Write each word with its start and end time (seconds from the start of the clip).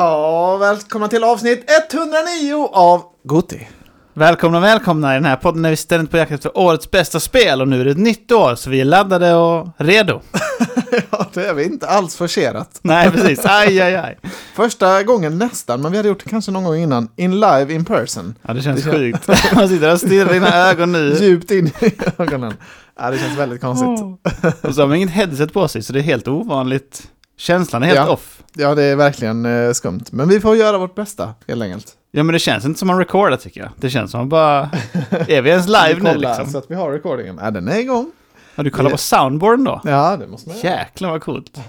Ja, 0.00 0.56
välkomna 0.56 1.08
till 1.08 1.24
avsnitt 1.24 1.64
109 1.92 2.68
av 2.72 3.02
Goti. 3.24 3.68
Välkomna, 4.14 4.60
välkomna. 4.60 5.12
I 5.12 5.14
den 5.14 5.24
här 5.24 5.36
podden 5.36 5.64
är 5.64 5.70
vi 5.70 5.76
ständigt 5.76 6.10
på 6.10 6.16
jakt 6.16 6.32
efter 6.32 6.58
årets 6.58 6.90
bästa 6.90 7.20
spel 7.20 7.60
och 7.60 7.68
nu 7.68 7.80
är 7.80 7.84
det 7.84 7.90
ett 7.90 7.98
nytt 7.98 8.32
år 8.32 8.54
så 8.54 8.70
vi 8.70 8.80
är 8.80 8.84
laddade 8.84 9.34
och 9.34 9.68
redo. 9.76 10.20
ja, 11.10 11.26
det 11.34 11.46
är 11.46 11.54
vi 11.54 11.64
inte 11.64 11.88
alls 11.88 12.16
forcerat. 12.16 12.78
Nej, 12.82 13.10
precis. 13.10 13.40
Aj, 13.44 13.80
aj, 13.80 13.96
aj. 13.96 14.18
Första 14.54 15.02
gången 15.02 15.38
nästan, 15.38 15.82
men 15.82 15.92
vi 15.92 15.98
hade 15.98 16.08
gjort 16.08 16.24
det 16.24 16.30
kanske 16.30 16.50
någon 16.50 16.64
gång 16.64 16.76
innan, 16.76 17.08
in 17.16 17.40
live 17.40 17.74
in 17.74 17.84
person. 17.84 18.34
Ja, 18.42 18.54
det 18.54 18.62
känns 18.62 18.84
det 18.84 18.92
sjukt. 18.92 19.28
Man 19.54 19.68
sitter 19.68 19.92
och 19.92 20.00
stirrar 20.00 20.30
i 20.30 20.34
dina 20.34 20.56
ögon 20.70 20.92
nu. 20.92 21.16
Djupt 21.20 21.50
in 21.50 21.66
i 21.66 21.92
ögonen. 22.18 22.54
Ja, 22.98 23.10
det 23.10 23.18
känns 23.18 23.38
väldigt 23.38 23.60
konstigt. 23.60 23.88
Oh. 23.88 24.14
Och 24.62 24.74
så 24.74 24.80
har 24.80 24.86
man 24.86 24.96
inget 24.96 25.10
headset 25.10 25.52
på 25.52 25.68
sig, 25.68 25.82
så 25.82 25.92
det 25.92 25.98
är 25.98 26.02
helt 26.02 26.28
ovanligt. 26.28 27.02
Känslan 27.40 27.82
är 27.82 27.86
helt 27.86 27.98
ja. 27.98 28.08
off. 28.08 28.42
Ja, 28.54 28.74
det 28.74 28.82
är 28.82 28.96
verkligen 28.96 29.46
eh, 29.46 29.72
skumt. 29.72 30.04
Men 30.10 30.28
vi 30.28 30.40
får 30.40 30.56
göra 30.56 30.78
vårt 30.78 30.94
bästa, 30.94 31.34
helt 31.48 31.62
enkelt. 31.62 31.92
Ja, 32.10 32.22
men 32.22 32.32
det 32.32 32.38
känns 32.38 32.64
inte 32.64 32.78
som 32.78 32.88
man 32.88 32.98
recordar 32.98 33.36
tycker 33.36 33.60
jag. 33.60 33.70
Det 33.76 33.90
känns 33.90 34.10
som 34.10 34.20
att 34.20 34.28
bara... 34.28 34.70
är 35.28 35.42
vi 35.42 35.50
ens 35.50 35.66
live 35.66 36.12
nu 36.12 36.18
liksom? 36.18 36.46
så 36.46 36.58
att 36.58 36.70
vi 36.70 36.74
har 36.74 36.90
recordingen. 36.90 37.38
Ja, 37.42 37.50
den 37.50 37.68
är 37.68 37.78
igång. 37.78 38.10
Ja, 38.54 38.62
du 38.62 38.70
kollar 38.70 38.90
på 38.90 38.96
soundboarden 38.96 39.64
då? 39.64 39.80
Ja, 39.84 40.16
det 40.16 40.26
måste 40.26 40.48
man 40.48 40.58
göra. 40.58 40.68
Jäklar 40.68 41.10
vad 41.10 41.22
coolt. 41.22 41.60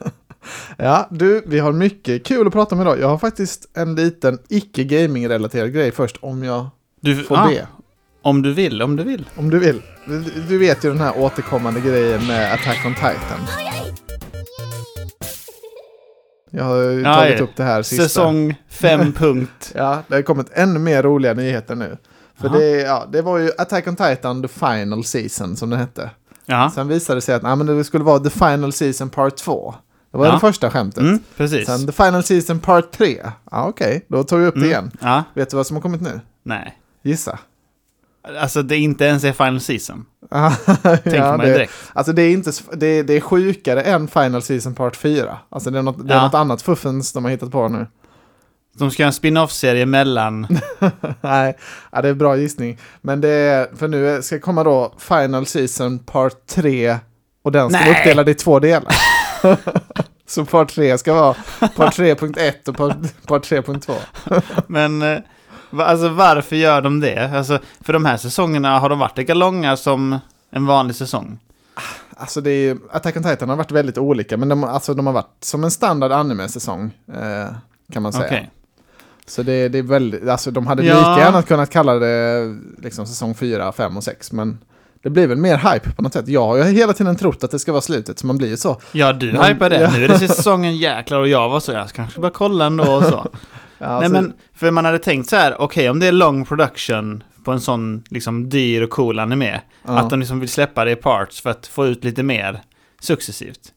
ja, 0.76 1.08
du, 1.10 1.42
vi 1.46 1.58
har 1.58 1.72
mycket 1.72 2.24
kul 2.26 2.46
att 2.46 2.52
prata 2.52 2.74
om 2.74 2.80
idag. 2.80 3.00
Jag 3.00 3.08
har 3.08 3.18
faktiskt 3.18 3.70
en 3.76 3.94
liten 3.94 4.38
icke-gaming-relaterad 4.48 5.72
grej 5.72 5.92
först, 5.92 6.16
om 6.20 6.44
jag 6.44 6.66
du, 7.00 7.16
får 7.24 7.36
ah, 7.36 7.48
be. 7.48 7.66
Om 8.22 8.42
du 8.42 8.52
vill, 8.52 8.82
om 8.82 8.96
du 8.96 9.04
vill. 9.04 9.24
Om 9.36 9.50
du 9.50 9.58
vill. 9.58 9.82
Du, 10.06 10.24
du 10.48 10.58
vet 10.58 10.84
ju 10.84 10.88
den 10.88 11.00
här 11.00 11.18
återkommande 11.18 11.80
grejen 11.80 12.26
med 12.26 12.52
Attack 12.52 12.86
on 12.86 12.94
Titan. 12.94 13.40
Jag 16.50 16.64
har 16.64 16.76
ja, 16.76 17.14
tagit 17.14 17.40
upp 17.40 17.56
det 17.56 17.62
här 17.62 17.82
sista. 17.82 18.02
Säsong 18.02 18.54
5 18.68 19.12
punkt. 19.16 19.72
ja, 19.74 20.02
det 20.08 20.14
har 20.14 20.22
kommit 20.22 20.46
ännu 20.52 20.78
mer 20.78 21.02
roliga 21.02 21.34
nyheter 21.34 21.74
nu. 21.74 21.96
För 22.40 22.48
det, 22.48 22.66
ja, 22.66 23.06
det 23.12 23.22
var 23.22 23.38
ju 23.38 23.50
Attack 23.58 23.86
on 23.86 23.96
Titan 23.96 24.42
The 24.42 24.48
Final 24.48 25.04
Season 25.04 25.56
som 25.56 25.70
det 25.70 25.76
hette. 25.76 26.10
Ja. 26.46 26.70
Sen 26.74 26.88
visade 26.88 27.16
det 27.16 27.20
sig 27.20 27.34
att 27.34 27.42
nej, 27.42 27.56
men 27.56 27.66
det 27.66 27.84
skulle 27.84 28.04
vara 28.04 28.18
The 28.18 28.30
Final 28.30 28.72
Season 28.72 29.10
Part 29.10 29.36
2. 29.36 29.74
Det 30.10 30.18
var 30.18 30.26
ja. 30.26 30.32
det 30.32 30.40
första 30.40 30.70
skämtet. 30.70 31.02
Mm, 31.02 31.18
precis. 31.36 31.66
Sen 31.66 31.86
The 31.86 31.92
Final 31.92 32.22
Season 32.22 32.60
Part 32.60 32.90
3. 32.90 33.20
Ja, 33.50 33.66
okej. 33.68 33.86
Okay. 33.86 34.00
Då 34.08 34.24
tog 34.24 34.40
vi 34.40 34.46
upp 34.46 34.54
det 34.54 34.60
mm. 34.60 34.70
igen. 34.70 34.90
Ja. 35.00 35.24
Vet 35.34 35.50
du 35.50 35.56
vad 35.56 35.66
som 35.66 35.76
har 35.76 35.82
kommit 35.82 36.00
nu? 36.00 36.20
Nej. 36.42 36.78
Gissa. 37.02 37.38
Alltså 38.22 38.62
det 38.62 38.76
inte 38.76 39.04
ens 39.04 39.24
är 39.24 39.32
Final 39.32 39.60
Season. 39.60 40.04
Tänker 40.82 41.16
ja, 41.16 41.36
man 41.36 41.46
direkt. 41.46 41.72
Alltså 41.92 42.12
det 42.12 42.22
är, 42.22 42.30
inte, 42.30 42.52
det, 42.72 43.02
det 43.02 43.12
är 43.12 43.20
sjukare 43.20 43.82
än 43.82 44.08
Final 44.08 44.42
Season 44.42 44.74
Part 44.74 44.96
4. 44.96 45.38
Alltså 45.48 45.70
det 45.70 45.78
är 45.78 45.82
något, 45.82 46.08
det 46.08 46.14
är 46.14 46.20
något 46.20 46.34
annat 46.34 46.62
fuffens 46.62 47.12
de 47.12 47.24
har 47.24 47.30
hittat 47.30 47.50
på 47.50 47.68
nu. 47.68 47.86
De 48.78 48.90
ska 48.90 49.02
göra 49.02 49.08
en 49.08 49.12
spin-off-serie 49.12 49.86
mellan... 49.86 50.46
Nej, 51.20 51.56
ja, 51.92 52.02
det 52.02 52.08
är 52.08 52.14
bra 52.14 52.36
gissning. 52.36 52.78
Men 53.00 53.20
det 53.20 53.28
är, 53.28 53.76
för 53.76 53.88
nu 53.88 54.22
ska 54.22 54.40
komma 54.40 54.64
då 54.64 54.94
Final 54.98 55.46
Season 55.46 55.98
Part 55.98 56.46
3 56.46 56.96
och 57.42 57.52
den 57.52 57.70
ska 57.70 57.84
vara 57.84 57.98
uppdelad 57.98 58.28
i 58.28 58.34
två 58.34 58.58
delar. 58.58 58.94
Så 60.26 60.44
Part 60.44 60.74
3 60.74 60.98
ska 60.98 61.14
vara 61.14 61.34
Part 61.76 61.98
3.1 61.98 62.68
och 62.68 62.76
Part, 62.76 63.26
part 63.26 63.50
3.2. 63.50 64.42
Men... 64.66 65.22
Alltså 65.72 66.08
varför 66.08 66.56
gör 66.56 66.82
de 66.82 67.00
det? 67.00 67.30
Alltså, 67.36 67.58
för 67.80 67.92
de 67.92 68.04
här 68.04 68.16
säsongerna, 68.16 68.78
har 68.78 68.88
de 68.88 68.98
varit 68.98 69.18
lika 69.18 69.34
långa 69.34 69.76
som 69.76 70.18
en 70.50 70.66
vanlig 70.66 70.96
säsong? 70.96 71.38
Alltså 72.16 72.40
det 72.40 72.50
är 72.50 72.60
ju, 72.60 72.78
Attack 72.92 73.16
on 73.16 73.22
Titan 73.22 73.48
har 73.48 73.56
varit 73.56 73.70
väldigt 73.70 73.98
olika, 73.98 74.36
men 74.36 74.48
de, 74.48 74.64
alltså, 74.64 74.94
de 74.94 75.06
har 75.06 75.12
varit 75.12 75.36
som 75.40 75.64
en 75.64 75.70
standard 75.70 76.12
anime-säsong, 76.12 76.90
eh, 77.08 77.46
kan 77.92 78.02
man 78.02 78.12
säga. 78.12 78.26
Okay. 78.26 78.44
Så 79.26 79.42
det, 79.42 79.68
det 79.68 79.78
är 79.78 79.82
väldigt, 79.82 80.28
alltså 80.28 80.50
de 80.50 80.66
hade 80.66 80.82
ja. 80.84 80.98
lika 80.98 81.24
gärna 81.24 81.42
kunnat 81.42 81.70
kalla 81.70 81.94
det 81.94 82.56
liksom 82.82 83.06
säsong 83.06 83.34
4, 83.34 83.72
5 83.72 83.96
och 83.96 84.04
6, 84.04 84.32
men 84.32 84.58
det 85.02 85.10
blir 85.10 85.26
väl 85.26 85.38
mer 85.38 85.56
hype 85.56 85.90
på 85.90 86.02
något 86.02 86.12
sätt. 86.12 86.28
Jag 86.28 86.46
har 86.46 86.64
hela 86.64 86.92
tiden 86.92 87.16
trott 87.16 87.44
att 87.44 87.50
det 87.50 87.58
ska 87.58 87.72
vara 87.72 87.82
slutet, 87.82 88.18
så 88.18 88.26
man 88.26 88.38
blir 88.38 88.48
ju 88.48 88.56
så. 88.56 88.80
Ja, 88.92 89.12
du 89.12 89.32
men, 89.32 89.44
hypar 89.44 89.70
det. 89.70 89.80
Ja. 89.80 89.90
Nu 89.90 90.04
är 90.04 90.08
det 90.08 90.18
säsongen 90.18 90.76
jäklar 90.76 91.18
och 91.18 91.28
jag 91.28 91.48
var 91.48 91.60
så, 91.60 91.72
jag 91.72 91.88
kanske 91.88 92.20
bara 92.20 92.30
kolla 92.30 92.66
ändå 92.66 92.92
och 92.92 93.04
så. 93.04 93.26
Ja, 93.78 93.86
alltså... 93.86 94.12
Nej 94.12 94.22
men, 94.22 94.32
för 94.54 94.70
man 94.70 94.84
hade 94.84 94.98
tänkt 94.98 95.28
så 95.28 95.36
här, 95.36 95.54
okej 95.54 95.64
okay, 95.64 95.88
om 95.88 96.00
det 96.00 96.06
är 96.06 96.12
long 96.12 96.44
production 96.44 97.22
på 97.44 97.52
en 97.52 97.60
sån 97.60 98.04
liksom 98.08 98.48
dyr 98.48 98.82
och 98.82 98.90
cool 98.90 99.18
anime, 99.18 99.60
ja. 99.86 99.98
att 99.98 100.10
de 100.10 100.18
liksom 100.18 100.40
vill 100.40 100.48
släppa 100.48 100.84
det 100.84 100.90
i 100.90 100.96
parts 100.96 101.40
för 101.40 101.50
att 101.50 101.66
få 101.66 101.86
ut 101.86 102.04
lite 102.04 102.22
mer 102.22 102.62
successivt. 103.00 103.72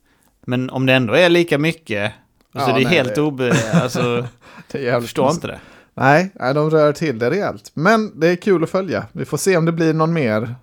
Men 0.46 0.70
om 0.70 0.86
det 0.86 0.94
ändå 0.94 1.14
är 1.14 1.30
lika 1.30 1.58
mycket, 1.58 2.12
ja, 2.52 2.60
så 2.60 2.66
det 2.66 2.72
är 2.72 2.74
nej, 2.74 2.86
helt 2.86 3.16
det... 3.16 3.22
obe... 3.22 3.54
Alltså, 3.74 4.28
jag 4.72 5.02
förstår 5.02 5.32
inte 5.32 5.48
det. 5.48 5.60
Nej, 5.94 6.32
nej, 6.36 6.54
de 6.54 6.70
rör 6.70 6.94
till 6.94 7.20
det 7.20 7.30
rejält. 7.30 7.72
Men 7.74 8.20
det 8.20 8.28
är 8.28 8.36
kul 8.36 8.64
att 8.64 8.70
följa. 8.70 9.06
Vi 9.12 9.26
får 9.26 9.38
se 9.38 9.58
om 9.58 9.66
det 9.66 9.72
blir 9.72 9.94
någon 9.94 10.14
mer 10.14 10.56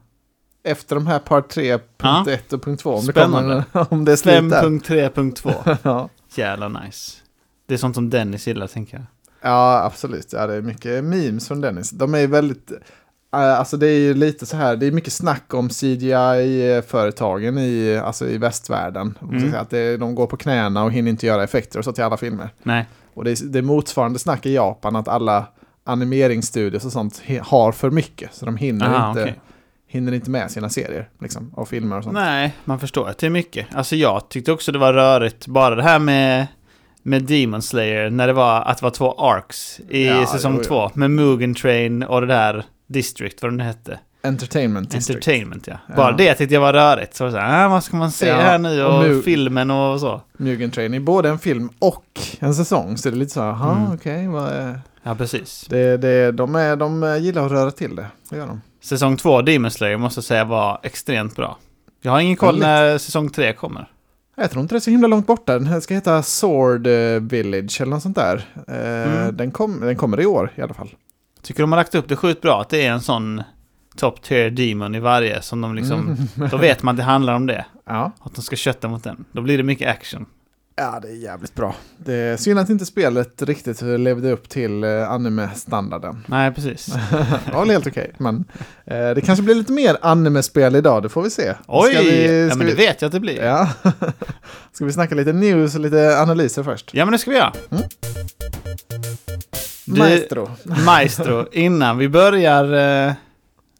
efter 0.64 0.94
de 0.94 1.06
här 1.06 1.18
part 1.18 1.56
3.1 1.56 1.80
ja. 2.02 2.56
och 2.56 2.62
punkt 2.62 2.82
2. 2.82 2.94
Om 2.94 3.02
Spännande. 3.02 3.54
Det 3.54 3.64
kommer, 3.72 3.86
om 3.92 4.04
det 4.04 4.12
är 4.12 4.16
slut 4.16 4.34
5.3.2. 4.34 5.76
ja. 5.82 6.08
Jävla 6.34 6.68
nice. 6.68 7.16
Det 7.66 7.74
är 7.74 7.78
sånt 7.78 7.94
som 7.94 8.10
Dennis 8.10 8.46
gillar, 8.46 8.66
tänker 8.66 8.96
jag. 8.96 9.06
Ja, 9.40 9.82
absolut. 9.84 10.32
Ja, 10.32 10.46
det 10.46 10.54
är 10.54 10.62
mycket 10.62 11.04
memes 11.04 11.48
från 11.48 11.60
Dennis. 11.60 11.90
De 11.90 12.14
är 12.14 12.26
väldigt... 12.26 12.72
Uh, 13.36 13.40
alltså 13.58 13.76
det 13.76 13.86
är 13.86 13.98
ju 13.98 14.14
lite 14.14 14.46
så 14.46 14.56
här, 14.56 14.76
det 14.76 14.86
är 14.86 14.92
mycket 14.92 15.12
snack 15.12 15.54
om 15.54 15.68
CGI-företagen 15.68 17.58
i, 17.58 17.98
alltså 18.04 18.26
i 18.26 18.38
västvärlden. 18.38 19.18
Mm. 19.22 19.54
Att 19.54 19.70
det, 19.70 19.96
de 19.96 20.14
går 20.14 20.26
på 20.26 20.36
knäna 20.36 20.84
och 20.84 20.92
hinner 20.92 21.10
inte 21.10 21.26
göra 21.26 21.44
effekter 21.44 21.78
och 21.78 21.84
så 21.84 21.92
till 21.92 22.04
alla 22.04 22.16
filmer. 22.16 22.50
Nej. 22.62 22.86
Och 23.14 23.24
det 23.24 23.30
är, 23.30 23.46
det 23.46 23.58
är 23.58 23.62
motsvarande 23.62 24.18
snack 24.18 24.46
i 24.46 24.54
Japan, 24.54 24.96
att 24.96 25.08
alla 25.08 25.46
animeringsstudios 25.84 26.84
och 26.84 26.92
sånt 26.92 27.22
har 27.42 27.72
för 27.72 27.90
mycket. 27.90 28.34
Så 28.34 28.46
de 28.46 28.56
hinner, 28.56 28.86
Aha, 28.86 29.08
inte, 29.08 29.22
okay. 29.22 29.34
hinner 29.86 30.12
inte 30.12 30.30
med 30.30 30.50
sina 30.50 30.68
serier 30.68 31.08
liksom, 31.20 31.50
och 31.54 31.68
filmer 31.68 31.98
och 31.98 32.04
sånt. 32.04 32.14
Nej, 32.14 32.56
man 32.64 32.80
förstår 32.80 33.08
att 33.08 33.18
det 33.18 33.26
är 33.26 33.30
mycket. 33.30 33.66
Alltså 33.74 33.96
jag 33.96 34.28
tyckte 34.28 34.52
också 34.52 34.72
det 34.72 34.78
var 34.78 34.92
rörigt, 34.92 35.46
bara 35.46 35.74
det 35.74 35.82
här 35.82 35.98
med 35.98 36.46
med 37.08 37.22
Demon 37.22 37.62
Slayer 37.62 38.10
när 38.10 38.26
det 38.26 38.32
var 38.32 38.62
att 38.62 38.78
det 38.78 38.82
var 38.82 38.90
två 38.90 39.12
arcs 39.12 39.80
i 39.88 40.06
ja, 40.06 40.26
säsong 40.26 40.62
två. 40.62 40.90
Med 40.94 41.10
Mugen 41.10 41.54
Train 41.54 42.02
och 42.02 42.20
det 42.20 42.26
där 42.26 42.64
District, 42.86 43.42
vad 43.42 43.52
det 43.52 43.56
nu 43.56 43.64
hette. 43.64 43.98
Entertainment 44.22 44.90
District. 44.90 45.16
Entertainment, 45.16 45.66
ja. 45.66 45.78
ja. 45.88 45.94
Bara 45.96 46.12
det 46.12 46.34
tyckte 46.34 46.54
jag 46.54 46.60
var 46.60 46.72
rörigt. 46.72 47.14
Så, 47.14 47.30
så 47.30 47.36
här, 47.36 47.64
ah, 47.64 47.68
vad 47.68 47.84
ska 47.84 47.96
man 47.96 48.10
se 48.10 48.26
ja, 48.26 48.36
här 48.36 48.58
nu 48.58 48.84
och, 48.84 49.06
och 49.06 49.24
filmen 49.24 49.70
och 49.70 50.00
så. 50.00 50.20
Mugen 50.36 50.70
Train 50.70 50.94
är 50.94 51.00
både 51.00 51.28
en 51.28 51.38
film 51.38 51.70
och 51.78 52.20
en 52.38 52.54
säsong. 52.54 52.96
Så 52.96 53.10
det 53.10 53.14
är 53.14 53.18
lite 53.18 53.32
så 53.32 53.40
här, 53.40 53.72
mm. 53.72 53.92
okej, 53.92 54.28
okay, 54.28 54.74
Ja, 55.02 55.14
precis. 55.14 55.66
Det, 55.68 55.96
det, 55.96 56.32
de, 56.32 56.54
är, 56.54 56.76
de 56.76 57.18
gillar 57.20 57.46
att 57.46 57.52
röra 57.52 57.70
till 57.70 57.96
det, 57.96 58.06
det 58.30 58.36
gör 58.36 58.46
de. 58.46 58.60
Säsong 58.82 59.16
två, 59.16 59.42
Demon 59.42 59.70
Slayer, 59.70 59.96
måste 59.96 60.18
jag 60.18 60.24
säga 60.24 60.44
var 60.44 60.80
extremt 60.82 61.36
bra. 61.36 61.58
Jag 62.02 62.12
har 62.12 62.20
ingen 62.20 62.36
koll 62.36 62.58
när 62.58 62.98
säsong 62.98 63.30
tre 63.30 63.52
kommer. 63.52 63.88
Jag 64.40 64.50
tror 64.50 64.62
inte 64.62 64.74
det 64.74 64.78
är 64.78 64.80
så 64.80 64.90
himla 64.90 65.08
långt 65.08 65.26
borta. 65.26 65.58
Den 65.58 65.82
ska 65.82 65.94
heta 65.94 66.22
Sword 66.22 66.86
eh, 66.86 67.20
Village 67.20 67.80
eller 67.80 67.90
något 67.90 68.02
sånt 68.02 68.16
där. 68.16 68.48
Eh, 68.68 69.12
mm. 69.12 69.36
Den, 69.36 69.50
kom, 69.50 69.80
den 69.80 69.96
kommer 69.96 70.20
i 70.20 70.26
år 70.26 70.52
i 70.54 70.62
alla 70.62 70.74
fall. 70.74 70.94
Tycker 71.42 71.62
de 71.62 71.72
har 71.72 71.76
lagt 71.76 71.94
upp 71.94 72.08
det 72.08 72.16
sjukt 72.16 72.40
bra 72.40 72.60
att 72.60 72.68
det 72.68 72.86
är 72.86 72.92
en 72.92 73.00
sån 73.00 73.42
top 73.96 74.22
tier 74.22 74.50
demon 74.50 74.94
i 74.94 75.00
varje 75.00 75.42
som 75.42 75.60
de 75.60 75.74
liksom... 75.74 76.16
Mm. 76.36 76.48
Då 76.50 76.56
vet 76.56 76.82
man 76.82 76.92
att 76.92 76.96
det 76.96 77.02
handlar 77.02 77.34
om 77.34 77.46
det. 77.46 77.66
Ja. 77.86 78.12
Att 78.20 78.34
de 78.34 78.42
ska 78.42 78.56
kötta 78.56 78.88
mot 78.88 79.04
den. 79.04 79.24
Då 79.32 79.42
blir 79.42 79.56
det 79.56 79.64
mycket 79.64 79.90
action. 79.90 80.26
Ja, 80.80 81.00
det 81.02 81.08
är 81.08 81.12
jävligt 81.12 81.54
bra. 81.54 81.74
Det 81.96 82.14
är 82.14 82.36
synd 82.36 82.58
att 82.58 82.70
inte 82.70 82.86
spelet 82.86 83.42
riktigt 83.42 83.82
levde 83.82 84.32
upp 84.32 84.48
till 84.48 84.84
eh, 84.84 85.10
anime-standarden. 85.10 86.24
Nej, 86.26 86.54
precis. 86.54 86.86
det 87.46 87.52
var 87.52 87.60
väl 87.60 87.70
helt 87.70 87.86
okej, 87.86 88.12
men 88.18 88.44
eh, 88.86 89.10
det 89.10 89.20
kanske 89.20 89.42
blir 89.42 89.54
lite 89.54 89.72
mer 89.72 89.96
anime-spel 90.02 90.76
idag, 90.76 91.02
det 91.02 91.08
får 91.08 91.22
vi 91.22 91.30
se. 91.30 91.54
Oj, 91.66 91.90
ska 91.90 92.02
vi, 92.02 92.10
ska 92.10 92.32
ja, 92.32 92.54
men 92.56 92.66
det 92.66 92.74
vi... 92.74 92.86
vet 92.86 93.02
jag 93.02 93.08
att 93.08 93.12
det 93.12 93.20
blir. 93.20 93.44
Ja. 93.44 93.68
ska 94.72 94.84
vi 94.84 94.92
snacka 94.92 95.14
lite 95.14 95.32
news 95.32 95.74
och 95.74 95.80
lite 95.80 96.20
analyser 96.20 96.62
först? 96.62 96.90
Ja, 96.94 97.04
men 97.04 97.12
det 97.12 97.18
ska 97.18 97.30
vi 97.30 97.36
göra. 97.36 97.52
Mm. 97.70 97.84
Du, 99.84 99.98
maestro. 99.98 100.50
Maestro, 100.84 101.46
innan 101.52 101.98
vi 101.98 102.08
börjar 102.08 102.64
eh, 103.08 103.12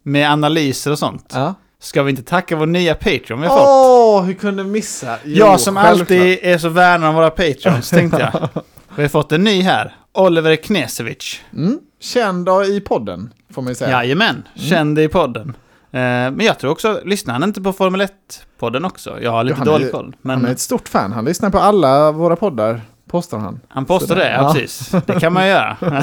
med 0.03 0.31
analyser 0.31 0.91
och 0.91 0.99
sånt. 0.99 1.31
Ja. 1.33 1.55
Ska 1.81 2.03
vi 2.03 2.09
inte 2.09 2.23
tacka 2.23 2.55
vår 2.55 2.65
nya 2.65 2.95
Patreon 2.95 3.41
vi 3.41 3.47
har 3.47 3.57
fått? 3.57 3.67
Åh, 3.67 4.23
hur 4.23 4.33
kunde 4.33 4.63
missa? 4.63 5.17
Jo, 5.23 5.37
jag 5.37 5.59
som 5.59 5.75
självklart. 5.75 5.99
alltid 5.99 6.39
är 6.41 6.57
så 6.57 6.69
värn 6.69 7.03
om 7.03 7.15
våra 7.15 7.29
Patreons, 7.29 7.89
tänkte 7.89 8.19
jag. 8.19 8.63
Vi 8.95 9.01
har 9.01 9.09
fått 9.09 9.31
en 9.31 9.43
ny 9.43 9.61
här. 9.61 9.95
Oliver 10.13 10.55
Knesevic. 10.55 11.41
Mm. 11.53 11.79
Känd 11.99 12.49
i 12.49 12.81
podden, 12.81 13.33
får 13.53 13.61
man 13.61 13.71
ju 13.71 13.75
säga. 13.75 13.91
Jajamän, 13.91 14.29
mm. 14.29 14.69
känd 14.69 14.99
i 14.99 15.07
podden. 15.07 15.53
Eh, 15.91 15.99
men 16.01 16.39
jag 16.39 16.59
tror 16.59 16.71
också, 16.71 17.01
lyssnar 17.05 17.33
han 17.33 17.43
inte 17.43 17.61
på 17.61 17.73
Formel 17.73 18.01
1-podden 18.01 18.85
också? 18.85 19.21
Jag 19.21 19.31
har 19.31 19.43
lite 19.43 19.61
jo, 19.65 19.71
dålig 19.71 19.91
koll. 19.91 20.15
Men... 20.21 20.35
Han 20.35 20.45
är 20.45 20.51
ett 20.51 20.59
stort 20.59 20.89
fan, 20.89 21.11
han 21.11 21.25
lyssnar 21.25 21.49
på 21.49 21.59
alla 21.59 22.11
våra 22.11 22.35
poddar. 22.35 22.81
Postar 23.07 23.37
han. 23.37 23.59
Han 23.67 23.85
postar 23.85 24.15
det, 24.15 24.31
ja, 24.31 24.53
precis. 24.53 24.91
Det 25.05 25.19
kan 25.19 25.33
man 25.33 25.47
göra. 25.47 25.77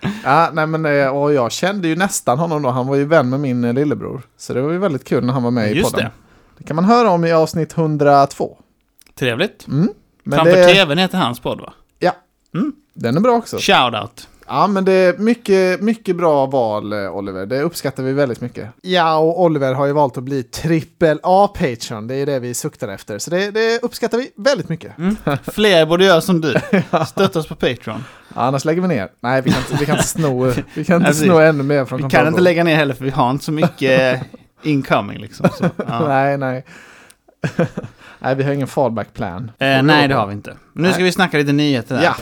ja, 0.28 0.50
nej 0.52 0.66
men 0.66 0.86
eh, 0.86 1.08
och 1.16 1.34
jag 1.34 1.52
kände 1.52 1.88
ju 1.88 1.96
nästan 1.96 2.38
honom 2.38 2.62
då. 2.62 2.70
Han 2.70 2.86
var 2.86 2.96
ju 2.96 3.04
vän 3.04 3.30
med 3.30 3.40
min 3.40 3.64
eh, 3.64 3.74
lillebror. 3.74 4.22
Så 4.36 4.54
det 4.54 4.62
var 4.62 4.72
ju 4.72 4.78
väldigt 4.78 5.04
kul 5.04 5.24
när 5.24 5.32
han 5.32 5.42
var 5.42 5.50
med 5.50 5.74
Just 5.74 5.88
i 5.88 5.92
podden. 5.92 6.06
Det. 6.06 6.58
det 6.58 6.64
kan 6.64 6.76
man 6.76 6.84
höra 6.84 7.10
om 7.10 7.24
i 7.24 7.32
avsnitt 7.32 7.78
102. 7.78 8.58
Trevligt. 9.14 9.66
Mm. 9.68 9.88
Men 10.22 10.36
Framför 10.36 10.56
det... 10.56 10.74
tvn 10.74 10.98
heter 10.98 11.18
hans 11.18 11.40
podd 11.40 11.60
va? 11.60 11.72
Ja. 11.98 12.12
Mm. 12.54 12.72
Den 12.94 13.16
är 13.16 13.20
bra 13.20 13.36
också. 13.36 13.56
Shoutout. 13.60 14.28
Ja, 14.48 14.66
men 14.66 14.84
det 14.84 14.92
är 14.92 15.18
mycket, 15.18 15.80
mycket 15.80 16.16
bra 16.16 16.46
val, 16.46 16.92
eh, 16.92 17.16
Oliver. 17.16 17.46
Det 17.46 17.62
uppskattar 17.62 18.02
vi 18.02 18.12
väldigt 18.12 18.40
mycket. 18.40 18.68
Ja, 18.82 19.18
och 19.18 19.42
Oliver 19.42 19.74
har 19.74 19.86
ju 19.86 19.92
valt 19.92 20.16
att 20.16 20.24
bli 20.24 20.42
trippel 20.42 21.20
A-patron. 21.22 22.06
Det 22.06 22.14
är 22.14 22.26
det 22.26 22.38
vi 22.38 22.54
suktar 22.54 22.88
efter. 22.88 23.18
Så 23.18 23.30
det, 23.30 23.50
det 23.50 23.82
uppskattar 23.82 24.18
vi 24.18 24.30
väldigt 24.36 24.68
mycket. 24.68 24.98
Mm. 24.98 25.16
Fler 25.42 25.86
borde 25.86 26.04
göra 26.04 26.20
som 26.20 26.40
du. 26.40 26.54
Stötta 27.06 27.38
oss 27.38 27.46
på 27.46 27.54
Patreon. 27.54 28.04
Annars 28.34 28.64
lägger 28.64 28.82
vi 28.82 28.88
ner. 28.88 29.08
Nej, 29.20 29.42
vi 29.42 29.50
kan 29.50 29.60
inte, 29.60 29.76
vi 29.80 29.86
kan 29.86 29.94
inte 29.94 30.08
sno, 30.08 30.44
vi 30.74 30.84
kan 30.84 30.96
inte 31.00 31.14
sno 31.14 31.38
ännu 31.38 31.62
mer 31.62 31.84
från 31.84 32.02
Vi 32.02 32.10
kan 32.10 32.28
inte 32.28 32.40
lägga 32.40 32.64
ner 32.64 32.76
heller, 32.76 32.94
för 32.94 33.04
vi 33.04 33.10
har 33.10 33.30
inte 33.30 33.44
så 33.44 33.52
mycket 33.52 34.22
incoming 34.62 35.18
liksom. 35.18 35.48
Så, 35.54 35.70
ja. 35.88 36.08
nej, 36.08 36.38
nej. 36.38 36.64
nej, 38.18 38.34
vi 38.34 38.42
har 38.44 38.52
ingen 38.52 38.68
fallback 38.68 39.14
plan. 39.14 39.50
Eh, 39.58 39.82
nej, 39.82 40.08
det 40.08 40.14
har 40.14 40.26
vi 40.26 40.32
inte. 40.32 40.50
Nu 40.72 40.82
nej. 40.82 40.92
ska 40.92 41.04
vi 41.04 41.12
snacka 41.12 41.38
lite 41.38 41.52
nyheter 41.52 41.96
här. 41.96 42.04
Ja. 42.04 42.16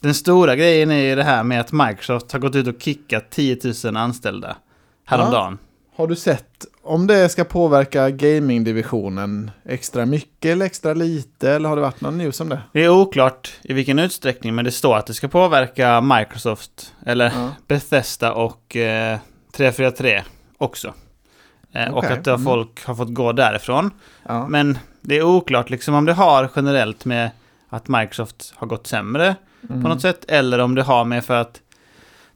Den 0.00 0.14
stora 0.14 0.56
grejen 0.56 0.90
är 0.90 1.02
ju 1.02 1.14
det 1.14 1.24
här 1.24 1.42
med 1.42 1.60
att 1.60 1.72
Microsoft 1.72 2.32
har 2.32 2.38
gått 2.38 2.54
ut 2.54 2.66
och 2.66 2.82
kickat 2.82 3.30
10 3.30 3.58
000 3.84 3.96
anställda 3.96 4.56
häromdagen. 5.04 5.58
Ja. 5.60 5.73
Har 5.96 6.06
du 6.06 6.16
sett 6.16 6.66
om 6.82 7.06
det 7.06 7.28
ska 7.28 7.44
påverka 7.44 8.10
gamingdivisionen 8.10 9.50
extra 9.64 10.06
mycket 10.06 10.52
eller 10.52 10.66
extra 10.66 10.94
lite? 10.94 11.50
Eller 11.50 11.68
har 11.68 11.76
det 11.76 11.82
varit 11.82 12.00
någon 12.00 12.18
news 12.18 12.40
om 12.40 12.48
det? 12.48 12.60
Det 12.72 12.84
är 12.84 12.88
oklart 12.88 13.52
i 13.62 13.72
vilken 13.72 13.98
utsträckning, 13.98 14.54
men 14.54 14.64
det 14.64 14.72
står 14.72 14.96
att 14.96 15.06
det 15.06 15.14
ska 15.14 15.28
påverka 15.28 16.00
Microsoft, 16.00 16.94
eller 17.06 17.24
ja. 17.24 17.50
Bethesda 17.66 18.32
och 18.32 18.76
eh, 18.76 19.18
343 19.52 20.22
också. 20.58 20.94
Eh, 21.72 21.82
okay. 21.82 21.92
Och 21.92 22.18
att 22.18 22.26
mm. 22.26 22.44
folk 22.44 22.84
har 22.84 22.94
fått 22.94 23.14
gå 23.14 23.32
därifrån. 23.32 23.90
Ja. 24.26 24.48
Men 24.48 24.78
det 25.00 25.18
är 25.18 25.22
oklart 25.22 25.70
liksom 25.70 25.94
om 25.94 26.04
det 26.04 26.12
har 26.12 26.50
generellt 26.56 27.04
med 27.04 27.30
att 27.68 27.88
Microsoft 27.88 28.52
har 28.56 28.66
gått 28.66 28.86
sämre 28.86 29.36
mm. 29.70 29.82
på 29.82 29.88
något 29.88 30.00
sätt. 30.00 30.24
Eller 30.28 30.58
om 30.58 30.74
det 30.74 30.82
har 30.82 31.04
med 31.04 31.24
för 31.24 31.34
att 31.34 31.60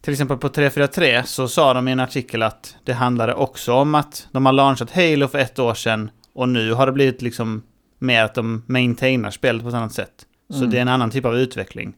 till 0.08 0.12
exempel 0.12 0.38
på 0.38 0.48
343 0.48 1.22
så 1.24 1.48
sa 1.48 1.74
de 1.74 1.88
i 1.88 1.92
en 1.92 2.00
artikel 2.00 2.42
att 2.42 2.76
det 2.84 2.92
handlade 2.92 3.34
också 3.34 3.72
om 3.72 3.94
att 3.94 4.28
de 4.32 4.46
har 4.46 4.52
launchat 4.52 4.90
Halo 4.90 5.28
för 5.28 5.38
ett 5.38 5.58
år 5.58 5.74
sedan 5.74 6.10
och 6.34 6.48
nu 6.48 6.72
har 6.72 6.86
det 6.86 6.92
blivit 6.92 7.22
liksom 7.22 7.62
mer 7.98 8.24
att 8.24 8.34
de 8.34 8.62
maintainar 8.66 9.30
spelet 9.30 9.62
på 9.62 9.68
ett 9.68 9.74
annat 9.74 9.92
sätt. 9.92 10.26
Så 10.50 10.58
mm. 10.58 10.70
det 10.70 10.76
är 10.76 10.82
en 10.82 10.88
annan 10.88 11.10
typ 11.10 11.24
av 11.24 11.36
utveckling. 11.36 11.92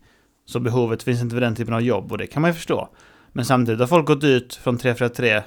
Så 0.47 0.61
behovet 0.61 1.03
finns 1.03 1.21
inte 1.21 1.35
för 1.35 1.41
den 1.41 1.55
typen 1.55 1.75
av 1.75 1.81
jobb 1.83 2.13
och 2.13 2.19
det 2.19 2.27
kan 2.27 2.43
man 2.43 2.51
ju 2.51 2.55
förstå. 2.55 2.89
Men 3.33 3.45
samtidigt 3.45 3.81
har 3.81 3.87
folk 3.87 4.07
gått 4.07 4.25
ut 4.25 4.55
från 4.55 4.79
343 4.79 5.43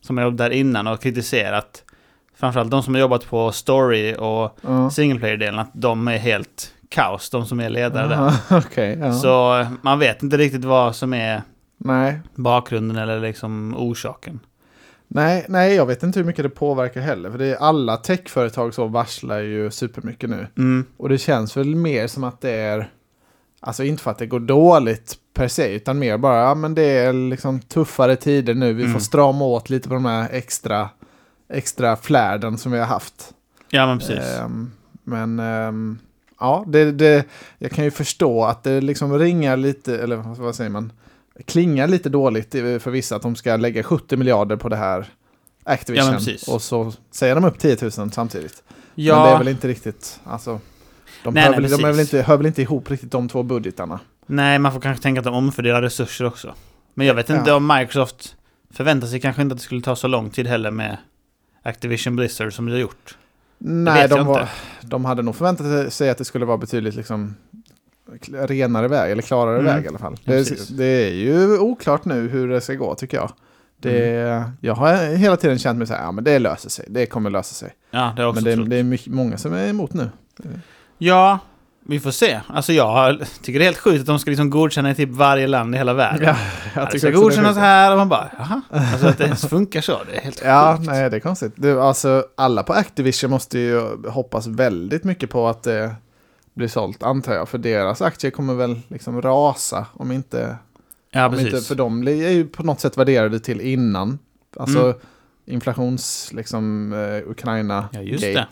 som 0.00 0.16
har 0.16 0.24
jobbat 0.24 0.38
där 0.38 0.50
innan 0.50 0.86
och 0.86 1.02
kritiserat 1.02 1.84
framförallt 2.36 2.70
de 2.70 2.82
som 2.82 2.94
har 2.94 3.00
jobbat 3.00 3.26
på 3.26 3.52
story 3.52 4.16
och 4.18 4.58
mm. 4.64 4.90
single 4.90 5.18
player-delen 5.18 5.58
att 5.58 5.72
de 5.74 6.08
är 6.08 6.18
helt 6.18 6.74
kaos, 6.88 7.30
de 7.30 7.46
som 7.46 7.60
är 7.60 7.70
ledare 7.70 8.08
där. 8.08 8.58
okay, 8.58 8.98
ja. 8.98 9.12
Så 9.12 9.66
man 9.82 9.98
vet 9.98 10.22
inte 10.22 10.36
riktigt 10.36 10.64
vad 10.64 10.96
som 10.96 11.14
är 11.14 11.42
nej. 11.78 12.20
bakgrunden 12.34 12.96
eller 12.96 13.20
liksom 13.20 13.74
orsaken. 13.76 14.40
Nej, 15.08 15.46
nej, 15.48 15.74
jag 15.74 15.86
vet 15.86 16.02
inte 16.02 16.18
hur 16.18 16.26
mycket 16.26 16.42
det 16.42 16.48
påverkar 16.48 17.00
heller. 17.00 17.30
För 17.30 17.38
det 17.38 17.46
är 17.46 17.56
alla 17.56 17.96
techföretag 17.96 18.74
så 18.74 18.86
varslar 18.86 19.38
ju 19.38 19.70
supermycket 19.70 20.30
nu. 20.30 20.46
Mm. 20.56 20.84
Och 20.96 21.08
det 21.08 21.18
känns 21.18 21.56
väl 21.56 21.74
mer 21.74 22.06
som 22.06 22.24
att 22.24 22.40
det 22.40 22.50
är, 22.50 22.90
alltså 23.60 23.84
inte 23.84 24.02
för 24.02 24.10
att 24.10 24.18
det 24.18 24.26
går 24.26 24.40
dåligt 24.40 25.18
per 25.34 25.48
se, 25.48 25.74
utan 25.74 25.98
mer 25.98 26.18
bara, 26.18 26.42
ja 26.42 26.54
men 26.54 26.74
det 26.74 26.82
är 26.82 27.12
liksom 27.12 27.60
tuffare 27.60 28.16
tider 28.16 28.54
nu. 28.54 28.72
Vi 28.72 28.82
mm. 28.82 28.92
får 28.92 29.00
strama 29.00 29.44
åt 29.44 29.70
lite 29.70 29.88
på 29.88 29.94
de 29.94 30.04
här 30.04 30.28
extra, 30.32 30.88
extra 31.48 31.96
flärden 31.96 32.58
som 32.58 32.72
vi 32.72 32.78
har 32.78 32.86
haft. 32.86 33.34
Ja, 33.70 33.86
men 33.86 33.98
precis. 33.98 34.40
Um, 34.44 34.72
men 35.04 35.40
um, 35.40 35.98
ja, 36.40 36.64
det, 36.66 36.92
det, 36.92 37.24
jag 37.58 37.70
kan 37.70 37.84
ju 37.84 37.90
förstå 37.90 38.44
att 38.44 38.62
det 38.62 38.80
liksom 38.80 39.18
ringar 39.18 39.56
lite, 39.56 39.98
eller 39.98 40.16
vad 40.16 40.54
säger 40.54 40.70
man, 40.70 40.92
klingar 41.44 41.88
lite 41.88 42.08
dåligt 42.08 42.50
för 42.52 42.90
vissa 42.90 43.16
att 43.16 43.22
de 43.22 43.36
ska 43.36 43.56
lägga 43.56 43.82
70 43.82 44.16
miljarder 44.16 44.56
på 44.56 44.68
det 44.68 44.76
här 44.76 45.06
Activision. 45.64 46.18
Ja, 46.20 46.54
och 46.54 46.62
så 46.62 46.92
säger 47.10 47.34
de 47.34 47.44
upp 47.44 47.58
10 47.58 47.76
000 47.82 47.90
samtidigt. 47.90 48.62
Ja. 48.94 49.14
Men 49.16 49.24
det 49.24 49.30
är 49.30 49.38
väl 49.38 49.48
inte 49.48 49.68
riktigt, 49.68 50.20
alltså, 50.24 50.60
de, 51.24 51.34
nej, 51.34 51.42
hör, 51.42 51.50
nej, 51.50 51.60
väl, 51.60 51.70
de 51.70 51.82
väl 51.82 52.00
inte, 52.00 52.22
hör 52.22 52.36
väl 52.36 52.46
inte 52.46 52.62
ihop 52.62 52.90
riktigt 52.90 53.10
de 53.10 53.28
två 53.28 53.42
budgetarna. 53.42 54.00
Nej, 54.26 54.58
man 54.58 54.72
får 54.72 54.80
kanske 54.80 55.02
tänka 55.02 55.20
att 55.20 55.24
de 55.24 55.34
omfördelar 55.34 55.82
resurser 55.82 56.24
också. 56.24 56.54
Men 56.94 57.06
jag 57.06 57.14
vet 57.14 57.30
inte 57.30 57.50
ja. 57.50 57.56
om 57.56 57.66
Microsoft 57.66 58.36
förväntar 58.70 59.06
sig 59.06 59.20
kanske 59.20 59.42
inte 59.42 59.52
att 59.52 59.58
det 59.58 59.64
skulle 59.64 59.80
ta 59.80 59.96
så 59.96 60.08
lång 60.08 60.30
tid 60.30 60.46
heller 60.46 60.70
med 60.70 60.96
Activision 61.62 62.16
Blizzard 62.16 62.52
som 62.52 62.66
det 62.66 62.72
har 62.72 62.78
gjort. 62.78 63.16
Nej, 63.58 64.08
de, 64.08 64.26
var, 64.26 64.48
de 64.82 65.04
hade 65.04 65.22
nog 65.22 65.36
förväntat 65.36 65.92
sig 65.92 66.10
att 66.10 66.18
det 66.18 66.24
skulle 66.24 66.44
vara 66.44 66.58
betydligt 66.58 66.94
liksom 66.94 67.34
renare 68.32 68.88
väg, 68.88 69.12
eller 69.12 69.22
klarare 69.22 69.58
mm. 69.58 69.74
väg 69.74 69.84
i 69.84 69.88
alla 69.88 69.98
fall. 69.98 70.16
Det, 70.24 70.76
det, 70.76 70.84
är 70.84 71.12
ju 71.12 71.58
oklart 71.58 72.04
nu 72.04 72.28
hur 72.28 72.48
det 72.48 72.60
ska 72.60 72.74
gå 72.74 72.94
tycker 72.94 73.16
jag. 73.16 73.30
Det, 73.80 74.16
mm. 74.16 74.50
Jag 74.60 74.74
har 74.74 75.16
hela 75.16 75.36
tiden 75.36 75.58
känt 75.58 75.78
mig 75.78 75.86
så 75.86 75.94
här, 75.94 76.02
ja 76.02 76.12
men 76.12 76.24
det 76.24 76.38
löser 76.38 76.70
sig, 76.70 76.84
det 76.88 77.06
kommer 77.06 77.30
lösa 77.30 77.54
sig. 77.54 77.74
Ja, 77.90 78.12
det 78.16 78.26
också 78.26 78.44
Men 78.44 78.58
det, 78.58 78.64
det 78.64 78.76
är 78.76 78.82
mycket, 78.82 79.12
många 79.12 79.36
som 79.36 79.52
är 79.52 79.68
emot 79.68 79.94
nu. 79.94 80.10
Ja, 80.98 81.38
vi 81.90 82.00
får 82.00 82.10
se. 82.10 82.40
Alltså 82.46 82.72
jag 82.72 83.18
tycker 83.42 83.58
det 83.58 83.64
är 83.64 83.66
helt 83.66 83.78
sjukt 83.78 84.00
att 84.00 84.06
de 84.06 84.18
ska 84.18 84.30
liksom 84.30 84.50
godkänna 84.50 84.90
i 84.90 84.94
typ 84.94 85.10
varje 85.10 85.46
land 85.46 85.74
i 85.74 85.78
hela 85.78 85.94
världen. 85.94 86.24
Ja, 86.24 86.36
jag 86.74 86.90
tycker 86.90 87.06
det 87.06 87.12
ska 87.12 87.22
godkännas 87.22 87.56
här 87.56 87.92
och 87.92 87.98
man 87.98 88.08
bara, 88.08 88.30
jaha. 88.38 88.60
Alltså 88.70 89.06
att 89.06 89.18
det 89.18 89.24
ens 89.24 89.46
funkar 89.46 89.80
så, 89.80 89.98
det 90.10 90.16
är 90.16 90.20
helt 90.20 90.42
Ja, 90.44 90.76
sjukt. 90.76 90.90
nej 90.90 91.10
det 91.10 91.16
är 91.16 91.20
konstigt. 91.20 91.52
Det, 91.56 91.82
alltså 91.82 92.24
alla 92.36 92.62
på 92.62 92.72
Activision 92.72 93.30
måste 93.30 93.58
ju 93.58 93.80
hoppas 94.08 94.46
väldigt 94.46 95.04
mycket 95.04 95.30
på 95.30 95.48
att 95.48 95.62
det 95.62 95.94
blir 96.58 96.68
sålt, 96.68 97.02
antar 97.02 97.34
jag. 97.34 97.48
För 97.48 97.58
deras 97.58 98.02
aktier 98.02 98.30
kommer 98.30 98.54
väl 98.54 98.80
liksom 98.88 99.22
rasa 99.22 99.86
om 99.92 100.12
inte... 100.12 100.56
Ja, 101.10 101.26
om 101.26 101.32
precis. 101.32 101.54
Inte, 101.54 101.60
för 101.66 101.74
de 101.74 102.08
är 102.08 102.30
ju 102.30 102.46
på 102.46 102.62
något 102.62 102.80
sätt 102.80 102.96
värderade 102.96 103.40
till 103.40 103.60
innan. 103.60 104.18
Alltså 104.56 104.84
mm. 104.84 104.96
inflations, 105.46 106.32
liksom, 106.32 106.92
uh, 106.92 107.30
Ukraina-gate. 107.30 108.30
Ja, 108.30 108.46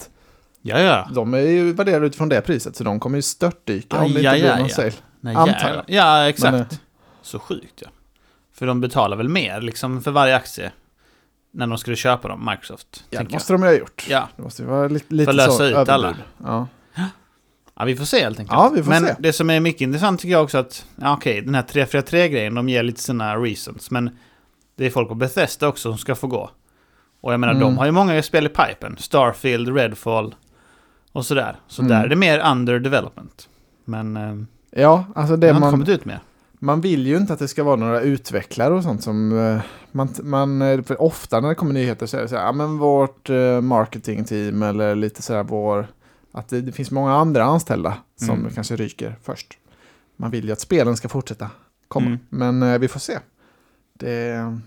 Ja, 0.62 0.80
ja. 0.80 1.08
De 1.14 1.34
är 1.34 1.38
ju 1.38 1.72
värderade 1.72 2.06
utifrån 2.06 2.28
det 2.28 2.40
priset, 2.40 2.76
så 2.76 2.84
de 2.84 3.00
kommer 3.00 3.18
ju 3.18 3.22
störtdyka 3.22 3.96
om 3.96 4.02
det 4.02 4.08
inte 4.08 4.30
blir 4.30 4.44
ja, 4.44 4.58
någon 4.58 4.68
sale. 4.68 4.92
Nej, 5.20 5.36
Antar 5.36 5.68
jag. 5.68 5.84
Ja, 5.86 6.28
exakt. 6.28 6.52
Men, 6.52 6.64
så 7.22 7.38
sjukt 7.38 7.82
ja. 7.82 7.88
För 8.52 8.66
de 8.66 8.80
betalar 8.80 9.16
väl 9.16 9.28
mer 9.28 9.60
liksom 9.60 10.02
för 10.02 10.10
varje 10.10 10.36
aktie 10.36 10.72
när 11.50 11.66
de 11.66 11.78
skulle 11.78 11.96
köpa 11.96 12.28
dem, 12.28 12.48
Microsoft? 12.50 13.04
Ja, 13.10 13.22
det 13.22 13.32
måste 13.32 13.52
jag. 13.52 13.60
de 13.60 13.66
ju 13.66 13.72
ha 13.72 13.78
gjort. 13.78 14.06
Ja. 14.08 14.28
Det 14.36 14.42
måste 14.42 14.62
ju 14.62 14.68
vara 14.68 14.88
lite, 14.88 15.14
lite 15.14 15.32
för 15.32 15.40
att 15.40 15.48
lösa 15.48 15.64
ut 15.64 15.74
överbud. 15.74 15.94
alla. 15.94 16.16
Ja. 16.44 16.66
Ja, 17.76 17.84
vi 17.84 17.96
får 17.96 18.04
se 18.04 18.20
helt 18.20 18.38
enkelt. 18.38 18.58
Ja, 18.58 18.70
vi 18.74 18.82
får 18.82 18.90
men 18.90 19.06
se. 19.06 19.14
det 19.18 19.32
som 19.32 19.50
är 19.50 19.60
mycket 19.60 19.80
intressant 19.80 20.20
tycker 20.20 20.32
jag 20.32 20.44
också 20.44 20.58
att, 20.58 20.86
ja 20.96 21.14
okej, 21.14 21.40
den 21.40 21.54
här 21.54 21.62
343-grejen, 21.62 22.54
de 22.54 22.68
ger 22.68 22.82
lite 22.82 23.00
sina 23.00 23.36
reasons, 23.36 23.90
men 23.90 24.10
det 24.76 24.86
är 24.86 24.90
folk 24.90 25.08
på 25.08 25.14
Bethesda 25.14 25.68
också 25.68 25.90
som 25.90 25.98
ska 25.98 26.14
få 26.14 26.26
gå. 26.26 26.50
Och 27.20 27.32
jag 27.32 27.40
menar, 27.40 27.54
mm. 27.54 27.62
de 27.62 27.78
har 27.78 27.86
ju 27.86 27.92
många 27.92 28.22
spel 28.22 28.46
i 28.46 28.48
pipen. 28.48 28.96
Starfield, 28.98 29.76
Redfall, 29.76 30.34
och 31.16 31.26
sådär. 31.26 31.56
Så 31.68 31.82
mm. 31.82 31.90
där 31.90 32.04
är 32.04 32.08
det 32.08 32.16
mer 32.16 32.50
under 32.50 32.78
development. 32.78 33.48
Men 33.84 34.16
eh, 34.16 34.34
ja, 34.82 35.04
alltså 35.14 35.36
det, 35.36 35.46
har 35.46 35.60
man, 35.60 35.62
inte 35.62 35.70
kommit 35.70 35.88
ut 35.88 36.04
med. 36.04 36.18
Man 36.58 36.80
vill 36.80 37.06
ju 37.06 37.16
inte 37.16 37.32
att 37.32 37.38
det 37.38 37.48
ska 37.48 37.64
vara 37.64 37.76
några 37.76 38.00
utvecklare 38.00 38.74
och 38.74 38.82
sånt 38.82 39.02
som 39.02 39.38
eh, 39.38 39.60
man, 39.92 40.08
man 40.22 40.62
eh, 40.62 40.82
för 40.82 41.02
ofta 41.02 41.40
när 41.40 41.48
det 41.48 41.54
kommer 41.54 41.74
nyheter 41.74 42.06
så 42.06 42.16
är 42.16 42.22
det 42.22 42.28
så 42.28 42.36
här, 42.36 42.44
ja 42.44 42.52
men 42.52 42.78
vårt 42.78 43.28
marketingteam 43.62 44.62
eller 44.62 44.94
lite 44.94 45.22
så 45.22 45.34
här 45.34 45.42
vår, 45.42 45.86
att 46.36 46.48
det, 46.48 46.60
det 46.60 46.72
finns 46.72 46.90
många 46.90 47.14
andra 47.14 47.44
anställda 47.44 47.96
som 48.16 48.38
mm. 48.40 48.50
kanske 48.54 48.76
ryker 48.76 49.16
först. 49.22 49.58
Man 50.16 50.30
vill 50.30 50.44
ju 50.44 50.52
att 50.52 50.60
spelen 50.60 50.96
ska 50.96 51.08
fortsätta 51.08 51.50
komma, 51.88 52.06
mm. 52.06 52.18
men 52.58 52.80
vi 52.80 52.88
får 52.88 53.00
se. 53.00 53.18
Det, 53.92 54.58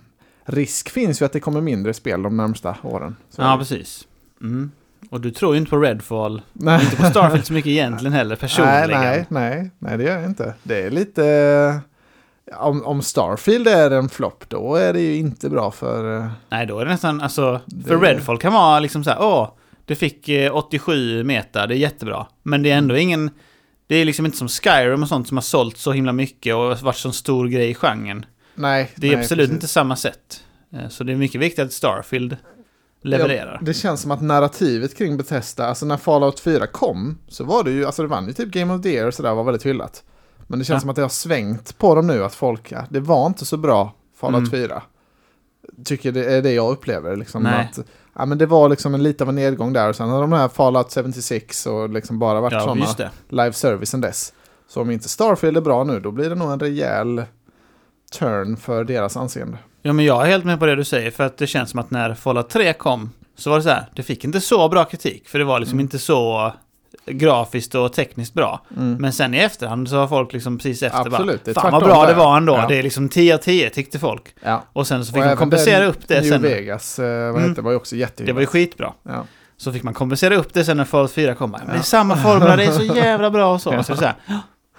risk 0.43 0.89
finns 0.89 1.21
ju 1.21 1.25
att 1.25 1.33
det 1.33 1.39
kommer 1.39 1.61
mindre 1.61 1.93
spel 1.93 2.21
de 2.21 2.38
närmsta 2.38 2.77
åren. 2.83 3.15
Så 3.29 3.41
ja, 3.41 3.57
precis. 3.57 4.07
Mm. 4.41 4.71
Och 5.09 5.21
du 5.21 5.31
tror 5.31 5.53
ju 5.53 5.59
inte 5.59 5.69
på 5.69 5.77
Redfall. 5.77 6.41
Nej. 6.53 6.83
Inte 6.83 6.95
på 6.95 7.03
Starfield 7.03 7.45
så 7.45 7.53
mycket 7.53 7.69
egentligen 7.69 8.13
heller, 8.13 8.35
personligen. 8.39 8.89
Nej, 8.89 8.99
nej, 8.99 9.25
nej, 9.29 9.71
nej, 9.79 9.97
det 9.97 10.03
gör 10.03 10.15
jag 10.15 10.25
inte. 10.25 10.53
Det 10.63 10.83
är 10.83 10.89
lite... 10.89 11.81
Om, 12.57 12.85
om 12.85 13.01
Starfield 13.01 13.67
är 13.67 13.91
en 13.91 14.09
flopp, 14.09 14.43
då 14.47 14.75
är 14.75 14.93
det 14.93 15.01
ju 15.01 15.15
inte 15.15 15.49
bra 15.49 15.71
för... 15.71 16.17
Eh, 16.17 16.27
nej, 16.49 16.65
då 16.65 16.79
är 16.79 16.85
det 16.85 16.91
nästan, 16.91 17.21
alltså, 17.21 17.61
det... 17.65 17.88
för 17.88 17.99
Redfall 17.99 18.38
kan 18.38 18.53
vara 18.53 18.79
liksom 18.79 19.03
så 19.03 19.09
här, 19.09 19.21
åh, 19.21 19.49
det 19.89 19.96
fick 19.96 20.29
87 20.51 21.19
eh, 21.19 21.24
meter, 21.24 21.67
det 21.67 21.75
är 21.75 21.77
jättebra. 21.77 22.27
Men 22.43 22.63
det 22.63 22.72
är 22.72 22.77
ändå 22.77 22.98
ingen... 22.98 23.31
Det 23.88 23.96
är 23.96 24.05
liksom 24.05 24.25
inte 24.25 24.38
som 24.38 24.48
Skyrim 24.48 25.03
och 25.03 25.10
sånt 25.10 25.27
som 25.27 25.38
har 25.38 25.41
sålt 25.41 25.77
så 25.77 25.91
himla 25.91 26.13
mycket 26.13 26.55
och 26.55 26.77
varit 26.77 26.98
så 26.98 27.12
stor 27.12 27.48
grej 27.48 27.69
i 27.69 27.74
genren. 27.74 28.25
Nej. 28.55 28.91
Det 28.96 29.08
är 29.08 29.12
nej, 29.12 29.19
absolut 29.19 29.43
precis. 29.43 29.55
inte 29.55 29.67
samma 29.67 29.96
sätt. 29.96 30.43
Eh, 30.74 30.89
så 30.89 31.03
det 31.03 31.12
är 31.12 31.15
mycket 31.15 31.41
viktigt 31.41 31.65
att 31.65 31.74
Starfield 31.74 32.38
levererar. 33.01 33.58
Ja, 33.60 33.65
det 33.65 33.74
känns 33.74 34.01
som 34.01 34.12
att 34.12 34.22
narrativet 34.22 34.98
kring 34.98 35.17
Bethesda, 35.17 35.65
alltså 35.65 35.86
när 35.86 35.98
Fallout 35.98 36.39
4 36.39 36.67
kom, 36.67 37.17
så 37.27 37.43
var 37.43 37.63
det 37.63 37.72
ju, 37.72 37.86
alltså 37.86 38.01
det 38.01 38.08
vann 38.08 38.27
ju 38.27 38.34
typ 38.34 38.50
Game 38.50 38.74
of 38.74 38.81
the 38.81 38.89
Year 38.89 39.08
och 39.08 39.13
sådär, 39.13 39.34
var 39.34 39.43
väldigt 39.43 39.65
hyllat. 39.65 40.03
Men 40.48 40.60
det 40.60 40.65
känns 40.65 40.75
ja. 40.75 40.79
som 40.79 40.89
att 40.89 40.96
det 40.96 41.01
har 41.01 41.10
svängt 41.10 41.77
på 41.77 41.96
dem 41.96 42.08
nu, 42.08 42.24
att 42.24 42.36
folk, 42.36 42.72
ja, 42.72 42.86
det 42.89 43.00
var 43.00 43.27
inte 43.27 43.46
så 43.46 43.58
bra 43.58 43.93
Fallout 44.19 44.53
mm. 44.53 44.69
4. 44.69 44.81
Tycker 45.86 46.12
det 46.12 46.25
är 46.25 46.41
det 46.41 46.53
jag 46.53 46.72
upplever, 46.72 47.15
liksom 47.15 47.43
Nej. 47.43 47.69
att 47.72 47.79
ja, 48.19 48.25
men 48.25 48.38
det 48.38 48.45
var 48.45 48.69
liksom 48.69 48.93
en 48.93 49.03
lite 49.03 49.23
av 49.23 49.29
en 49.29 49.35
nedgång 49.35 49.73
där. 49.73 49.89
Och 49.89 49.95
sen 49.95 50.09
har 50.09 50.21
de 50.21 50.31
här 50.31 50.47
Fallout 50.47 50.93
76 50.93 51.65
och 51.65 51.89
liksom 51.89 52.19
bara 52.19 52.41
varit 52.41 52.53
Ja, 52.53 52.59
sådana 52.59 53.09
live 53.29 53.53
service 53.53 53.89
sen 53.89 54.01
dess. 54.01 54.33
Så 54.67 54.81
om 54.81 54.91
inte 54.91 55.09
Starfield 55.09 55.57
är 55.57 55.61
bra 55.61 55.83
nu, 55.83 55.99
då 55.99 56.11
blir 56.11 56.29
det 56.29 56.35
nog 56.35 56.51
en 56.51 56.59
rejäl 56.59 57.23
turn 58.19 58.57
för 58.57 58.83
deras 58.83 59.17
anseende. 59.17 59.57
Ja, 59.81 59.93
men 59.93 60.05
jag 60.05 60.21
är 60.21 60.25
helt 60.29 60.45
med 60.45 60.59
på 60.59 60.65
det 60.65 60.75
du 60.75 60.83
säger, 60.83 61.11
för 61.11 61.23
att 61.23 61.38
det 61.38 61.47
känns 61.47 61.69
som 61.69 61.79
att 61.79 61.91
när 61.91 62.13
Fallout 62.13 62.49
3 62.49 62.73
kom, 62.73 63.09
så 63.35 63.49
var 63.49 63.57
det 63.57 63.63
så 63.63 63.69
här, 63.69 63.85
det 63.95 64.03
fick 64.03 64.23
inte 64.23 64.41
så 64.41 64.69
bra 64.69 64.85
kritik, 64.85 65.27
för 65.29 65.39
det 65.39 65.45
var 65.45 65.59
liksom 65.59 65.75
Mm. 65.75 65.83
inte 65.85 65.99
så 65.99 66.53
grafiskt 67.05 67.75
och 67.75 67.93
tekniskt 67.93 68.34
bra. 68.34 68.62
Mm. 68.77 68.93
Men 69.00 69.13
sen 69.13 69.34
i 69.34 69.38
efterhand 69.38 69.89
så 69.89 69.96
har 69.98 70.08
folk 70.08 70.34
liksom 70.34 70.58
precis 70.58 70.84
efter 70.84 71.00
Absolut, 71.00 71.43
bara, 71.46 71.53
fan 71.62 71.72
vad 71.72 71.84
bra 71.84 72.01
det 72.05 72.08
där." 72.12 72.17
var 72.19 72.38
ändå, 72.38 72.53
Ja. 72.53 72.65
det 72.67 72.75
är 72.79 72.84
liksom 72.84 73.10
10 73.10 73.34
av 73.34 73.38
10 73.38 73.69
tyckte 73.69 74.00
folk. 74.00 74.24
Ja. 74.43 74.63
Och 74.74 74.88
sen 74.88 75.05
så 75.05 75.10
Och 75.10 75.13
fick 75.13 75.15
man 75.17 75.24
även 75.27 75.38
kompensera 75.38 75.86
upp 75.86 76.08
det 76.08 76.22
New 76.22 76.29
sen. 76.31 76.41
Vegas, 76.41 77.00
eh, 77.00 77.31
vad 77.34 77.41
Mm. 77.41 77.53
det, 77.53 77.62
var 77.62 77.72
ju 77.72 77.77
också 77.77 77.96
jättehyvat. 77.96 78.27
Det 78.27 78.34
var 78.34 78.41
ju 78.41 78.48
skitbra. 78.48 78.93
Ja. 79.03 79.25
Så 79.58 79.74
fick 79.74 79.84
man 79.84 79.93
kompensera 79.93 80.36
upp 80.36 80.53
det 80.53 80.65
sen 80.65 80.77
när 80.77 80.86
Fallout 80.86 81.12
4 81.12 81.36
kom. 81.36 81.51
Men 81.51 81.67
det 81.67 81.74
är 81.74 81.79
samma 81.81 82.17
formula, 82.17 82.55
det 82.55 82.63
är 82.65 82.72
så 82.72 82.84
jävla 82.96 83.29
bra 83.31 83.53
och 83.53 83.62
så. 83.62 83.74
Ja. 83.74 83.84
så, 83.84 83.96
så 83.96 84.05
här, 84.05 84.15
"Åh, 84.29 84.36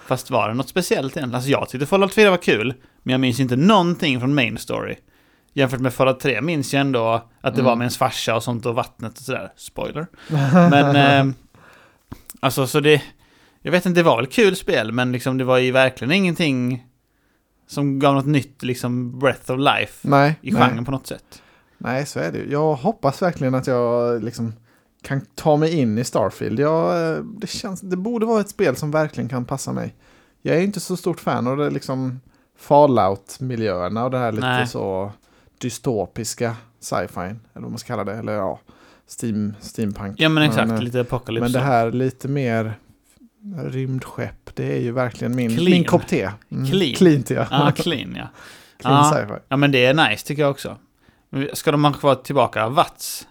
fast 0.07 0.29
var 0.31 0.47
det 0.47 0.53
något 0.53 0.69
speciellt 0.69 1.17
egentligen? 1.17 1.35
Alltså 1.35 1.49
jag 1.49 1.69
tyckte 1.69 1.85
Fallout 1.85 2.13
4 2.13 2.29
var 2.29 2.37
kul, 2.37 2.73
men 3.03 3.11
jag 3.11 3.19
minns 3.21 3.39
inte 3.39 3.55
någonting 3.55 4.19
från 4.19 4.35
main 4.35 4.57
story. 4.57 4.95
Jämfört 5.53 5.79
med 5.79 5.93
Fallout 5.93 6.19
3 6.19 6.41
minns 6.41 6.73
jag 6.73 6.81
ändå 6.81 7.13
att 7.13 7.25
det 7.41 7.49
Mm. 7.61 7.65
var 7.65 7.75
med 7.75 7.83
ens 7.85 7.97
farsa 7.97 8.35
och 8.35 8.43
sånt 8.43 8.65
och 8.65 8.75
vattnet 8.75 9.11
och 9.17 9.23
sådär. 9.23 9.51
Spoiler. 9.57 10.07
Men, 10.69 10.95
eh, 10.95 11.33
alltså 12.41 12.67
så 12.67 12.79
det... 12.79 13.01
Jag 13.61 13.71
vet 13.71 13.85
inte, 13.85 13.99
det 13.99 14.03
var 14.03 14.17
väl 14.17 14.27
kul 14.27 14.55
spel, 14.55 14.91
men 14.91 15.11
liksom 15.11 15.37
det 15.37 15.43
var 15.43 15.57
ju 15.57 15.71
verkligen 15.71 16.11
ingenting 16.11 16.87
som 17.67 17.99
gav 17.99 18.15
något 18.15 18.25
nytt, 18.25 18.63
liksom 18.63 19.19
breath 19.19 19.51
of 19.51 19.59
life 19.59 20.07
Nej, 20.07 20.39
i 20.41 20.51
nej. 20.51 20.61
genren 20.61 20.85
på 20.85 20.91
något 20.91 21.07
sätt. 21.07 21.41
nej, 21.77 22.05
så 22.05 22.19
är 22.19 22.31
det 22.31 22.37
ju. 22.37 22.51
Jag 22.51 22.73
hoppas 22.75 23.21
verkligen 23.21 23.55
att 23.55 23.67
jag 23.67 24.23
liksom 24.23 24.53
kan 25.01 25.21
ta 25.35 25.57
mig 25.57 25.79
in 25.79 25.97
i 25.97 26.03
Starfield. 26.03 26.59
Jag, 26.59 27.11
eh, 27.15 27.23
det, 27.23 27.47
känns, 27.47 27.81
det 27.81 27.97
borde 27.97 28.25
vara 28.25 28.41
ett 28.41 28.49
spel 28.49 28.75
som 28.75 28.91
verkligen 28.91 29.29
kan 29.29 29.45
passa 29.45 29.73
mig. 29.73 29.95
Jag 30.41 30.57
är 30.57 30.61
inte 30.61 30.79
så 30.79 30.97
stort 30.97 31.19
fan 31.19 31.47
av 31.47 31.57
det 31.57 31.69
liksom 31.69 32.19
Fallout-miljöerna 32.59 34.03
och 34.03 34.11
det 34.11 34.17
här 34.17 34.31
lite 34.31 34.47
Nej. 34.47 34.67
så 34.67 35.11
dystopiska 35.57 36.55
sci-fi, 36.79 37.21
eller 37.21 37.61
vad 37.61 37.69
man 37.71 37.77
ska 37.79 37.87
kalla 37.87 38.03
det, 38.03 38.13
eller 38.13 38.33
ja, 38.33 38.59
steam, 39.19 39.53
steampunk. 39.59 40.15
Ja 40.19 40.29
men 40.29 40.43
exakt, 40.43 40.71
eh, 40.71 40.81
lite 40.81 41.01
apocalypse. 41.01 41.43
Men 41.43 41.51
det 41.51 41.59
här 41.59 41.91
lite 41.91 42.27
mer 42.27 42.73
rymdskepp, 43.55 44.55
det 44.55 44.73
är 44.73 44.79
ju 44.79 44.91
verkligen 44.91 45.35
min, 45.35 45.49
Clean. 45.49 45.71
min 45.71 45.83
kopp 45.83 46.07
te. 46.07 46.31
Mm, 46.49 46.71
Clean. 46.71 46.95
Cleant 46.95 47.29
ja. 47.29 47.47
Ja, 47.51 47.71
clean 47.75 48.15
ja. 48.15 48.27
Clean 48.77 49.27
Ja. 49.29 49.39
Ja 49.47 49.57
men 49.57 49.71
det 49.71 49.85
är 49.85 50.09
nice 50.09 50.27
tycker 50.27 50.41
jag 50.41 50.51
också. 50.51 50.77
Men 51.29 51.49
Ska 51.53 51.71
de 51.71 51.83
ha 51.83 51.93
kvar 51.93 52.15
tillbaka 52.15 52.69
Vats? 52.69 53.27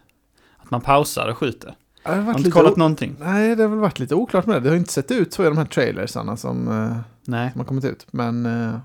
Att 0.59 0.71
man 0.71 0.81
pausar 0.81 1.29
och 1.29 1.39
skjuter? 1.39 1.75
Det 2.05 2.11
har 2.11 2.17
Har 2.17 2.39
inte 2.39 2.51
kollat 2.51 2.77
någonting? 2.77 3.17
Nej, 3.19 3.57
det 3.57 3.63
har 3.63 3.71
väl 3.71 3.79
varit 3.79 3.99
lite 3.99 4.15
oklart 4.15 4.47
med 4.47 4.57
det. 4.57 4.61
Det 4.61 4.69
har 4.69 4.77
inte 4.77 4.93
sett 4.93 5.11
ut 5.11 5.33
så 5.33 5.43
i 5.43 5.47
de 5.47 5.59
här 5.59 5.65
trailersarna 5.65 6.37
som, 6.37 6.69
eh, 6.69 6.97
Nej. 7.25 7.51
som 7.53 7.61
har 7.61 7.67
kommit 7.67 7.85
ut. 7.85 8.07
Men 8.11 8.47
eh, 8.47 8.79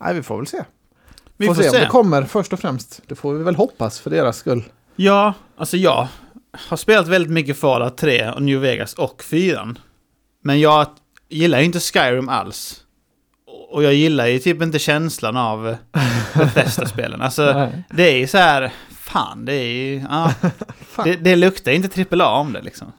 nej, 0.00 0.14
vi 0.14 0.22
får 0.22 0.36
väl 0.36 0.46
se. 0.46 0.64
Vi 1.36 1.46
får, 1.46 1.54
får 1.54 1.62
se, 1.62 1.70
se. 1.70 1.76
om 1.76 1.82
det 1.82 1.88
kommer 1.88 2.22
först 2.22 2.52
och 2.52 2.60
främst. 2.60 3.02
Det 3.06 3.14
får 3.14 3.34
vi 3.34 3.44
väl 3.44 3.56
hoppas 3.56 4.00
för 4.00 4.10
deras 4.10 4.36
skull. 4.36 4.64
Ja, 4.96 5.34
alltså 5.56 5.76
jag 5.76 6.08
har 6.68 6.76
spelat 6.76 7.08
väldigt 7.08 7.32
mycket 7.32 7.56
Fallout 7.56 7.96
3 7.96 8.30
och 8.30 8.42
New 8.42 8.60
Vegas 8.60 8.94
och 8.94 9.22
4. 9.22 9.74
Men 10.42 10.60
jag 10.60 10.86
gillar 11.28 11.58
ju 11.58 11.64
inte 11.64 11.80
Skyrim 11.80 12.28
alls. 12.28 12.82
Och 13.70 13.82
jag 13.82 13.94
gillar 13.94 14.26
ju 14.26 14.38
typ 14.38 14.62
inte 14.62 14.78
känslan 14.78 15.36
av 15.36 15.76
Bethesda-spelen. 16.34 17.22
Alltså, 17.22 17.72
det 17.90 18.12
är 18.12 18.16
ju 18.16 18.26
så 18.26 18.38
här, 18.38 18.72
fan, 18.90 19.44
det 19.44 19.54
är 19.54 19.68
ju, 19.68 20.04
ja, 20.10 20.32
det, 21.04 21.16
det 21.16 21.36
luktar 21.36 21.72
inte 21.72 22.16
AAA 22.16 22.38
om 22.40 22.52
det 22.52 22.62
liksom. 22.62 22.92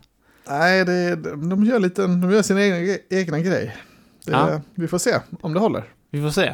Nej, 0.50 0.86
det, 0.86 1.16
de, 1.50 1.64
gör 1.64 1.80
lite, 1.80 2.02
de 2.02 2.32
gör 2.32 2.42
sin 2.42 2.58
egna, 2.58 2.98
egna 3.10 3.40
grej. 3.40 3.76
Det, 4.26 4.32
Ja. 4.32 4.62
Vi 4.76 4.88
får 4.88 4.98
se 4.98 5.20
om 5.42 5.54
det 5.54 5.60
håller. 5.60 5.84
Vi 6.12 6.22
får 6.22 6.30
se. 6.30 6.54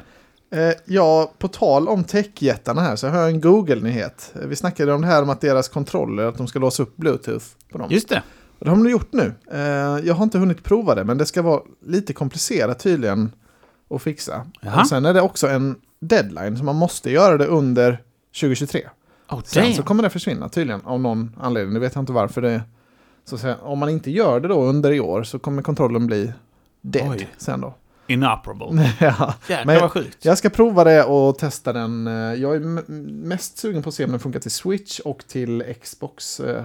Eh, 0.54 0.74
ja, 0.86 1.32
på 1.38 1.48
tal 1.48 1.88
om 1.88 2.04
techjättarna 2.04 2.82
här 2.82 2.96
så 2.96 3.08
har 3.08 3.20
jag 3.20 3.30
en 3.30 3.42
Google-nyhet. 3.42 4.34
Eh, 4.42 4.48
Vi 4.48 4.56
snackade 4.56 4.94
om 4.94 5.02
det 5.02 5.08
här 5.08 5.22
om 5.24 5.30
att 5.30 5.42
deras 5.42 5.70
kontroller, 5.70 6.24
att 6.26 6.38
de 6.38 6.48
ska 6.48 6.60
låsa 6.60 6.84
upp 6.84 6.96
Bluetooth 6.98 7.46
på 7.72 7.78
dem. 7.78 7.88
Just 7.92 8.10
det. 8.10 8.24
Och 8.60 8.66
det 8.66 8.72
har 8.72 8.78
de 8.78 8.90
gjort 8.90 9.14
nu. 9.14 9.34
Eh, 9.52 9.60
jag 10.08 10.14
har 10.14 10.24
inte 10.24 10.38
hunnit 10.38 10.64
prova 10.64 10.96
det, 10.96 11.04
men 11.04 11.18
det 11.18 11.26
ska 11.26 11.42
vara 11.42 11.62
lite 11.86 12.14
komplicerat 12.14 12.80
tydligen 12.80 13.32
att 13.90 14.02
fixa. 14.02 14.46
Jaha. 14.62 14.82
Och 14.82 14.88
sen 14.88 15.06
är 15.06 15.14
det 15.14 15.22
också 15.22 15.48
en 15.48 15.76
deadline, 16.00 16.58
så 16.58 16.64
man 16.64 16.76
måste 16.76 17.12
göra 17.12 17.38
det 17.38 17.46
under 17.46 18.04
2023. 18.40 18.88
Oh, 19.30 19.42
Sen 19.44 19.64
damn. 19.64 19.74
så 19.76 19.84
kommer 19.84 20.04
det 20.04 20.10
försvinna 20.10 20.50
tydligen, 20.50 20.82
av 20.86 21.00
någon 21.00 21.36
anledning. 21.40 21.74
Det 21.74 21.80
vet 21.80 21.96
jag 21.96 22.02
inte 22.02 22.14
varför 22.14 22.42
det 22.42 22.62
så 23.26 23.38
säga, 23.38 23.58
Om 23.62 23.80
man 23.80 23.90
inte 23.90 24.12
gör 24.12 24.40
det 24.40 24.48
då 24.48 24.62
under 24.64 24.92
i 24.92 25.00
år 25.00 25.24
så 25.24 25.40
kommer 25.40 25.62
kontrollen 25.62 26.08
bli 26.08 26.34
dead 26.82 27.12
Oj. 27.12 27.30
sen 27.38 27.62
då. 27.62 27.74
Inoperable. 28.08 28.92
ja. 29.00 29.34
Jäklar 29.48 29.66
Men- 29.66 29.82
vad 29.82 29.92
sjukt. 29.92 30.26
Jag 30.26 30.38
ska 30.38 30.50
prova 30.50 30.84
det 30.84 31.04
och 31.04 31.38
testa 31.38 31.74
den. 31.74 32.08
eh, 32.08 32.14
Jag 32.14 32.56
är 32.56 32.60
mest 33.28 33.58
sugen 33.58 33.84
på 33.84 33.90
att 33.90 33.96
se 33.96 34.06
om 34.06 34.12
den 34.12 34.20
funkar 34.20 34.40
till 34.40 34.52
Switch 34.52 35.00
och 35.00 35.24
till 35.28 35.64
Xbox. 35.82 36.40
eh, 36.40 36.64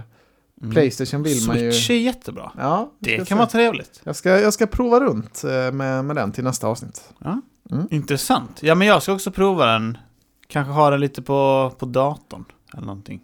Mm. 0.63 0.73
Playstation 0.73 1.23
vill 1.23 1.47
man 1.47 1.57
ju... 1.61 1.73
Switch 1.73 1.91
är 1.91 1.95
jättebra. 1.95 2.53
Ja, 2.59 2.93
Det 2.99 3.17
kan 3.17 3.27
se. 3.27 3.35
vara 3.35 3.47
trevligt. 3.47 4.01
Jag 4.05 4.17
ska, 4.17 4.41
jag 4.41 4.53
ska 4.53 4.67
prova 4.67 5.01
runt 5.01 5.45
eh, 5.45 5.73
med, 5.73 6.05
med 6.05 6.17
den 6.17 6.33
till 6.33 6.45
nästa 6.45 6.67
avsnitt. 6.67 7.11
Ja. 7.19 7.41
Mm. 7.71 7.87
Intressant. 7.91 8.59
Ja, 8.63 8.75
men 8.75 8.87
jag 8.89 9.03
ska 9.03 9.13
också 9.13 9.31
prova 9.31 9.67
den. 9.67 9.99
Kanske 10.47 10.73
ha 10.73 10.91
den 10.91 11.01
lite 11.01 11.23
på, 11.23 11.73
på 11.79 11.87
datorn. 11.87 12.45
Eller 12.73 12.87
någonting. 12.87 13.21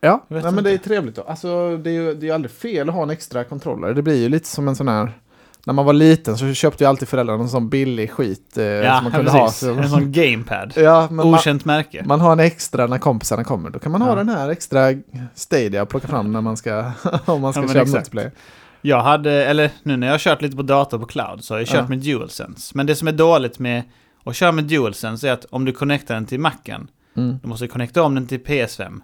Ja, 0.00 0.24
Jag 0.28 0.34
vet 0.36 0.44
Nej, 0.44 0.52
men 0.52 0.64
det 0.64 0.70
är 0.70 0.78
trevligt 0.78 1.16
då. 1.16 1.22
Alltså, 1.22 1.76
det 1.76 1.90
är 1.90 1.94
ju 1.94 2.14
det 2.14 2.26
är 2.26 2.28
ju 2.28 2.34
aldrig 2.34 2.50
fel 2.52 2.88
att 2.88 2.94
ha 2.94 3.02
en 3.02 3.10
extra 3.10 3.44
kontroller. 3.44 3.94
Det 3.94 4.02
blir 4.02 4.16
ju 4.22 4.28
lite 4.28 4.48
som 4.48 4.68
en 4.68 4.76
sån 4.76 4.88
här... 4.88 5.18
När 5.68 5.72
man 5.72 5.84
var 5.84 5.92
liten 5.92 6.38
så 6.38 6.54
köpte 6.54 6.84
ju 6.84 6.88
alltid 6.90 7.08
föräldrarna 7.08 7.42
en 7.42 7.48
sån 7.48 7.68
billig 7.68 8.10
skit 8.10 8.58
eh, 8.58 8.64
Ja, 8.64 8.94
som 8.96 9.04
man 9.04 9.12
kunde 9.12 9.30
precis. 9.30 9.40
ha. 9.40 9.74
Så, 9.74 9.80
En 9.80 9.88
sån 9.90 10.12
gamepad. 10.12 10.72
ja, 10.76 11.06
men 11.10 11.16
man, 11.16 11.34
Okänt 11.34 11.64
märke. 11.64 12.02
man 12.06 12.20
har 12.20 12.32
en 12.32 12.40
extra 12.40 12.86
när 12.86 12.98
kompisarna 12.98 13.44
kommer. 13.44 13.70
Då 13.70 13.78
kan 13.78 13.92
man 13.92 14.02
ha 14.02 14.08
Ja. 14.08 14.14
den 14.14 14.28
här 14.28 14.48
extra 14.48 14.88
Stadia 15.34 15.82
och 15.82 15.88
plocka 15.88 16.08
fram 16.08 16.32
när 16.32 16.40
man 16.40 16.56
ska, 16.56 16.92
om 17.24 17.40
man 17.40 17.52
ska 17.52 17.62
Ja, 17.62 17.68
köra 17.68 17.84
multiplayer. 17.84 18.32
Jag 18.80 19.00
hade, 19.02 19.32
eller 19.44 19.70
nu 19.82 19.96
när 19.96 20.06
jag 20.06 20.14
har 20.14 20.18
kört 20.18 20.42
lite 20.42 20.56
på 20.56 20.62
dator 20.62 20.98
på 20.98 21.06
cloud 21.06 21.44
så 21.44 21.54
har 21.54 21.58
jag 21.58 21.68
kört 21.68 21.76
Ja. 21.80 21.88
med 21.88 21.98
DualSense. 21.98 22.72
Men 22.74 22.86
det 22.86 22.94
som 22.96 23.08
är 23.08 23.12
dåligt 23.12 23.58
med 23.58 23.82
att 24.24 24.36
köra 24.36 24.52
med 24.52 24.64
DualSense 24.64 25.28
är 25.28 25.32
att 25.32 25.44
om 25.50 25.64
du 25.64 25.72
connectar 25.72 26.14
den 26.14 26.26
till 26.26 26.40
Macen, 26.40 26.88
Mm. 27.16 27.38
du 27.42 27.48
måste 27.48 27.66
connecta 27.68 28.02
om 28.02 28.14
den 28.14 28.26
till 28.26 28.40
PS5. 28.44 29.00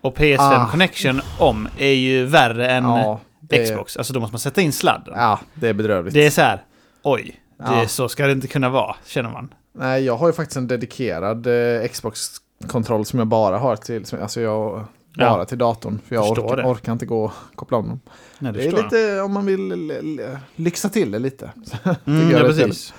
Och 0.00 0.16
PS5 0.18 0.36
Ah. 0.40 0.68
Connection 0.70 1.20
om 1.38 1.68
är 1.78 1.92
ju 1.92 2.24
värre 2.24 2.70
än 2.70 2.84
Ja, 2.84 3.20
det, 3.48 3.64
Xbox. 3.64 3.96
Alltså 3.96 4.12
då 4.12 4.20
måste 4.20 4.32
man 4.34 4.40
sätta 4.40 4.60
in 4.60 4.72
sladden. 4.72 5.14
Ja, 5.16 5.40
det 5.54 5.68
är 5.68 5.74
bedrövligt. 5.74 6.14
Det 6.14 6.26
är 6.26 6.30
så 6.30 6.40
här, 6.40 6.62
oj, 7.02 7.40
det 7.58 7.64
Ja. 7.64 7.88
så 7.88 8.08
ska 8.08 8.26
det 8.26 8.32
inte 8.32 8.48
kunna 8.48 8.68
vara, 8.68 8.96
känner 9.06 9.30
man. 9.30 9.54
Nej, 9.72 10.04
jag 10.04 10.16
har 10.16 10.26
ju 10.26 10.32
faktiskt 10.32 10.56
en 10.56 10.66
dedikerad 10.66 11.46
eh, 11.46 11.88
Xbox-kontroll 11.88 13.04
som 13.04 13.18
jag 13.18 13.28
bara 13.28 13.58
har 13.58 13.76
till, 13.76 14.06
som, 14.06 14.22
alltså 14.22 14.40
jag, 14.40 14.84
Ja. 15.16 15.30
bara 15.30 15.44
till 15.44 15.58
datorn. 15.58 15.98
För 16.08 16.14
jag 16.14 16.30
orkar, 16.30 16.56
det. 16.56 16.64
orkar 16.64 16.92
inte 16.92 17.06
gå 17.06 17.24
och 17.24 17.32
koppla 17.54 17.76
om 17.76 17.88
dem. 17.88 18.00
Nej, 18.38 18.52
Det 18.52 18.64
är 18.66 18.72
lite, 18.82 19.20
om 19.20 19.32
man 19.32 19.46
vill 19.46 20.22
lyxa 20.56 20.88
till 20.88 21.10
det 21.10 21.18
lite. 21.18 21.50
Mm, 22.06 22.30
ja, 22.30 22.38
jag 22.38 22.40
det 22.40 22.48
precis. 22.64 22.94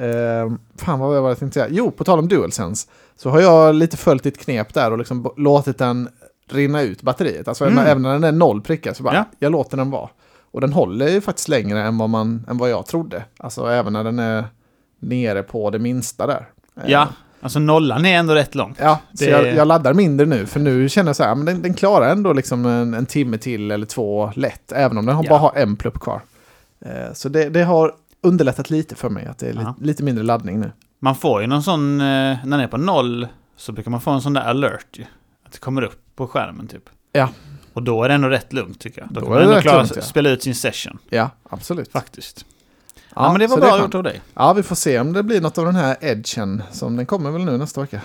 Eh, 0.00 0.52
fan 0.76 0.98
vad 0.98 1.22
var 1.22 1.28
jag 1.28 1.38
tänkte 1.38 1.60
säga? 1.60 1.68
Jo, 1.70 1.90
på 1.90 2.04
tal 2.04 2.18
om 2.18 2.28
DualSense. 2.28 2.88
Så 3.16 3.30
har 3.30 3.40
jag 3.40 3.74
lite 3.74 3.96
följt 3.96 4.22
ditt 4.22 4.38
knep 4.38 4.74
där 4.74 4.90
och 4.92 4.98
liksom 4.98 5.30
låtit 5.36 5.78
den 5.78 6.08
rinna 6.52 6.82
ut 6.82 7.02
batteriet. 7.02 7.48
Alltså 7.48 7.64
Mm. 7.66 7.86
även 7.86 8.02
när 8.02 8.12
den 8.12 8.24
är 8.24 8.32
noll 8.32 8.60
prickar 8.60 8.92
så 8.92 9.02
bara, 9.02 9.14
Ja. 9.14 9.24
jag 9.38 9.52
låter 9.52 9.76
den 9.76 9.90
vara. 9.90 10.08
Och 10.50 10.60
den 10.60 10.72
håller 10.72 11.08
ju 11.08 11.20
faktiskt 11.20 11.48
längre 11.48 11.82
än 11.82 11.98
vad, 11.98 12.10
man, 12.10 12.44
än 12.48 12.58
vad 12.58 12.70
jag 12.70 12.86
trodde. 12.86 13.24
Alltså 13.38 13.66
även 13.66 13.92
när 13.92 14.04
den 14.04 14.18
är 14.18 14.44
nere 15.00 15.42
på 15.42 15.70
det 15.70 15.78
minsta 15.78 16.26
där. 16.26 16.48
Eh, 16.76 16.90
Ja, 16.90 17.08
alltså 17.40 17.58
nollan 17.58 18.06
är 18.06 18.18
ändå 18.18 18.34
rätt 18.34 18.54
långt. 18.54 18.76
Ja, 18.80 19.00
så 19.14 19.24
Det- 19.24 19.30
jag, 19.30 19.46
jag 19.54 19.68
laddar 19.68 19.94
mindre 19.94 20.26
nu, 20.26 20.46
för 20.46 20.60
nu 20.60 20.88
känner 20.88 21.08
jag 21.08 21.16
så 21.16 21.24
här, 21.24 21.34
men 21.34 21.46
den, 21.46 21.62
den 21.62 21.74
klarar 21.74 22.10
ändå 22.10 22.32
liksom 22.32 22.66
en, 22.66 22.94
en 22.94 23.06
timme 23.06 23.38
till 23.38 23.70
eller 23.70 23.86
två 23.86 24.30
lätt, 24.34 24.72
även 24.72 24.98
om 24.98 25.06
den 25.06 25.16
har, 25.16 25.24
Ja. 25.24 25.28
bara 25.30 25.38
har 25.38 25.52
en 25.56 25.76
plupp 25.76 26.00
kvar. 26.00 26.20
Eh, 26.80 27.12
så 27.14 27.28
det, 27.28 27.48
det 27.48 27.62
har 27.64 27.92
underlättat 28.22 28.70
lite 28.70 28.94
för 28.94 29.08
mig, 29.08 29.26
att 29.26 29.38
det 29.38 29.48
är 29.48 29.52
li, 29.52 29.60
Ja. 29.62 29.74
lite 29.80 30.02
mindre 30.04 30.24
laddning 30.24 30.60
nu. 30.60 30.72
Man 30.98 31.14
får 31.16 31.40
ju 31.40 31.46
någon 31.46 31.62
sån, 31.62 32.00
eh, 32.00 32.04
när 32.06 32.50
den 32.50 32.60
är 32.60 32.68
på 32.68 32.76
noll, 32.76 33.28
så 33.56 33.72
brukar 33.72 33.90
man 33.90 34.00
få 34.00 34.10
en 34.10 34.20
sån 34.20 34.32
där 34.32 34.40
alert 34.42 34.86
ju. 34.98 35.04
Att 35.46 35.52
det 35.52 35.58
kommer 35.58 35.82
upp 35.82 36.00
på 36.16 36.26
skärmen 36.26 36.66
typ. 36.66 36.82
Ja. 37.12 37.28
Och 37.72 37.82
då 37.82 38.02
är 38.04 38.08
det 38.08 38.14
ändå 38.14 38.28
rätt 38.28 38.52
lugnt 38.52 38.80
tycker 38.80 39.00
jag. 39.00 39.08
Då, 39.12 39.20
Då 39.20 39.26
kan 39.26 39.34
är 39.36 39.40
man 39.40 39.48
ändå 39.48 39.60
klara 39.62 39.76
lugnt, 39.76 39.92
ja. 39.96 40.02
spela 40.02 40.30
ut 40.30 40.42
sin 40.42 40.54
session. 40.54 40.98
Ja, 41.10 41.30
absolut. 41.50 41.92
Faktiskt. 41.92 42.44
Ja, 43.14 43.32
men 43.32 43.40
det 43.40 43.46
var 43.46 43.56
bra 43.56 43.78
gjort 43.80 43.94
av 43.94 44.02
dig. 44.02 44.20
Ja, 44.34 44.52
vi 44.52 44.62
får 44.62 44.76
se 44.76 45.00
om 45.00 45.12
det 45.12 45.22
blir 45.22 45.40
något 45.40 45.58
av 45.58 45.64
den 45.64 45.74
här 45.76 45.96
edgen, 46.00 46.62
som 46.72 46.96
den 46.96 47.06
kommer 47.06 47.30
väl 47.30 47.44
nu 47.44 47.58
nästa 47.58 47.80
vecka. 47.80 48.00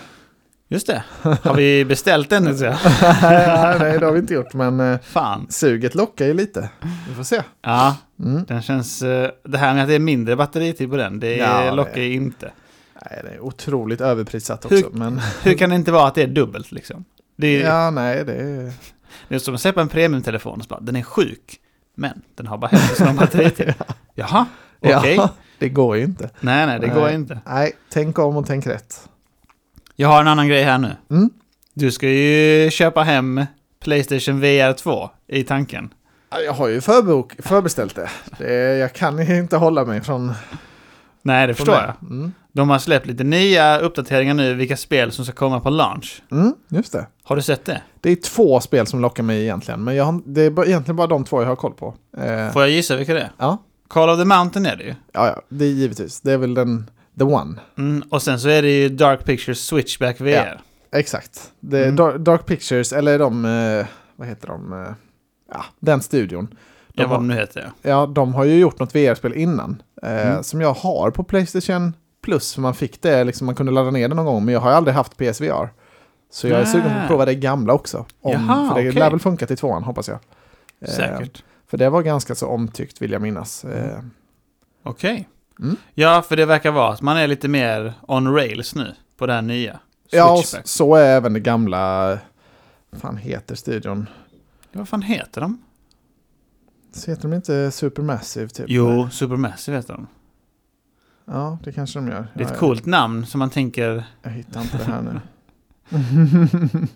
Just 0.67 0.87
det. 0.87 1.03
Har 1.21 1.55
vi 1.55 1.85
beställt 1.85 2.29
den 2.29 2.43
nu 2.43 2.57
så? 2.57 2.63
Nej, 3.21 3.99
det 3.99 4.05
har 4.05 4.11
vi 4.11 4.19
inte 4.19 4.33
gjort, 4.33 4.53
men 4.53 4.79
eh, 4.79 4.99
Fan. 5.03 5.47
suget 5.49 5.95
lockar 5.95 6.25
ju 6.25 6.33
lite. 6.33 6.69
Vi 7.09 7.15
får 7.15 7.23
se. 7.23 7.41
Ja, 7.61 7.95
Mm. 8.23 8.43
den 8.47 8.61
känns... 8.61 9.01
eh, 9.01 9.31
Det 9.43 9.57
här 9.57 9.73
med 9.73 9.81
att 9.83 9.89
det 9.89 9.95
är 9.95 9.99
mindre 9.99 10.35
batteritid 10.35 10.89
på 10.89 10.97
den, 10.97 11.19
det 11.19 11.35
Ja, 11.37 11.71
lockar 11.73 12.01
ju 12.01 12.13
inte. 12.13 12.51
Nej, 13.05 13.21
det 13.23 13.29
är 13.29 13.39
otroligt 13.39 14.01
överprissatt 14.01 14.65
också, 14.65 14.75
Hur- 14.75 14.89
men 14.91 15.21
Hur 15.43 15.53
kan 15.57 15.69
det 15.69 15.75
inte 15.75 15.91
vara 15.91 16.07
att 16.07 16.15
det 16.15 16.23
är 16.23 16.27
dubbelt 16.27 16.71
liksom? 16.71 17.05
Det 17.41 17.61
är, 17.61 17.67
ja, 17.67 17.91
nej, 17.91 18.25
det 18.25 18.33
är... 18.33 18.73
Det 19.27 19.35
är 19.35 19.39
som 19.39 19.53
att 19.53 19.61
släppa 19.61 19.81
en 19.81 19.87
premiumtelefon 19.87 20.57
och 20.57 20.63
så 20.63 20.67
bara, 20.67 20.79
den 20.79 20.95
är 20.95 21.03
sjuk. 21.03 21.59
Men 21.95 22.21
den 22.35 22.47
har 22.47 22.57
bara 22.57 22.67
hälften 22.67 23.07
lång 23.07 23.15
batteritid. 23.15 23.73
Jaha, 24.15 24.45
okej. 24.79 24.95
Okay. 24.97 25.15
Ja, 25.15 25.29
det 25.59 25.69
går 25.69 25.97
ju 25.97 26.03
inte. 26.03 26.29
Nej, 26.39 26.65
nej, 26.65 26.79
det 26.79 26.87
nej. 26.87 26.95
går 26.95 27.09
inte. 27.09 27.39
Nej, 27.45 27.71
tänk 27.89 28.19
om 28.19 28.37
och 28.37 28.47
tänk 28.47 28.67
rätt. 28.67 29.09
Jag 29.95 30.07
har 30.07 30.21
en 30.21 30.27
annan 30.27 30.47
grej 30.47 30.63
här 30.63 30.77
nu. 30.77 30.95
Mm. 31.09 31.29
Du 31.73 31.91
ska 31.91 32.09
ju 32.09 32.69
köpa 32.71 33.03
hem 33.03 33.45
Playstation 33.83 34.39
VR 34.39 34.73
2 34.73 35.09
i 35.27 35.43
tanken. 35.43 35.93
Jag 36.45 36.53
har 36.53 36.67
ju 36.67 36.81
förbok, 36.81 37.33
förbeställt 37.39 37.95
det. 37.95 38.09
det. 38.37 38.77
Jag 38.77 38.93
kan 38.93 39.19
inte 39.19 39.57
hålla 39.57 39.85
mig 39.85 40.01
från... 40.01 40.33
Nej, 41.21 41.47
det 41.47 41.53
förstår 41.53 41.75
jag. 41.75 41.93
Mm. 42.09 42.31
De 42.51 42.69
har 42.69 42.79
släppt 42.79 43.05
lite 43.05 43.23
nya 43.23 43.77
uppdateringar 43.79 44.33
nu, 44.33 44.53
vilka 44.53 44.77
spel 44.77 45.11
som 45.11 45.25
ska 45.25 45.33
komma 45.33 45.59
på 45.59 45.69
launch. 45.69 46.23
Mm, 46.31 46.53
just 46.69 46.91
det. 46.91 47.07
Har 47.23 47.35
du 47.35 47.41
sett 47.41 47.65
det? 47.65 47.81
Det 48.01 48.09
är 48.11 48.15
två 48.15 48.59
spel 48.59 48.87
som 48.87 49.01
lockar 49.01 49.23
mig 49.23 49.41
egentligen, 49.41 49.83
men 49.83 49.99
har, 49.99 50.21
det 50.25 50.41
är 50.41 50.65
egentligen 50.67 50.95
bara 50.95 51.07
de 51.07 51.23
två 51.23 51.41
jag 51.41 51.47
har 51.47 51.55
koll 51.55 51.73
på. 51.73 51.93
Eh, 52.17 52.51
Får 52.51 52.61
jag 52.61 52.71
gissa 52.71 52.95
vilka 52.95 53.13
det 53.13 53.21
är? 53.21 53.31
Ja. 53.37 53.57
Call 53.87 54.09
of 54.09 54.19
the 54.19 54.25
Mountain 54.25 54.65
är 54.65 54.75
det 54.75 54.83
ju. 54.83 54.95
Ja, 55.11 55.27
ja, 55.27 55.41
det 55.49 55.65
är 55.65 55.69
givetvis. 55.69 56.21
Det 56.21 56.31
är 56.31 56.37
väl 56.37 56.53
den, 56.53 56.89
the 57.19 57.23
one. 57.23 57.59
Mm, 57.77 58.03
och 58.09 58.21
sen 58.21 58.39
så 58.39 58.49
är 58.49 58.61
det 58.61 58.71
ju 58.71 58.89
Dark 58.89 59.25
Pictures 59.25 59.65
Switchback 59.65 60.21
VR. 60.21 60.27
Ja, 60.27 60.99
exakt. 60.99 61.51
Mm. 61.71 61.95
Dark, 61.95 62.15
Dark, 62.17 62.45
Pictures, 62.45 62.93
eller 62.93 63.19
de, 63.19 63.45
eh, 63.45 63.85
vad 64.15 64.27
heter 64.27 64.47
de? 64.47 64.73
Eh, 64.73 64.93
ja, 65.51 65.65
den 65.79 66.01
studion. 66.01 66.47
De 66.93 67.01
ja, 67.01 67.07
vad 67.07 67.17
de 67.17 67.27
nu 67.27 67.33
heter. 67.33 67.71
Ja. 67.81 67.89
ja, 67.89 68.05
de 68.05 68.33
har 68.33 68.43
ju 68.43 68.59
gjort 68.59 68.79
något 68.79 68.95
VR-spel 68.95 69.33
innan. 69.33 69.81
Eh, 70.03 70.27
mm. 70.27 70.43
Som 70.43 70.61
jag 70.61 70.73
har 70.73 71.11
på 71.11 71.23
Playstation 71.23 71.93
Plus, 72.21 72.53
för 72.53 72.61
man 72.61 72.73
fick 72.73 73.01
det, 73.01 73.23
liksom, 73.23 73.45
man 73.45 73.55
kunde 73.55 73.71
ladda 73.71 73.91
ner 73.91 74.07
det 74.07 74.15
någon 74.15 74.25
gång, 74.25 74.45
men 74.45 74.53
jag 74.53 74.61
har 74.61 74.71
aldrig 74.71 74.95
haft 74.95 75.17
PSVR. 75.17 75.69
Så 76.31 76.47
jag 76.47 76.59
är 76.59 76.65
sugen 76.65 76.93
på 76.93 76.99
att 76.99 77.07
prova 77.07 77.25
det 77.25 77.35
gamla 77.35 77.73
också. 77.73 78.05
Om, 78.21 78.31
Jaha, 78.31 78.67
för 78.67 78.81
det 78.81 78.89
okay. 78.89 78.99
lär 78.99 79.09
väl 79.09 79.19
funka 79.19 79.47
till 79.47 79.57
tvåan, 79.57 79.83
hoppas 79.83 80.07
jag. 80.07 80.19
Säkert. 80.89 81.39
Eh, 81.39 81.45
för 81.67 81.77
det 81.77 81.89
var 81.89 82.01
ganska 82.01 82.35
så 82.35 82.47
omtyckt, 82.47 83.01
vill 83.01 83.11
jag 83.11 83.21
minnas. 83.21 83.65
Eh, 83.65 83.99
Okej. 84.83 85.11
Okay. 85.11 85.25
Mm. 85.59 85.75
Ja, 85.93 86.21
för 86.21 86.35
det 86.35 86.45
verkar 86.45 86.71
vara 86.71 86.93
att 86.93 87.01
man 87.01 87.17
är 87.17 87.27
lite 87.27 87.47
mer 87.47 87.93
on 88.07 88.35
rails 88.35 88.75
nu 88.75 88.95
på 89.17 89.27
det 89.27 89.33
här 89.33 89.41
nya. 89.41 89.79
Ja, 90.09 90.43
så 90.63 90.95
är 90.95 91.05
även 91.05 91.33
det 91.33 91.39
gamla... 91.39 92.07
Vad 92.89 93.01
fan 93.01 93.17
heter 93.17 93.55
studion? 93.55 94.09
Vad 94.71 94.89
fan 94.89 95.01
heter 95.01 95.41
de? 95.41 95.63
Så 96.91 97.11
heter 97.11 97.21
de 97.29 97.33
inte 97.33 97.71
Supermassive 97.71 98.47
typ? 98.47 98.65
Jo, 98.69 99.09
Supermassive 99.11 99.77
heter 99.77 99.93
de. 99.93 100.07
Ja, 101.25 101.57
det 101.63 101.71
kanske 101.71 101.99
de 101.99 102.07
gör. 102.07 102.27
Det 102.33 102.43
är 102.43 102.45
ett 102.45 102.53
ja, 102.53 102.59
coolt 102.59 102.81
ja. 102.85 102.91
namn 102.91 103.25
som 103.25 103.39
man 103.39 103.49
tänker... 103.49 104.03
Jag 104.21 104.31
hittar 104.31 104.61
inte 104.61 104.77
det 104.77 104.83
här 104.83 105.01
nu. 105.01 105.19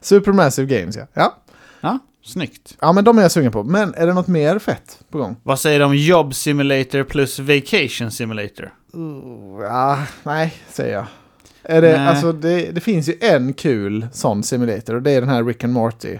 Supermassive 0.00 0.80
Games, 0.80 0.96
ja. 0.96 1.06
Ja. 1.14 1.36
Ja, 1.80 1.98
snyggt. 2.24 2.76
Ja, 2.80 2.92
men 2.92 3.04
de 3.04 3.18
är 3.18 3.22
jag 3.22 3.32
sugen 3.32 3.52
på. 3.52 3.64
Men 3.64 3.94
är 3.94 4.06
det 4.06 4.14
något 4.14 4.28
mer 4.28 4.58
fett 4.58 4.98
på 5.10 5.18
gång? 5.18 5.36
Vad 5.42 5.60
säger 5.60 5.78
du 5.78 5.84
om 5.84 5.96
Job 5.96 6.34
Simulator 6.34 7.04
plus 7.04 7.38
Vacation 7.38 8.10
Simulator? 8.10 8.74
Uh, 8.96 9.62
ja, 9.62 10.02
nej, 10.22 10.54
säger 10.68 10.94
jag. 10.94 11.06
Är 11.62 11.82
det, 11.82 12.00
alltså, 12.00 12.32
det, 12.32 12.70
det, 12.70 12.80
finns 12.80 13.08
ju 13.08 13.14
en 13.20 13.52
kul 13.52 14.06
sån 14.12 14.42
simulator 14.42 14.94
och 14.94 15.02
det 15.02 15.10
är 15.10 15.20
den 15.20 15.30
här 15.30 15.44
Rick 15.44 15.64
and 15.64 15.72
Morty 15.72 16.18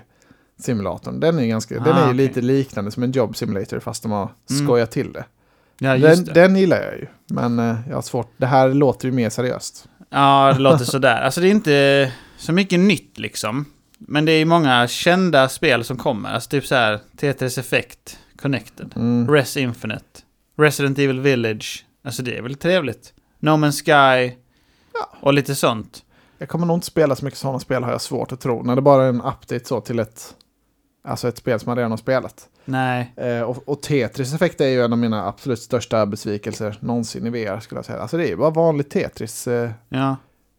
simulatorn. 0.59 1.21
Den 1.21 1.39
är, 1.39 1.47
ganska, 1.47 1.81
ah, 1.81 1.85
den 1.85 1.97
är 1.97 2.05
okay. 2.05 2.15
lite 2.15 2.41
liknande 2.41 2.91
som 2.91 3.03
en 3.03 3.13
job 3.13 3.37
simulator 3.37 3.81
fast 3.81 4.03
de 4.03 4.13
har 4.13 4.33
mm. 4.51 4.67
skojat 4.67 4.91
till 4.91 5.13
det. 5.13 5.25
Ja, 5.79 5.99
den, 5.99 6.25
det. 6.25 6.33
den 6.33 6.57
gillar 6.57 6.83
jag 6.83 6.95
ju. 6.95 7.07
Men 7.27 7.59
uh, 7.59 7.77
jag 7.89 7.95
har 7.95 8.03
svårt. 8.03 8.33
Det 8.37 8.47
här 8.47 8.69
låter 8.69 9.09
ju 9.09 9.13
mer 9.13 9.31
seriöst. 9.31 9.89
Ja, 10.11 10.53
det 10.57 10.61
låter 10.61 10.85
sådär. 10.85 11.21
Alltså 11.21 11.41
det 11.41 11.49
är 11.49 11.51
inte 11.51 12.13
så 12.39 12.53
mycket 12.53 12.81
nytt 12.81 13.19
liksom. 13.19 13.65
Men 13.99 14.25
det 14.25 14.33
är 14.33 14.45
många 14.45 14.89
kända 14.89 15.49
spel 15.49 15.85
som 15.85 15.97
kommer. 15.97 16.35
Alltså 16.35 16.51
typ 16.51 16.67
så 16.67 16.75
här 16.75 17.01
Tetris 17.17 17.59
Effect 17.59 18.19
Connected. 18.43 18.93
Mm. 18.97 19.31
Res 19.31 19.57
Infinite. 19.57 20.05
Resident 20.59 20.99
Evil 20.99 21.21
Village. 21.21 21.85
Alltså 22.05 22.23
det 22.23 22.39
är 22.39 22.43
väl 22.43 22.55
trevligt. 22.55 23.13
No 23.41 23.51
Man's 23.51 23.85
Sky. 23.85 24.35
Ja. 24.95 25.19
Och 25.21 25.33
lite 25.33 25.55
sånt. 25.55 26.03
Jag 26.39 26.49
kommer 26.49 26.67
nog 26.67 26.77
inte 26.77 26.87
spela 26.87 27.17
så 27.17 27.25
mycket 27.25 27.41
sådana 27.41 27.61
spel 27.61 27.85
har 27.85 27.91
jag 27.91 28.01
svårt 28.01 28.33
att 28.33 28.41
tro. 28.41 28.63
När 28.63 28.77
det 28.77 28.83
bara 28.83 29.05
är 29.05 29.09
en 29.09 29.21
update 29.21 29.65
så 29.65 29.81
till 29.81 29.99
ett, 29.99 30.35
alltså 31.09 31.29
ett 31.29 31.39
spel 31.39 31.61
som 31.61 31.71
man 31.71 31.77
redan 31.77 31.91
har 31.91 31.99
spelat. 31.99 32.49
Nej. 32.65 33.13
Eh, 33.17 33.41
och, 33.41 33.69
och, 33.69 33.83
Tetris 33.83 34.35
Effect 34.35 34.61
är 34.61 34.69
ju 34.69 34.83
en 34.83 34.93
av 34.93 34.99
mina 34.99 35.27
absolut 35.27 35.59
största 35.59 36.07
besvikelser 36.07 36.77
någonsin 36.81 37.27
i 37.27 37.31
VR 37.31 37.61
skulle 37.61 37.79
jag 37.79 37.85
säga. 37.85 37.99
Alltså 37.99 38.17
det 38.17 38.25
är 38.25 38.29
ju 38.29 38.37
bara 38.37 38.51
vanligt 38.51 38.91
Tetris. 38.91 39.47
Eh, 39.47 39.71
ja, 39.89 40.17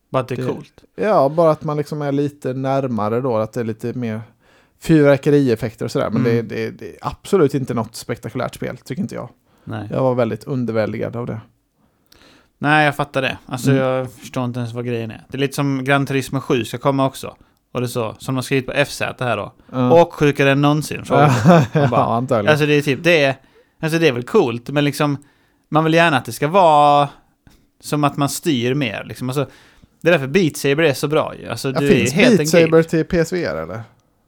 bara 0.09 0.19
att 0.19 0.27
det 0.27 0.35
är 0.35 0.45
det, 0.45 0.53
coolt. 0.53 0.83
Ja, 0.95 1.29
bara 1.29 1.51
att 1.51 1.63
man 1.63 1.77
liksom 1.77 2.01
är 2.01 2.12
lite 2.12 2.53
närmare 2.53 3.21
då, 3.21 3.38
att 3.38 3.53
det 3.53 3.59
är 3.59 3.63
lite 3.63 3.93
mer 3.93 4.21
fyrverkerieffekter 4.79 5.85
och 5.85 5.91
sådär. 5.91 6.09
Men 6.09 6.25
mm. 6.25 6.47
det, 6.47 6.55
det, 6.55 6.71
det, 6.71 6.89
är 6.89 6.97
absolut 7.01 7.53
inte 7.53 7.73
något 7.73 7.95
spektakulärt 7.95 8.55
spel, 8.55 8.77
tycker 8.77 9.01
inte 9.01 9.15
jag. 9.15 9.29
Nej. 9.63 9.88
Jag 9.91 10.01
var 10.01 10.15
väldigt 10.15 10.43
underväldigad 10.43 11.15
av 11.15 11.25
det. 11.25 11.41
Nej, 12.57 12.85
jag 12.85 12.95
fattar 12.95 13.21
det. 13.21 13.38
Alltså 13.45 13.71
mm. 13.71 13.83
jag 13.83 14.12
förstår 14.12 14.45
inte 14.45 14.59
ens 14.59 14.73
vad 14.73 14.85
grejen 14.85 15.12
är. 15.12 15.25
Det 15.29 15.38
är 15.38 15.39
lite 15.39 15.55
som 15.55 15.83
Gran 15.83 16.05
Turismo 16.05 16.39
7 16.39 16.65
ska 16.65 16.77
komma 16.77 17.05
också. 17.05 17.35
Och 17.71 17.82
det 17.82 17.88
så, 17.88 18.15
som 18.19 18.36
de 18.36 18.43
skrivit 18.43 18.65
på 18.65 18.86
FZ 18.86 19.01
här 19.01 19.38
då. 19.38 19.53
Mm. 19.73 19.91
Och 19.91 20.13
sjukare 20.13 20.51
än 20.51 20.62
någonsin. 20.62 21.05
Så 21.05 21.13
ja, 21.73 22.15
antagligen. 22.15 22.51
Alltså 22.51 22.65
det 22.65 22.73
är 22.73 22.82
typ, 22.82 23.03
det 23.03 23.23
är, 23.23 23.36
alltså 23.79 23.99
det 23.99 24.08
är 24.08 24.12
väl 24.12 24.23
coolt, 24.23 24.69
men 24.69 24.86
liksom, 24.86 25.17
man 25.69 25.84
vill 25.84 25.93
gärna 25.93 26.17
att 26.17 26.25
det 26.25 26.32
ska 26.32 26.47
vara 26.47 27.10
som 27.79 28.03
att 28.03 28.17
man 28.17 28.29
styr 28.29 28.73
mer 28.73 29.03
liksom. 29.03 29.29
Alltså, 29.29 29.47
det 30.01 30.08
är 30.08 30.12
därför 30.12 30.27
Beat 30.27 30.58
Saber 30.58 30.84
är 30.84 30.93
så 30.93 31.08
bra 31.08 31.36
ju. 31.36 31.49
Alltså, 31.49 31.71
ja, 31.71 31.79
det 31.79 31.88
finns 31.88 32.12
är 32.12 32.15
helt 32.15 32.38
Beat 32.38 32.49
Saber 32.49 32.84
till 32.84 33.05
PSVR 33.05 33.55
eller? 33.55 33.82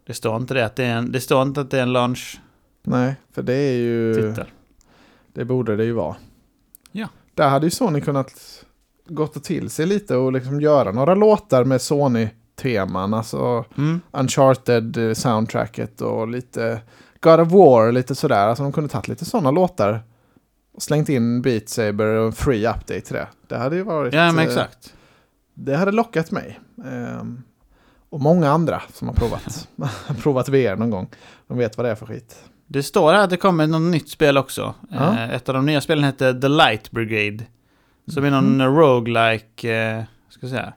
Det 0.07 0.13
står 0.13 0.37
inte 0.37 0.53
det 0.53 0.65
att 0.65 0.75
det 0.75 0.83
är 0.83 0.95
en, 0.95 1.11
det 1.11 1.21
står 1.21 1.41
inte 1.41 1.61
att 1.61 1.71
det 1.71 1.77
är 1.77 1.83
en 1.83 1.93
launch. 1.93 2.39
Nej, 2.83 3.15
för 3.33 3.41
det 3.41 3.53
är 3.53 3.73
ju... 3.73 4.15
Titel. 4.15 4.45
Det 5.33 5.45
borde 5.45 5.75
det 5.75 5.83
ju 5.83 5.91
vara. 5.91 6.15
Ja. 6.91 7.07
Där 7.35 7.49
hade 7.49 7.65
ju 7.65 7.71
Sony 7.71 8.01
kunnat 8.01 8.33
gått 9.07 9.43
till 9.43 9.69
sig 9.69 9.85
lite 9.85 10.15
och 10.15 10.33
liksom 10.33 10.61
göra 10.61 10.91
några 10.91 11.15
låtar 11.15 11.63
med 11.63 11.81
Sony-teman. 12.61 13.13
Alltså 13.13 13.65
mm. 13.77 14.01
Uncharted-soundtracket 14.11 16.01
och 16.01 16.27
lite 16.27 16.81
God 17.19 17.39
of 17.39 17.51
War, 17.51 17.91
lite 17.91 18.15
sådär. 18.15 18.47
Alltså 18.47 18.63
de 18.63 18.71
kunde 18.71 18.89
tagit 18.89 19.07
lite 19.07 19.25
sådana 19.25 19.51
låtar 19.51 20.03
och 20.73 20.81
slängt 20.81 21.09
in 21.09 21.41
Beat 21.41 21.69
Saber 21.69 22.05
och 22.05 22.25
en 22.25 22.31
free 22.31 22.67
update 22.67 23.01
till 23.01 23.13
det. 23.13 23.27
Det 23.47 23.57
hade 23.57 23.75
ju 23.75 23.83
varit... 23.83 24.13
Ja, 24.13 24.31
men 24.31 24.47
exakt. 24.47 24.93
Det 25.53 25.75
hade 25.75 25.91
lockat 25.91 26.31
mig. 26.31 26.59
Um, 26.75 27.43
och 28.09 28.21
många 28.21 28.49
andra 28.49 28.81
som 28.93 29.07
har 29.07 29.15
provat. 29.15 29.67
provat 30.23 30.49
VR 30.49 30.75
någon 30.75 30.89
gång. 30.89 31.09
De 31.47 31.57
vet 31.57 31.77
vad 31.77 31.85
det 31.85 31.91
är 31.91 31.95
för 31.95 32.05
skit. 32.05 32.43
Det 32.67 32.83
står 32.83 33.13
här 33.13 33.23
att 33.23 33.29
det 33.29 33.37
kommer 33.37 33.67
något 33.67 33.91
nytt 33.91 34.09
spel 34.09 34.37
också. 34.37 34.73
Ja. 34.89 35.13
Eh, 35.13 35.33
ett 35.33 35.49
av 35.49 35.55
de 35.55 35.65
nya 35.65 35.81
spelen 35.81 36.03
heter 36.03 36.33
The 36.33 36.47
Light 36.47 36.91
Brigade. 36.91 37.43
Som 38.07 38.23
är 38.25 38.31
någon 38.31 38.61
mm. 38.61 38.75
roguelike, 38.75 39.75
eh, 39.75 40.03
ska 40.29 40.39
jag 40.41 40.49
säga. 40.49 40.73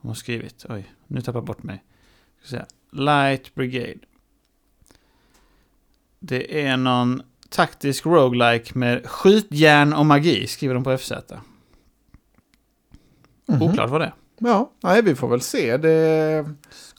De 0.00 0.08
har 0.08 0.14
skrivit, 0.14 0.66
oj, 0.68 0.92
nu 1.06 1.20
tappar 1.20 1.38
jag 1.38 1.46
bort 1.46 1.62
mig. 1.62 1.84
Ska 2.40 2.48
säga. 2.48 2.66
Light 2.90 3.54
Brigade. 3.54 3.98
Det 6.20 6.62
är 6.66 6.76
någon 6.76 7.22
taktisk 7.48 8.06
roguelike 8.06 8.78
med 8.78 9.06
skjutjärn 9.06 9.92
och 9.92 10.06
magi, 10.06 10.46
skriver 10.46 10.74
de 10.74 10.84
på 10.84 10.98
FZ. 10.98 11.12
Mm 11.12 11.20
-hmm. 13.46 13.70
Oklart 13.70 13.90
vad 13.90 14.00
det 14.00 14.04
är. 14.04 14.14
Ja, 14.38 14.72
nej, 14.82 15.02
vi 15.02 15.14
får 15.14 15.28
väl 15.28 15.40
se. 15.40 15.76
Det, 15.76 15.88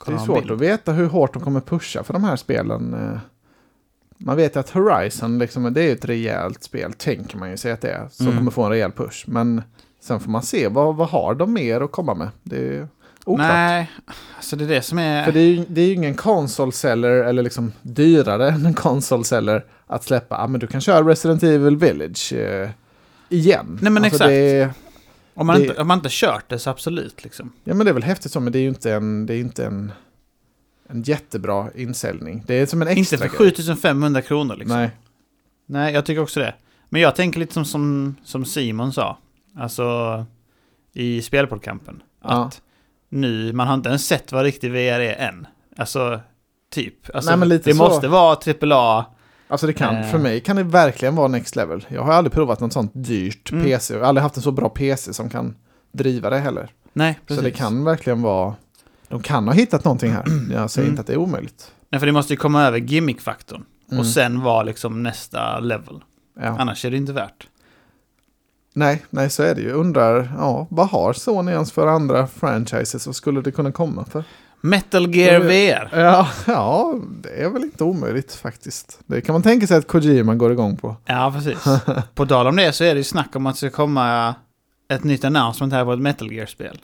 det 0.06 0.12
är 0.12 0.18
svårt 0.18 0.50
att 0.50 0.60
veta 0.60 0.92
hur 0.92 1.06
hårt 1.06 1.34
de 1.34 1.44
kommer 1.44 1.62
pusha 1.62 2.04
för 2.04 2.14
de 2.14 2.24
här 2.24 2.36
spelen. 2.36 3.20
Man 4.18 4.38
vet 4.38 4.58
att 4.58 4.70
Horizon, 4.70 5.40
liksom, 5.40 5.74
det 5.74 5.84
är 5.84 5.94
ett 5.94 6.06
rejält 6.06 6.64
spel, 6.64 6.94
tänker 6.94 7.38
man 7.38 7.50
ju 7.50 7.58
sig 7.58 7.72
att 7.72 7.82
det 7.82 7.92
är, 7.92 8.08
som 8.12 8.26
mm. 8.26 8.38
kommer 8.38 8.52
få 8.52 8.64
en 8.64 8.70
rejäl 8.70 8.92
push. 8.92 9.24
Men 9.28 9.62
sen 10.00 10.20
får 10.20 10.32
man 10.32 10.44
se, 10.44 10.68
vad, 10.68 10.96
vad 10.96 11.10
har 11.10 11.36
de 11.36 11.54
mer 11.54 11.82
att 11.82 11.92
komma 11.92 12.14
med? 12.14 12.30
Det 12.44 12.78
är 12.78 12.88
oklart. 13.26 13.48
Nej, 13.48 13.92
alltså 14.36 14.56
det 14.56 14.64
är 14.64 14.68
det 14.68 14.82
som 14.82 15.00
är... 15.00 15.26
För 15.26 15.32
det 15.32 15.40
är 15.40 15.48
ju, 15.48 15.66
det 15.68 15.82
är 15.82 15.86
ju 15.86 15.94
ingen 15.94 16.16
console-seller, 16.16 17.10
eller 17.10 17.44
liksom 17.44 17.72
dyrare 17.82 18.50
än 18.50 18.66
en 18.66 18.74
console-seller, 18.74 19.66
att 19.88 20.04
släppa, 20.04 20.36
ja 20.36 20.48
men 20.48 20.60
du 20.60 20.68
kan 20.68 20.82
köra 20.82 21.10
Resident 21.10 21.44
Evil 21.44 21.78
Village 21.78 22.34
eh, 22.34 22.70
igen. 23.30 23.80
Nej 23.82 23.92
men 23.92 24.04
alltså 24.04 24.16
exakt. 24.16 24.30
Det, 24.30 24.70
om, 25.34 25.48
man 25.48 25.56
det, 25.56 25.66
inte, 25.68 25.82
om 25.82 25.88
man 25.88 25.98
inte 25.98 26.10
kört 26.12 26.50
det 26.50 26.60
så 26.60 26.70
absolut 26.70 27.24
liksom. 27.24 27.52
Ja 27.64 27.74
men 27.74 27.86
det 27.86 27.92
är 27.92 27.94
väl 27.94 28.04
häftigt 28.04 28.32
så, 28.32 28.40
men 28.40 28.54
det 28.54 28.60
är 28.60 28.64
ju 28.64 28.70
inte 28.70 28.94
en... 28.94 29.26
Det 29.26 29.34
är 29.34 29.40
inte 29.40 29.66
en 29.66 29.92
en 30.90 31.02
jättebra 31.04 31.70
insäljning. 31.76 32.44
Det 32.48 32.54
är 32.54 32.66
som 32.66 32.82
en 32.82 32.88
extra 32.88 33.16
Inte 33.16 33.30
för 33.30 33.38
7500 33.38 34.22
kronor 34.22 34.56
liksom. 34.56 34.78
Nej. 34.78 34.92
Nej, 35.66 35.94
jag 35.94 36.06
tycker 36.06 36.22
också 36.22 36.40
det. 36.40 36.56
Men 36.90 37.02
jag 37.02 37.16
tänker 37.16 37.40
lite 37.40 37.54
som, 37.54 37.66
som, 37.66 38.16
som 38.24 38.46
Simon 38.46 38.94
sa. 38.94 39.18
Alltså 39.58 40.26
i 40.94 41.22
spelpodcampen. 41.22 42.04
Ja. 42.24 42.30
Att 42.30 42.62
nu, 43.10 43.54
man 43.54 43.68
har 43.68 43.74
inte 43.74 43.90
ens 43.90 44.08
sett 44.08 44.32
vad 44.32 44.44
riktig 44.44 44.72
VR 44.72 45.00
är 45.00 45.16
än. 45.16 45.48
Alltså, 45.78 46.20
typ. 46.72 47.16
Alltså, 47.16 47.36
Nej, 47.36 47.60
det 47.64 47.74
så. 47.74 47.84
måste 47.84 48.08
vara 48.08 48.38
AAA. 48.62 49.06
Alltså 49.48 49.68
det 49.68 49.74
kan, 49.74 49.96
eh. 49.96 50.12
för 50.12 50.18
mig 50.18 50.40
kan 50.40 50.56
det 50.56 50.64
verkligen 50.64 51.16
vara 51.16 51.28
next 51.28 51.56
level. 51.56 51.86
Jag 51.88 52.04
har 52.04 52.14
aldrig 52.14 52.34
provat 52.34 52.60
något 52.60 52.74
sånt 52.74 52.92
dyrt 52.94 53.52
mm. 53.52 53.64
PC. 53.64 53.94
Jag 53.94 54.02
har 54.02 54.08
aldrig 54.08 54.24
haft 54.24 54.38
en 54.38 54.44
så 54.44 54.52
bra 54.52 54.70
PC 54.70 55.14
som 55.14 55.30
kan 55.30 55.56
driva 55.92 56.30
det 56.30 56.38
heller. 56.38 56.70
Nej, 56.94 57.20
precis. 57.26 57.38
Så 57.38 57.44
det 57.44 57.52
kan 57.52 57.84
verkligen 57.84 58.22
vara 58.22 58.56
de 59.10 59.22
kan 59.22 59.48
ha 59.48 59.54
hittat 59.54 59.84
någonting 59.84 60.12
här. 60.12 60.24
Jag 60.54 60.72
säger 60.72 60.86
mm. 60.86 60.94
inte 60.94 61.02
att 61.02 61.08
det 61.08 61.14
är 61.14 61.18
omöjligt. 61.18 61.72
Nej, 61.90 62.00
för 62.00 62.06
det 62.06 62.12
måste 62.12 62.34
ju 62.34 62.38
komma 62.38 62.64
över 62.64 62.78
gimmick-faktorn. 62.78 63.66
Mm. 63.92 64.00
Och 64.00 64.06
sen 64.06 64.42
vara 64.42 64.64
liksom 64.64 65.04
nästa 65.04 65.60
level. 65.60 66.04
Ja. 66.40 66.56
Annars 66.60 66.86
är 66.86 66.92
det 66.92 66.98
inte 66.98 67.14
värt. 67.14 67.48
Nej, 68.80 69.06
nej 69.10 69.30
så 69.30 69.44
är 69.44 69.56
det 69.56 69.62
ju. 69.62 69.72
Undrar, 69.72 70.32
ja, 70.38 70.68
vad 70.70 70.88
har 70.88 71.14
Sony 71.14 71.52
ens 71.52 71.72
för 71.72 71.88
andra 71.88 72.28
franchises 72.28 73.08
och 73.08 73.16
skulle 73.16 73.42
det 73.42 73.52
kunna 73.52 73.72
komma 73.72 74.06
för? 74.06 74.24
Metal 74.62 75.16
Gear 75.16 75.40
VR. 75.40 76.00
Ja, 76.00 76.28
ja, 76.48 77.00
det 77.22 77.44
är 77.44 77.50
väl 77.50 77.64
inte 77.64 77.84
omöjligt 77.84 78.34
faktiskt. 78.34 79.00
Det 79.06 79.22
kan 79.22 79.34
man 79.34 79.42
tänka 79.42 79.68
sig 79.68 79.78
att 79.78 79.88
Kojima 79.88 80.36
går 80.36 80.52
igång 80.52 80.78
på. 80.78 80.96
Ja, 81.06 81.34
precis. 81.36 81.64
på 82.16 82.26
tal 82.26 82.48
om 82.48 82.56
det 82.56 82.74
så 82.74 82.84
är 82.84 82.94
det 82.94 82.98
ju 82.98 83.04
snack 83.04 83.36
om 83.36 83.46
att 83.46 83.56
det 83.56 83.58
ska 83.58 83.70
komma 83.70 84.36
ett 84.90 85.04
nytt 85.04 85.24
announcement 85.24 85.74
här 85.74 85.86
på 85.86 85.94
ett 85.94 86.00
Metal 86.00 86.32
Gear-spel. 86.32 86.80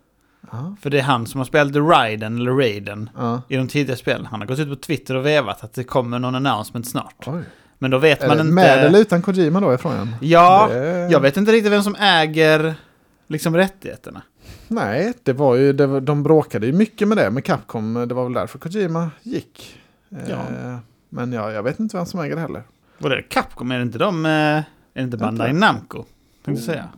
Ja. 0.51 0.75
För 0.81 0.89
det 0.89 0.99
är 0.99 1.03
han 1.03 1.27
som 1.27 1.37
har 1.37 1.45
spelat 1.45 1.73
The 1.73 1.79
Raiden, 1.79 2.37
eller 2.37 2.51
Raiden, 2.51 3.09
ja. 3.17 3.41
i 3.49 3.55
de 3.55 3.67
tidiga 3.67 3.95
spelen. 3.95 4.25
Han 4.25 4.39
har 4.39 4.47
gått 4.47 4.59
ut 4.59 4.69
på 4.69 4.75
Twitter 4.75 5.15
och 5.15 5.25
vevat 5.25 5.63
att 5.63 5.73
det 5.73 5.83
kommer 5.83 6.19
någon 6.19 6.35
announcement 6.35 6.87
snart. 6.87 7.27
Oj. 7.27 7.43
Men 7.85 7.91
då 7.91 7.97
vet 7.97 8.23
är 8.23 8.27
man 8.27 8.39
inte... 8.39 8.53
Med 8.53 8.85
eller 8.85 8.99
utan 8.99 9.21
Kojima 9.21 9.59
då 9.59 9.73
ifrån 9.73 9.93
igen? 9.93 10.15
Ja, 10.21 10.67
det... 10.71 11.07
jag 11.11 11.19
vet 11.19 11.37
inte 11.37 11.51
riktigt 11.51 11.71
vem 11.71 11.83
som 11.83 11.95
äger 11.95 12.75
liksom 13.27 13.55
rättigheterna. 13.55 14.21
Nej, 14.67 15.13
det 15.23 15.33
var 15.33 15.55
ju, 15.55 15.73
det 15.73 15.87
var, 15.87 16.01
de 16.01 16.23
bråkade 16.23 16.65
ju 16.65 16.73
mycket 16.73 17.07
med 17.07 17.17
det 17.17 17.29
med 17.29 17.43
Capcom. 17.43 17.93
Det 18.07 18.13
var 18.15 18.23
väl 18.23 18.33
därför 18.33 18.59
Kojima 18.59 19.11
gick. 19.23 19.79
Ja. 20.09 20.33
Eh, 20.33 20.77
men 21.09 21.33
ja, 21.33 21.51
jag 21.51 21.63
vet 21.63 21.79
inte 21.79 21.97
vem 21.97 22.05
som 22.05 22.19
äger 22.19 22.35
det 22.35 22.41
heller. 22.41 22.63
Var 22.97 23.09
det 23.09 23.21
Capcom? 23.21 23.71
Är 23.71 23.77
det 23.77 23.83
inte 23.83 23.97
de? 23.97 24.25
Eh, 24.25 24.31
är 24.31 24.63
det 24.93 25.01
inte 25.01 25.17
Bandai 25.17 25.53
Namco? 25.53 26.03
Tänkte 26.45 26.63
oh. 26.63 26.65
säga. 26.65 26.89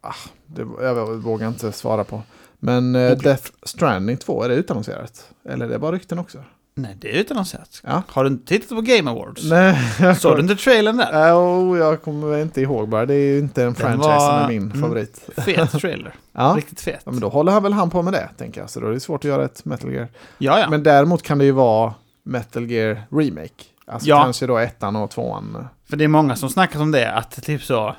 Ah, 0.00 0.14
det, 0.46 0.66
jag 0.80 1.16
vågar 1.16 1.48
inte 1.48 1.72
svara 1.72 2.04
på. 2.04 2.22
Men 2.58 2.94
eh, 2.94 3.12
okay. 3.12 3.22
Death 3.22 3.50
Stranding 3.62 4.16
2, 4.16 4.42
är 4.42 4.48
det 4.48 4.54
utannonserat? 4.54 5.30
Eller 5.44 5.66
är 5.66 5.70
det 5.70 5.78
bara 5.78 5.92
rykten 5.92 6.18
också? 6.18 6.44
Nej, 6.74 6.96
det 7.00 7.16
är 7.16 7.20
utannonserat. 7.20 7.80
Ja. 7.84 8.02
Har 8.08 8.24
du 8.24 8.30
inte 8.30 8.46
tittat 8.46 8.68
på 8.68 8.80
Game 8.80 9.10
Awards? 9.10 9.44
Nej. 9.44 9.76
Såg 10.16 10.36
du 10.36 10.42
inte 10.42 10.56
trailern 10.56 10.96
där? 10.96 11.28
Ja, 11.28 11.34
oh, 11.34 11.78
jag 11.78 12.02
kommer 12.02 12.38
inte 12.38 12.60
ihåg 12.60 12.88
bara. 12.88 13.06
Det 13.06 13.14
är 13.14 13.32
ju 13.32 13.38
inte 13.38 13.62
en 13.62 13.74
franchise 13.74 14.20
som 14.20 14.34
är 14.34 14.48
min 14.48 14.62
mm, 14.62 14.80
favorit. 14.80 15.28
Fet 15.36 15.72
trailer. 15.80 16.14
ja. 16.32 16.54
Riktigt 16.56 16.80
fet. 16.80 17.00
Ja, 17.04 17.10
men 17.10 17.20
då 17.20 17.28
håller 17.28 17.52
han 17.52 17.62
väl 17.62 17.72
han 17.72 17.90
på 17.90 18.02
med 18.02 18.12
det, 18.12 18.28
tänker 18.38 18.60
jag. 18.60 18.70
Så 18.70 18.80
då 18.80 18.86
är 18.86 18.90
det 18.90 19.00
svårt 19.00 19.20
att 19.20 19.28
göra 19.28 19.44
ett 19.44 19.64
Metal 19.64 19.92
Gear. 19.92 20.08
Ja, 20.38 20.58
ja. 20.58 20.70
Men 20.70 20.82
däremot 20.82 21.22
kan 21.22 21.38
det 21.38 21.44
ju 21.44 21.52
vara 21.52 21.94
Metal 22.24 22.70
Gear 22.70 23.02
Remake. 23.10 23.64
Alltså 23.86 24.08
ja. 24.08 24.22
kanske 24.22 24.46
då 24.46 24.58
ettan 24.58 24.96
och 24.96 25.10
tvåan. 25.10 25.68
För 25.88 25.96
det 25.96 26.04
är 26.04 26.08
många 26.08 26.36
som 26.36 26.50
snackar 26.50 26.80
om 26.80 26.90
det, 26.90 27.12
att 27.12 27.42
typ 27.42 27.62
så 27.62 27.96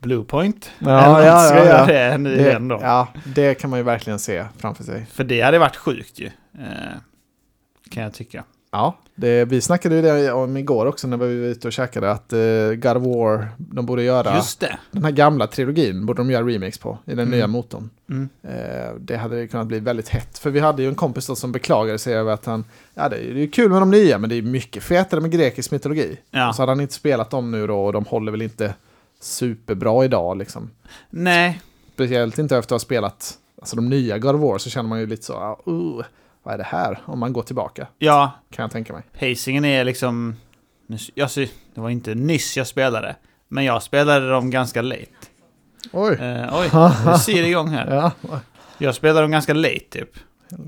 Bluepoint. 0.00 0.70
Ja, 0.78 1.24
ja, 1.24 1.24
ja, 1.24 1.64
göra 1.64 1.86
det 1.86 2.18
nu 2.18 2.36
det, 2.36 2.48
igen 2.48 2.68
då. 2.68 2.78
Ja, 2.82 3.08
det 3.24 3.54
kan 3.54 3.70
man 3.70 3.78
ju 3.78 3.82
verkligen 3.82 4.18
se 4.18 4.44
framför 4.58 4.84
sig. 4.84 5.06
För 5.12 5.24
det 5.24 5.40
hade 5.40 5.58
varit 5.58 5.76
sjukt 5.76 6.18
ju. 6.18 6.30
Kan 7.90 8.02
jag 8.02 8.12
tycka. 8.14 8.44
Ja, 8.70 8.96
det, 9.14 9.44
vi 9.44 9.60
snackade 9.60 9.96
ju 9.96 10.02
det 10.02 10.32
om 10.32 10.56
igår 10.56 10.86
också 10.86 11.06
när 11.08 11.16
vi 11.16 11.40
var 11.40 11.46
ute 11.46 11.66
och 11.66 11.72
käkade 11.72 12.10
att 12.10 12.32
uh, 12.32 12.74
God 12.74 12.96
of 12.96 13.16
War, 13.16 13.48
de 13.56 13.86
borde 13.86 14.02
göra 14.02 14.36
Just 14.36 14.60
det. 14.60 14.78
den 14.90 15.04
här 15.04 15.10
gamla 15.10 15.46
trilogin, 15.46 16.06
borde 16.06 16.20
de 16.20 16.30
göra 16.30 16.46
remakes 16.46 16.78
på 16.78 16.98
i 17.04 17.10
den 17.10 17.18
mm. 17.18 17.30
nya 17.30 17.46
motorn. 17.46 17.90
Mm. 18.10 18.28
Uh, 18.44 19.00
det 19.00 19.16
hade 19.16 19.46
kunnat 19.46 19.66
bli 19.66 19.80
väldigt 19.80 20.08
hett, 20.08 20.38
för 20.38 20.50
vi 20.50 20.60
hade 20.60 20.82
ju 20.82 20.88
en 20.88 20.94
kompis 20.94 21.26
då 21.26 21.36
som 21.36 21.52
beklagade 21.52 21.98
sig 21.98 22.14
över 22.14 22.32
att 22.32 22.44
han, 22.44 22.64
ja 22.94 23.08
det 23.08 23.16
är 23.16 23.34
ju 23.34 23.48
kul 23.48 23.70
med 23.70 23.82
de 23.82 23.90
nya, 23.90 24.18
men 24.18 24.30
det 24.30 24.36
är 24.36 24.42
mycket 24.42 24.82
fetare 24.82 25.20
med 25.20 25.30
grekisk 25.30 25.70
mytologi. 25.70 26.18
Ja. 26.30 26.48
Och 26.48 26.54
så 26.54 26.62
hade 26.62 26.72
han 26.72 26.80
inte 26.80 26.94
spelat 26.94 27.30
dem 27.30 27.50
nu 27.50 27.66
då 27.66 27.84
och 27.84 27.92
de 27.92 28.04
håller 28.04 28.32
väl 28.32 28.42
inte 28.42 28.74
superbra 29.20 30.04
idag 30.04 30.38
liksom. 30.38 30.70
Nej. 31.10 31.60
Speciellt 31.94 32.38
inte 32.38 32.56
efter 32.56 32.74
att 32.74 32.80
ha 32.80 32.86
spelat 32.86 33.38
alltså, 33.60 33.76
de 33.76 33.88
nya 33.88 34.18
God 34.18 34.34
of 34.34 34.40
War 34.40 34.58
så 34.58 34.70
känner 34.70 34.88
man 34.88 35.00
ju 35.00 35.06
lite 35.06 35.24
så, 35.24 35.58
uh, 35.68 36.04
vad 36.48 36.54
är 36.54 36.58
det 36.58 36.64
här? 36.64 36.98
Om 37.04 37.18
man 37.18 37.32
går 37.32 37.42
tillbaka. 37.42 37.86
Ja. 37.98 38.32
Kan 38.50 38.62
jag 38.62 38.70
tänka 38.70 38.92
mig. 38.92 39.02
Pacingen 39.18 39.64
är 39.64 39.84
liksom... 39.84 40.36
Alltså, 41.22 41.40
det 41.74 41.80
var 41.80 41.90
inte 41.90 42.14
nyss 42.14 42.56
jag 42.56 42.66
spelade. 42.66 43.16
Men 43.48 43.64
jag 43.64 43.82
spelade 43.82 44.30
dem 44.30 44.50
ganska 44.50 44.82
late. 44.82 45.06
Oj. 45.92 46.14
Eh, 46.14 46.58
oj, 46.58 46.70
nu 47.06 47.18
ser 47.18 47.42
det 47.42 47.48
igång 47.48 47.68
här. 47.68 47.94
ja. 47.94 48.40
Jag 48.78 48.94
spelade 48.94 49.20
dem 49.20 49.30
ganska 49.30 49.54
late 49.54 49.78
typ. 49.90 50.16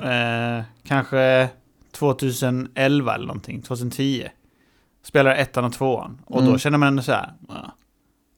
Eh, 0.03 0.65
kanske 0.87 1.49
2011 1.93 3.15
eller 3.15 3.27
någonting. 3.27 3.63
2010. 3.63 4.29
Spelade 5.05 5.37
ettan 5.37 5.65
och 5.65 5.73
tvåan. 5.73 6.23
Och 6.27 6.41
mm. 6.41 6.53
då 6.53 6.59
känner 6.59 6.79
man 6.79 6.89
ändå 6.89 7.03
så 7.03 7.13
här. 7.13 7.33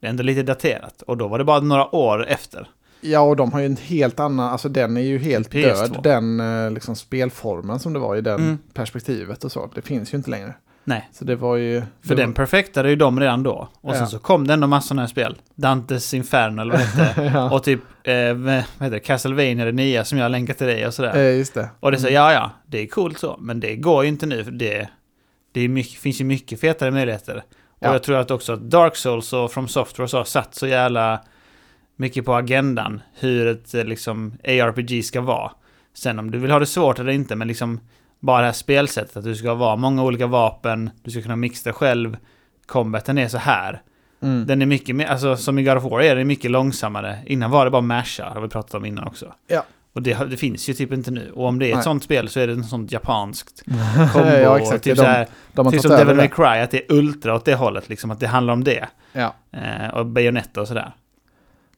Det 0.00 0.06
är 0.06 0.10
ändå 0.10 0.22
lite 0.22 0.42
daterat. 0.42 1.02
Och 1.02 1.16
då 1.16 1.28
var 1.28 1.38
det 1.38 1.44
bara 1.44 1.60
några 1.60 1.94
år 1.94 2.26
efter. 2.26 2.68
Ja, 3.04 3.20
och 3.20 3.36
de 3.36 3.52
har 3.52 3.60
ju 3.60 3.66
en 3.66 3.76
helt 3.76 4.20
annan, 4.20 4.50
alltså 4.50 4.68
den 4.68 4.96
är 4.96 5.00
ju 5.00 5.18
helt 5.18 5.52
PS2. 5.52 5.62
död, 5.62 5.98
den 6.02 6.40
eh, 6.40 6.70
liksom 6.70 6.96
spelformen 6.96 7.78
som 7.78 7.92
det 7.92 7.98
var 7.98 8.16
i 8.16 8.20
den 8.20 8.40
mm. 8.40 8.58
perspektivet 8.74 9.44
och 9.44 9.52
så. 9.52 9.70
Det 9.74 9.82
finns 9.82 10.14
ju 10.14 10.16
inte 10.16 10.30
längre. 10.30 10.54
Nej. 10.84 11.08
Så 11.12 11.24
det 11.24 11.36
var 11.36 11.56
ju... 11.56 11.82
För 12.06 12.14
den 12.14 12.32
perfektade 12.32 12.90
ju 12.90 12.96
de 12.96 13.20
redan 13.20 13.42
då. 13.42 13.68
Och 13.80 13.94
ja. 13.94 13.98
sen 13.98 14.06
så 14.06 14.18
kom 14.18 14.46
det 14.46 14.54
ändå 14.54 14.66
massor 14.66 14.94
här 14.94 15.06
spel. 15.06 15.36
Dantes 15.54 16.14
Inferno 16.14 16.62
eller 16.62 16.72
vad 16.72 16.80
heter 16.80 17.30
ja. 17.34 17.50
Och 17.50 17.64
typ, 17.64 17.80
eh, 18.02 18.34
vad 18.34 18.54
heter 18.54 18.90
det, 18.90 19.00
Castlevania 19.00 19.64
det 19.64 19.72
nya 19.72 20.04
som 20.04 20.18
jag 20.18 20.30
länkar 20.30 20.54
till 20.54 20.66
dig 20.66 20.86
och 20.86 20.94
sådär. 20.94 21.16
Eh, 21.16 21.36
just 21.36 21.54
det. 21.54 21.68
Och 21.80 21.90
det 21.90 21.98
säger 21.98 22.20
mm. 22.20 22.32
ja 22.32 22.40
ja, 22.40 22.50
det 22.66 22.78
är 22.78 22.86
coolt 22.86 23.18
så. 23.18 23.36
Men 23.40 23.60
det 23.60 23.76
går 23.76 24.02
ju 24.02 24.08
inte 24.08 24.26
nu. 24.26 24.44
För 24.44 24.52
det, 24.52 24.88
det 25.52 25.60
är 25.60 25.68
mycket, 25.68 26.00
finns 26.00 26.20
ju 26.20 26.24
mycket 26.24 26.60
fetare 26.60 26.90
möjligheter. 26.90 27.36
Och 27.68 27.86
ja. 27.86 27.92
jag 27.92 28.02
tror 28.02 28.16
att 28.16 28.30
också 28.30 28.52
att 28.52 28.60
Dark 28.60 28.96
Souls 28.96 29.32
och 29.32 29.52
From 29.52 29.68
Software 29.68 30.08
så 30.08 30.16
har 30.16 30.24
satt 30.24 30.54
så 30.54 30.66
jävla 30.66 31.20
mycket 31.96 32.24
på 32.24 32.34
agendan 32.34 33.00
hur 33.14 33.46
ett 33.46 33.74
eh, 33.74 33.84
liksom 33.84 34.32
ARPG 34.44 35.04
ska 35.04 35.20
vara. 35.20 35.52
Sen 35.94 36.18
om 36.18 36.30
du 36.30 36.38
vill 36.38 36.50
ha 36.50 36.58
det 36.58 36.66
svårt 36.66 36.98
eller 36.98 37.12
inte, 37.12 37.36
men 37.36 37.48
liksom 37.48 37.80
bara 38.20 38.40
det 38.40 38.46
här 38.46 38.52
spelsättet 38.52 39.16
att 39.16 39.24
du 39.24 39.34
ska 39.34 39.52
ha 39.52 39.76
många 39.76 40.02
olika 40.02 40.26
vapen, 40.26 40.90
du 41.02 41.10
ska 41.10 41.22
kunna 41.22 41.36
mixa 41.36 41.72
själv. 41.72 42.16
Combaten 42.66 43.18
är 43.18 43.28
så 43.28 43.38
här. 43.38 43.82
Mm. 44.22 44.46
Den 44.46 44.62
är 44.62 44.66
mycket 44.66 44.96
mer, 44.96 45.06
alltså 45.06 45.36
som 45.36 45.58
i 45.58 45.62
God 45.62 45.76
of 45.76 45.84
War 45.84 46.00
är 46.00 46.16
den 46.16 46.26
mycket 46.26 46.50
långsammare. 46.50 47.18
Innan 47.26 47.50
var 47.50 47.64
det 47.64 47.70
bara 47.70 47.82
masha, 47.82 48.30
har 48.34 48.40
vi 48.40 48.48
pratat 48.48 48.74
om 48.74 48.84
innan 48.84 49.06
också. 49.06 49.34
Ja. 49.46 49.64
Och 49.92 50.02
det, 50.02 50.14
det, 50.30 50.36
finns 50.36 50.68
ju 50.68 50.74
typ 50.74 50.92
inte 50.92 51.10
nu. 51.10 51.30
Och 51.30 51.46
om 51.46 51.58
det 51.58 51.66
är 51.66 51.68
ett 51.68 51.74
Nej. 51.74 51.84
sånt 51.84 52.02
spel 52.02 52.28
så 52.28 52.40
är 52.40 52.46
det 52.46 52.52
en 52.52 52.64
sånt 52.64 52.92
japanskt 52.92 53.62
kombo. 54.12 54.28
ja, 54.28 54.58
exakt. 54.58 54.84
Typ 54.84 54.96
de, 54.96 55.02
såhär, 55.02 55.26
de 55.52 55.70
typ 55.70 55.80
som 55.80 55.90
Devil 55.90 56.16
May 56.16 56.28
Cry, 56.28 56.44
att 56.44 56.70
det 56.70 56.78
är 56.78 56.92
ultra 56.92 57.34
åt 57.34 57.44
det 57.44 57.54
hållet. 57.54 57.88
Liksom, 57.88 58.10
att 58.10 58.20
det 58.20 58.26
handlar 58.26 58.52
om 58.52 58.64
det. 58.64 58.88
Ja. 59.12 59.34
Eh, 59.52 59.94
och 59.94 60.06
Bayonetta 60.06 60.60
och 60.60 60.68
sådär. 60.68 60.92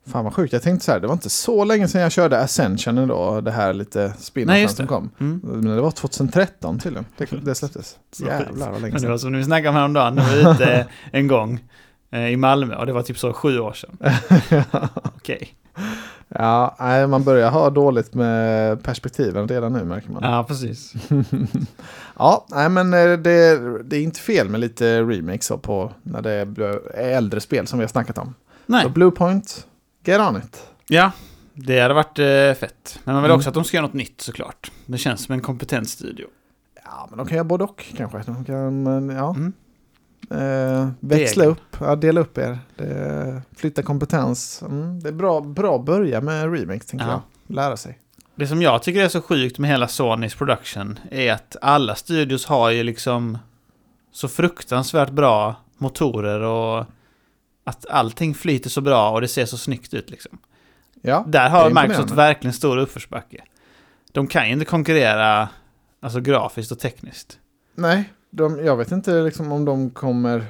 Fan 0.06 0.24
vad 0.24 0.34
sjukt, 0.34 0.52
jag 0.52 0.62
tänkte 0.62 0.84
så 0.84 0.92
här, 0.92 1.00
det 1.00 1.06
var 1.06 1.14
inte 1.14 1.30
så 1.30 1.64
länge 1.64 1.88
sedan 1.88 2.00
jag 2.00 2.12
körde 2.12 2.40
Ascension 2.40 2.98
ändå, 2.98 3.40
det 3.40 3.50
här 3.50 3.72
lite 3.72 4.12
spin 4.18 4.68
som 4.68 4.86
kom. 4.86 5.10
Mm. 5.20 5.40
Men 5.42 5.76
det 5.76 5.80
var 5.80 5.90
2013 5.90 6.78
tydligen, 6.78 7.06
det, 7.16 7.44
det 7.44 7.54
släpptes. 7.54 7.96
Jävlar 8.16 8.70
vad 8.70 8.82
länge 8.82 8.98
sedan. 8.98 9.02
Det 9.02 9.10
var 9.10 9.18
som 9.18 9.32
vi 9.32 9.44
snackade 9.44 9.68
om 9.68 9.74
häromdagen, 9.74 10.14
när 10.14 10.36
vi 10.36 10.42
var 10.42 10.54
ute 10.54 10.86
en 11.10 11.28
gång 11.28 11.64
eh, 12.10 12.28
i 12.28 12.36
Malmö 12.36 12.76
och 12.76 12.86
det 12.86 12.92
var 12.92 13.02
typ 13.02 13.18
så 13.18 13.32
sju 13.32 13.58
år 13.58 13.72
sedan. 13.72 13.96
Okej. 14.94 15.36
Okay. 15.36 15.48
Ja, 16.28 16.76
nej, 16.80 17.06
man 17.06 17.24
börjar 17.24 17.50
ha 17.50 17.70
dåligt 17.70 18.14
med 18.14 18.82
perspektiven 18.82 19.48
redan 19.48 19.72
nu 19.72 19.84
märker 19.84 20.10
man. 20.10 20.22
Ja, 20.22 20.44
precis. 20.48 20.92
ja, 22.18 22.46
nej, 22.50 22.68
men 22.68 22.94
eh, 22.94 23.18
det, 23.18 23.82
det, 23.82 23.96
är 23.96 24.02
inte 24.02 24.20
fel 24.20 24.48
med 24.48 24.60
lite 24.60 25.02
remakes 25.02 25.52
på 25.62 25.92
när 26.02 26.22
det 26.22 26.30
är 26.32 26.96
äldre 26.96 27.40
spel 27.40 27.66
som 27.66 27.78
vi 27.78 27.82
har 27.82 27.88
snackat 27.88 28.18
om. 28.18 28.34
Nej. 28.66 28.82
Så 28.82 28.88
Bluepoint, 28.88 29.66
get 30.04 30.20
on 30.20 30.36
it. 30.36 30.66
Ja, 30.88 31.10
det 31.54 31.80
hade 31.80 31.94
varit 31.94 32.18
eh, 32.18 32.60
fett. 32.60 32.98
Men 33.04 33.14
man 33.14 33.22
vill 33.22 33.30
mm. 33.30 33.38
också 33.38 33.48
att 33.48 33.54
de 33.54 33.64
ska 33.64 33.76
göra 33.76 33.86
något 33.86 33.94
nytt 33.94 34.20
såklart. 34.20 34.70
Det 34.86 34.98
känns 34.98 35.24
som 35.24 35.32
en 35.32 35.40
kompetent 35.40 35.90
studio. 35.90 36.26
Ja, 36.84 37.06
men 37.10 37.18
de 37.18 37.26
kan 37.26 37.36
göra 37.36 37.44
både 37.44 37.64
och 37.64 37.84
kanske. 37.96 38.22
De 38.26 38.44
kan, 38.44 38.86
ja. 39.08 39.34
Mm. 39.34 39.52
Eh, 40.30 40.88
växla 41.00 41.44
upp, 41.44 41.76
ja, 41.80 41.96
dela 41.96 42.20
upp 42.20 42.38
er. 42.38 42.58
Det, 42.76 43.42
flytta 43.56 43.82
kompetens. 43.82 44.62
Mm, 44.62 45.00
det 45.00 45.08
är 45.08 45.12
bra, 45.12 45.40
bra 45.40 45.76
att 45.76 45.84
börja 45.84 46.20
med 46.20 46.52
remake, 46.52 46.84
tänker 46.84 47.06
ja. 47.06 47.22
jag. 47.46 47.56
Lära 47.56 47.76
sig. 47.76 47.98
Det 48.34 48.46
som 48.46 48.62
jag 48.62 48.82
tycker 48.82 49.04
är 49.04 49.08
så 49.08 49.22
sjukt 49.22 49.58
med 49.58 49.70
hela 49.70 49.88
Sonys 49.88 50.34
production 50.34 50.98
är 51.10 51.32
att 51.32 51.56
alla 51.60 51.94
studios 51.94 52.46
har 52.46 52.70
ju 52.70 52.82
liksom 52.82 53.38
så 54.12 54.28
fruktansvärt 54.28 55.10
bra 55.10 55.56
motorer 55.78 56.40
och 56.40 56.84
att 57.64 57.87
allting 57.87 58.35
flyter 58.35 58.70
så 58.70 58.81
bra 58.81 59.11
och 59.11 59.20
det 59.20 59.29
ser 59.29 59.46
så 59.46 59.59
snyggt 59.59 59.94
ut 59.94 60.11
liksom. 60.11 60.38
Ja, 61.03 61.24
Där 61.29 61.48
har 61.50 61.83
Microsoft 61.83 62.14
verkligen 62.14 62.55
stor 62.55 62.77
uppförsbacke. 62.77 63.44
De 64.12 64.27
kan 64.27 64.46
ju 64.46 64.53
inte 64.53 64.64
konkurrera 64.64 65.48
alltså 66.00 66.20
grafiskt 66.20 66.72
och 66.72 66.79
tekniskt. 66.79 67.38
Nej, 67.74 68.12
de, 68.31 68.64
jag 68.64 68.77
vet 68.77 68.92
inte 68.92 69.22
liksom 69.22 69.53
om 69.53 69.64
de 69.64 69.90
kommer, 69.90 70.44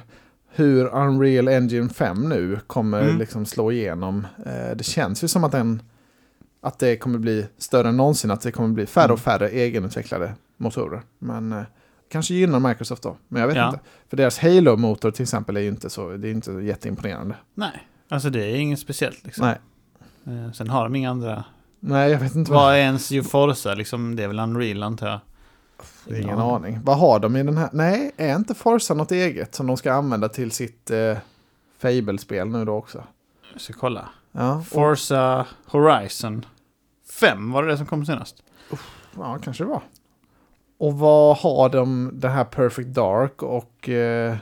hur 0.49 0.85
Unreal 0.85 1.47
Engine 1.47 1.89
5 1.89 2.29
nu 2.29 2.59
kommer 2.67 3.01
mm. 3.01 3.17
liksom 3.17 3.45
slå 3.45 3.71
igenom. 3.71 4.27
Eh, 4.45 4.75
det 4.75 4.83
känns 4.83 5.23
ju 5.23 5.27
som 5.27 5.43
att 5.43 5.51
den, 5.51 5.81
att 6.61 6.79
det 6.79 6.97
kommer 6.97 7.19
bli 7.19 7.47
större 7.57 7.89
än 7.89 7.97
någonsin, 7.97 8.31
att 8.31 8.41
det 8.41 8.51
kommer 8.51 8.69
bli 8.69 8.85
färre 8.85 9.13
och 9.13 9.27
mm. 9.27 9.39
färre 9.39 9.49
egenutvecklade 9.49 10.33
motorer. 10.57 11.01
Men 11.19 11.51
eh, 11.51 11.63
kanske 12.15 12.33
gynnar 12.33 12.59
Microsoft 12.59 13.03
då, 13.03 13.17
men 13.27 13.41
jag 13.41 13.47
vet 13.47 13.57
ja. 13.57 13.67
inte. 13.67 13.79
För 14.09 14.17
deras 14.17 14.39
Halo-motor 14.39 15.11
till 15.11 15.23
exempel 15.23 15.57
är 15.57 15.61
ju 15.61 15.67
inte 15.67 15.89
så, 15.89 16.09
det 16.09 16.27
är 16.27 16.31
inte 16.31 16.51
jätteimponerande. 16.51 17.35
Nej, 17.53 17.87
alltså 18.09 18.29
det 18.29 18.45
är 18.45 18.55
inget 18.55 18.79
speciellt 18.79 19.25
liksom. 19.25 19.45
Nej. 19.45 19.57
Eh, 20.37 20.51
sen 20.51 20.69
har 20.69 20.83
de 20.83 20.95
inga 20.95 21.09
andra. 21.09 21.43
Nej, 21.79 22.11
jag 22.11 22.19
vet 22.19 22.35
inte. 22.35 22.51
Vad 22.51 22.73
är 22.73 22.77
ens 22.77 23.11
Forza 23.29 23.73
liksom? 23.73 24.15
Det 24.15 24.23
är 24.23 24.27
väl 24.27 24.39
Unreal 24.39 24.83
antar 24.83 25.07
jag. 25.07 25.19
Ingen 26.19 26.37
ja. 26.37 26.55
aning. 26.55 26.79
Vad 26.83 26.97
har 26.97 27.19
de 27.19 27.35
i 27.35 27.43
den 27.43 27.57
här? 27.57 27.69
Nej, 27.73 28.11
är 28.17 28.35
inte 28.35 28.55
Forza 28.55 28.93
något 28.93 29.11
eget 29.11 29.55
som 29.55 29.67
de 29.67 29.77
ska 29.77 29.93
använda 29.93 30.29
till 30.29 30.51
sitt 30.51 30.91
eh, 30.91 31.17
Fable-spel 31.79 32.47
nu 32.47 32.65
då 32.65 32.73
också? 32.73 33.03
Jag 33.53 33.61
ska 33.61 33.73
kolla. 33.73 34.09
Ja, 34.31 34.63
Forza 34.69 35.45
Horizon 35.65 36.45
5 37.19 37.51
var 37.51 37.63
det 37.63 37.71
det 37.71 37.77
som 37.77 37.85
kom 37.85 38.05
senast? 38.05 38.43
Ja, 39.17 39.39
kanske 39.43 39.63
det 39.63 39.69
var. 39.69 39.83
Och 40.77 40.93
vad 40.93 41.37
har 41.37 41.69
de, 41.69 42.11
det 42.13 42.29
här 42.29 42.43
Perfect 42.43 42.89
Dark 42.89 43.43
och 43.43 43.89
eh, 43.89 44.35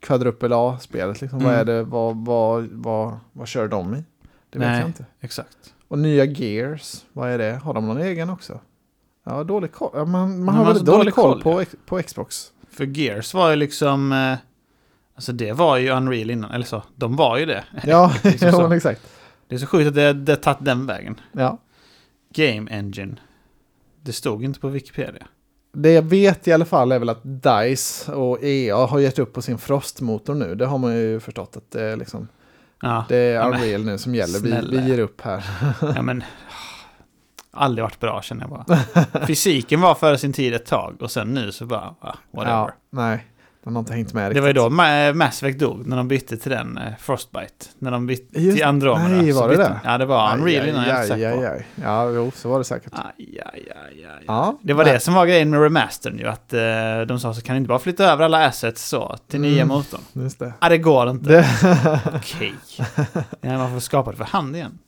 Quadruple 0.00 0.56
A-spelet? 0.56 1.20
Liksom? 1.20 1.38
Mm. 1.38 1.50
Vad 1.50 1.60
är 1.60 1.64
det, 1.64 1.82
vad, 1.82 2.16
vad, 2.16 2.68
vad, 2.72 3.18
vad 3.32 3.48
kör 3.48 3.68
de 3.68 3.94
i? 3.94 4.04
Det 4.50 4.58
vet 4.58 4.68
Nej, 4.68 4.78
jag 4.80 4.88
inte. 4.88 5.04
exakt. 5.20 5.74
Och 5.88 5.98
nya 5.98 6.24
Gears, 6.24 7.04
vad 7.12 7.30
är 7.30 7.38
det? 7.38 7.52
Har 7.64 7.74
de 7.74 7.88
någon 7.88 7.98
egen 7.98 8.30
också? 8.30 8.60
Ja, 9.24 9.44
dålig 9.44 9.72
koll. 9.72 9.90
Ja, 9.94 10.04
man, 10.04 10.44
man 10.44 10.54
har 10.54 10.64
väldigt 10.64 10.84
dålig 10.84 11.14
koll, 11.14 11.42
koll 11.42 11.64
på, 11.64 11.76
på 11.86 12.02
Xbox. 12.02 12.52
För 12.70 12.84
Gears 12.98 13.34
var 13.34 13.50
ju 13.50 13.56
liksom... 13.56 14.12
Eh, 14.12 14.38
alltså 15.14 15.32
det 15.32 15.52
var 15.52 15.76
ju 15.76 15.90
Unreal 15.90 16.30
innan, 16.30 16.50
eller 16.50 16.64
så. 16.64 16.82
De 16.96 17.16
var 17.16 17.38
ju 17.38 17.46
det. 17.46 17.64
Ja, 17.84 18.12
liksom 18.24 18.48
ja 18.52 18.76
exakt. 18.76 19.00
Det 19.48 19.54
är 19.54 19.58
så 19.58 19.66
sjukt 19.66 19.88
att 19.88 19.94
det, 19.94 20.12
det 20.12 20.36
tagit 20.36 20.64
den 20.64 20.86
vägen. 20.86 21.20
Ja. 21.32 21.58
Game 22.34 22.70
Engine. 22.70 23.16
Det 24.02 24.12
stod 24.12 24.44
inte 24.44 24.60
på 24.60 24.68
Wikipedia. 24.68 25.26
Det 25.72 25.92
jag 25.92 26.02
vet 26.02 26.48
i 26.48 26.52
alla 26.52 26.64
fall 26.64 26.92
är 26.92 26.98
väl 26.98 27.08
att 27.08 27.20
DICE 27.22 28.12
och 28.12 28.42
EA 28.42 28.76
har 28.76 28.98
gett 28.98 29.18
upp 29.18 29.32
på 29.32 29.42
sin 29.42 29.58
Frostmotor 29.58 30.34
nu. 30.34 30.54
Det 30.54 30.66
har 30.66 30.78
man 30.78 30.96
ju 30.96 31.20
förstått 31.20 31.56
att 31.56 31.70
det 31.70 31.82
är 31.82 31.96
liksom... 31.96 32.28
Ja, 32.82 33.04
det 33.08 33.16
är 33.16 33.46
Unreal 33.46 33.84
nu 33.84 33.98
som 33.98 34.14
gäller. 34.14 34.38
Vi, 34.38 34.76
vi 34.76 34.88
ger 34.88 34.98
upp 34.98 35.20
här. 35.20 35.44
ja, 35.80 36.02
men 36.02 36.24
aldrig 37.50 37.82
varit 37.82 38.00
bra 38.00 38.22
känner 38.22 38.42
jag 38.42 38.50
bara. 38.50 39.26
Fysiken 39.26 39.80
var 39.80 39.94
före 39.94 40.18
sin 40.18 40.32
tid 40.32 40.54
ett 40.54 40.66
tag 40.66 40.96
och 41.00 41.10
sen 41.10 41.34
nu 41.34 41.52
så 41.52 41.66
bara, 41.66 41.94
whatever. 42.30 42.56
Ja, 42.56 42.70
nej. 42.90 43.26
De 43.64 43.76
har 43.76 43.80
inte 43.80 43.92
hängt 43.92 44.12
med 44.12 44.28
riktigt. 44.28 44.36
Det 44.36 44.40
var 44.40 44.48
ju 44.48 44.52
då 44.52 45.14
Mass 45.18 45.42
Effect 45.42 45.58
dog, 45.58 45.86
när 45.86 45.96
de 45.96 46.08
bytte 46.08 46.36
till 46.36 46.50
den 46.50 46.78
uh, 46.78 46.84
Frostbite. 46.98 47.66
När 47.78 47.90
de 47.90 48.06
bytte 48.06 48.40
Just, 48.40 48.56
till 48.56 48.66
Andromeda. 48.66 49.08
Nej, 49.08 49.32
var 49.32 49.48
det 49.48 49.56
det? 49.56 49.80
Ja, 49.84 49.98
det 49.98 50.06
var 50.06 50.34
Unreal 50.34 50.68
innan 50.68 50.88
jag 50.88 51.00
aj, 51.00 51.24
aj, 51.24 51.46
aj. 51.46 51.66
Ja, 51.82 52.10
jo, 52.10 52.32
så 52.34 52.48
var 52.48 52.58
det 52.58 52.64
säkert. 52.64 52.92
Aj, 52.92 53.40
aj, 53.44 53.72
aj, 53.74 54.04
aj. 54.04 54.24
Ja, 54.26 54.58
det 54.62 54.72
var 54.72 54.84
nej. 54.84 54.92
det 54.92 55.00
som 55.00 55.14
var 55.14 55.26
grejen 55.26 55.50
med 55.50 55.62
remastern 55.62 56.18
ju, 56.18 56.26
att 56.26 56.54
uh, 56.54 57.06
de 57.06 57.20
sa 57.20 57.34
så 57.34 57.42
kan 57.42 57.54
ni 57.54 57.58
inte 57.58 57.68
bara 57.68 57.78
flytta 57.78 58.04
över 58.04 58.24
alla 58.24 58.46
assets 58.46 58.88
så 58.88 59.16
till 59.28 59.38
mm, 59.38 59.50
nya 59.50 59.64
motorn. 59.64 60.00
Just 60.12 60.38
det. 60.38 60.52
Ja, 60.60 60.68
det 60.68 60.78
går 60.78 61.10
inte. 61.10 61.46
Okej. 62.14 62.54
Okay. 62.78 63.22
Ja, 63.40 63.58
man 63.58 63.72
får 63.72 63.80
skapa 63.80 64.10
det 64.10 64.16
för 64.16 64.24
hand 64.24 64.56
igen. 64.56 64.78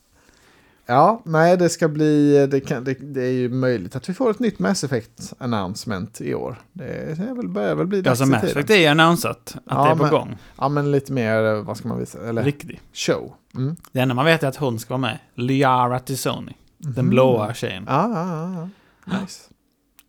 Ja, 0.87 1.23
nej 1.25 1.57
det 1.57 1.69
ska 1.69 1.89
bli, 1.89 2.47
det, 2.47 2.61
kan, 2.61 2.85
det, 2.85 2.95
det, 2.95 3.23
är 3.23 3.33
ju 3.33 3.49
möjligt 3.49 3.97
att 3.97 4.09
vi 4.09 4.15
får 4.15 4.31
ett 4.31 4.39
nytt 4.39 4.59
Mass 4.59 4.85
Effect 4.85 5.33
announcement 5.39 6.21
i 6.21 6.35
år. 6.35 6.57
Det 6.73 6.85
är 6.85 7.35
väl, 7.35 7.49
börjar 7.49 7.75
väl 7.75 7.87
bli 7.87 8.03
dags 8.03 8.21
Alltså 8.21 8.37
Mass 8.37 8.45
Effect 8.45 8.71
är 8.71 8.77
ju 8.77 8.87
annonsat, 8.87 9.57
att 9.57 9.63
ja, 9.65 9.85
det 9.85 9.91
är 9.91 9.95
på 9.95 10.03
men, 10.03 10.13
gång. 10.13 10.37
Ja, 10.59 10.69
men 10.69 10.91
lite 10.91 11.13
mer, 11.13 11.63
vad 11.63 11.77
ska 11.77 11.89
man 11.89 11.99
visa? 11.99 12.29
Eller, 12.29 12.43
Riktig. 12.43 12.81
Show. 12.93 13.33
Mm. 13.55 13.77
Det 13.93 14.01
enda 14.01 14.15
man 14.15 14.25
vet 14.25 14.43
är 14.43 14.49
att 14.49 14.57
hon 14.57 14.79
ska 14.79 14.95
vara 14.95 15.01
med. 15.01 15.19
Liara 15.35 15.99
Tizoni. 15.99 16.57
Mm. 16.83 16.95
Den 16.95 17.11
blåa 17.11 17.55
tjejen. 17.55 17.85
Ja, 17.89 18.11
ja, 18.15 18.69
ja. 19.07 19.21
Nice. 19.21 19.51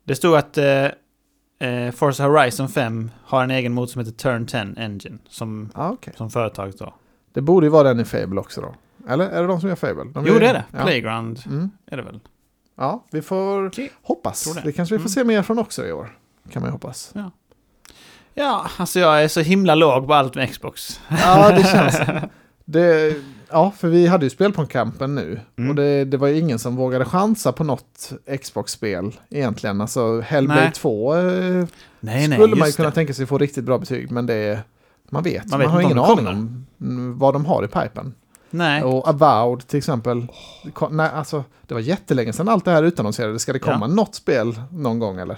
Det 0.04 0.16
stod 0.16 0.36
att 0.36 0.58
eh, 0.58 0.86
eh, 1.70 1.92
Forza 1.92 2.24
Horizon 2.24 2.70
5 2.70 3.12
har 3.24 3.44
en 3.44 3.52
egen 3.52 3.74
motor 3.74 3.92
som 3.92 4.00
heter 4.00 4.12
Turn 4.12 4.46
10 4.46 4.60
Engine. 4.60 5.18
Som, 5.30 5.70
ah, 5.74 5.92
okay. 5.92 6.14
som 6.18 6.30
företaget 6.30 6.80
då. 6.80 6.94
Det 7.34 7.42
borde 7.42 7.66
ju 7.66 7.70
vara 7.70 7.88
den 7.88 8.00
i 8.00 8.06
Fable 8.06 8.40
också 8.40 8.62
då. 8.62 8.76
Eller 9.08 9.30
är 9.30 9.42
det 9.42 9.48
de 9.48 9.60
som 9.60 9.70
gör 9.70 9.76
Fable? 9.76 10.12
De 10.14 10.26
jo, 10.28 10.40
det 10.40 10.48
är 10.48 10.54
det. 10.54 10.64
Ja. 10.72 10.84
Playground 10.84 11.40
mm. 11.46 11.72
är 11.86 11.98
det 11.98 12.04
väl. 12.04 12.20
Ja, 12.78 13.06
vi 13.12 13.22
får 13.22 13.66
okay. 13.66 13.90
hoppas. 14.02 14.54
Det. 14.54 14.62
det. 14.62 14.72
kanske 14.72 14.96
vi 14.96 15.00
får 15.00 15.10
mm. 15.10 15.10
se 15.10 15.24
mer 15.24 15.44
från 15.44 15.60
också 15.60 15.88
i 15.88 15.92
år. 15.92 16.18
Kan 16.50 16.62
man 16.62 16.70
ju 16.70 16.72
hoppas. 16.72 17.12
Ja. 17.16 17.32
ja, 18.34 18.68
alltså 18.78 19.00
jag 19.00 19.24
är 19.24 19.28
så 19.28 19.42
himla 19.42 19.76
låg 19.76 20.08
på 20.08 20.14
allt 20.14 20.36
med 20.36 20.52
Xbox. 20.52 21.02
Ja, 21.10 21.52
det 21.52 21.64
känns... 21.64 22.00
Det, 22.68 23.16
ja, 23.50 23.72
för 23.72 23.88
vi 23.88 24.08
hade 24.08 24.26
ju 24.26 24.30
spel 24.30 24.54
på 24.54 24.66
campen 24.66 25.16
nu. 25.16 25.40
Mm. 25.58 25.70
Och 25.70 25.76
det, 25.76 26.06
det 26.06 26.18
var 26.18 26.28
ju 26.28 26.40
ingen 26.40 26.60
som 26.60 26.76
vågade 26.76 27.06
chansa 27.06 27.52
på 27.52 27.64
något 27.64 28.12
Xbox-spel 28.42 29.12
egentligen. 29.30 29.82
Alltså 29.82 30.22
Hellblade 30.22 30.62
nej. 30.62 30.72
2 30.72 31.16
eh, 31.16 31.20
nej, 31.20 31.68
nej, 32.00 32.32
skulle 32.32 32.56
man 32.56 32.68
ju 32.68 32.74
kunna 32.74 32.90
det. 32.90 32.96
tänka 32.96 33.14
sig 33.14 33.26
få 33.26 33.38
riktigt 33.38 33.64
bra 33.64 33.78
betyg. 33.78 34.12
Men 34.12 34.26
det 34.26 34.60
man 35.10 35.24
vet, 35.24 35.50
man, 35.50 35.50
man 35.52 35.60
vet 35.60 35.70
har 35.70 35.82
ingen 35.82 36.00
aning 36.00 36.28
om 36.28 36.66
vad 37.18 37.34
de 37.34 37.46
har 37.46 37.64
i 37.64 37.68
pipen. 37.68 38.14
Nej. 38.58 38.84
Och 38.84 39.08
Avowed 39.08 39.68
till 39.68 39.78
exempel. 39.78 40.18
Oh. 40.18 40.90
Nej, 40.92 41.10
alltså, 41.14 41.44
det 41.68 41.74
var 41.74 41.82
jättelänge 41.82 42.34
sedan 42.34 42.50
allt 42.50 42.66
det 42.66 42.72
här 42.72 42.84
utannonserades. 42.84 43.42
Ska 43.42 43.54
det 43.54 43.60
komma 43.60 43.88
ja. 43.88 43.88
något 43.88 44.16
spel 44.16 44.62
någon 44.72 45.00
gång 45.00 45.20
eller? 45.20 45.38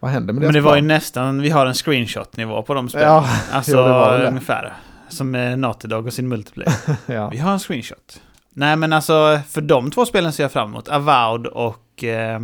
Vad 0.00 0.10
händer 0.10 0.34
med 0.34 0.42
det? 0.42 0.46
Men 0.46 0.54
det 0.54 0.60
var 0.60 0.76
ju 0.76 0.82
nästan, 0.82 1.42
vi 1.42 1.50
har 1.50 1.66
en 1.66 1.74
screenshot-nivå 1.74 2.62
på 2.62 2.74
de 2.74 2.88
spelen. 2.88 3.08
Ja, 3.08 3.28
alltså 3.52 3.72
jo, 3.72 4.26
ungefär. 4.28 4.72
Som 5.08 5.30
med 5.30 5.58
Naughty 5.58 5.88
Dog 5.88 6.06
och 6.06 6.12
sin 6.12 6.28
multiplayer. 6.28 6.74
ja. 7.06 7.28
Vi 7.28 7.38
har 7.38 7.52
en 7.52 7.58
screenshot. 7.58 8.20
Nej 8.50 8.76
men 8.76 8.92
alltså, 8.92 9.40
för 9.48 9.60
de 9.60 9.90
två 9.90 10.06
spelen 10.06 10.32
ser 10.32 10.44
jag 10.44 10.52
fram 10.52 10.68
emot. 10.68 10.88
Avowed 10.88 11.46
och 11.46 12.04
eh, 12.04 12.40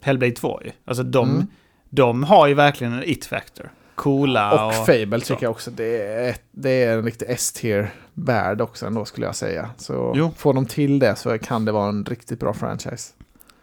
Hellblade 0.00 0.32
2 0.32 0.60
ju. 0.64 0.70
Alltså 0.84 1.02
de, 1.02 1.30
mm. 1.30 1.46
de 1.88 2.24
har 2.24 2.46
ju 2.46 2.54
verkligen 2.54 2.92
en 2.92 3.02
it-factor 3.04 3.70
coola. 3.96 4.52
Och, 4.52 4.68
och 4.68 4.86
Fable 4.86 5.20
tycker 5.20 5.42
jag 5.42 5.50
också. 5.50 5.70
Det 5.70 6.02
är, 6.02 6.36
det 6.50 6.70
är 6.84 6.98
en 6.98 7.04
riktig 7.04 7.26
S-tier-värld 7.28 8.60
också 8.60 8.86
ändå 8.86 9.04
skulle 9.04 9.26
jag 9.26 9.36
säga. 9.36 9.70
Så 9.76 10.12
jo. 10.16 10.30
får 10.36 10.54
de 10.54 10.66
till 10.66 10.98
det 10.98 11.16
så 11.16 11.38
kan 11.38 11.64
det 11.64 11.72
vara 11.72 11.88
en 11.88 12.04
riktigt 12.04 12.40
bra 12.40 12.54
franchise. 12.54 13.12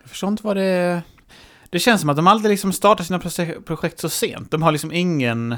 Jag 0.02 0.10
förstår 0.10 0.30
inte 0.30 0.44
vad 0.44 0.58
det... 0.58 1.02
Det 1.70 1.80
känns 1.80 2.02
som 2.02 2.10
att 2.10 2.16
de 2.16 2.28
alltid 2.28 2.50
liksom 2.50 2.74
startar 2.74 3.04
sina 3.04 3.20
projekt 3.66 4.00
så 4.00 4.10
sent. 4.10 4.52
De 4.52 4.62
har 4.62 4.72
liksom 4.72 4.92
ingen... 4.92 5.56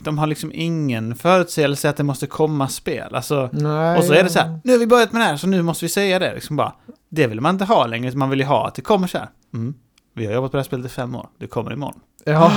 De 0.00 0.18
har 0.18 0.26
liksom 0.26 0.50
ingen 0.54 1.14
förutsägelse 1.14 1.88
att 1.88 1.96
det 1.96 2.02
måste 2.02 2.26
komma 2.26 2.68
spel. 2.68 3.14
Alltså, 3.14 3.48
Nej, 3.52 3.98
och 3.98 4.04
så 4.04 4.12
är 4.12 4.22
det 4.22 4.30
så 4.30 4.38
här, 4.38 4.60
nu 4.64 4.72
har 4.72 4.78
vi 4.78 4.86
börjat 4.86 5.12
med 5.12 5.22
det 5.22 5.26
här 5.26 5.36
så 5.36 5.46
nu 5.46 5.62
måste 5.62 5.84
vi 5.84 5.88
säga 5.88 6.18
det. 6.18 6.34
Liksom 6.34 6.56
bara, 6.56 6.72
det 7.08 7.26
vill 7.26 7.40
man 7.40 7.54
inte 7.54 7.64
ha 7.64 7.86
längre, 7.86 8.16
man 8.16 8.30
vill 8.30 8.40
ju 8.40 8.46
ha 8.46 8.68
att 8.68 8.74
det 8.74 8.82
kommer 8.82 9.06
så 9.06 9.18
här. 9.18 9.28
Mm. 9.54 9.74
Vi 10.14 10.26
har 10.26 10.32
jobbat 10.32 10.50
på 10.50 10.56
det 10.56 10.60
här 10.60 10.66
spelet 10.66 10.86
i 10.86 10.88
fem 10.88 11.14
år, 11.14 11.28
det 11.38 11.46
kommer 11.46 11.72
imorgon. 11.72 12.00
Ja. 12.24 12.52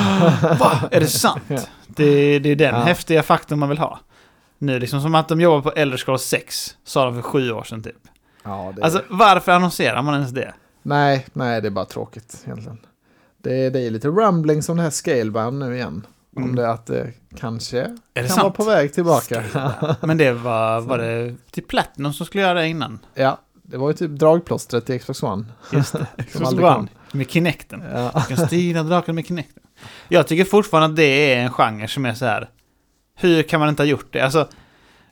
Va? 0.60 0.90
Är 0.92 1.00
det 1.00 1.08
sant? 1.08 1.44
Ja. 1.48 1.60
Det, 1.88 2.40
det 2.40 2.50
är 2.50 2.56
den 2.56 2.76
ja. 2.76 2.82
häftiga 2.82 3.24
faktorn 3.24 3.60
man 3.60 3.70
vill 3.70 3.78
ha. 3.78 4.00
Nu 4.58 4.80
liksom 4.80 5.02
som 5.02 5.16
att 5.16 5.28
de 5.28 5.42
jobbar 5.42 5.72
på 5.72 5.72
Elder 5.72 5.98
Scrolls 5.98 6.24
6, 6.24 6.78
sa 6.84 7.06
de 7.06 7.16
för 7.16 7.22
sju 7.22 7.52
år 7.52 7.64
sedan 7.64 7.84
typ. 7.84 7.96
Ja, 8.44 8.74
det... 8.76 8.84
Alltså 8.84 9.04
varför 9.10 9.52
annonserar 9.52 10.02
man 10.02 10.14
ens 10.14 10.32
det? 10.32 10.54
Nej, 10.82 11.26
nej 11.34 11.62
det 11.62 11.68
är 11.68 11.72
bara 11.72 11.86
tråkigt 11.86 12.42
egentligen. 12.46 12.78
Det, 13.38 13.70
det 13.70 13.80
är 13.80 13.92
lite 13.92 14.08
rumbling 14.08 14.64
som 14.64 14.78
det 14.78 14.84
här 14.84 14.90
Scalebound 14.90 15.60
nu 15.60 15.76
igen. 15.76 16.08
Mm. 16.38 16.50
Om 16.50 16.56
det 16.56 16.72
att 16.72 16.86
det 16.86 17.14
kanske 17.38 17.80
är 17.80 17.98
det 18.14 18.22
kan 18.22 18.30
sant? 18.30 18.42
vara 18.42 18.54
på 18.54 18.64
väg 18.64 18.94
tillbaka. 18.94 19.44
Men 20.02 20.18
det 20.18 20.32
var, 20.32 20.82
var 20.88 20.98
det 20.98 21.36
till 21.52 21.64
Platinum 21.64 22.14
som 22.14 22.26
skulle 22.26 22.44
göra 22.44 22.54
det 22.54 22.68
innan? 22.68 23.00
Ja, 23.14 23.40
det 23.70 23.78
var 23.78 23.90
ju 23.90 23.94
typ 23.94 24.12
dragplåstret 24.12 24.86
till 24.86 25.00
Xbox 25.00 25.24
One. 25.24 25.46
Just 25.72 25.94
det, 25.94 26.08
Xbox 26.24 26.52
One. 26.52 26.88
Med 27.12 27.30
Kinecten. 27.30 27.84
Ja. 27.94 28.24
Du 28.30 28.36
kan 28.36 28.48
styra 28.48 28.84
draken 28.84 29.16
med 29.16 29.28
Kinecten. 29.28 29.64
Jag 30.08 30.28
tycker 30.28 30.46
fortfarande 30.46 30.90
att 30.90 30.96
det 30.96 31.34
är 31.34 31.44
en 31.44 31.50
genre 31.50 31.88
som 31.88 32.06
är 32.06 32.14
så 32.14 32.26
här. 32.26 32.50
Hur 33.16 33.44
kan 33.44 33.60
man 33.60 33.70
inte 33.70 33.84
ha 33.84 33.88
gjort 33.88 34.14
det? 34.14 34.22
Alltså, 34.22 34.48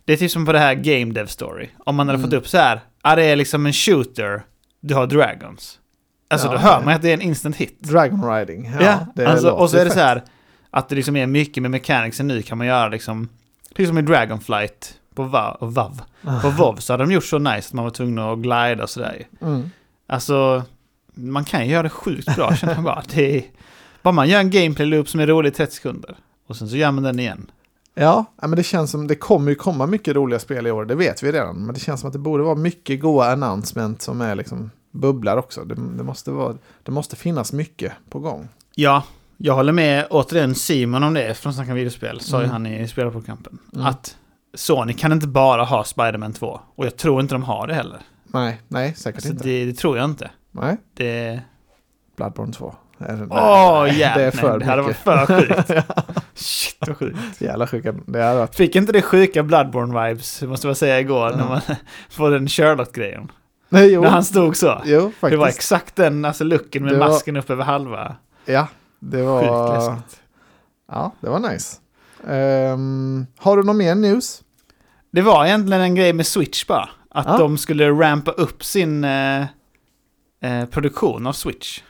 det 0.05 0.13
är 0.13 0.17
typ 0.17 0.31
som 0.31 0.45
på 0.45 0.51
det 0.51 0.59
här 0.59 0.73
Game 0.73 1.13
Dev 1.13 1.25
Story. 1.25 1.69
Om 1.77 1.95
man 1.95 2.07
hade 2.07 2.19
mm. 2.19 2.29
fått 2.29 2.37
upp 2.37 2.47
så 2.47 2.57
här. 2.57 2.79
Ja, 3.03 3.15
det 3.15 3.23
är 3.23 3.35
liksom 3.35 3.65
en 3.65 3.73
shooter. 3.73 4.43
Du 4.81 4.93
har 4.93 5.07
dragons. 5.07 5.79
Alltså 6.27 6.47
ja, 6.47 6.53
då 6.53 6.57
hör 6.57 6.81
man 6.81 6.93
att 6.93 7.01
det 7.01 7.09
är 7.09 7.13
en 7.13 7.21
instant 7.21 7.55
hit. 7.55 7.77
Dragon 7.79 8.31
riding. 8.31 8.71
Ja, 8.79 9.05
ja 9.15 9.27
alltså, 9.27 9.51
och 9.51 9.69
så 9.69 9.77
är 9.77 9.85
det 9.85 9.91
så 9.91 9.99
här. 9.99 10.23
Att 10.69 10.89
det 10.89 10.95
liksom 10.95 11.15
är 11.15 11.27
mycket 11.27 11.61
med 11.61 11.71
mechanicsen 11.71 12.27
nu 12.27 12.41
kan 12.41 12.57
man 12.57 12.67
göra 12.67 12.87
liksom. 12.87 13.29
Precis 13.75 13.87
som 13.87 13.97
i 13.97 14.01
Dragonflight 14.01 14.93
på 15.15 15.23
VAV. 15.23 15.57
VAV. 15.59 16.01
På 16.41 16.49
VOV 16.49 16.75
så 16.75 16.93
hade 16.93 17.03
de 17.03 17.11
gjort 17.11 17.23
så 17.23 17.39
nice 17.39 17.67
att 17.67 17.73
man 17.73 17.83
var 17.83 17.91
tvungen 17.91 18.19
att 18.19 18.39
glida 18.39 18.83
och 18.83 18.89
sådär. 18.89 19.27
Mm. 19.41 19.69
Alltså, 20.07 20.63
man 21.13 21.45
kan 21.45 21.65
ju 21.65 21.71
göra 21.71 21.83
det 21.83 21.89
sjukt 21.89 22.35
bra 22.35 22.55
känner 22.55 22.75
jag 22.75 22.83
bara. 22.83 23.03
Det 23.13 23.37
är, 23.37 23.43
bara 24.01 24.11
man 24.11 24.29
gör 24.29 24.39
en 24.39 24.49
gameplay 24.49 24.87
loop 24.87 25.09
som 25.09 25.19
är 25.19 25.27
rolig 25.27 25.49
i 25.49 25.53
30 25.53 25.75
sekunder. 25.75 26.15
Och 26.47 26.55
sen 26.55 26.69
så 26.69 26.77
gör 26.77 26.91
man 26.91 27.03
den 27.03 27.19
igen. 27.19 27.51
Ja, 27.93 28.25
men 28.41 28.51
det 28.51 28.63
känns 28.63 28.91
som 28.91 29.07
det 29.07 29.15
kommer 29.15 29.49
ju 29.49 29.55
komma 29.55 29.85
mycket 29.85 30.15
roliga 30.15 30.39
spel 30.39 30.67
i 30.67 30.71
år, 30.71 30.85
det 30.85 30.95
vet 30.95 31.23
vi 31.23 31.31
redan. 31.31 31.65
Men 31.65 31.73
det 31.73 31.79
känns 31.79 32.01
som 32.01 32.07
att 32.07 32.13
det 32.13 32.19
borde 32.19 32.43
vara 32.43 32.55
mycket 32.55 33.01
goa 33.01 33.31
announcement 33.31 34.01
som 34.01 34.21
är 34.21 34.35
liksom 34.35 34.71
bubblar 34.91 35.37
också. 35.37 35.63
Det, 35.63 35.75
det 35.97 36.03
måste, 36.03 36.31
vara, 36.31 36.55
det 36.83 36.91
måste 36.91 37.15
finnas 37.15 37.53
mycket 37.53 37.93
på 38.09 38.19
gång. 38.19 38.47
Ja, 38.75 39.03
jag 39.37 39.55
håller 39.55 39.73
med 39.73 40.07
återigen 40.09 40.55
Simon 40.55 41.03
om 41.03 41.13
det 41.13 41.33
från 41.33 41.53
Snacka 41.53 41.73
videospel, 41.73 42.21
sa 42.21 42.37
mm. 42.37 42.47
ju 42.47 42.51
han 42.51 42.65
i 42.67 42.87
spelarprogrampen. 42.87 43.57
Mm. 43.73 43.85
Att 43.85 44.17
Sony 44.55 44.93
kan 44.93 45.11
inte 45.11 45.27
bara 45.27 45.63
ha 45.63 45.83
Spiderman 45.83 46.33
2. 46.33 46.59
Och 46.75 46.85
jag 46.85 46.97
tror 46.97 47.21
inte 47.21 47.35
de 47.35 47.43
har 47.43 47.67
det 47.67 47.73
heller. 47.73 47.99
Nej, 48.23 48.61
nej, 48.67 48.93
säkert 48.95 49.17
alltså, 49.17 49.29
inte. 49.29 49.43
Det, 49.43 49.65
det, 49.65 49.73
tror 49.73 49.97
jag 49.97 50.05
inte. 50.05 50.31
Nej. 50.51 50.77
Det... 50.93 51.41
Bloodborne 52.17 52.53
2. 52.53 52.75
Åh, 52.99 53.83
oh, 53.83 53.93
yeah, 53.97 54.17
det 54.17 54.23
är 54.23 54.31
för 54.31 54.49
nej, 54.49 54.59
Det 54.59 54.65
hade 54.65 54.81
varit 54.81 54.97
för 54.97 55.25
sjukt. 55.25 55.85
Shit 56.33 56.87
vad 56.87 56.97
sjukt. 56.97 57.41
Jävla 57.41 57.67
sjuka. 57.67 57.91
Det 58.05 58.23
hade 58.23 58.39
varit... 58.39 58.55
Fick 58.55 58.75
inte 58.75 58.91
det 58.91 59.01
sjuka 59.01 59.43
Bloodborne-vibes, 59.43 60.47
måste 60.47 60.67
jag 60.67 60.77
säga, 60.77 60.99
igår 60.99 61.27
mm. 61.27 61.39
när 61.39 61.47
man 61.47 61.61
får 62.09 62.31
den 62.31 62.47
Sherlock-grejen? 62.47 63.31
Nej, 63.69 63.93
jo. 63.93 64.01
När 64.01 64.09
han 64.09 64.23
stod 64.23 64.57
så. 64.57 64.81
Jo, 64.85 65.01
faktiskt. 65.01 65.31
Det 65.31 65.37
var 65.37 65.47
exakt 65.47 65.95
den 65.95 66.25
alltså, 66.25 66.43
looken 66.43 66.83
med 66.83 66.93
det 66.93 66.99
masken 66.99 67.35
var... 67.35 67.41
upp 67.41 67.49
över 67.49 67.63
halva. 67.63 68.15
Ja, 68.45 68.67
det 68.99 69.21
var... 69.21 69.43
Ja, 70.91 71.11
det 71.21 71.29
var 71.29 71.39
nice. 71.39 71.77
Um, 72.23 73.27
har 73.37 73.57
du 73.57 73.63
någon 73.63 73.77
mer 73.77 73.95
news? 73.95 74.41
Det 75.15 75.21
var 75.21 75.45
egentligen 75.45 75.81
en 75.81 75.95
grej 75.95 76.13
med 76.13 76.27
Switch 76.27 76.67
bara. 76.67 76.89
Att 77.09 77.25
ja. 77.25 77.37
de 77.37 77.57
skulle 77.57 77.89
rampa 77.89 78.31
upp 78.31 78.63
sin 78.63 79.03
eh, 79.03 79.41
eh, 80.41 80.65
produktion 80.71 81.27
av 81.27 81.33
Switch 81.33 81.81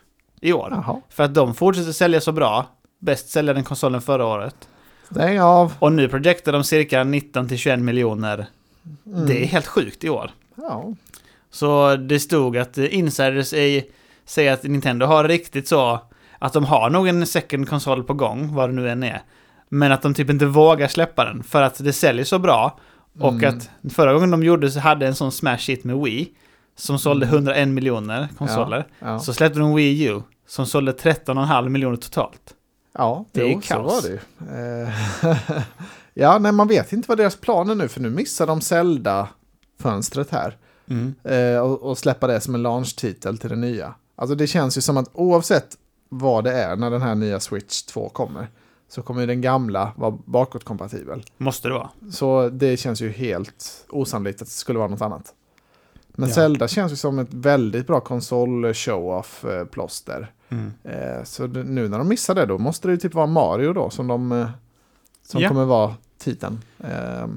i 0.42 0.54
år. 0.54 0.68
Jaha. 0.72 1.02
För 1.10 1.24
att 1.24 1.34
de 1.34 1.56
fortsätter 1.56 1.92
sälja 1.92 2.22
så 2.22 2.32
bra. 2.32 2.66
Bäst 3.00 3.30
säljande 3.30 3.64
konsolen 3.64 4.02
förra 4.02 4.26
året. 4.26 4.56
Stäng 5.12 5.40
av. 5.40 5.74
Och 5.80 5.92
nu 5.92 6.08
projektar 6.10 6.52
de 6.52 6.64
cirka 6.64 7.04
19-21 7.04 7.78
miljoner. 7.78 8.48
Mm. 9.06 9.28
Det 9.28 9.44
är 9.44 9.48
helt 9.48 9.68
sjukt 9.68 10.04
i 10.04 10.10
år. 10.10 10.32
Ja. 10.56 10.94
Så 11.50 11.96
det 11.96 12.20
stod 12.20 12.58
att 12.58 12.78
insiders 12.78 13.54
i, 13.54 13.84
säger 14.26 14.54
att 14.54 14.64
Nintendo 14.64 15.06
har 15.06 15.24
riktigt 15.24 15.68
så 15.68 16.00
att 16.40 16.54
de 16.54 16.66
har 16.66 16.90
nog 16.90 17.08
en 17.08 17.28
second 17.28 17.70
konsol 17.70 18.04
på 18.04 18.14
gång, 18.14 18.56
vad 18.56 18.70
det 18.70 18.74
nu 18.74 18.90
än 18.90 19.04
är. 19.04 19.22
Men 19.70 19.92
att 19.92 20.02
de 20.02 20.14
typ 20.14 20.30
inte 20.30 20.46
vågar 20.46 20.88
släppa 20.88 21.26
den 21.26 21.44
för 21.44 21.62
att 21.62 21.84
det 21.84 21.94
säljer 21.94 22.26
så 22.26 22.40
bra. 22.40 22.80
Och 23.20 23.34
mm. 23.34 23.58
att 23.58 23.70
förra 23.94 24.14
gången 24.14 24.32
de 24.32 24.44
gjorde 24.44 24.72
så 24.72 24.80
hade 24.80 25.08
en 25.08 25.16
sån 25.16 25.32
smash 25.32 25.68
hit 25.68 25.84
med 25.84 25.98
Wii. 25.98 26.34
Som 26.76 27.00
sålde 27.00 27.26
101 27.26 27.58
mm. 27.58 27.76
miljoner 27.76 28.28
konsoler. 28.38 28.88
Ja, 29.00 29.08
ja. 29.08 29.20
Så 29.20 29.34
släppte 29.34 29.60
de 29.60 29.76
Wii 29.76 30.04
U. 30.04 30.22
Som 30.48 30.66
sålde 30.66 30.92
13,5 30.92 31.70
miljoner 31.70 31.98
totalt. 31.98 32.54
Ja, 32.94 33.26
det 33.32 33.42
är 33.42 33.52
jo, 33.52 33.62
kaos. 33.64 34.04
Så 34.04 34.10
var 34.10 34.20
det 34.52 34.90
eh, 35.24 35.62
Ja, 36.14 36.38
nej 36.40 36.52
man 36.52 36.68
vet 36.68 36.94
inte 36.94 37.08
vad 37.08 37.18
deras 37.18 37.36
plan 37.36 37.70
är 37.70 37.76
nu. 37.76 37.88
För 37.88 38.02
nu 38.02 38.10
missar 38.10 38.48
de 38.48 38.62
Zelda-fönstret 38.62 40.32
här. 40.32 40.58
Mm. 40.88 41.16
Eh, 41.24 41.60
och, 41.60 41.82
och 41.82 41.98
släppa 41.98 42.28
det 42.28 42.42
som 42.42 42.56
en 42.56 42.62
launch-titel 42.62 43.38
till 43.38 43.50
det 43.50 43.56
nya. 43.56 43.96
Alltså 44.16 44.36
det 44.36 44.48
känns 44.48 44.78
ju 44.78 44.82
som 44.82 44.98
att 44.98 45.10
oavsett 45.14 45.78
vad 46.10 46.44
det 46.44 46.52
är 46.52 46.76
när 46.76 46.92
den 46.92 47.02
här 47.02 47.16
nya 47.16 47.40
Switch 47.40 47.82
2 47.82 48.10
kommer 48.10 48.48
så 48.88 49.02
kommer 49.02 49.28
den 49.28 49.42
gamla 49.42 49.92
vara 49.96 50.18
bakåtkompatibel. 50.26 51.24
Måste 51.38 51.68
det 51.68 51.74
vara. 51.74 51.90
Så 52.12 52.50
det 52.50 52.78
känns 52.78 53.02
ju 53.02 53.10
helt 53.10 53.86
osannolikt 53.90 54.42
att 54.42 54.48
det 54.48 54.54
skulle 54.54 54.80
vara 54.80 54.90
något 54.90 55.02
annat. 55.02 55.34
Men 56.08 56.30
ja. 56.30 56.36
Zelda 56.36 56.68
känns 56.68 56.92
ju 56.92 56.96
som 56.96 57.20
ett 57.20 57.34
väldigt 57.34 57.88
bra 57.88 58.00
konsol-show-off-plåster. 58.00 60.32
Mm. 60.50 60.72
Eh, 60.84 61.24
så 61.24 61.48
nu 61.48 61.90
när 61.90 61.98
de 61.98 62.08
missar 62.08 62.36
det 62.36 62.46
då 62.46 62.58
måste 62.58 62.88
det 62.88 62.92
ju 62.92 62.98
typ 62.98 63.14
vara 63.14 63.26
Mario 63.26 63.74
då 63.74 63.90
som, 63.90 64.08
de, 64.08 64.32
eh, 64.32 64.50
som 65.24 65.42
ja. 65.42 65.48
kommer 65.48 65.66
vara 65.66 65.96
titeln. 66.18 66.60
Eh, 66.80 67.28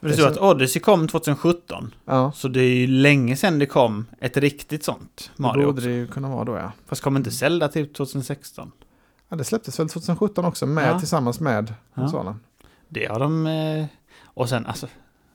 det 0.00 0.12
står 0.12 0.26
att 0.26 0.38
Odyssey 0.38 0.82
kom 0.82 1.08
2017. 1.08 1.94
Ja. 2.04 2.32
Så 2.34 2.48
det 2.48 2.60
är 2.60 2.74
ju 2.74 2.86
länge 2.86 3.36
sedan 3.36 3.58
det 3.58 3.66
kom 3.66 4.06
ett 4.20 4.36
riktigt 4.36 4.84
sånt 4.84 5.30
Mario. 5.36 5.60
Det 5.60 5.66
borde 5.66 5.80
det 5.80 5.90
ju 5.90 6.06
kunna 6.06 6.28
vara 6.28 6.44
då 6.44 6.56
ja. 6.56 6.72
Fast 6.86 7.02
kommer 7.02 7.20
inte 7.20 7.30
Zelda 7.30 7.68
till 7.68 7.92
2016? 7.92 8.72
Ja, 9.28 9.36
det 9.36 9.44
släpptes 9.44 9.80
väl 9.80 9.88
2017 9.88 10.44
också 10.44 10.66
med, 10.66 10.88
ja. 10.88 10.98
tillsammans 10.98 11.40
med 11.40 11.74
konsolen. 11.94 12.40
Ja. 12.58 12.66
Det 12.88 13.06
har 13.06 13.20
de... 13.20 13.46
Eh, 13.46 13.86
och 14.24 14.48
sen 14.48 14.66
alltså... 14.66 14.86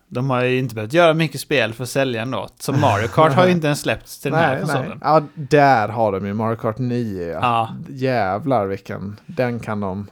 De 0.07 0.29
har 0.29 0.43
ju 0.43 0.59
inte 0.59 0.75
behövt 0.75 0.93
göra 0.93 1.13
mycket 1.13 1.41
spel 1.41 1.73
för 1.73 1.83
att 1.83 1.89
sälja 1.89 2.21
ändå. 2.21 2.47
Så 2.59 2.73
Mario 2.73 3.07
Kart 3.07 3.33
har 3.33 3.45
ju 3.45 3.51
inte 3.51 3.67
ens 3.67 3.79
släppts 3.79 4.19
till 4.19 4.31
den 4.31 4.39
här 4.39 4.59
konsolen. 4.59 4.87
Nej. 4.87 4.97
Ja, 5.01 5.23
där 5.33 5.87
har 5.87 6.11
de 6.11 6.25
ju 6.25 6.33
Mario 6.33 6.55
Kart 6.55 6.77
9. 6.77 7.27
Ja. 7.27 7.39
ja. 7.41 7.69
Jävlar 7.89 8.65
vilken... 8.65 9.19
Den 9.25 9.59
kan 9.59 9.79
de... 9.79 10.07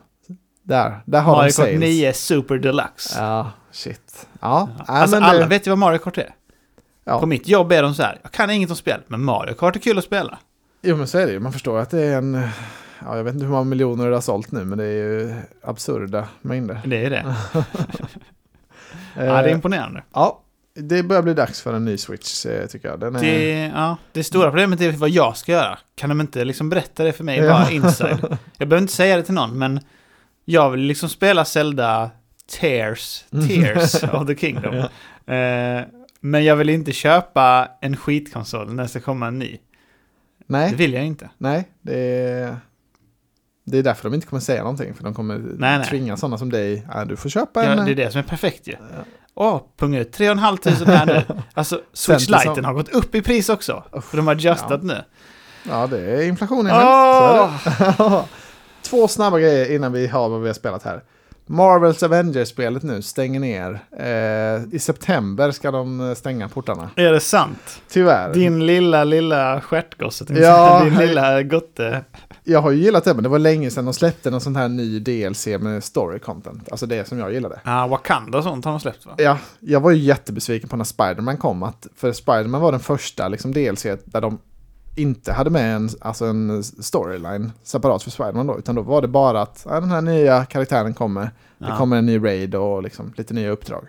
Där, 0.64 1.02
där 1.06 1.22
har 1.22 1.36
Mario 1.36 1.48
de 1.48 1.52
sales. 1.52 1.72
Kart 1.72 1.80
9 1.80 2.14
Super 2.14 2.58
Deluxe. 2.58 3.20
Ja, 3.20 3.52
shit. 3.72 4.28
Ja. 4.40 4.70
ja. 4.78 4.84
Alltså 4.88 5.18
alla 5.18 5.40
det... 5.40 5.46
vet 5.46 5.68
ju 5.68 5.72
vad 5.72 5.78
Mario 5.78 5.98
Kart 5.98 6.18
är. 6.18 6.36
Ja. 7.04 7.20
På 7.20 7.26
mitt 7.26 7.48
jobb 7.48 7.72
är 7.72 7.84
de 7.84 7.94
så 7.94 8.04
här, 8.04 8.20
jag 8.22 8.32
kan 8.32 8.50
inget 8.50 8.70
om 8.70 8.76
spel, 8.76 9.02
men 9.08 9.24
Mario 9.24 9.54
Kart 9.54 9.76
är 9.76 9.80
kul 9.80 9.98
att 9.98 10.04
spela. 10.04 10.38
Jo 10.82 10.96
men 10.96 11.08
så 11.08 11.18
är 11.18 11.26
det 11.26 11.32
ju, 11.32 11.40
man 11.40 11.54
förstår 11.54 11.80
att 11.80 11.90
det 11.90 12.02
är 12.02 12.18
en 12.18 12.48
ja, 13.06 13.18
jag 13.18 13.24
vet 13.24 13.34
inte 13.34 13.46
hur 13.46 13.52
många 13.52 13.64
miljoner 13.64 14.10
det 14.10 14.16
har 14.16 14.22
sålt 14.22 14.52
nu, 14.52 14.66
men 14.66 14.78
det 14.78 14.86
är 14.86 14.94
ju 14.94 15.34
absurda 15.64 16.28
mängder. 16.42 16.82
Det 16.86 17.06
är 17.06 17.10
det. 17.10 17.36
ja, 19.16 19.22
det 19.22 19.24
är 19.26 19.48
eh, 19.48 19.52
imponerande. 19.52 20.04
Ja, 20.14 20.42
det 20.74 21.04
börjar 21.04 21.22
bli 21.22 21.34
dags 21.34 21.62
för 21.62 21.74
en 21.74 21.86
ny 21.86 21.98
Switch, 21.98 22.46
eh, 22.46 22.68
tycker 22.68 22.88
jag. 22.88 23.00
Den 23.00 23.16
är... 23.16 23.22
det, 23.22 23.72
ja, 23.76 23.98
det 24.12 24.24
stora 24.24 24.50
problemet 24.50 24.82
är 24.82 24.92
vad 24.92 25.10
jag 25.10 25.38
ska 25.38 25.52
göra. 25.52 25.80
Kan 25.96 26.10
de 26.10 26.22
inte 26.22 26.46
liksom 26.46 26.70
berätta 26.70 27.04
det 27.04 27.14
för 27.14 27.24
mig, 27.24 27.42
bara 27.42 27.72
inside? 27.72 28.38
Jag 28.58 28.68
behöver 28.68 28.82
inte 28.82 28.94
säga 28.94 29.18
det 29.18 29.24
till 29.24 29.34
någon, 29.34 29.58
men 29.58 29.80
jag 30.46 30.70
vill 30.70 30.82
liksom 30.82 31.10
spela 31.10 31.46
Zelda 31.46 32.12
Tears, 32.60 33.26
Tears 33.48 34.04
of 34.14 34.28
the 34.28 34.36
Kingdom. 34.36 34.76
Ja. 34.76 35.34
Eh, 35.34 35.86
men 36.20 36.44
jag 36.44 36.56
vill 36.56 36.70
inte 36.70 36.92
köpa 36.92 37.70
en 37.82 37.98
skitkonsol 37.98 38.74
när 38.74 38.84
det 38.84 38.90
ska 38.90 39.00
komma 39.00 39.28
en 39.28 39.40
ny. 39.40 39.58
Nej. 40.48 40.70
Det 40.70 40.76
vill 40.76 40.94
jag 40.94 41.06
inte. 41.06 41.30
Nej, 41.38 41.68
det 41.82 42.00
är... 42.00 42.58
Det 43.64 43.78
är 43.78 43.84
därför 43.84 44.10
de 44.10 44.16
inte 44.16 44.28
kommer 44.28 44.42
säga 44.42 44.62
någonting, 44.62 44.94
för 44.94 45.04
de 45.04 45.14
kommer 45.14 45.38
nej, 45.38 45.78
nej. 45.78 45.88
tvinga 45.88 46.18
sådana 46.18 46.38
som 46.38 46.52
dig, 46.52 46.88
ja, 46.94 47.06
du 47.06 47.16
får 47.16 47.30
köpa 47.30 47.64
en... 47.64 47.78
Ja, 47.78 47.84
det 47.84 47.92
är 47.92 47.96
det 47.96 48.12
som 48.12 48.20
är 48.20 48.24
perfekt 48.24 48.68
ju. 48.68 48.76
Åh, 49.34 49.56
oh, 49.56 49.62
punga 49.78 50.00
ut 50.00 50.12
3 50.12 50.28
500 50.28 50.58
här 50.86 51.06
nu. 51.06 51.24
Alltså, 51.54 51.82
Switch 51.94 52.30
Lite 52.30 52.56
som... 52.56 52.66
har 52.66 52.74
gått 52.74 52.90
upp 52.90 53.16
i 53.16 53.22
pris 53.22 53.50
också. 53.50 53.84
För 54.02 54.18
de 54.18 54.28
har 54.28 54.36
adjustat 54.36 54.70
ja. 54.70 54.78
nu. 54.82 54.98
Ja, 55.70 55.88
det 55.88 56.00
är 56.00 56.28
inflation 56.28 56.68
i 56.68 56.72
oh! 56.72 58.24
Två 58.82 59.08
snabba 59.08 59.40
grejer 59.40 59.76
innan 59.76 59.92
vi 59.92 60.08
har 60.08 60.30
vad 60.30 60.42
vi 60.42 60.48
har 60.48 60.54
spelat 60.54 60.84
här. 60.84 61.04
Marvels 61.52 62.04
Avengers-spelet 62.04 62.84
nu 62.84 63.02
stänger 63.02 63.40
ner. 63.40 63.80
Eh, 63.98 64.76
I 64.76 64.80
september 64.80 65.52
ska 65.52 65.72
de 65.72 66.10
eh, 66.10 66.14
stänga 66.14 66.50
portarna. 66.50 66.90
Är 66.96 67.12
det 67.12 67.20
sant? 67.20 67.82
Tyvärr. 67.90 68.34
Din 68.34 68.66
lilla, 68.66 69.04
lilla 69.04 69.62
stjärtgosse. 69.62 70.26
Ja, 70.30 70.84
din 70.84 70.98
lilla 70.98 71.44
gotte. 71.44 72.04
Jag 72.44 72.62
har 72.62 72.72
ju 72.72 72.78
gillat 72.78 73.04
det, 73.04 73.14
men 73.14 73.24
det 73.24 73.30
var 73.30 73.40
länge 73.40 73.72
sedan 73.72 73.86
de 73.86 73.94
släppte 73.94 74.32
någon 74.32 74.42
sån 74.42 74.56
här 74.56 74.70
ny 74.70 75.00
DLC 75.00 75.48
med 75.48 75.84
story 75.84 76.20
content. 76.20 76.72
Alltså 76.72 76.86
det 76.86 77.08
som 77.08 77.20
jag 77.20 77.34
gillade. 77.34 77.60
Ja, 77.64 77.84
ah, 77.84 77.88
Wakanda 77.88 78.38
och 78.38 78.44
sånt 78.44 78.66
har 78.66 78.72
de 78.72 78.80
släppt 78.80 79.06
va? 79.06 79.14
Ja, 79.18 79.38
jag 79.60 79.80
var 79.80 79.92
ju 79.92 79.98
jättebesviken 79.98 80.70
på 80.70 80.76
när 80.76 80.84
Spiderman 80.84 81.38
kom. 81.38 81.64
Att, 81.64 81.88
för 81.96 82.12
Spiderman 82.12 82.62
var 82.62 82.72
den 82.72 82.80
första 82.80 83.28
liksom, 83.28 83.54
DLC 83.54 83.84
där 84.06 84.22
de 84.22 84.40
inte 85.02 85.32
hade 85.32 85.50
med 85.50 85.76
en, 85.76 85.90
alltså 86.02 86.26
en 86.26 86.64
storyline 86.64 87.52
separat 87.64 88.04
för 88.04 88.12
Spiderman 88.12 88.48
då, 88.48 88.60
utan 88.60 88.76
då 88.76 88.82
var 88.82 89.02
det 89.02 89.08
bara 89.08 89.42
att 89.42 89.66
ja, 89.70 89.80
den 89.80 89.90
här 89.90 90.02
nya 90.02 90.46
karaktären 90.46 90.94
kommer, 90.94 91.32
ja. 91.58 91.68
det 91.68 91.78
kommer 91.78 91.98
en 91.98 92.06
ny 92.06 92.24
raid 92.24 92.56
och 92.56 92.84
liksom 92.84 93.14
lite 93.18 93.34
nya 93.34 93.50
uppdrag. 93.50 93.88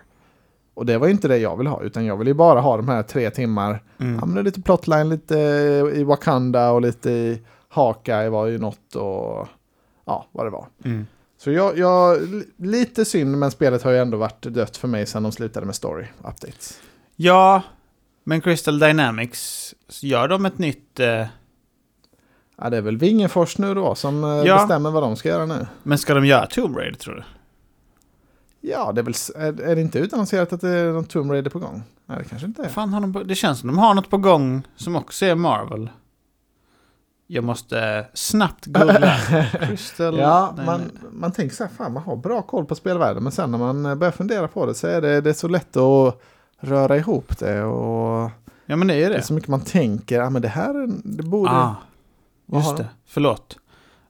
Och 0.73 0.85
det 0.85 0.97
var 0.97 1.07
inte 1.07 1.27
det 1.27 1.37
jag 1.37 1.57
ville 1.57 1.69
ha, 1.69 1.81
utan 1.81 2.05
jag 2.05 2.17
ville 2.17 2.29
ju 2.29 2.35
bara 2.35 2.61
ha 2.61 2.77
de 2.77 2.87
här 2.87 3.03
tre 3.03 3.29
timmar, 3.29 3.83
mm. 3.97 4.19
ja 4.19 4.25
men 4.25 4.43
lite 4.43 4.61
plotline, 4.61 5.09
lite 5.09 5.37
i 5.95 6.03
Wakanda 6.03 6.71
och 6.71 6.81
lite 6.81 7.11
i 7.11 7.41
Hawkeye 7.69 8.29
var 8.29 8.45
ju 8.45 8.57
något 8.57 8.95
och 8.95 9.47
ja, 10.05 10.27
vad 10.31 10.45
det 10.45 10.49
var. 10.49 10.67
Mm. 10.85 11.05
Så 11.37 11.51
jag, 11.51 11.77
jag, 11.77 12.17
lite 12.57 13.05
synd, 13.05 13.37
men 13.37 13.51
spelet 13.51 13.83
har 13.83 13.91
ju 13.91 13.97
ändå 13.97 14.17
varit 14.17 14.41
dött 14.41 14.77
för 14.77 14.87
mig 14.87 15.05
sedan 15.05 15.23
de 15.23 15.31
slutade 15.31 15.65
med 15.65 15.75
story 15.75 16.05
updates. 16.19 16.79
Ja, 17.15 17.61
men 18.23 18.41
Crystal 18.41 18.79
Dynamics, 18.79 19.75
gör 20.01 20.27
de 20.27 20.45
ett 20.45 20.57
nytt... 20.57 20.99
Eh... 20.99 21.25
Ja, 22.57 22.69
det 22.69 22.77
är 22.77 22.81
väl 22.81 22.97
Vingefors 22.97 23.57
nu 23.57 23.73
då 23.73 23.95
som 23.95 24.23
eh, 24.23 24.29
ja. 24.29 24.55
bestämmer 24.55 24.91
vad 24.91 25.03
de 25.03 25.15
ska 25.15 25.29
göra 25.29 25.45
nu. 25.45 25.67
Men 25.83 25.97
ska 25.97 26.13
de 26.13 26.25
göra 26.25 26.45
Tomb 26.45 26.77
Raider 26.77 26.97
tror 26.97 27.15
du? 27.15 27.23
Ja, 28.69 28.91
det 28.91 29.01
är 29.01 29.03
väl... 29.03 29.13
Är, 29.35 29.61
är 29.61 29.75
det 29.75 29.81
inte 29.81 29.99
utannonserat 29.99 30.53
att 30.53 30.61
det 30.61 30.69
är 30.69 30.93
någon 30.93 31.05
Tomb 31.05 31.31
Raider 31.31 31.49
på 31.49 31.59
gång? 31.59 31.83
Nej, 32.05 32.17
det 32.17 32.23
kanske 32.23 32.47
inte 32.47 32.63
är. 32.63 32.69
Fan, 32.69 32.93
har 32.93 33.01
de 33.01 33.27
det 33.27 33.35
känns 33.35 33.59
som 33.59 33.67
de 33.67 33.77
har 33.77 33.93
något 33.93 34.09
på 34.09 34.17
gång 34.17 34.63
som 34.75 34.95
också 34.95 35.25
är 35.25 35.35
Marvel. 35.35 35.89
Jag 37.27 37.43
måste 37.43 38.07
snabbt 38.13 38.65
googla. 38.65 39.17
Crystal... 39.51 40.17
ja, 40.17 40.55
man, 40.65 40.81
man 41.11 41.31
tänker 41.31 41.55
så 41.55 41.63
här, 41.63 41.71
fan 41.71 41.93
man 41.93 42.03
har 42.03 42.15
bra 42.15 42.41
koll 42.41 42.65
på 42.65 42.75
spelvärlden. 42.75 43.23
Men 43.23 43.31
sen 43.31 43.51
när 43.51 43.57
man 43.57 43.99
börjar 43.99 44.11
fundera 44.11 44.47
på 44.47 44.65
det 44.65 44.73
så 44.73 44.87
är 44.87 45.01
det, 45.01 45.21
det 45.21 45.29
är 45.29 45.33
så 45.33 45.47
lätt 45.47 45.77
att 45.77 46.21
röra 46.63 46.97
ihop 46.97 47.37
det. 47.39 47.63
Och 47.63 48.31
ja, 48.65 48.75
men 48.75 48.87
det 48.87 48.93
är 48.93 49.09
det. 49.09 49.09
Det 49.09 49.15
är 49.15 49.21
så 49.21 49.33
mycket 49.33 49.49
man 49.49 49.61
tänker, 49.61 50.19
ja 50.19 50.29
men 50.29 50.41
det 50.41 50.47
här, 50.47 50.87
det 51.03 51.23
borde... 51.23 51.51
Ah, 51.51 51.75
just 52.53 52.77
det, 52.77 52.87
förlåt. 53.07 53.57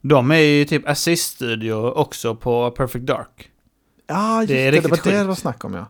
De 0.01 0.31
är 0.31 0.37
ju 0.37 0.65
typ 0.65 0.89
assist-studio 0.89 1.91
också 1.91 2.35
på 2.35 2.71
Perfect 2.71 3.05
Dark. 3.05 3.49
Ja, 4.07 4.39
just 4.39 4.47
det, 4.47 4.67
är 4.67 4.71
det, 4.71 4.79
det 4.79 4.87
var 4.87 4.99
det 5.03 5.17
det 5.17 5.23
var 5.23 5.35
snack 5.35 5.65
om 5.65 5.73
ja. 5.73 5.85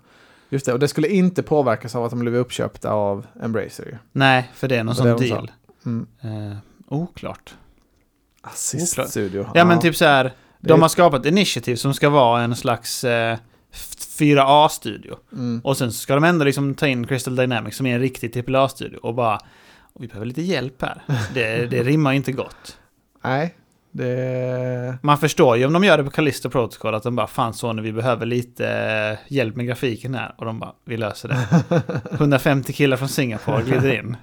Just 0.49 0.65
det, 0.65 0.73
och 0.73 0.79
det 0.79 0.87
skulle 0.87 1.07
inte 1.07 1.43
påverkas 1.43 1.95
av 1.95 2.03
att 2.05 2.09
de 2.09 2.19
blev 2.19 2.35
uppköpta 2.35 2.91
av 2.91 3.25
Embracer. 3.41 3.99
Nej, 4.11 4.51
för 4.53 4.67
det 4.67 4.75
är 4.75 4.83
någon 4.83 4.95
sån 4.95 5.17
deal. 5.17 5.51
Mm. 5.85 6.07
Uh, 6.25 6.57
oklart. 6.87 7.55
Assist-studio. 8.41 9.41
Ja, 9.41 9.51
ja, 9.55 9.65
men 9.65 9.79
typ 9.79 9.95
så 9.95 10.05
här. 10.05 10.33
De 10.59 10.81
har 10.81 10.89
skapat 10.89 11.25
Initiative 11.25 11.77
som 11.77 11.93
ska 11.93 12.09
vara 12.09 12.41
en 12.41 12.55
slags 12.55 13.03
eh, 13.03 13.37
4A-studio. 14.19 15.15
Mm. 15.31 15.61
Och 15.63 15.77
sen 15.77 15.91
ska 15.91 16.15
de 16.15 16.23
ändå 16.23 16.45
liksom 16.45 16.75
ta 16.75 16.87
in 16.87 17.07
Crystal 17.07 17.35
Dynamics 17.35 17.77
som 17.77 17.85
är 17.85 17.95
en 17.95 18.01
riktig 18.01 18.49
AAA-studio 18.49 18.97
och 18.97 19.13
bara 19.13 19.39
och 19.93 20.03
vi 20.03 20.07
behöver 20.07 20.25
lite 20.25 20.41
hjälp 20.41 20.81
här. 20.81 21.01
Det, 21.33 21.65
det 21.65 21.83
rimmar 21.83 22.13
inte 22.13 22.31
gott. 22.31 22.77
Nej, 23.23 23.55
det... 23.91 24.97
Man 25.01 25.17
förstår 25.17 25.57
ju 25.57 25.65
om 25.65 25.73
de 25.73 25.83
gör 25.83 25.97
det 25.97 26.03
på 26.03 26.09
Callisto 26.09 26.49
Protocol 26.49 26.95
att 26.95 27.03
de 27.03 27.15
bara 27.15 27.27
fan 27.27 27.53
Sony 27.53 27.81
vi 27.81 27.91
behöver 27.91 28.25
lite 28.25 28.67
eh, 28.67 29.33
hjälp 29.33 29.55
med 29.55 29.65
grafiken 29.65 30.15
här. 30.15 30.33
Och 30.37 30.45
de 30.45 30.59
bara 30.59 30.73
vi 30.85 30.97
löser 30.97 31.29
det. 31.29 31.63
150 32.11 32.73
killar 32.73 32.97
från 32.97 33.09
Singapore 33.09 33.63
glider 33.63 33.99
in. 33.99 34.17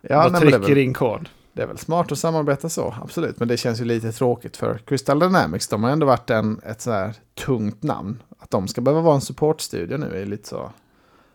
ja, 0.00 0.26
och 0.26 0.36
trycker 0.40 0.58
väl, 0.58 0.78
in 0.78 0.94
kod. 0.94 1.28
Det 1.52 1.62
är 1.62 1.66
väl 1.66 1.78
smart 1.78 2.12
att 2.12 2.18
samarbeta 2.18 2.68
så, 2.68 2.94
absolut. 3.02 3.38
Men 3.38 3.48
det 3.48 3.56
känns 3.56 3.80
ju 3.80 3.84
lite 3.84 4.12
tråkigt 4.12 4.56
för 4.56 4.78
Crystal 4.78 5.18
Dynamics. 5.18 5.68
De 5.68 5.84
har 5.84 5.90
ändå 5.90 6.06
varit 6.06 6.30
en, 6.30 6.60
ett 6.66 6.80
så 6.80 6.90
här 6.90 7.14
tungt 7.34 7.82
namn. 7.82 8.22
Att 8.38 8.50
de 8.50 8.68
ska 8.68 8.80
behöva 8.80 9.00
vara 9.00 9.14
en 9.14 9.20
supportstudio 9.20 9.96
nu 9.96 10.22
är 10.22 10.26
lite 10.26 10.48
så... 10.48 10.70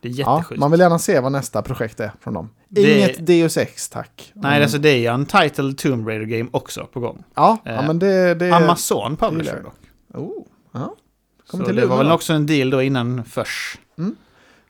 Det 0.01 0.07
är 0.07 0.11
jättesjukt. 0.11 0.51
Ja, 0.51 0.59
man 0.59 0.71
vill 0.71 0.79
gärna 0.79 0.99
se 0.99 1.19
vad 1.19 1.31
nästa 1.31 1.61
projekt 1.61 1.99
är 1.99 2.11
från 2.21 2.33
dem. 2.33 2.49
Det... 2.67 2.97
Inget 2.97 3.27
Deus 3.27 3.57
Ex, 3.57 3.89
tack. 3.89 4.31
Nej, 4.35 4.51
mm. 4.51 4.63
alltså 4.63 4.77
det 4.77 4.89
är 4.89 4.97
ju 4.97 5.05
en 5.05 5.25
Title 5.25 5.73
Tomb 5.73 6.07
Raider 6.07 6.25
Game 6.25 6.49
också 6.53 6.85
på 6.93 6.99
gång. 6.99 7.23
Ja, 7.35 7.57
eh, 7.65 7.73
ja 7.73 7.81
men 7.81 7.99
det... 7.99 8.33
det 8.33 8.51
Amazon 8.51 9.17
publisher 9.17 9.61
dock. 9.63 9.75
Oh, 10.13 10.45
ja. 10.71 10.95
Så 11.51 11.57
det 11.57 11.85
var 11.85 11.97
väl 11.97 12.11
också 12.11 12.33
en 12.33 12.45
deal 12.45 12.69
då 12.69 12.81
innan 12.81 13.23
Förs. 13.23 13.77
Mm. 13.97 14.15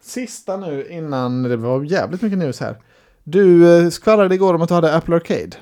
Sista 0.01 0.57
nu 0.57 0.87
innan, 0.89 1.43
det 1.43 1.57
var 1.57 1.83
jävligt 1.83 2.21
mycket 2.21 2.37
news 2.37 2.59
här. 2.59 2.77
Du 3.30 3.80
eh, 3.80 3.89
skvallrade 3.89 4.36
igår 4.36 4.53
om 4.53 4.61
att 4.61 4.67
du 4.69 4.75
hade 4.75 4.95
Apple 4.95 5.15
Arcade. 5.15 5.57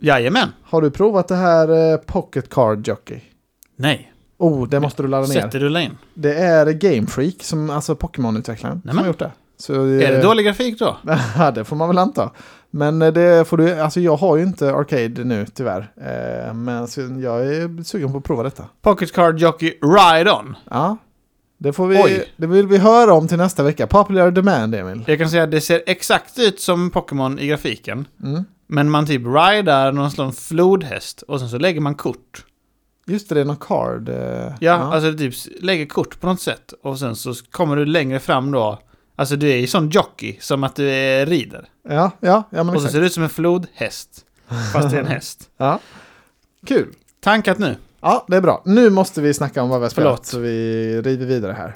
Jajamän. 0.00 0.48
Har 0.62 0.82
du 0.82 0.90
provat 0.90 1.28
det 1.28 1.34
här 1.34 1.92
eh, 1.92 1.96
Pocket 1.96 2.50
Card 2.50 2.88
Jockey? 2.88 3.20
Nej. 3.76 4.12
Oh, 4.38 4.68
det 4.68 4.80
måste 4.80 5.02
du 5.02 5.08
ladda 5.08 5.26
ner. 5.26 5.40
Sätter 5.40 5.60
du 5.60 5.80
in? 5.80 5.98
Det 6.14 6.34
är 6.34 6.72
Game 6.72 7.06
Freak, 7.06 7.42
som, 7.42 7.70
alltså 7.70 7.94
Pokémon-utvecklaren, 7.94 8.80
som 8.88 8.98
har 8.98 9.06
gjort 9.06 9.18
det. 9.18 9.30
Så, 9.56 9.74
är 9.84 10.12
det 10.12 10.22
dålig 10.22 10.46
grafik 10.46 10.78
då? 10.78 10.96
Ja, 11.38 11.50
det 11.50 11.64
får 11.64 11.76
man 11.76 11.88
väl 11.88 11.98
anta. 11.98 12.30
Men 12.70 13.02
eh, 13.02 13.12
det 13.12 13.48
får 13.48 13.56
du, 13.56 13.80
alltså 13.80 14.00
jag 14.00 14.16
har 14.16 14.36
ju 14.36 14.42
inte 14.42 14.74
Arcade 14.74 15.24
nu 15.24 15.46
tyvärr. 15.54 15.92
men 16.54 17.20
jag 17.22 17.46
är 17.46 17.82
sugen 17.82 18.12
på 18.12 18.18
att 18.18 18.24
prova 18.24 18.42
detta. 18.42 18.64
Pocket 18.82 19.12
Card 19.12 19.38
Jockey 19.38 19.72
Ride 19.82 20.30
On. 20.32 20.56
Ja, 20.70 20.96
det, 21.64 21.72
får 21.72 21.86
vi, 21.86 22.24
det 22.36 22.46
vill 22.46 22.66
vi 22.66 22.78
höra 22.78 23.14
om 23.14 23.28
till 23.28 23.38
nästa 23.38 23.62
vecka. 23.62 23.86
Popular 23.86 24.30
demand, 24.30 24.74
Emil. 24.74 25.04
Jag 25.06 25.18
kan 25.18 25.30
säga 25.30 25.42
att 25.42 25.50
det 25.50 25.60
ser 25.60 25.82
exakt 25.86 26.38
ut 26.38 26.60
som 26.60 26.90
Pokémon 26.90 27.38
i 27.38 27.46
grafiken. 27.46 28.08
Mm. 28.22 28.44
Men 28.66 28.90
man 28.90 29.06
typ 29.06 29.22
ridar 29.26 29.92
någon 29.92 30.10
slags 30.10 30.48
flodhäst 30.48 31.22
och 31.22 31.40
sen 31.40 31.48
så 31.48 31.58
lägger 31.58 31.80
man 31.80 31.94
kort. 31.94 32.44
Just 33.06 33.28
det, 33.28 33.34
det 33.34 33.40
är 33.40 33.44
någon 33.44 33.56
card. 33.56 34.08
Eh, 34.08 34.16
ja, 34.16 34.54
ja, 34.60 34.72
alltså 34.94 35.18
typ 35.18 35.34
lägger 35.60 35.86
kort 35.86 36.20
på 36.20 36.26
något 36.26 36.40
sätt. 36.40 36.72
Och 36.82 36.98
sen 36.98 37.16
så 37.16 37.34
kommer 37.50 37.76
du 37.76 37.84
längre 37.86 38.20
fram 38.20 38.50
då. 38.50 38.78
Alltså 39.16 39.36
du 39.36 39.50
är 39.50 39.56
ju 39.56 39.66
sån 39.66 39.88
jockey, 39.88 40.36
som 40.40 40.64
att 40.64 40.76
du 40.76 40.90
är 40.90 41.26
rider. 41.26 41.68
Ja, 41.88 42.10
ja, 42.20 42.42
ja 42.50 42.64
men 42.64 42.74
Och 42.74 42.82
så 42.82 42.88
ser 42.88 43.00
det 43.00 43.06
ut 43.06 43.12
som 43.12 43.22
en 43.22 43.28
flodhäst. 43.28 44.24
Fast 44.72 44.90
det 44.90 44.96
är 44.96 45.00
en 45.00 45.06
häst. 45.16 45.50
ja. 45.56 45.78
Kul. 46.66 46.88
Tankat 47.20 47.58
nu. 47.58 47.76
Ja, 48.06 48.24
det 48.28 48.36
är 48.36 48.40
bra. 48.40 48.62
Nu 48.64 48.90
måste 48.90 49.20
vi 49.20 49.34
snacka 49.34 49.62
om 49.62 49.68
vad 49.68 49.80
vi 49.80 49.84
har 49.84 49.90
spelat, 49.90 50.08
Förlåt. 50.08 50.26
så 50.26 50.38
vi 50.38 51.02
river 51.02 51.26
vidare 51.26 51.52
här. 51.52 51.74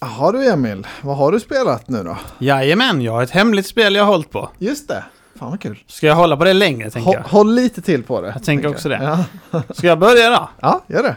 Jaha 0.00 0.32
du 0.32 0.44
Emil, 0.44 0.86
vad 1.02 1.16
har 1.16 1.32
du 1.32 1.40
spelat 1.40 1.88
nu 1.88 2.02
då? 2.02 2.16
Jajamän, 2.38 3.02
jag 3.02 3.12
har 3.12 3.22
ett 3.22 3.30
hemligt 3.30 3.66
spel 3.66 3.94
jag 3.94 4.04
har 4.04 4.12
hållit 4.12 4.30
på. 4.30 4.50
Just 4.58 4.88
det. 4.88 5.04
Fan 5.38 5.50
vad 5.50 5.60
kul. 5.60 5.78
Ska 5.86 6.06
jag 6.06 6.14
hålla 6.14 6.36
på 6.36 6.44
det 6.44 6.52
längre, 6.52 6.90
tänker 6.90 7.12
jag? 7.12 7.20
Håll 7.22 7.54
lite 7.54 7.82
till 7.82 8.02
på 8.02 8.20
det. 8.20 8.28
Jag 8.28 8.44
tänker 8.44 8.68
också 8.68 8.88
det. 8.88 9.24
Ja. 9.50 9.62
Ska 9.74 9.86
jag 9.86 9.98
börja 9.98 10.30
då? 10.30 10.48
Ja, 10.60 10.84
gör 10.86 11.02
det. 11.02 11.16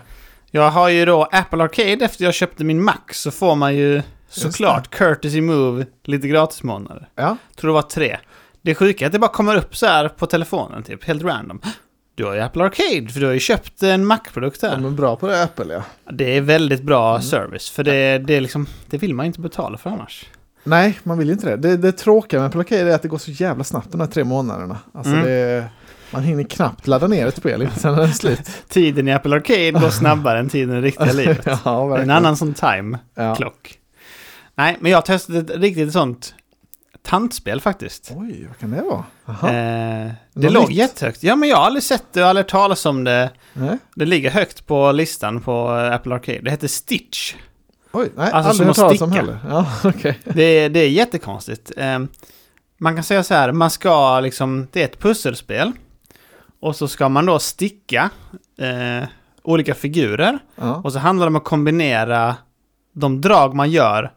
Jag 0.52 0.70
har 0.72 0.90
ju 0.90 1.06
då 1.06 1.24
Apple 1.32 1.64
Arcade, 1.64 2.06
efter 2.06 2.26
jag 2.26 2.34
köpte 2.34 2.64
min 2.64 2.84
Mac 2.84 2.98
så 3.12 3.32
får 3.32 3.56
man 3.56 3.76
ju 3.76 4.02
såklart 4.30 4.96
Courtesy 4.96 5.42
Move 5.42 5.86
lite 6.04 6.28
gratis 6.28 6.64
månader. 6.64 7.10
Ja. 7.16 7.38
Tror 7.56 7.70
det 7.70 7.74
var 7.74 7.82
tre. 7.82 8.18
Det 8.62 8.76
sjuka 8.76 9.06
är 9.06 9.08
att 9.08 9.14
det 9.14 9.20
bara 9.20 9.32
kommer 9.32 9.56
upp 9.56 9.76
så 9.76 9.86
här 9.86 10.10
på 10.10 10.26
telefonen, 10.26 10.84
typ, 10.84 11.04
helt 11.04 11.24
random. 11.24 11.62
Du 12.22 12.28
har 12.28 12.34
ju 12.34 12.42
Apple 12.42 12.64
Arcade, 12.64 13.10
för 13.14 13.20
du 13.20 13.26
har 13.26 13.34
ju 13.34 13.40
köpt 13.40 13.84
en 13.84 14.06
Mac-produkt 14.06 14.62
där. 14.62 14.72
De 14.72 14.86
är 14.86 14.90
bra 14.90 15.16
på 15.16 15.28
det, 15.28 15.44
Apple 15.44 15.74
ja. 15.74 15.84
Det 16.12 16.38
är 16.38 16.42
väldigt 16.42 16.82
bra 16.82 17.10
mm. 17.10 17.22
service, 17.22 17.70
för 17.70 17.84
det, 17.84 18.18
det, 18.18 18.34
är 18.34 18.42
liksom, 18.42 18.68
det 18.90 18.98
vill 18.98 19.16
man 19.16 19.26
inte 19.26 19.40
betala 19.40 19.78
för 19.78 19.90
annars. 19.90 20.26
Nej, 20.64 21.00
man 21.04 21.18
vill 21.18 21.28
ju 21.28 21.34
inte 21.34 21.50
det. 21.50 21.56
Det, 21.58 21.78
det 21.78 21.92
tråkiga 21.92 22.40
med 22.40 22.48
Apple 22.48 22.60
Arcade 22.60 22.92
är 22.92 22.96
att 22.96 23.02
det 23.02 23.08
går 23.08 23.18
så 23.18 23.32
jävla 23.32 23.64
snabbt 23.64 23.92
de 23.92 24.02
här 24.02 24.08
tre 24.08 24.24
månaderna. 24.24 24.78
Alltså 24.94 25.14
mm. 25.14 25.26
det, 25.26 25.66
man 26.12 26.24
hinner 26.24 26.44
knappt 26.44 26.88
ladda 26.88 27.08
ner 27.08 27.28
ett 27.28 27.38
spel 27.38 27.70
sen 27.78 27.94
är 27.94 28.02
det 28.02 28.14
slut. 28.14 28.52
tiden 28.68 29.08
i 29.08 29.14
Apple 29.14 29.36
Arcade 29.36 29.72
går 29.72 29.90
snabbare 29.90 30.40
än 30.40 30.50
tiden 30.50 30.78
i 30.78 30.82
riktiga 30.82 31.12
livet. 31.14 31.46
ja, 31.66 31.98
en 31.98 32.10
annan 32.10 32.38
sån 32.38 32.54
time-klock. 32.54 33.60
Ja. 33.64 33.78
Nej, 34.56 34.78
men 34.80 34.92
jag 34.92 34.98
har 34.98 35.02
testat 35.02 35.36
ett 35.36 35.50
riktigt 35.50 35.94
sånt 35.94 36.34
tantspel 37.04 37.62
faktiskt. 37.62 38.12
Oj, 38.16 38.46
vad 38.48 38.58
kan 38.58 38.72
det 38.72 38.82
vara? 38.82 39.04
Eh, 39.54 40.12
det 40.34 40.50
låg 40.50 40.70
nytt? 40.70 40.78
jättehögt. 40.78 41.24
Ja, 41.24 41.36
men 41.36 41.50
jag 41.50 41.58
har 41.58 41.66
aldrig 41.66 41.84
sett 41.84 42.14
det 42.14 42.24
och 42.24 42.30
aldrig 42.30 42.48
talat 42.48 42.86
om 42.86 43.04
det. 43.04 43.30
Nej. 43.54 43.78
Det 43.96 44.06
ligger 44.06 44.32
högt 44.32 44.68
på 44.68 44.92
listan 44.92 45.42
på 45.42 45.70
Apple 45.70 46.16
Arcade. 46.16 46.40
Det 46.42 46.52
heter 46.52 46.68
Stitch. 46.68 47.36
Oj, 47.92 48.12
nej, 48.16 48.32
alltså 48.32 48.50
aldrig 48.50 48.68
hört 48.68 48.76
talas 48.76 49.02
om 49.02 49.12
heller. 49.12 49.40
Ja, 49.50 49.68
okay. 49.90 50.14
det, 50.24 50.70
det 50.70 50.80
är 50.80 50.90
jättekonstigt. 50.90 51.72
Eh, 51.78 52.00
man 52.78 52.96
kan 52.96 53.04
säga 53.04 53.24
så 53.24 53.34
här, 53.34 53.52
man 53.52 53.70
ska 53.70 54.20
liksom, 54.20 54.68
det 54.72 54.82
är 54.82 54.86
ett 54.86 55.00
pusselspel. 55.00 55.72
Och 56.60 56.76
så 56.76 56.88
ska 56.88 57.10
man 57.10 57.26
då 57.26 57.40
sticka 57.40 58.10
eh, 58.58 59.08
olika 59.44 59.76
figurer. 59.76 60.40
Ja. 60.56 60.76
Och 60.76 60.94
så 60.94 61.00
handlar 61.00 61.26
det 61.26 61.30
om 61.30 61.36
att 61.36 61.44
kombinera 61.44 62.36
de 62.94 63.22
drag 63.22 63.56
man 63.56 63.72
gör 63.72 64.12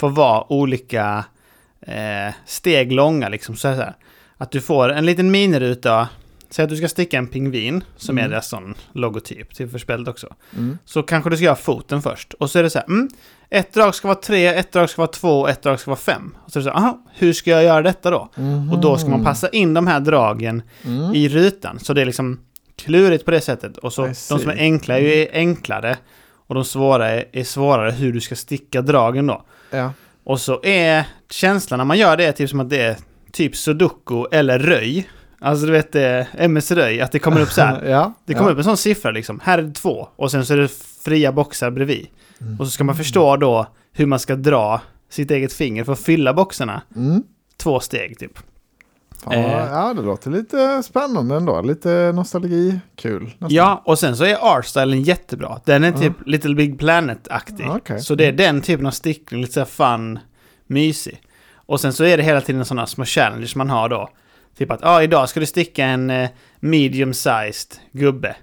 för 0.00 0.06
att 0.06 0.14
vara 0.14 0.52
olika 0.52 1.24
eh, 1.80 2.34
steg 2.46 2.92
långa 2.92 3.28
liksom. 3.28 3.56
Så 3.56 3.68
här, 3.68 3.94
att 4.36 4.50
du 4.50 4.60
får 4.60 4.88
en 4.92 5.06
liten 5.06 5.30
miniruta. 5.30 6.08
Säg 6.50 6.62
att 6.62 6.70
du 6.70 6.76
ska 6.76 6.88
sticka 6.88 7.18
en 7.18 7.26
pingvin, 7.26 7.84
som 7.96 8.18
mm. 8.18 8.24
är 8.24 8.28
deras 8.30 8.48
sån 8.48 8.74
logotyp 8.92 9.54
till 9.54 9.68
förspelet 9.68 10.08
också. 10.08 10.34
Mm. 10.56 10.78
Så 10.84 11.02
kanske 11.02 11.30
du 11.30 11.36
ska 11.36 11.44
göra 11.44 11.56
foten 11.56 12.02
först. 12.02 12.32
Och 12.32 12.50
så 12.50 12.58
är 12.58 12.62
det 12.62 12.70
så 12.70 12.78
här, 12.78 12.86
mm, 12.86 13.08
ett 13.50 13.74
drag 13.74 13.94
ska 13.94 14.08
vara 14.08 14.18
tre, 14.18 14.46
ett 14.46 14.72
drag 14.72 14.90
ska 14.90 15.02
vara 15.02 15.10
två, 15.10 15.48
ett 15.48 15.62
drag 15.62 15.80
ska 15.80 15.90
vara 15.90 16.00
fem. 16.00 16.36
Och 16.44 16.52
så 16.52 16.58
är 16.58 16.60
det 16.60 16.64
så 16.64 16.70
här, 16.70 16.76
aha, 16.76 17.06
hur 17.14 17.32
ska 17.32 17.50
jag 17.50 17.64
göra 17.64 17.82
detta 17.82 18.10
då? 18.10 18.28
Mm. 18.36 18.72
Och 18.72 18.78
då 18.78 18.98
ska 18.98 19.08
man 19.08 19.24
passa 19.24 19.48
in 19.48 19.74
de 19.74 19.86
här 19.86 20.00
dragen 20.00 20.62
mm. 20.84 21.14
i 21.14 21.28
rutan. 21.28 21.78
Så 21.78 21.92
det 21.92 22.00
är 22.00 22.06
liksom 22.06 22.40
klurigt 22.76 23.24
på 23.24 23.30
det 23.30 23.40
sättet. 23.40 23.76
Och 23.76 23.92
så 23.92 24.06
de 24.06 24.14
som 24.14 24.48
är 24.50 24.56
enkla 24.58 24.98
är 24.98 25.02
ju 25.02 25.28
enklare. 25.32 25.96
Och 26.46 26.54
de 26.54 26.64
svåra 26.64 27.08
är, 27.08 27.24
är 27.32 27.44
svårare 27.44 27.90
hur 27.90 28.12
du 28.12 28.20
ska 28.20 28.36
sticka 28.36 28.82
dragen 28.82 29.26
då. 29.26 29.44
Ja. 29.70 29.92
Och 30.24 30.40
så 30.40 30.60
är 30.62 31.04
känslan 31.30 31.78
när 31.78 31.84
man 31.84 31.98
gör 31.98 32.16
det 32.16 32.32
typ 32.32 32.50
som 32.50 32.60
att 32.60 32.70
det 32.70 32.82
är 32.82 32.96
typ 33.32 33.56
sudoku 33.56 34.24
eller 34.32 34.58
röj. 34.58 35.08
Alltså 35.40 35.66
du 35.66 35.72
vet 35.72 35.94
MS 36.34 36.70
Röj, 36.70 37.00
att 37.00 37.12
det 37.12 37.18
kommer 37.18 37.40
upp 37.40 37.48
så 37.48 37.62
här. 37.62 37.84
ja, 37.88 38.12
det 38.24 38.34
kommer 38.34 38.50
ja. 38.50 38.52
upp 38.52 38.58
en 38.58 38.64
sån 38.64 38.76
siffra 38.76 39.10
liksom. 39.10 39.40
Här 39.44 39.58
är 39.58 39.62
det 39.62 39.74
två 39.74 40.08
och 40.16 40.30
sen 40.30 40.46
så 40.46 40.52
är 40.52 40.58
det 40.58 40.68
fria 41.04 41.32
boxar 41.32 41.70
bredvid. 41.70 42.06
Mm. 42.40 42.60
Och 42.60 42.66
så 42.66 42.70
ska 42.70 42.84
man 42.84 42.96
förstå 42.96 43.36
då 43.36 43.66
hur 43.92 44.06
man 44.06 44.18
ska 44.18 44.36
dra 44.36 44.80
sitt 45.10 45.30
eget 45.30 45.52
finger 45.52 45.84
för 45.84 45.92
att 45.92 46.00
fylla 46.00 46.34
boxarna. 46.34 46.82
Mm. 46.96 47.22
Två 47.56 47.80
steg 47.80 48.18
typ. 48.18 48.38
Ja, 49.24 49.32
eh. 49.32 49.68
ja, 49.72 49.94
det 49.94 50.02
låter 50.02 50.30
lite 50.30 50.82
spännande 50.82 51.36
ändå. 51.36 51.62
Lite 51.62 52.12
nostalgi, 52.14 52.80
kul. 52.96 53.24
Nästan. 53.24 53.48
Ja, 53.50 53.82
och 53.84 53.98
sen 53.98 54.16
så 54.16 54.24
är 54.24 54.56
artstylen 54.56 55.02
jättebra. 55.02 55.60
Den 55.64 55.84
är 55.84 55.92
typ 55.92 56.12
ja. 56.18 56.24
Little 56.26 56.54
Big 56.54 56.78
Planet-aktig. 56.78 57.70
Okay. 57.70 58.00
Så 58.00 58.14
det 58.14 58.24
är 58.24 58.32
den 58.32 58.60
typen 58.60 58.86
av 58.86 58.90
stickning, 58.90 59.40
lite 59.40 59.52
så 59.52 59.64
fun, 59.64 60.18
mysig. 60.70 61.20
Och 61.54 61.80
sen 61.80 61.92
så 61.92 62.04
är 62.04 62.16
det 62.16 62.22
hela 62.22 62.40
tiden 62.40 62.64
sådana 62.64 62.86
små 62.86 63.04
challenges 63.04 63.56
man 63.56 63.70
har 63.70 63.88
då. 63.88 64.08
Typ 64.58 64.70
att, 64.70 64.84
ah, 64.84 65.02
idag 65.02 65.28
ska 65.28 65.40
du 65.40 65.46
sticka 65.46 65.84
en 65.84 66.10
eh, 66.10 66.30
medium-sized 66.60 67.78
gubbe. 67.92 68.36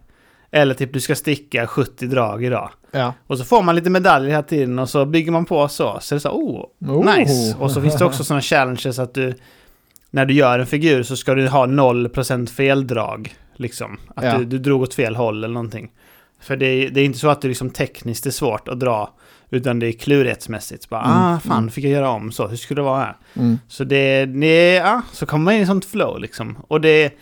Eller 0.52 0.74
typ 0.74 0.94
du 0.94 1.00
ska 1.00 1.16
sticka 1.16 1.68
70 1.68 2.08
drag 2.08 2.46
idag. 2.46 2.70
Ja. 2.92 3.14
Och 3.28 3.38
så 3.38 3.46
får 3.46 3.64
man 3.64 3.76
lite 3.76 3.90
medaljer 3.90 4.30
hela 4.30 4.44
tiden 4.44 4.80
och 4.80 4.90
så 4.90 5.06
bygger 5.06 5.32
man 5.32 5.46
på 5.46 5.68
så. 5.68 5.98
Så 6.02 6.16
det 6.16 6.18
är 6.18 6.20
så, 6.20 6.30
oh, 6.30 6.66
oh. 6.80 7.18
nice. 7.18 7.56
Och 7.60 7.72
så 7.72 7.82
finns 7.82 7.96
det 7.96 8.06
också 8.06 8.24
sådana 8.24 8.42
challenges 8.42 9.00
att 9.00 9.14
du 9.14 9.34
när 10.10 10.26
du 10.26 10.34
gör 10.34 10.60
en 10.60 10.66
figur 10.66 11.04
så 11.04 11.16
ska 11.16 11.34
du 11.34 11.48
ha 11.48 11.66
0% 11.66 12.48
feldrag. 12.48 13.36
Liksom. 13.56 13.98
Att 14.16 14.26
ja. 14.26 14.38
du, 14.38 14.46
du 14.46 14.58
drog 14.58 14.82
åt 14.82 14.94
fel 14.94 15.16
håll 15.16 15.44
eller 15.44 15.54
någonting. 15.54 15.92
För 16.42 16.56
det 16.58 16.66
är, 16.66 16.90
det 16.90 17.02
är 17.02 17.06
inte 17.06 17.20
så 17.20 17.30
att 17.30 17.42
det 17.42 17.48
liksom 17.48 17.70
tekniskt 17.70 18.26
är 18.26 18.32
svårt 18.32 18.68
att 18.68 18.80
dra. 18.80 19.14
Utan 19.50 19.80
det 19.80 19.88
är 19.88 19.92
klurighetsmässigt. 19.92 20.90
Bara, 20.90 21.04
mm. 21.04 21.18
ah, 21.18 21.40
fan, 21.40 21.58
mm. 21.58 21.70
fick 21.70 21.86
jag 21.86 21.92
göra 21.92 22.10
om 22.10 22.32
så? 22.32 22.48
Hur 22.48 22.58
skulle 22.58 22.82
det 22.82 22.86
vara 22.86 23.00
här? 23.00 23.16
Mm. 23.34 23.60
Så 23.68 23.84
det, 23.84 24.26
det, 24.26 24.74
ja, 24.74 25.02
så 25.12 25.26
kommer 25.26 25.46
man 25.46 25.54
in 25.54 25.62
i 25.62 25.66
sånt 25.66 25.86
flow 25.86 26.20
liksom. 26.20 26.58
Och 26.68 26.82
det, 26.82 27.14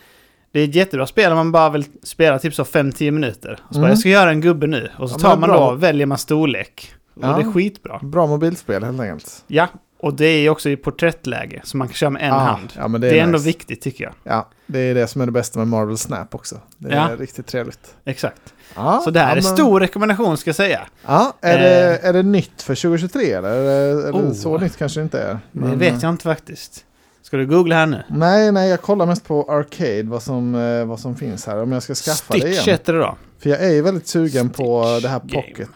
det 0.52 0.60
är 0.60 0.64
ett 0.64 0.74
jättebra 0.74 1.06
spel 1.06 1.32
om 1.32 1.36
man 1.36 1.52
bara 1.52 1.70
vill 1.70 1.84
spela 2.02 2.38
typ 2.38 2.54
så 2.54 2.62
5-10 2.62 3.10
minuter. 3.10 3.58
Så 3.70 3.74
bara, 3.74 3.78
mm. 3.78 3.88
jag 3.90 3.98
ska 3.98 4.08
göra 4.08 4.30
en 4.30 4.40
gubbe 4.40 4.66
nu. 4.66 4.90
Och 4.98 5.10
så 5.10 5.18
tar 5.18 5.30
ja, 5.30 5.36
man 5.36 5.50
då, 5.50 5.74
väljer 5.74 6.06
man 6.06 6.18
storlek. 6.18 6.92
Och 7.14 7.24
ja. 7.24 7.36
det 7.36 7.42
är 7.42 7.52
skitbra. 7.52 7.98
Bra 8.02 8.26
mobilspel 8.26 8.84
helt 8.84 9.00
enkelt. 9.00 9.44
Ja, 9.46 9.68
och 9.98 10.14
det 10.14 10.26
är 10.26 10.50
också 10.50 10.68
i 10.68 10.76
porträttläge, 10.76 11.60
så 11.64 11.76
man 11.76 11.88
kan 11.88 11.94
köra 11.94 12.10
med 12.10 12.22
en 12.22 12.32
ah, 12.32 12.38
hand. 12.38 12.72
Ja, 12.76 12.88
det 12.88 12.96
är, 12.96 13.10
det 13.10 13.18
är 13.18 13.22
ändå 13.22 13.38
viktigt 13.38 13.80
tycker 13.80 14.04
jag. 14.04 14.12
Ja, 14.22 14.48
det 14.66 14.78
är 14.78 14.94
det 14.94 15.06
som 15.06 15.20
är 15.20 15.26
det 15.26 15.32
bästa 15.32 15.58
med 15.58 15.68
Marvel 15.68 15.98
Snap 15.98 16.34
också. 16.34 16.60
Det 16.78 16.88
är 16.88 17.10
ja. 17.10 17.16
riktigt 17.18 17.46
trevligt. 17.46 17.94
Exakt. 18.04 18.54
Ja, 18.74 19.00
så 19.04 19.10
det 19.10 19.20
här 19.20 19.26
ja, 19.26 19.32
är 19.32 19.34
men... 19.34 19.42
stor 19.42 19.80
rekommendation 19.80 20.36
ska 20.36 20.48
jag 20.48 20.56
säga. 20.56 20.86
Ja, 21.06 21.32
är, 21.40 21.54
eh. 21.54 21.60
det, 21.60 21.98
är 22.08 22.12
det 22.12 22.22
nytt 22.22 22.62
för 22.62 22.74
2023 22.74 23.32
eller? 23.32 23.50
Eller 23.50 24.12
oh. 24.12 24.32
så 24.32 24.58
nytt 24.58 24.76
kanske 24.76 25.00
det 25.00 25.04
inte 25.04 25.20
är? 25.22 25.38
Men... 25.52 25.70
Det 25.70 25.76
vet 25.76 26.02
jag 26.02 26.10
inte 26.10 26.22
faktiskt. 26.22 26.84
Ska 27.22 27.36
du 27.36 27.46
googla 27.46 27.74
här 27.74 27.86
nu? 27.86 28.02
Nej, 28.08 28.52
nej, 28.52 28.70
jag 28.70 28.82
kollar 28.82 29.06
mest 29.06 29.24
på 29.26 29.42
Arcade, 29.42 30.02
vad 30.02 30.22
som, 30.22 30.54
eh, 30.54 30.84
vad 30.84 31.00
som 31.00 31.16
finns 31.16 31.46
här. 31.46 31.62
Om 31.62 31.72
jag 31.72 31.82
ska 31.82 31.94
skaffa 31.94 32.34
Stitch 32.34 32.42
det 32.42 32.50
igen. 32.50 32.64
heter 32.66 32.92
det 32.92 32.98
då. 32.98 33.16
För 33.38 33.50
jag 33.50 33.64
är 33.64 33.82
väldigt 33.82 34.06
sugen 34.06 34.48
Stitch 34.48 34.56
på 34.56 34.98
det 35.02 35.08
här 35.08 35.18
Pocket 35.18 35.56
Game. 35.56 35.70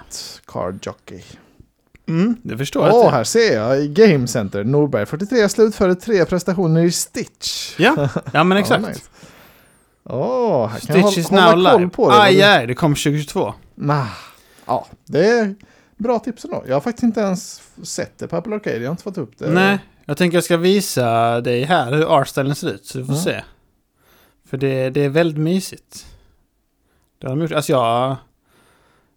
Card 0.47 0.87
Jockey. 0.87 1.23
Mm, 2.11 2.37
det 2.43 2.59
förstår 2.59 2.87
jag. 2.87 2.95
Åh, 2.95 3.07
oh, 3.07 3.11
här 3.11 3.25
ser 3.25 3.55
jag 3.55 3.89
Game 3.89 4.27
Center. 4.27 4.65
Norberg 4.65 5.07
43 5.07 5.49
slutförde 5.49 5.95
tre 5.95 6.25
prestationer 6.25 6.85
i 6.85 6.93
Stitch. 6.93 7.75
Ja, 7.79 8.09
ja 8.33 8.45
men 8.45 8.59
exakt. 8.59 8.85
Åh, 8.85 8.89
nice. 8.89 9.03
oh, 10.05 10.69
här 10.69 10.81
kan 10.81 11.03
Stitch 11.03 11.19
is 11.19 11.31
now 11.31 11.57
live. 11.57 11.89
På 11.89 12.11
det, 12.11 12.23
Aj, 12.23 12.43
aj, 12.43 12.67
det 12.67 12.75
kom 12.75 12.95
2022. 12.95 13.55
Nah. 13.75 14.07
Ja, 14.67 14.87
det 15.07 15.27
är 15.27 15.55
bra 15.97 16.19
tips 16.19 16.45
ändå. 16.45 16.65
Jag 16.67 16.75
har 16.75 16.81
faktiskt 16.81 17.03
inte 17.03 17.21
ens 17.21 17.63
sett 17.83 18.19
det 18.19 18.29
på 18.29 18.37
Apple 18.37 18.55
Arcade. 18.55 18.77
Jag 18.77 18.85
har 18.85 18.91
inte 18.91 19.03
fått 19.03 19.19
upp 19.19 19.39
det. 19.39 19.51
Nej, 19.51 19.79
jag 20.05 20.17
tänker 20.17 20.37
jag 20.37 20.45
ska 20.45 20.57
visa 20.57 21.41
dig 21.41 21.65
här 21.65 21.93
hur 21.93 22.05
artstylen 22.05 22.55
ser 22.55 22.69
ut 22.69 22.87
så 22.87 22.99
du 22.99 23.05
får 23.05 23.13
mm. 23.13 23.25
se. 23.25 23.43
För 24.51 24.57
det, 24.57 24.91
det 24.91 25.05
är 25.05 25.09
väldigt 25.09 25.39
mysigt. 25.39 26.07
Det 27.19 27.27
har 27.27 27.37
de 27.37 27.43
gjort. 27.43 27.53
Alltså 27.53 27.73
jag... 27.73 28.17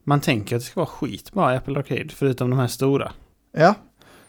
Man 0.03 0.21
tänker 0.21 0.55
att 0.55 0.61
det 0.61 0.65
ska 0.65 0.79
vara 0.79 0.89
skit 0.89 1.31
bara 1.33 1.53
i 1.53 1.57
Apple 1.57 1.79
Arcade, 1.79 2.09
förutom 2.09 2.49
de 2.49 2.59
här 2.59 2.67
stora. 2.67 3.11
Ja, 3.57 3.75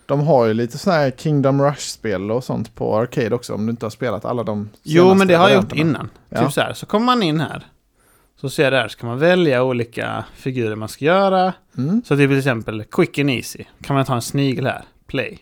de 0.07 0.20
har 0.20 0.47
ju 0.47 0.55
lite 0.55 0.79
sådana 0.79 1.01
här 1.01 1.11
Kingdom 1.11 1.62
Rush-spel 1.62 2.31
och 2.31 2.45
sånt 2.45 2.75
på 2.75 2.97
Arcade 2.97 3.35
också, 3.35 3.55
om 3.55 3.66
du 3.66 3.70
inte 3.70 3.87
har 3.87 3.91
spelat 3.91 4.25
alla 4.25 4.43
de 4.43 4.70
Jo, 4.83 5.14
men 5.14 5.29
det 5.29 5.35
har 5.35 5.49
jag 5.49 5.62
gjort 5.62 5.72
innan. 5.72 6.11
Ja. 6.29 6.45
Typ 6.45 6.53
så 6.53 6.61
här, 6.61 6.72
så 6.72 6.87
kommer 6.87 7.07
man 7.07 7.22
in 7.22 7.41
här. 7.41 7.66
Så 8.41 8.51
ser 8.51 8.70
där, 8.70 8.89
så 8.89 8.99
kan 8.99 9.09
man 9.09 9.18
välja 9.18 9.62
olika 9.62 10.25
figurer 10.35 10.77
man 10.77 10.89
ska 10.89 11.05
göra. 11.05 11.53
Mm. 11.79 12.03
Så 12.07 12.16
till 12.16 12.39
exempel 12.39 12.85
Quick 12.85 13.18
and 13.18 13.31
Easy. 13.31 13.64
Kan 13.83 13.97
man 13.97 14.05
ta 14.05 14.14
en 14.14 14.22
snigel 14.22 14.66
här, 14.66 14.85
Play. 15.07 15.39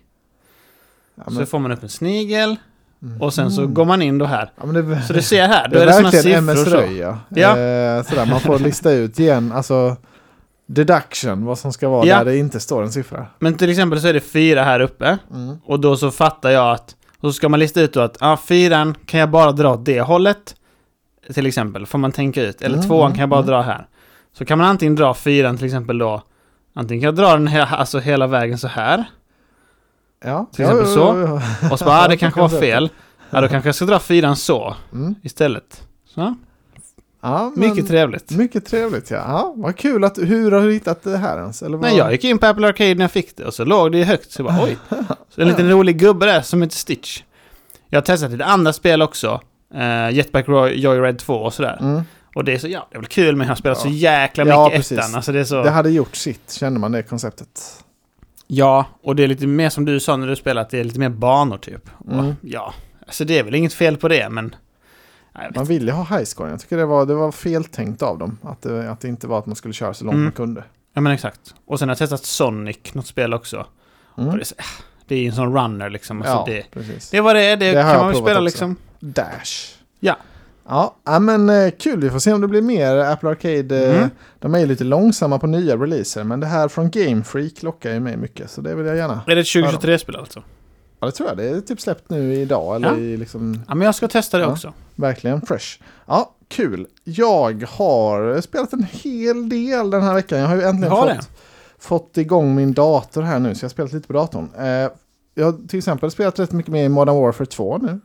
Ja, 1.15 1.23
men... 1.27 1.35
Så 1.35 1.47
får 1.47 1.59
man 1.59 1.73
upp 1.73 1.83
en 1.83 1.89
snigel. 1.89 2.57
Mm. 3.03 3.23
Och 3.23 3.35
sen 3.35 3.51
så 3.51 3.67
går 3.67 3.85
man 3.85 4.03
in 4.03 4.19
då 4.19 4.25
här. 4.25 4.53
Ja, 4.61 4.67
det, 4.67 5.03
så 5.03 5.13
du 5.13 5.23
ser 5.23 5.49
här, 5.49 5.69
då 5.69 5.75
det 5.75 5.83
är, 5.83 5.87
det 5.87 5.93
sådana 5.93 6.11
siffror. 6.11 6.39
MS 6.39 6.67
Röja. 6.67 7.19
Ja. 7.29 7.59
Eh, 7.59 8.03
sådär, 8.03 8.27
man 8.27 8.41
får 8.41 8.59
lista 8.59 8.93
ut 8.93 9.19
igen, 9.19 9.53
alltså 9.53 9.97
deduction, 10.67 11.45
vad 11.45 11.59
som 11.59 11.73
ska 11.73 11.89
vara 11.89 12.07
ja. 12.07 12.19
där 12.19 12.25
det 12.25 12.37
inte 12.37 12.61
står 12.61 12.83
en 12.83 12.93
siffra. 12.93 13.27
Men 13.39 13.55
till 13.55 13.71
exempel 13.71 14.01
så 14.01 14.09
är 14.09 14.13
det 14.13 14.21
fyra 14.21 14.63
här 14.63 14.81
uppe. 14.81 15.19
Mm. 15.31 15.57
Och 15.65 15.81
då 15.81 15.97
så 15.97 16.11
fattar 16.11 16.51
jag 16.51 16.71
att, 16.73 16.97
och 17.21 17.29
så 17.29 17.33
ska 17.33 17.49
man 17.49 17.61
lista 17.61 17.81
ut 17.81 17.93
då 17.93 18.01
att, 18.01 18.17
ja, 18.21 18.37
fyran 18.37 18.95
kan 19.07 19.21
jag 19.21 19.31
bara 19.31 19.53
dra 19.53 19.73
åt 19.73 19.85
det 19.85 20.01
hållet. 20.01 20.55
Till 21.35 21.47
exempel, 21.47 21.87
får 21.87 21.99
man 21.99 22.13
tänka 22.13 22.43
ut. 22.43 22.63
Eller 22.63 22.77
mm, 22.77 22.89
tvåan 22.89 23.13
kan 23.13 23.21
jag 23.21 23.29
bara 23.29 23.41
mm. 23.41 23.51
dra 23.51 23.63
här. 23.63 23.87
Så 24.33 24.45
kan 24.45 24.59
man 24.59 24.67
antingen 24.67 24.95
dra 24.95 25.15
fyran 25.15 25.57
till 25.57 25.67
exempel 25.67 25.99
då, 25.99 26.23
antingen 26.75 27.01
kan 27.01 27.07
jag 27.07 27.15
dra 27.15 27.33
den 27.33 27.47
här, 27.47 27.77
alltså 27.77 27.99
hela 27.99 28.27
vägen 28.27 28.59
så 28.59 28.69
här. 28.69 29.05
Ja. 30.25 30.47
Till 30.53 30.65
exempel 30.65 30.87
ja, 30.87 30.95
så. 30.95 31.01
Ja, 31.01 31.43
ja, 31.63 31.71
och 31.73 31.79
så 31.79 31.85
bara, 31.85 32.01
ah, 32.01 32.09
det 32.09 32.17
kanske 32.17 32.41
var 32.41 32.49
fel. 32.49 32.91
Ja, 33.31 33.41
då 33.41 33.49
kanske 33.49 33.69
jag 33.69 33.75
ska 33.75 33.85
dra 33.85 33.99
fyran 33.99 34.37
så 34.37 34.77
mm. 34.93 35.15
istället. 35.23 35.83
Så. 36.15 36.35
Ja, 37.23 37.53
mycket 37.57 37.89
trevligt. 37.89 38.31
Mycket 38.31 38.67
trevligt 38.67 39.11
ja. 39.11 39.17
ja. 39.17 39.55
Vad 39.57 39.77
kul 39.77 40.05
att, 40.05 40.19
hur 40.19 40.51
har 40.51 40.61
du 40.61 40.73
hittat 40.73 41.03
det 41.03 41.17
här 41.17 41.39
ens? 41.39 41.63
Eller 41.63 41.77
vad? 41.77 41.87
Nej, 41.87 41.99
jag 41.99 42.13
gick 42.13 42.25
in 42.25 42.39
på 42.39 42.47
Apple 42.47 42.69
Arcade 42.69 42.95
när 42.95 43.05
jag 43.05 43.11
fick 43.11 43.37
det 43.37 43.45
och 43.45 43.55
så 43.55 43.65
låg 43.65 43.93
det 43.93 44.05
högt 44.05 44.33
så 44.33 44.43
jag 44.43 44.47
bara 44.47 44.65
oj. 44.65 44.77
Så 45.35 45.41
en 45.41 45.49
liten 45.49 45.71
rolig 45.71 45.99
gubbe 45.99 46.27
där 46.27 46.43
som 46.43 46.63
heter 46.63 46.77
Stitch. 46.77 47.23
Jag 47.89 47.97
har 47.97 48.03
testat 48.03 48.31
lite 48.31 48.45
andra 48.45 48.73
spel 48.73 49.03
också. 49.03 49.41
Uh, 49.75 50.13
Jetpack 50.13 50.49
Joyride 50.49 51.19
2 51.19 51.35
och 51.35 51.55
sådär. 51.55 51.79
Mm. 51.81 52.03
Och 52.35 52.45
det 52.45 52.53
är 52.53 52.59
så, 52.59 52.69
ja, 52.69 52.89
det 52.91 52.97
är 52.97 53.01
väl 53.01 53.09
kul 53.09 53.37
men 53.37 53.47
jag 53.47 53.51
har 53.51 53.57
spelat 53.57 53.79
ja. 53.79 53.83
så 53.83 53.89
jäkla 53.89 54.45
mycket 54.45 54.91
ja, 54.91 54.97
ettan. 54.97 55.15
Alltså 55.15 55.33
det, 55.33 55.41
är 55.41 55.45
så... 55.45 55.63
det 55.63 55.71
hade 55.71 55.91
gjort 55.91 56.17
sitt, 56.17 56.53
kände 56.53 56.81
man 56.81 56.93
det 56.93 57.03
konceptet. 57.03 57.85
Ja, 58.47 58.87
och 59.03 59.17
det 59.17 59.25
är 59.25 59.29
lite 59.29 59.47
mer 59.47 59.69
som 59.69 59.85
du 59.85 60.01
sa 60.01 60.17
när 60.17 60.27
du 60.27 60.37
spelade, 60.37 60.61
att 60.61 60.71
det 60.71 60.81
är 60.81 60.85
lite 60.85 60.99
mer 60.99 61.09
banor 61.09 61.59
typ. 61.59 61.91
Mm. 62.07 62.19
Och, 62.19 62.35
ja, 62.41 62.75
alltså 63.07 63.25
det 63.25 63.39
är 63.39 63.43
väl 63.43 63.55
inget 63.55 63.75
fel 63.75 63.97
på 63.97 64.09
det, 64.09 64.29
men... 64.29 64.55
Man 65.55 65.65
ville 65.65 65.93
ha 65.93 66.17
highscore. 66.17 66.51
Jag 66.51 66.61
tycker 66.61 66.77
det 66.77 66.87
var, 66.87 67.07
det 67.07 67.15
var 67.15 67.33
feltänkt 67.33 68.03
av 68.03 68.19
dem. 68.19 68.39
Att 68.43 68.63
det, 68.63 68.91
att 68.91 69.01
det 69.01 69.09
inte 69.09 69.27
var 69.27 69.39
att 69.39 69.47
man 69.47 69.57
skulle 69.57 69.75
köra 69.75 69.95
så 69.95 70.05
långt 70.05 70.15
mm. 70.15 70.25
man 70.25 70.33
kunde. 70.33 70.65
Ja 70.95 71.01
men 71.01 71.13
exakt. 71.13 71.55
Och 71.67 71.79
sen 71.79 71.89
har 71.89 71.91
jag 71.91 71.99
testat 71.99 72.25
Sonic, 72.25 72.79
något 72.93 73.07
spel 73.07 73.35
också. 73.35 73.67
Mm. 74.19 74.39
Det, 74.39 74.53
det 75.07 75.15
är 75.15 75.19
ju 75.19 75.27
en 75.27 75.35
sån 75.35 75.57
runner 75.57 75.91
liksom. 75.91 76.23
Alltså 76.23 76.35
ja, 76.35 76.45
det, 76.47 76.71
precis. 76.71 77.11
det 77.11 77.21
var 77.21 77.35
det, 77.35 77.57
det, 77.57 77.73
det 77.73 77.83
kan 77.83 77.97
man 77.97 78.07
väl 78.07 78.17
spela 78.17 78.31
också. 78.31 78.41
liksom. 78.41 78.77
Dash. 79.01 79.77
Ja. 80.01 80.17
Ja, 81.05 81.19
men 81.21 81.51
eh, 81.51 81.71
kul. 81.79 82.01
Vi 82.01 82.11
får 82.11 82.19
se 82.19 82.33
om 82.33 82.41
det 82.41 82.49
blir 82.49 82.63
mer 82.63 82.97
Apple 82.97 83.29
Arcade. 83.31 83.87
Eh, 83.87 83.97
mm. 83.97 84.11
De 84.39 84.55
är 84.55 84.59
ju 84.59 84.67
lite 84.67 84.85
långsamma 84.85 85.39
på 85.39 85.47
nya 85.47 85.77
releaser, 85.77 86.25
men 86.25 86.41
det 86.41 86.47
här 86.47 86.69
från 86.69 86.91
Game 86.91 87.25
Freak 87.25 87.63
lockar 87.63 87.93
ju 87.93 88.01
mig 88.01 88.17
mycket. 88.17 88.51
Så 88.51 88.61
det 88.61 88.75
vill 88.75 88.87
jag 88.87 88.97
gärna. 88.97 89.21
Är 89.27 89.35
det 89.35 89.41
ett 89.41 89.47
2023-spel 89.47 90.17
alltså? 90.17 90.43
Ja, 91.03 91.07
det 91.07 91.13
tror 91.13 91.29
jag. 91.29 91.37
Det 91.37 91.45
är 91.45 91.61
typ 91.61 91.81
släppt 91.81 92.11
nu 92.11 92.35
idag. 92.35 92.77
Eller 92.77 92.89
ja. 92.89 92.97
i 92.97 93.17
liksom... 93.17 93.63
ja, 93.69 93.75
men 93.75 93.85
jag 93.85 93.95
ska 93.95 94.09
testa 94.09 94.39
det 94.39 94.45
ja, 94.45 94.51
också. 94.51 94.73
Verkligen 94.95 95.41
fresh. 95.41 95.81
Ja, 96.07 96.35
kul. 96.49 96.87
Jag 97.05 97.63
har 97.63 98.41
spelat 98.41 98.73
en 98.73 98.87
hel 98.91 99.49
del 99.49 99.91
den 99.91 100.03
här 100.03 100.15
veckan. 100.15 100.39
Jag 100.39 100.49
har 100.49 100.57
ju 100.57 100.63
äntligen 100.63 100.91
fått, 100.91 101.29
fått 101.79 102.19
igång 102.19 102.55
min 102.55 102.73
dator 102.73 103.23
här 103.23 103.39
nu, 103.39 103.55
så 103.55 103.65
jag 103.65 103.69
har 103.69 103.71
spelat 103.71 103.93
lite 103.93 104.07
på 104.07 104.13
datorn. 104.13 104.49
Eh, 104.59 104.91
jag 105.35 105.45
har 105.45 105.69
till 105.69 105.79
exempel 105.79 106.11
spelat 106.11 106.39
rätt 106.39 106.53
mycket 106.53 106.73
med 106.73 106.85
i 106.85 106.89
Modern 106.89 107.17
Warfare 107.17 107.47
2 107.47 107.79
nu. 107.79 108.01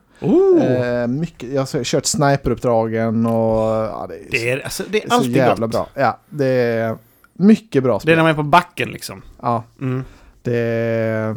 Eh, 0.62 1.08
mycket, 1.08 1.50
jag 1.50 1.62
har 1.62 1.84
kört 1.84 2.06
sniperuppdragen 2.06 3.26
och... 3.26 3.60
Ja, 3.62 4.08
det, 4.10 4.16
är, 4.16 4.32
det, 4.32 4.50
är, 4.50 4.64
alltså, 4.64 4.84
det 4.90 5.04
är 5.04 5.14
alltid 5.14 5.32
så 5.32 5.38
jävla 5.38 5.68
gott. 5.68 5.72
bra. 5.72 5.88
Ja, 5.94 6.20
det 6.30 6.46
är 6.46 6.98
mycket 7.34 7.84
bra 7.84 8.00
spel. 8.00 8.08
Det 8.08 8.14
är 8.14 8.16
när 8.16 8.24
man 8.24 8.32
är 8.32 8.36
på 8.36 8.44
backen 8.44 8.90
liksom. 8.90 9.22
Ja. 9.42 9.64
Mm. 9.82 10.04
Det, 10.42 11.36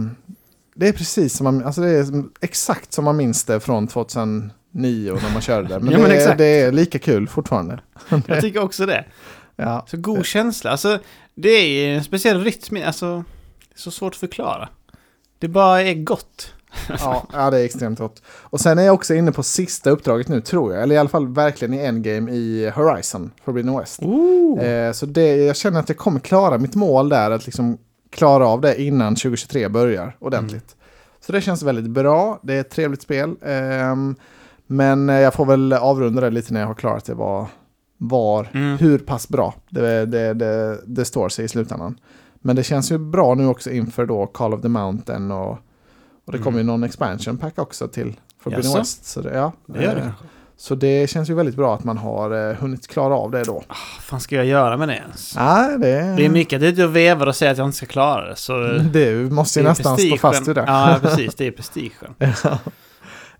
det 0.75 0.89
är 0.89 0.93
precis 0.93 1.37
som 1.37 1.45
man, 1.45 1.64
alltså 1.64 1.81
det 1.81 1.89
är 1.89 2.25
exakt 2.41 2.93
som 2.93 3.05
man 3.05 3.16
minns 3.16 3.45
det 3.45 3.61
från 3.61 3.87
2009 3.87 4.51
när 4.73 5.33
man 5.33 5.43
körde 5.43 5.68
det. 5.68 5.81
Men, 5.81 5.93
ja, 5.93 5.99
men 5.99 6.11
det, 6.11 6.23
är, 6.23 6.37
det, 6.37 6.45
är 6.45 6.73
lika 6.73 6.99
kul 6.99 7.29
fortfarande. 7.29 7.81
jag 8.27 8.41
tycker 8.41 8.62
också 8.62 8.87
det. 8.87 9.05
Ja. 9.57 9.87
Så 9.89 9.97
god 9.97 10.27
känsla. 10.27 10.71
Alltså, 10.71 10.99
det 11.35 11.49
är 11.51 11.97
en 11.97 12.05
speciell 12.05 12.45
rytm. 12.45 12.87
Alltså, 12.87 13.25
så 13.75 13.91
svårt 13.91 14.12
att 14.12 14.21
förklara. 14.21 14.68
Det 15.39 15.49
bara 15.49 15.83
är 15.83 15.95
gott. 15.95 16.55
ja, 16.89 17.27
ja, 17.33 17.51
det 17.51 17.61
är 17.61 17.64
extremt 17.64 17.99
gott. 17.99 18.23
Och 18.27 18.61
sen 18.61 18.79
är 18.79 18.83
jag 18.83 18.95
också 18.95 19.14
inne 19.14 19.33
på 19.33 19.43
sista 19.43 19.91
uppdraget 19.91 20.29
nu, 20.29 20.41
tror 20.41 20.75
jag. 20.75 20.83
Eller 20.83 20.95
i 20.95 20.99
alla 20.99 21.09
fall 21.09 21.35
verkligen 21.35 21.75
i 21.75 21.79
endgame 21.79 22.33
i 22.33 22.71
Horizon, 22.75 23.31
Forbidden 23.45 23.79
West. 23.79 24.03
Eh, 24.03 24.93
så 24.93 25.07
det, 25.07 25.37
jag 25.37 25.57
känner 25.57 25.81
att 25.81 25.89
jag 25.89 25.99
kommer 25.99 26.21
klara 26.21 26.59
mitt 26.59 26.75
mål 26.75 27.09
där, 27.09 27.31
att 27.31 27.47
liksom 27.47 27.79
klara 28.11 28.46
av 28.46 28.61
det 28.61 28.82
innan 28.82 29.14
2023 29.14 29.68
börjar 29.68 30.16
ordentligt. 30.18 30.74
Mm. 30.74 30.80
Så 31.20 31.32
det 31.32 31.40
känns 31.40 31.62
väldigt 31.62 31.90
bra. 31.90 32.40
Det 32.42 32.54
är 32.54 32.61
ett 32.61 32.70
trevligt 32.70 33.02
spel. 33.02 33.36
Um, 33.40 34.16
men 34.66 35.08
jag 35.08 35.34
får 35.34 35.46
väl 35.46 35.72
avrunda 35.72 36.20
det 36.20 36.30
lite 36.30 36.52
när 36.52 36.61
jag 36.61 36.66
har 36.66 36.74
klarat 36.74 37.04
det 37.04 37.14
var, 37.14 37.46
var 37.98 38.48
mm. 38.52 38.78
hur 38.78 38.98
pass 38.98 39.28
bra 39.28 39.54
det, 39.68 40.06
det, 40.06 40.34
det, 40.34 40.80
det, 40.86 41.04
står 41.04 41.28
sig 41.28 41.44
i 41.44 41.48
slutändan. 41.48 41.98
Men 42.40 42.56
det 42.56 42.62
känns 42.62 42.92
ju 42.92 42.98
bra 42.98 43.34
nu 43.34 43.46
också 43.46 43.70
inför 43.70 44.06
då 44.06 44.26
Call 44.26 44.54
of 44.54 44.62
the 44.62 44.68
Mountain 44.68 45.30
och, 45.30 45.58
och 46.24 46.32
det 46.32 46.38
kommer 46.38 46.58
ju 46.58 46.62
mm. 46.62 46.66
någon 46.66 46.84
expansion 46.84 47.38
pack 47.38 47.58
också 47.58 47.88
till 47.88 48.20
Forbidden 48.38 48.72
West. 48.74 49.04
Så 49.04 49.20
det, 49.20 49.34
ja, 49.34 49.52
det 49.66 49.82
gör 49.82 49.94
det. 49.94 50.12
Så 50.61 50.74
det 50.74 51.11
känns 51.11 51.30
ju 51.30 51.34
väldigt 51.34 51.56
bra 51.56 51.74
att 51.74 51.84
man 51.84 51.98
har 51.98 52.50
eh, 52.50 52.56
hunnit 52.56 52.86
klara 52.86 53.14
av 53.14 53.30
det 53.30 53.44
då. 53.44 53.52
Vad 53.52 53.64
ah, 53.68 54.00
fan 54.00 54.20
ska 54.20 54.36
jag 54.36 54.44
göra 54.44 54.76
med 54.76 54.88
det 54.88 54.94
ens? 54.94 55.36
Nej, 55.36 55.78
det... 55.78 56.14
det 56.16 56.24
är 56.24 56.28
mycket 56.28 56.62
att 56.62 56.76
du 56.76 56.86
vevar 56.86 57.26
och 57.26 57.36
säger 57.36 57.52
att 57.52 57.58
jag 57.58 57.66
inte 57.66 57.76
ska 57.76 57.86
klara 57.86 58.28
det. 58.28 58.36
Så 58.36 58.52
du 58.92 59.30
måste 59.30 59.61
ju 59.61 59.64
nästan 59.66 59.98
stå 59.98 60.16
fast 60.16 60.48
vid 60.48 60.54
det. 60.54 60.64
Ja, 60.66 60.98
precis. 61.02 61.34
Det 61.34 61.46
är 61.46 61.50
prestigen. 61.50 62.14
ja. 62.18 62.34
Ja, 62.44 62.58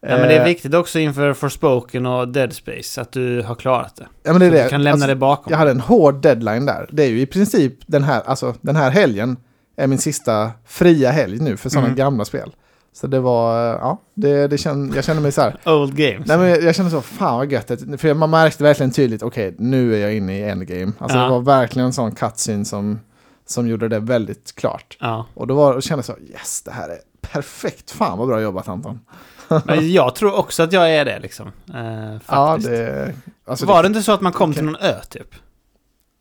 men 0.00 0.20
det 0.28 0.34
är 0.34 0.40
eh. 0.40 0.44
viktigt 0.44 0.74
också 0.74 0.98
inför 0.98 1.32
Forspoken 1.32 2.06
och 2.06 2.28
Dead 2.28 2.52
Space 2.52 3.00
att 3.00 3.12
du 3.12 3.42
har 3.42 3.54
klarat 3.54 3.96
det. 3.96 4.06
Ja, 4.22 4.32
men 4.32 4.40
det 4.40 4.46
är 4.46 4.50
det. 4.50 4.64
Du 4.64 4.68
kan 4.68 4.82
lämna 4.82 4.94
alltså, 4.94 5.08
det 5.08 5.16
bakom. 5.16 5.50
Jag 5.50 5.58
hade 5.58 5.70
en 5.70 5.80
hård 5.80 6.22
deadline 6.22 6.66
där. 6.66 6.88
Det 6.92 7.02
är 7.02 7.08
ju 7.08 7.20
i 7.20 7.26
princip 7.26 7.74
den 7.86 8.04
här, 8.04 8.22
alltså 8.26 8.54
den 8.60 8.76
här 8.76 8.90
helgen 8.90 9.36
är 9.76 9.86
min 9.86 9.98
sista 9.98 10.50
fria 10.66 11.10
helg 11.10 11.38
nu 11.40 11.56
för 11.56 11.68
sådana 11.68 11.86
mm. 11.86 11.96
gamla 11.96 12.24
spel. 12.24 12.50
Så 12.93 13.07
det 13.07 13.20
var, 13.20 13.59
ja, 13.59 14.01
det, 14.14 14.47
det 14.49 14.59
känd, 14.59 14.97
jag 14.97 15.05
kände 15.05 15.22
mig 15.22 15.32
så 15.32 15.41
här. 15.41 15.57
Old 15.66 15.95
games. 15.97 16.28
Nej, 16.28 16.38
men 16.38 16.64
jag 16.64 16.74
kände 16.74 16.91
så, 16.91 17.01
fan 17.01 17.38
vad 17.38 17.53
gött. 17.53 17.66
För 17.99 18.14
man 18.14 18.30
märkte 18.30 18.64
verkligen 18.64 18.93
tydligt, 18.93 19.22
okej, 19.22 19.49
okay, 19.49 19.66
nu 19.66 19.95
är 19.95 19.99
jag 19.99 20.14
inne 20.14 20.38
i 20.38 20.43
endgame. 20.43 20.93
Alltså 20.99 21.18
ja. 21.18 21.24
det 21.24 21.30
var 21.30 21.41
verkligen 21.41 21.86
en 21.86 21.93
sån 21.93 22.14
cutscene 22.14 22.64
som, 22.64 23.01
som 23.47 23.68
gjorde 23.68 23.88
det 23.88 23.99
väldigt 23.99 24.55
klart. 24.55 24.97
Ja. 25.01 25.26
Och 25.34 25.47
då 25.47 25.55
var, 25.55 25.80
kände 25.80 25.99
jag 25.99 26.05
så, 26.05 26.22
yes, 26.32 26.62
det 26.62 26.70
här 26.70 26.88
är 26.88 26.99
perfekt. 27.20 27.91
Fan 27.91 28.18
vad 28.18 28.28
bra 28.28 28.41
jobbat 28.41 28.68
Anton. 28.68 29.01
Men 29.64 29.93
jag 29.93 30.14
tror 30.14 30.34
också 30.34 30.62
att 30.62 30.72
jag 30.72 30.95
är 30.95 31.05
det 31.05 31.18
liksom. 31.18 31.47
Eh, 31.74 32.20
ja, 32.26 32.59
det, 32.61 33.14
alltså 33.47 33.66
var 33.66 33.82
det, 33.82 33.82
det 33.82 33.86
inte 33.86 34.03
så 34.03 34.12
att 34.12 34.20
man 34.20 34.32
kom 34.32 34.51
okay. 34.51 34.59
till 34.59 34.64
någon 34.64 34.82
ö 34.82 34.95
typ? 35.09 35.34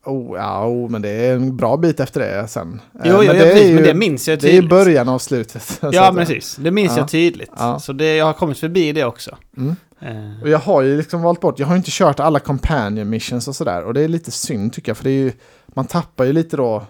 Oh, 0.04 0.38
ja, 0.38 0.66
oh, 0.66 0.90
men 0.90 1.02
det 1.02 1.08
är 1.08 1.34
en 1.34 1.56
bra 1.56 1.76
bit 1.76 2.00
efter 2.00 2.20
det 2.20 2.48
sen. 2.48 2.80
Jo, 2.92 3.10
eh, 3.10 3.16
men, 3.16 3.26
jo, 3.26 3.32
det 3.32 3.38
precis, 3.38 3.70
ju, 3.70 3.74
men 3.74 3.84
det 3.84 3.94
minns 3.94 4.28
jag 4.28 4.40
tydligt. 4.40 4.60
Det 4.60 4.66
är 4.66 4.68
början 4.68 5.08
av 5.08 5.18
slutet. 5.18 5.80
Ja, 5.92 6.12
precis. 6.16 6.56
Det 6.56 6.70
minns 6.70 6.92
ja. 6.92 6.98
jag 6.98 7.08
tydligt. 7.08 7.50
Ja. 7.58 7.78
Så 7.78 7.92
det, 7.92 8.16
jag 8.16 8.24
har 8.24 8.32
kommit 8.32 8.58
förbi 8.58 8.92
det 8.92 9.04
också. 9.04 9.36
Mm. 9.56 9.76
Eh. 10.00 10.42
Och 10.42 10.48
jag 10.48 10.58
har 10.58 10.82
ju 10.82 10.96
liksom 10.96 11.22
valt 11.22 11.40
bort, 11.40 11.58
jag 11.58 11.66
har 11.66 11.76
inte 11.76 11.90
kört 11.90 12.20
alla 12.20 12.38
companion 12.38 13.10
missions 13.10 13.48
och 13.48 13.56
sådär. 13.56 13.84
Och 13.84 13.94
det 13.94 14.00
är 14.00 14.08
lite 14.08 14.30
synd 14.30 14.72
tycker 14.72 14.90
jag, 14.90 14.96
för 14.96 15.04
det 15.04 15.10
är 15.10 15.22
ju, 15.24 15.32
man 15.66 15.84
tappar 15.84 16.24
ju 16.24 16.32
lite 16.32 16.56
då, 16.56 16.82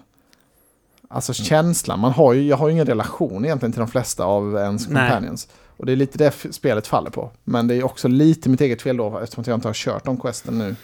alltså 1.07 1.33
känslan. 1.33 1.99
Man 1.99 2.11
har 2.11 2.33
ju, 2.33 2.47
jag 2.47 2.57
har 2.57 2.67
ju 2.67 2.73
ingen 2.73 2.85
relation 2.85 3.45
egentligen 3.45 3.71
till 3.73 3.79
de 3.79 3.87
flesta 3.87 4.25
av 4.25 4.55
ens 4.55 4.89
Nej. 4.89 5.09
companions. 5.09 5.47
Och 5.77 5.85
det 5.85 5.91
är 5.91 5.95
lite 5.95 6.17
det 6.17 6.53
spelet 6.53 6.87
faller 6.87 7.09
på. 7.09 7.31
Men 7.43 7.67
det 7.67 7.75
är 7.75 7.83
också 7.83 8.07
lite 8.07 8.49
mitt 8.49 8.61
eget 8.61 8.81
fel 8.81 8.97
då 8.97 9.19
eftersom 9.19 9.43
jag 9.47 9.57
inte 9.57 9.67
har 9.67 9.73
kört 9.73 10.05
de 10.05 10.17
questen 10.17 10.57
nu. 10.57 10.75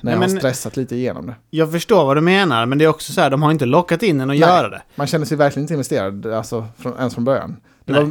När 0.00 0.12
jag 0.12 0.18
har 0.18 0.28
stressat 0.28 0.76
lite 0.76 0.96
igenom 0.96 1.26
det. 1.26 1.34
Jag 1.50 1.72
förstår 1.72 2.04
vad 2.04 2.16
du 2.16 2.20
menar, 2.20 2.66
men 2.66 2.78
det 2.78 2.84
är 2.84 2.88
också 2.88 3.12
så 3.12 3.20
här, 3.20 3.30
de 3.30 3.42
har 3.42 3.50
inte 3.50 3.66
lockat 3.66 4.02
in 4.02 4.16
en 4.16 4.20
att 4.20 4.28
Nej, 4.28 4.38
göra 4.38 4.68
det. 4.68 4.82
Man 4.94 5.06
känner 5.06 5.26
sig 5.26 5.36
verkligen 5.36 5.64
inte 5.64 5.74
investerad, 5.74 6.26
alltså 6.26 6.66
från, 6.78 6.98
ens 6.98 7.14
från 7.14 7.24
början. 7.24 7.56
Det 7.84 7.92
var, 7.92 8.10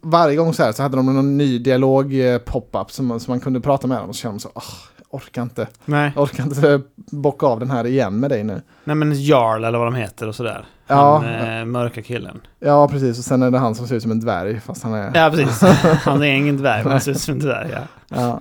varje 0.00 0.36
gång 0.36 0.54
så 0.54 0.62
här 0.62 0.72
så 0.72 0.82
hade 0.82 0.96
de 0.96 1.14
någon 1.14 1.38
ny 1.38 1.58
dialog 1.58 2.20
eh, 2.20 2.38
pop-up 2.38 2.90
som, 2.90 3.20
som 3.20 3.32
man 3.32 3.40
kunde 3.40 3.60
prata 3.60 3.86
med 3.86 3.98
dem 3.98 4.08
och 4.08 4.16
så 4.16 4.20
kände 4.20 4.32
man 4.32 4.40
så, 4.40 4.48
oh, 4.48 4.62
orkar 5.10 5.42
inte. 5.42 5.66
Nej. 5.84 6.12
Orkar 6.16 6.44
inte 6.44 6.80
bocka 6.96 7.46
av 7.46 7.60
den 7.60 7.70
här 7.70 7.86
igen 7.86 8.20
med 8.20 8.30
dig 8.30 8.44
nu. 8.44 8.62
Nej 8.84 8.96
men 8.96 9.22
Jarl 9.22 9.64
eller 9.64 9.78
vad 9.78 9.86
de 9.86 9.94
heter 9.94 10.28
och 10.28 10.34
sådär. 10.34 10.66
Ja. 10.86 11.18
Han 11.18 11.58
eh, 11.58 11.64
mörka 11.64 12.02
killen. 12.02 12.40
Ja 12.60 12.88
precis 12.88 13.18
och 13.18 13.24
sen 13.24 13.42
är 13.42 13.50
det 13.50 13.58
han 13.58 13.74
som 13.74 13.88
ser 13.88 13.96
ut 13.96 14.02
som 14.02 14.10
en 14.10 14.20
dvärg 14.20 14.60
fast 14.60 14.82
han 14.82 14.94
är... 14.94 15.10
Ja 15.14 15.30
precis. 15.30 15.60
Han 16.04 16.22
är 16.22 16.34
ingen 16.34 16.56
dvärg 16.56 16.82
men 16.82 16.92
han 16.92 17.00
ser 17.00 17.10
ut 17.10 17.20
som 17.20 17.34
en 17.34 17.40
dvärg 17.40 17.70
ja. 17.72 17.80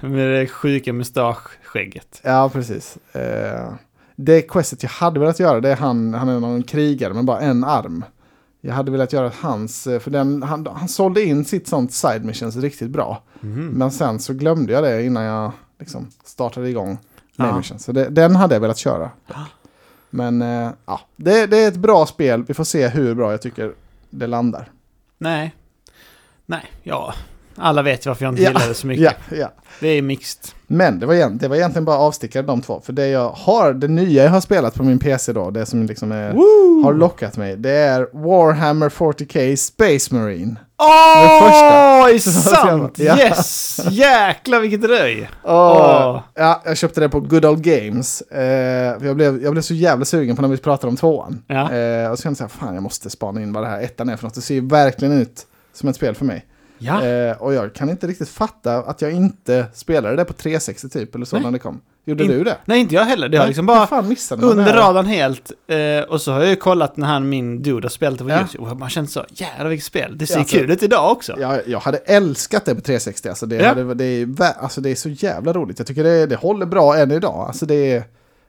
ja. 0.01 0.07
Med 0.07 0.29
det 0.29 0.47
sjuka 0.47 0.93
mustaschskägget. 0.93 2.21
Ja 2.23 2.49
precis. 2.53 2.97
Eh, 3.13 3.73
det 4.15 4.41
questet 4.41 4.83
jag 4.83 4.89
hade 4.89 5.19
velat 5.19 5.39
göra 5.39 5.59
det 5.59 5.71
är 5.71 5.75
han, 5.75 6.13
han 6.13 6.29
är 6.29 6.39
någon 6.39 6.63
krigare 6.63 7.13
med 7.13 7.25
bara 7.25 7.39
en 7.39 7.63
arm. 7.63 8.05
Jag 8.61 8.73
hade 8.73 8.91
velat 8.91 9.13
göra 9.13 9.31
hans, 9.41 9.87
eh, 9.87 9.99
för 9.99 10.11
den, 10.11 10.43
han, 10.43 10.67
han 10.75 10.87
sålde 10.87 11.23
in 11.23 11.45
sitt 11.45 11.67
sånt 11.67 11.93
side 11.93 12.25
missions 12.25 12.55
riktigt 12.55 12.89
bra. 12.89 13.23
Mm. 13.43 13.67
Men 13.67 13.91
sen 13.91 14.19
så 14.19 14.33
glömde 14.33 14.73
jag 14.73 14.83
det 14.83 15.05
innan 15.05 15.23
jag 15.23 15.51
liksom 15.79 16.07
startade 16.23 16.69
igång 16.69 16.97
ja. 17.35 17.61
Så 17.77 17.91
det, 17.91 18.09
den 18.09 18.35
hade 18.35 18.55
jag 18.55 18.61
velat 18.61 18.77
köra. 18.77 19.09
Men 20.13 20.41
äh, 20.41 20.71
ja, 20.85 21.01
det, 21.15 21.45
det, 21.45 21.57
är 21.57 21.67
ett 21.67 21.75
bra 21.75 22.05
spel. 22.05 22.43
Vi 22.47 22.53
får 22.53 22.63
se 22.63 22.87
hur 22.87 23.15
bra 23.15 23.31
jag 23.31 23.41
tycker 23.41 23.71
det 24.09 24.27
landar. 24.27 24.71
Nej. 25.17 25.55
Nej, 26.45 26.71
ja. 26.83 27.13
Alla 27.55 27.81
vet 27.81 28.05
ju 28.05 28.09
varför 28.09 28.25
jag 28.25 28.31
inte 28.31 28.43
ja. 28.43 28.49
gillar 28.49 28.67
det 28.67 28.73
så 28.73 28.87
mycket. 28.87 29.15
Ja, 29.29 29.37
ja. 29.37 29.53
Det 29.79 29.87
är 29.87 30.01
mixed. 30.01 30.51
Men 30.67 30.99
det 30.99 31.05
var, 31.05 31.29
det 31.29 31.47
var 31.47 31.55
egentligen 31.55 31.85
bara 31.85 31.97
avstickare 31.97 32.43
de 32.43 32.61
två. 32.61 32.81
För 32.85 32.93
det 32.93 33.07
jag 33.07 33.29
har, 33.29 33.73
det 33.73 33.87
nya 33.87 34.23
jag 34.23 34.31
har 34.31 34.41
spelat 34.41 34.75
på 34.75 34.83
min 34.83 34.99
PC 34.99 35.33
då, 35.33 35.51
det 35.51 35.65
som 35.65 35.85
liksom 35.85 36.11
är, 36.11 36.33
har 36.83 36.93
lockat 36.93 37.37
mig, 37.37 37.57
det 37.57 37.71
är 37.71 38.07
Warhammer 38.13 38.89
40K 38.89 39.55
Space 39.55 40.15
Marine. 40.15 40.55
Åh, 40.83 42.09
oh, 42.09 42.17
sant! 42.19 42.99
Yes! 42.99 43.79
Jäklar 43.89 44.59
vilket 44.59 44.83
röj! 44.83 45.29
Oh. 45.43 45.51
oh. 45.51 46.21
Ja, 46.33 46.61
jag 46.65 46.77
köpte 46.77 47.01
det 47.01 47.09
på 47.09 47.19
Good 47.19 47.45
Old 47.45 47.63
Games. 47.63 48.21
Eh, 48.21 48.97
jag, 49.01 49.15
blev, 49.15 49.43
jag 49.43 49.51
blev 49.51 49.61
så 49.61 49.73
jävla 49.73 50.05
sugen 50.05 50.35
på 50.35 50.41
när 50.41 50.49
vi 50.49 50.57
pratade 50.57 50.89
om 50.89 50.95
tvåan. 50.95 51.43
Ja. 51.47 51.71
Eh, 51.71 52.11
och 52.11 52.17
så 52.17 52.23
kände 52.23 52.41
jag 52.41 52.51
så 52.51 52.57
här, 52.57 52.67
fan 52.67 52.73
jag 52.73 52.83
måste 52.83 53.09
spana 53.09 53.41
in 53.41 53.53
vad 53.53 53.63
det 53.63 53.67
här 53.67 53.81
ettan 53.81 54.09
är 54.09 54.17
för 54.17 54.23
något. 54.23 54.35
Det 54.35 54.41
ser 54.41 54.61
verkligen 54.61 55.21
ut 55.21 55.45
som 55.73 55.89
ett 55.89 55.95
spel 55.95 56.15
för 56.15 56.25
mig. 56.25 56.45
Ja. 56.77 57.05
Eh, 57.05 57.41
och 57.41 57.53
jag 57.53 57.73
kan 57.73 57.89
inte 57.89 58.07
riktigt 58.07 58.29
fatta 58.29 58.77
att 58.77 59.01
jag 59.01 59.11
inte 59.11 59.65
spelade 59.73 60.15
det 60.15 60.25
på 60.25 60.33
360 60.33 60.89
typ 60.89 61.15
eller 61.15 61.25
så 61.25 61.35
Nej. 61.35 61.45
när 61.45 61.51
det 61.51 61.59
kom. 61.59 61.81
Gjorde 62.05 62.23
In, 62.23 62.31
du 62.31 62.43
det? 62.43 62.57
Nej, 62.65 62.79
inte 62.79 62.95
jag 62.95 63.05
heller. 63.05 63.29
Det 63.29 63.37
har 63.37 63.47
liksom 63.47 63.65
bara 63.65 64.01
under 64.41 64.73
radarn 64.73 65.05
helt. 65.05 65.51
Eh, 65.67 66.09
och 66.09 66.21
så 66.21 66.31
har 66.31 66.39
jag 66.39 66.49
ju 66.49 66.55
kollat 66.55 66.97
när 66.97 67.07
han, 67.07 67.29
min 67.29 67.61
dude, 67.61 67.85
har 67.85 67.89
spelat 67.89 68.17
det 68.17 68.23
på 68.23 68.29
ja. 68.29 68.39
YouTube. 68.39 68.71
Och 68.71 68.77
man 68.77 68.89
känner 68.89 69.07
så, 69.07 69.25
jävlar 69.29 69.69
vilket 69.69 69.85
spel. 69.85 70.17
Det 70.17 70.27
ser 70.27 70.35
ja, 70.35 70.39
alltså, 70.39 70.57
kul 70.57 70.71
ut 70.71 70.83
idag 70.83 71.11
också. 71.11 71.35
Ja, 71.39 71.59
jag 71.67 71.79
hade 71.79 71.97
älskat 71.97 72.65
det 72.65 72.75
på 72.75 72.81
360. 72.81 73.29
Alltså 73.29 73.45
det, 73.45 73.55
ja. 73.55 73.67
hade, 73.67 73.93
det, 73.93 74.05
är, 74.05 74.43
alltså 74.59 74.81
det 74.81 74.89
är 74.89 74.95
så 74.95 75.09
jävla 75.09 75.53
roligt. 75.53 75.79
Jag 75.79 75.87
tycker 75.87 76.03
det, 76.03 76.25
det 76.25 76.35
håller 76.35 76.65
bra 76.65 76.97
än 76.97 77.11
idag. 77.11 77.47
Alltså 77.47 77.65
det 77.65 77.91
är, 77.91 78.03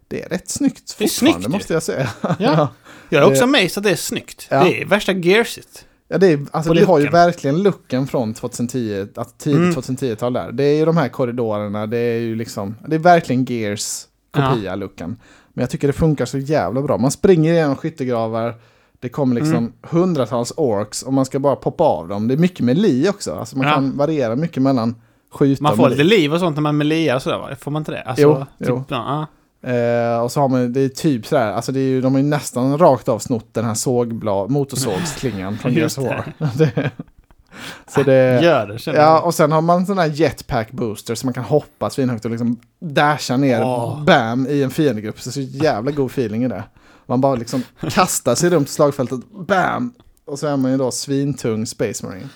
det 0.08 0.22
är 0.22 0.28
rätt 0.28 0.48
snyggt 0.48 0.92
fortfarande, 0.92 0.98
det 0.98 1.04
är 1.04 1.40
snyggt, 1.40 1.48
måste 1.48 1.72
jag 1.72 1.82
säga. 1.82 2.08
Ja. 2.38 2.68
Jag 3.08 3.22
är 3.22 3.26
också 3.26 3.44
amazed 3.44 3.78
att 3.78 3.84
det 3.84 3.90
är 3.90 3.96
snyggt. 3.96 4.46
Det 4.48 4.82
är 4.82 4.86
värsta 4.86 5.12
gearset. 5.12 5.84
Ja, 6.08 6.18
det, 6.18 6.32
är, 6.32 6.46
alltså, 6.50 6.72
det 6.72 6.84
har 6.84 6.98
ju 6.98 7.08
verkligen 7.08 7.62
looken 7.62 8.06
från 8.06 8.34
2010, 8.34 9.06
att 9.14 9.38
tidigt 9.38 9.58
mm. 9.58 9.70
2010-tal 9.70 10.32
där. 10.32 10.52
Det 10.52 10.64
är 10.64 10.76
ju 10.76 10.84
de 10.84 10.96
här 10.96 11.08
korridorerna, 11.08 11.86
det 11.86 11.98
är 11.98 12.18
ju 12.18 12.34
liksom, 12.34 12.76
det 12.86 12.94
är 12.94 12.98
verkligen 12.98 13.44
Gears 13.44 14.06
kopia-looken. 14.30 15.16
Men 15.48 15.62
jag 15.62 15.70
tycker 15.70 15.86
det 15.86 15.92
funkar 15.92 16.24
så 16.24 16.38
jävla 16.38 16.82
bra. 16.82 16.98
Man 16.98 17.10
springer 17.10 17.52
igenom 17.52 17.76
skyttegravar, 17.76 18.54
det 19.00 19.08
kommer 19.08 19.34
liksom 19.34 19.56
mm. 19.56 19.72
hundratals 19.82 20.52
orks 20.56 21.02
och 21.02 21.12
man 21.12 21.24
ska 21.24 21.38
bara 21.38 21.56
poppa 21.56 21.84
av 21.84 22.08
dem. 22.08 22.28
Det 22.28 22.34
är 22.34 22.38
mycket 22.38 22.60
med 22.60 22.78
li 22.78 23.08
också, 23.08 23.34
alltså 23.34 23.56
man 23.56 23.66
ja. 23.66 23.74
kan 23.74 23.96
variera 23.96 24.36
mycket 24.36 24.62
mellan 24.62 24.94
skjuta 25.30 25.62
Man 25.62 25.76
får 25.76 25.88
lite 25.88 26.04
liv 26.04 26.34
och 26.34 26.40
sånt 26.40 26.56
när 26.56 26.62
man 26.62 26.76
meliar 26.76 27.16
och 27.16 27.22
sådär 27.22 27.38
va? 27.38 27.56
Får 27.58 27.70
man 27.70 27.80
inte 27.80 27.92
det? 27.92 28.02
Alltså, 28.02 28.22
jo, 28.22 28.34
typ, 28.58 28.68
jo. 28.68 28.84
Ja. 28.88 29.26
Eh, 29.66 30.18
och 30.18 30.32
så 30.32 30.40
har 30.40 30.48
man, 30.48 30.72
det 30.72 30.80
är 30.80 30.88
typ 30.88 31.26
sådär, 31.26 31.52
alltså 31.52 31.72
det 31.72 31.80
är 31.80 31.88
ju, 31.88 32.00
de 32.00 32.14
har 32.14 32.20
ju 32.20 32.26
nästan 32.26 32.78
rakt 32.78 33.08
av 33.08 33.18
snott 33.18 33.48
den 33.52 33.64
här 33.64 33.74
sågblad, 33.74 34.50
motorsågsklingan 34.50 35.58
från 35.58 35.72
Gears 35.72 35.92
så 37.86 38.02
det, 38.02 38.42
Gör 38.42 38.66
det, 38.66 38.78
känner 38.78 38.98
Ja, 38.98 39.20
och 39.20 39.34
sen 39.34 39.52
har 39.52 39.60
man 39.60 39.86
sån 39.86 39.98
här 39.98 40.06
jetpack 40.06 40.70
booster 40.70 41.14
så 41.14 41.26
man 41.26 41.34
kan 41.34 41.44
hoppa 41.44 41.90
svinhögt 41.90 42.24
och 42.24 42.30
liksom 42.30 42.60
dasha 42.80 43.36
ner, 43.36 43.62
oh. 43.62 44.04
bam, 44.04 44.46
i 44.46 44.62
en 44.62 44.70
fiendegrupp. 44.70 45.20
Så, 45.20 45.32
så 45.32 45.40
jävla 45.40 45.90
god 45.90 46.10
feeling 46.10 46.44
i 46.44 46.48
det. 46.48 46.64
Man 47.06 47.20
bara 47.20 47.34
liksom 47.34 47.62
kastar 47.90 48.34
sig 48.34 48.50
runt 48.50 48.68
slagfältet, 48.68 49.20
bam! 49.30 49.94
Och 50.24 50.38
så 50.38 50.46
är 50.46 50.56
man 50.56 50.70
ju 50.70 50.76
då 50.76 50.90
svintung 50.90 51.66
Space 51.66 52.06
Marine. 52.06 52.28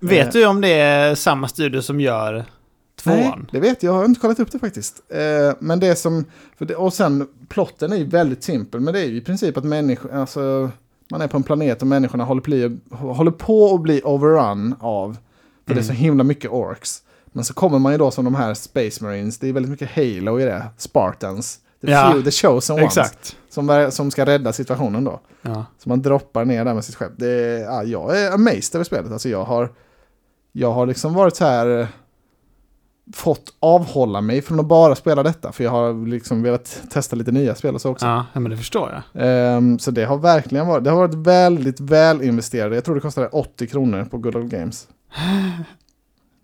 Vet 0.00 0.26
eh. 0.26 0.32
du 0.32 0.46
om 0.46 0.60
det 0.60 0.72
är 0.72 1.14
samma 1.14 1.48
studio 1.48 1.82
som 1.82 2.00
gör 2.00 2.44
Tvåan? 3.02 3.18
Nej, 3.18 3.38
det 3.50 3.60
vet 3.60 3.82
jag. 3.82 3.94
Jag 3.94 3.98
har 3.98 4.04
inte 4.04 4.20
kollat 4.20 4.40
upp 4.40 4.52
det 4.52 4.58
faktiskt. 4.58 5.02
Eh, 5.08 5.56
men 5.58 5.80
det 5.80 5.96
som... 5.96 6.24
Det, 6.58 6.74
och 6.74 6.92
sen, 6.92 7.28
plotten 7.48 7.92
är 7.92 7.96
ju 7.96 8.04
väldigt 8.04 8.44
simpel. 8.44 8.80
Men 8.80 8.94
det 8.94 9.00
är 9.00 9.06
ju 9.06 9.16
i 9.16 9.20
princip 9.20 9.56
att 9.56 9.64
människor... 9.64 10.12
Alltså, 10.12 10.70
man 11.10 11.20
är 11.20 11.28
på 11.28 11.36
en 11.36 11.42
planet 11.42 11.82
och 11.82 11.88
människorna 11.88 12.24
håller, 12.24 12.42
pli, 12.42 12.78
håller 12.90 13.30
på 13.30 13.74
att 13.74 13.80
bli 13.80 14.00
overrun 14.04 14.74
av... 14.80 15.16
För 15.64 15.72
mm. 15.72 15.76
det 15.76 15.80
är 15.80 15.82
så 15.82 15.92
mm. 15.92 16.02
himla 16.02 16.24
mycket 16.24 16.50
orks. 16.50 17.02
Men 17.32 17.44
så 17.44 17.54
kommer 17.54 17.78
man 17.78 17.92
ju 17.92 17.98
då 17.98 18.10
som 18.10 18.24
de 18.24 18.34
här 18.34 18.54
Space 18.54 19.04
Marines. 19.04 19.38
Det 19.38 19.48
är 19.48 19.52
väldigt 19.52 19.70
mycket 19.70 19.90
Halo 19.90 20.40
i 20.40 20.44
det. 20.44 20.66
Spartans. 20.76 21.58
The, 21.80 21.90
ja, 21.90 22.10
few, 22.10 22.30
the 22.30 22.30
chosen 22.30 22.76
ones. 22.76 22.86
Exakt. 22.86 23.36
Som, 23.48 23.88
som 23.92 24.10
ska 24.10 24.26
rädda 24.26 24.52
situationen 24.52 25.04
då. 25.04 25.20
Ja. 25.42 25.64
Så 25.78 25.88
man 25.88 26.02
droppar 26.02 26.44
ner 26.44 26.64
där 26.64 26.74
med 26.74 26.84
sitt 26.84 26.94
skepp. 26.94 27.12
Det 27.16 27.58
ja, 27.58 27.82
jag 27.82 28.20
är 28.20 28.32
amazed 28.32 28.74
över 28.74 28.84
spelet. 28.84 29.12
Alltså 29.12 29.28
jag 29.28 29.44
har... 29.44 29.72
Jag 30.52 30.72
har 30.72 30.86
liksom 30.86 31.14
varit 31.14 31.36
så 31.36 31.44
här 31.44 31.88
fått 33.12 33.54
avhålla 33.60 34.20
mig 34.20 34.42
från 34.42 34.60
att 34.60 34.66
bara 34.66 34.94
spela 34.94 35.22
detta. 35.22 35.52
För 35.52 35.64
jag 35.64 35.70
har 35.70 36.06
liksom 36.06 36.42
velat 36.42 36.82
testa 36.90 37.16
lite 37.16 37.32
nya 37.32 37.54
spel 37.54 37.74
och 37.74 37.80
så 37.80 37.90
också. 37.90 38.06
Ja, 38.06 38.26
men 38.34 38.50
det 38.50 38.56
förstår 38.56 39.02
jag. 39.12 39.56
Um, 39.56 39.78
så 39.78 39.90
det 39.90 40.04
har 40.04 40.18
verkligen 40.18 40.66
varit, 40.66 40.84
det 40.84 40.90
har 40.90 40.96
varit 40.96 41.14
väldigt 41.14 41.80
väl 41.80 42.22
investerade. 42.22 42.74
Jag 42.74 42.84
tror 42.84 42.94
det 42.94 43.00
kostade 43.00 43.28
80 43.28 43.66
kronor 43.66 44.04
på 44.04 44.18
Good 44.18 44.36
Old 44.36 44.50
Games. 44.50 44.88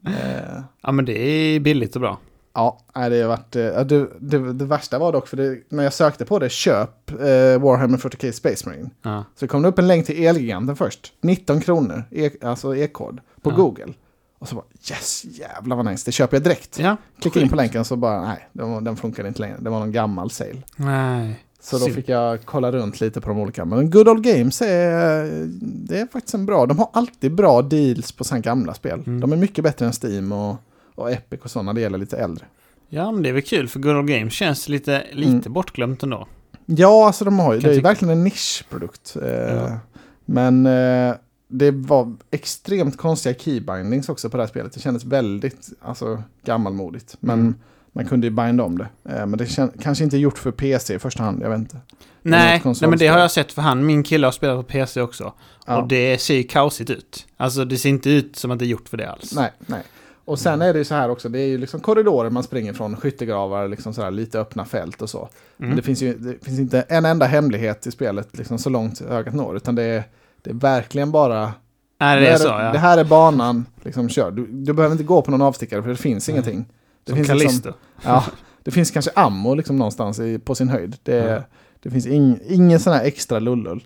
uh, 0.08 0.12
ja, 0.82 0.92
men 0.92 1.04
det 1.04 1.18
är 1.18 1.60
billigt 1.60 1.94
och 1.94 2.00
bra. 2.00 2.18
Ja, 2.54 2.78
det 2.94 3.20
har 3.20 3.28
varit, 3.28 3.56
uh, 3.56 3.62
det, 3.62 4.08
det, 4.20 4.52
det, 4.52 4.64
värsta 4.64 4.98
var 4.98 5.12
dock, 5.12 5.28
för 5.28 5.36
det, 5.36 5.58
när 5.68 5.84
jag 5.84 5.92
sökte 5.92 6.24
på 6.24 6.38
det, 6.38 6.48
köp 6.48 7.12
uh, 7.12 7.18
Warhammer 7.58 7.98
40K 7.98 8.32
Space 8.32 8.68
Marine. 8.68 8.90
Ja. 9.02 9.24
Så 9.34 9.48
kom 9.48 9.62
det 9.62 9.68
upp 9.68 9.78
en 9.78 9.88
länk 9.88 10.06
till 10.06 10.24
Elgiganten 10.24 10.76
först. 10.76 11.12
19 11.20 11.60
kronor, 11.60 12.04
e 12.10 12.30
alltså 12.42 12.76
e-kod, 12.76 13.20
på 13.42 13.50
ja. 13.50 13.56
Google. 13.56 13.92
Och 14.38 14.48
så 14.48 14.54
bara 14.54 14.64
yes, 14.90 15.24
jävlar 15.24 15.76
vad 15.76 15.86
nice, 15.86 16.02
det 16.06 16.12
köper 16.12 16.36
jag 16.36 16.44
direkt. 16.44 16.78
Ja, 16.78 16.96
Klicka 17.20 17.40
in 17.40 17.48
på 17.48 17.56
länken 17.56 17.84
så 17.84 17.96
bara 17.96 18.22
nej, 18.22 18.48
den, 18.52 18.84
den 18.84 18.96
funkade 18.96 19.28
inte 19.28 19.40
längre. 19.40 19.56
Det 19.60 19.70
var 19.70 19.78
någon 19.78 19.92
gammal 19.92 20.30
sale. 20.30 20.62
Nej. 20.76 21.44
Så 21.60 21.78
då 21.78 21.86
fick 21.86 22.08
jag 22.08 22.44
kolla 22.44 22.72
runt 22.72 23.00
lite 23.00 23.20
på 23.20 23.28
de 23.28 23.38
olika. 23.38 23.64
Men 23.64 23.90
Good 23.90 24.08
Old 24.08 24.24
Games 24.24 24.62
är, 24.62 25.46
det 25.60 26.00
är 26.00 26.06
faktiskt 26.06 26.34
en 26.34 26.46
bra, 26.46 26.66
de 26.66 26.78
har 26.78 26.88
alltid 26.92 27.34
bra 27.34 27.62
deals 27.62 28.12
på 28.12 28.24
sina 28.24 28.40
gamla 28.40 28.74
spel. 28.74 29.02
Mm. 29.06 29.20
De 29.20 29.32
är 29.32 29.36
mycket 29.36 29.64
bättre 29.64 29.86
än 29.86 29.92
Steam 30.02 30.32
och, 30.32 30.56
och 30.94 31.10
Epic 31.10 31.40
och 31.42 31.50
sådana, 31.50 31.72
det 31.72 31.80
gäller 31.80 31.98
lite 31.98 32.16
äldre. 32.16 32.44
Ja, 32.88 33.12
men 33.12 33.22
det 33.22 33.28
är 33.28 33.32
väl 33.32 33.42
kul 33.42 33.68
för 33.68 33.80
Good 33.80 33.96
Old 33.96 34.08
Games 34.08 34.32
känns 34.32 34.68
lite, 34.68 35.04
lite 35.12 35.30
mm. 35.30 35.52
bortglömt 35.52 36.02
ändå. 36.02 36.28
Ja, 36.66 37.06
alltså 37.06 37.24
de 37.24 37.38
har 37.38 37.54
ju, 37.54 37.60
det 37.60 37.74
är 37.74 37.80
verkligen 37.80 38.12
en 38.12 38.24
nischprodukt. 38.24 39.16
Eh, 39.22 39.28
ja. 39.28 39.78
Men 40.24 40.66
eh, 40.66 41.14
det 41.48 41.70
var 41.70 42.16
extremt 42.30 42.96
konstiga 42.96 43.34
keybindings 43.34 44.08
också 44.08 44.30
på 44.30 44.36
det 44.36 44.42
här 44.42 44.48
spelet. 44.48 44.72
Det 44.72 44.80
kändes 44.80 45.04
väldigt 45.04 45.68
alltså, 45.80 46.22
gammalmodigt. 46.44 47.16
Men 47.20 47.40
mm. 47.40 47.54
man 47.92 48.06
kunde 48.06 48.26
ju 48.26 48.30
binda 48.30 48.64
om 48.64 48.78
det. 48.78 48.88
Eh, 49.04 49.26
men 49.26 49.38
det 49.38 49.46
kanske 49.82 50.04
inte 50.04 50.16
gjort 50.16 50.38
för 50.38 50.50
PC 50.50 50.94
i 50.94 50.98
första 50.98 51.22
hand, 51.22 51.42
jag 51.42 51.50
vet 51.50 51.58
inte. 51.58 51.76
Nej, 52.22 52.62
nej 52.64 52.74
men 52.80 52.98
det 52.98 53.06
har 53.06 53.18
jag 53.18 53.30
sett 53.30 53.52
för 53.52 53.62
han. 53.62 53.86
Min 53.86 54.02
kille 54.02 54.26
har 54.26 54.32
spelat 54.32 54.56
på 54.56 54.62
PC 54.62 55.00
också. 55.00 55.32
Ja. 55.66 55.82
Och 55.82 55.88
det 55.88 56.18
ser 56.18 56.34
ju 56.34 56.42
kaosigt 56.42 56.90
ut. 56.90 57.26
Alltså 57.36 57.64
det 57.64 57.76
ser 57.76 57.88
inte 57.88 58.10
ut 58.10 58.36
som 58.36 58.50
att 58.50 58.58
det 58.58 58.64
är 58.64 58.66
gjort 58.66 58.88
för 58.88 58.96
det 58.96 59.10
alls. 59.10 59.34
Nej, 59.34 59.52
nej. 59.66 59.82
Och 60.24 60.38
sen 60.38 60.62
är 60.62 60.72
det 60.72 60.78
ju 60.78 60.84
så 60.84 60.94
här 60.94 61.10
också, 61.10 61.28
det 61.28 61.40
är 61.40 61.46
ju 61.46 61.58
liksom 61.58 61.80
korridorer 61.80 62.30
man 62.30 62.42
springer 62.42 62.72
från, 62.72 62.96
skyttegravar, 62.96 63.68
liksom 63.68 63.94
sådär, 63.94 64.10
lite 64.10 64.40
öppna 64.40 64.64
fält 64.64 65.02
och 65.02 65.10
så. 65.10 65.18
Mm. 65.18 65.68
Men 65.68 65.76
det 65.76 65.82
finns 65.82 66.02
ju 66.02 66.14
det 66.14 66.44
finns 66.44 66.58
inte 66.58 66.80
en 66.80 67.04
enda 67.04 67.26
hemlighet 67.26 67.86
i 67.86 67.90
spelet 67.90 68.38
liksom, 68.38 68.58
så 68.58 68.70
långt 68.70 69.00
ögat 69.00 69.34
når, 69.34 69.56
utan 69.56 69.74
det 69.74 69.82
är 69.82 70.04
det 70.42 70.50
är 70.50 70.54
verkligen 70.54 71.10
bara... 71.10 71.52
Är 71.98 72.16
det, 72.16 72.22
det, 72.22 72.28
är, 72.28 72.36
så, 72.36 72.48
ja. 72.48 72.72
det 72.72 72.78
här 72.78 72.98
är 72.98 73.04
banan, 73.04 73.66
liksom 73.82 74.08
kör. 74.08 74.30
Du, 74.30 74.46
du 74.46 74.72
behöver 74.72 74.92
inte 74.92 75.04
gå 75.04 75.22
på 75.22 75.30
någon 75.30 75.42
avstickare 75.42 75.82
för 75.82 75.90
det 75.90 75.96
finns 75.96 76.28
mm. 76.28 76.36
ingenting. 76.36 76.66
Det 77.04 77.12
Som 77.12 77.24
finns 77.24 77.42
liksom, 77.42 77.72
ja, 78.04 78.24
det 78.62 78.70
finns 78.70 78.90
kanske 78.90 79.10
ammo 79.14 79.54
liksom 79.54 79.76
någonstans 79.76 80.20
i, 80.20 80.38
på 80.38 80.54
sin 80.54 80.68
höjd. 80.68 80.96
Det, 81.02 81.30
mm. 81.30 81.42
det 81.82 81.90
finns 81.90 82.06
ing, 82.06 82.38
ingen 82.48 82.80
sån 82.80 82.92
här 82.92 83.04
extra 83.04 83.38
lullull. 83.38 83.84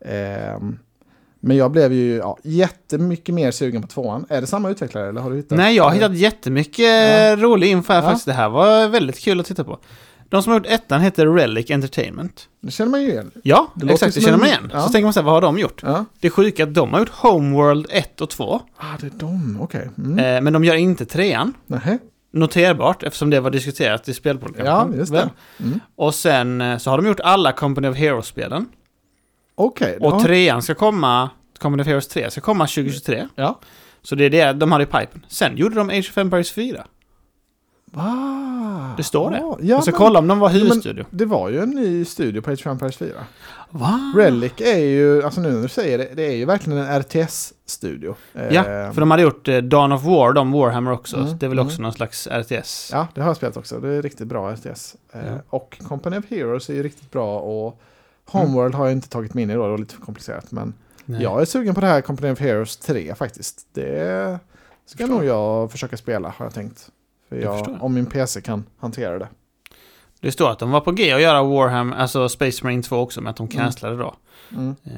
Eh, 0.00 0.60
Men 1.40 1.56
jag 1.56 1.70
blev 1.70 1.92
ju 1.92 2.16
ja, 2.16 2.38
jättemycket 2.42 3.34
mer 3.34 3.50
sugen 3.50 3.82
på 3.82 3.88
tvåan. 3.88 4.26
Är 4.28 4.40
det 4.40 4.46
samma 4.46 4.70
utvecklare 4.70 5.08
eller 5.08 5.20
har 5.20 5.30
du 5.30 5.36
hittat? 5.36 5.58
Nej, 5.58 5.76
jag 5.76 5.84
har 5.84 5.90
hittat 5.90 6.16
jättemycket 6.16 7.10
ja. 7.10 7.36
rolig 7.36 7.70
info 7.70 7.92
här 7.92 8.02
ja. 8.02 8.06
faktiskt. 8.06 8.26
Det 8.26 8.32
här 8.32 8.48
var 8.48 8.88
väldigt 8.88 9.18
kul 9.18 9.40
att 9.40 9.46
titta 9.46 9.64
på. 9.64 9.78
De 10.32 10.42
som 10.42 10.52
har 10.52 10.60
gjort 10.60 10.66
ettan 10.66 11.00
heter 11.00 11.26
Relic 11.26 11.70
Entertainment. 11.70 12.48
Det 12.60 12.70
känner 12.70 12.90
man 12.90 13.02
ju 13.02 13.08
igen. 13.08 13.30
Ja, 13.42 13.72
det 13.74 13.92
exakt. 13.92 14.14
Det 14.14 14.20
känner 14.20 14.38
man 14.38 14.46
igen. 14.46 14.70
Ja. 14.72 14.80
Så 14.80 14.88
tänker 14.88 15.04
man 15.04 15.12
så 15.12 15.20
här, 15.20 15.24
vad 15.24 15.34
har 15.34 15.40
de 15.40 15.58
gjort? 15.58 15.82
Ja. 15.82 16.04
Det 16.20 16.26
är 16.26 16.30
sjuka 16.30 16.64
att 16.64 16.74
de 16.74 16.92
har 16.92 17.00
gjort 17.00 17.08
Homeworld 17.08 17.86
1 17.90 18.20
och 18.20 18.30
2. 18.30 18.60
Ah, 18.76 18.84
det 19.00 19.06
är 19.06 19.10
de, 19.10 19.58
okej. 19.60 19.90
Okay. 19.96 20.04
Mm. 20.04 20.18
Eh, 20.18 20.40
men 20.40 20.52
de 20.52 20.64
gör 20.64 20.74
inte 20.74 21.06
trean. 21.06 21.54
Nähä. 21.66 21.98
Noterbart, 22.32 23.02
eftersom 23.02 23.30
det 23.30 23.40
var 23.40 23.50
diskuterat 23.50 24.08
i 24.08 24.14
spelprogrammet. 24.14 24.94
Ja, 24.94 24.98
just 24.98 25.12
det. 25.12 25.30
Mm. 25.60 25.80
Och 25.96 26.14
sen 26.14 26.60
eh, 26.60 26.78
så 26.78 26.90
har 26.90 26.96
de 26.96 27.06
gjort 27.06 27.20
alla 27.20 27.52
Company 27.52 27.88
of 27.88 27.96
Heroes-spelen. 27.96 28.66
Okej. 29.54 29.96
Okay, 29.96 30.08
och 30.08 30.22
trean 30.22 30.62
ska 30.62 30.74
komma, 30.74 31.30
Company 31.58 31.82
of 31.82 31.86
Heroes 31.86 32.08
3 32.08 32.30
ska 32.30 32.40
komma 32.40 32.66
2023. 32.66 33.28
Ja. 33.34 33.60
Så 34.02 34.14
det 34.14 34.24
är 34.24 34.30
det 34.30 34.52
de 34.52 34.72
har 34.72 34.80
i 34.80 34.86
pipen. 34.86 35.26
Sen 35.28 35.56
gjorde 35.56 35.74
de 35.74 35.88
Age 35.88 36.10
of 36.10 36.18
Empires 36.18 36.52
4. 36.52 36.86
Va? 37.84 38.51
Det 38.96 39.02
står 39.02 39.30
det. 39.30 39.36
Ja, 39.36 39.58
jag 39.60 39.82
ska 39.82 39.90
men, 39.90 39.98
kolla 39.98 40.18
om 40.18 40.28
de 40.28 40.38
var 40.38 40.48
huvudstudio. 40.48 41.04
det 41.10 41.24
var 41.24 41.48
ju 41.48 41.60
en 41.60 41.70
ny 41.70 42.04
studio 42.04 42.42
på 42.42 42.50
Age 42.50 42.60
of 42.60 42.66
Empires 42.66 42.96
4. 42.96 43.10
Va? 43.70 44.12
Relic 44.16 44.52
är 44.58 44.78
ju, 44.78 45.22
alltså 45.22 45.40
nu 45.40 45.50
när 45.50 45.62
du 45.62 45.68
säger 45.68 45.98
det, 45.98 46.08
det 46.14 46.26
är 46.26 46.36
ju 46.36 46.44
verkligen 46.44 46.78
en 46.78 47.00
RTS-studio. 47.02 48.14
Ja, 48.32 48.40
eh, 48.40 48.92
för 48.92 49.00
de 49.00 49.10
hade 49.10 49.22
gjort 49.22 49.48
eh, 49.48 49.58
Dawn 49.58 49.92
of 49.92 50.04
War, 50.04 50.32
de 50.32 50.52
Warhammer 50.52 50.92
också. 50.92 51.16
Mm, 51.16 51.38
det 51.38 51.46
är 51.46 51.48
väl 51.48 51.58
mm. 51.58 51.66
också 51.66 51.82
någon 51.82 51.92
slags 51.92 52.26
RTS. 52.26 52.90
Ja, 52.92 53.06
det 53.14 53.20
har 53.20 53.28
jag 53.28 53.36
spelat 53.36 53.56
också. 53.56 53.80
Det 53.80 53.88
är 53.88 54.02
riktigt 54.02 54.26
bra 54.26 54.52
RTS. 54.52 54.96
Eh, 55.12 55.20
ja. 55.26 55.38
Och 55.50 55.78
Company 55.88 56.18
of 56.18 56.24
Heroes 56.28 56.70
är 56.70 56.74
ju 56.74 56.82
riktigt 56.82 57.10
bra 57.10 57.38
och 57.38 57.80
Homeworld 58.26 58.74
mm. 58.74 58.78
har 58.78 58.86
jag 58.86 58.92
inte 58.92 59.08
tagit 59.08 59.34
mig 59.34 59.42
in 59.42 59.50
i 59.50 59.54
då, 59.54 59.62
det 59.62 59.70
var 59.70 59.78
lite 59.78 59.94
för 59.94 60.02
komplicerat. 60.02 60.52
Men 60.52 60.74
Nej. 61.04 61.22
jag 61.22 61.40
är 61.40 61.44
sugen 61.44 61.74
på 61.74 61.80
det 61.80 61.86
här 61.86 62.00
Company 62.00 62.32
of 62.32 62.40
Heroes 62.40 62.76
3 62.76 63.14
faktiskt. 63.14 63.66
Det 63.72 64.38
ska 64.86 65.06
nog 65.06 65.24
jag 65.24 65.72
försöka 65.72 65.96
spela, 65.96 66.34
har 66.36 66.46
jag 66.46 66.54
tänkt. 66.54 66.90
För 67.32 67.40
jag, 67.40 67.78
om 67.80 67.94
min 67.94 68.06
PC 68.06 68.40
kan 68.40 68.64
hantera 68.78 69.18
det. 69.18 69.28
Det 70.20 70.32
står 70.32 70.50
att 70.50 70.58
de 70.58 70.70
var 70.70 70.80
på 70.80 70.92
G 70.92 71.12
att 71.12 71.22
göra 71.22 71.42
Warhammer, 71.42 71.96
alltså 71.96 72.28
Space 72.28 72.64
Marine 72.64 72.82
2 72.82 72.96
också, 72.96 73.20
men 73.20 73.30
att 73.30 73.36
de 73.36 73.46
mm. 73.46 73.56
cancellade 73.56 73.96
då. 73.96 74.14
Mm. 74.52 74.76
Eh, 74.84 74.92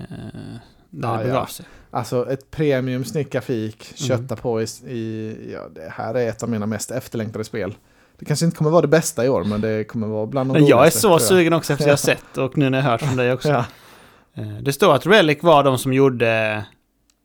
där 0.90 1.18
det 1.18 1.24
begav 1.24 1.46
sig. 1.46 1.66
Alltså 1.90 2.30
ett 2.30 2.50
premium 2.50 3.04
snickarfik, 3.04 3.94
mm. 3.98 4.08
kötta 4.08 4.36
på 4.36 4.62
i, 4.62 4.64
i, 4.86 5.50
ja 5.52 5.68
det 5.74 5.92
här 5.92 6.14
är 6.14 6.28
ett 6.28 6.42
av 6.42 6.48
mina 6.48 6.66
mest 6.66 6.90
efterlängtade 6.90 7.44
spel. 7.44 7.74
Det 8.18 8.24
kanske 8.24 8.46
inte 8.46 8.56
kommer 8.56 8.70
vara 8.70 8.82
det 8.82 8.88
bästa 8.88 9.24
i 9.24 9.28
år, 9.28 9.44
men 9.44 9.60
det 9.60 9.84
kommer 9.84 10.06
vara 10.06 10.26
bland 10.26 10.50
de 10.50 10.52
Men 10.52 10.66
jag 10.66 10.86
är 10.86 10.90
så 10.90 11.18
sugen 11.18 11.52
också 11.52 11.72
efter 11.72 11.84
att 11.84 11.86
jag 11.86 11.92
har 12.14 12.16
sett 12.16 12.38
och 12.38 12.58
nu 12.58 12.70
när 12.70 12.78
jag 12.78 12.84
hört 12.84 13.02
från 13.02 13.16
dig 13.16 13.32
också. 13.32 13.48
ja. 13.48 13.64
Eh, 14.34 14.48
det 14.62 14.72
står 14.72 14.94
att 14.94 15.06
Relic 15.06 15.42
var 15.42 15.64
de 15.64 15.78
som 15.78 15.92
gjorde 15.92 16.56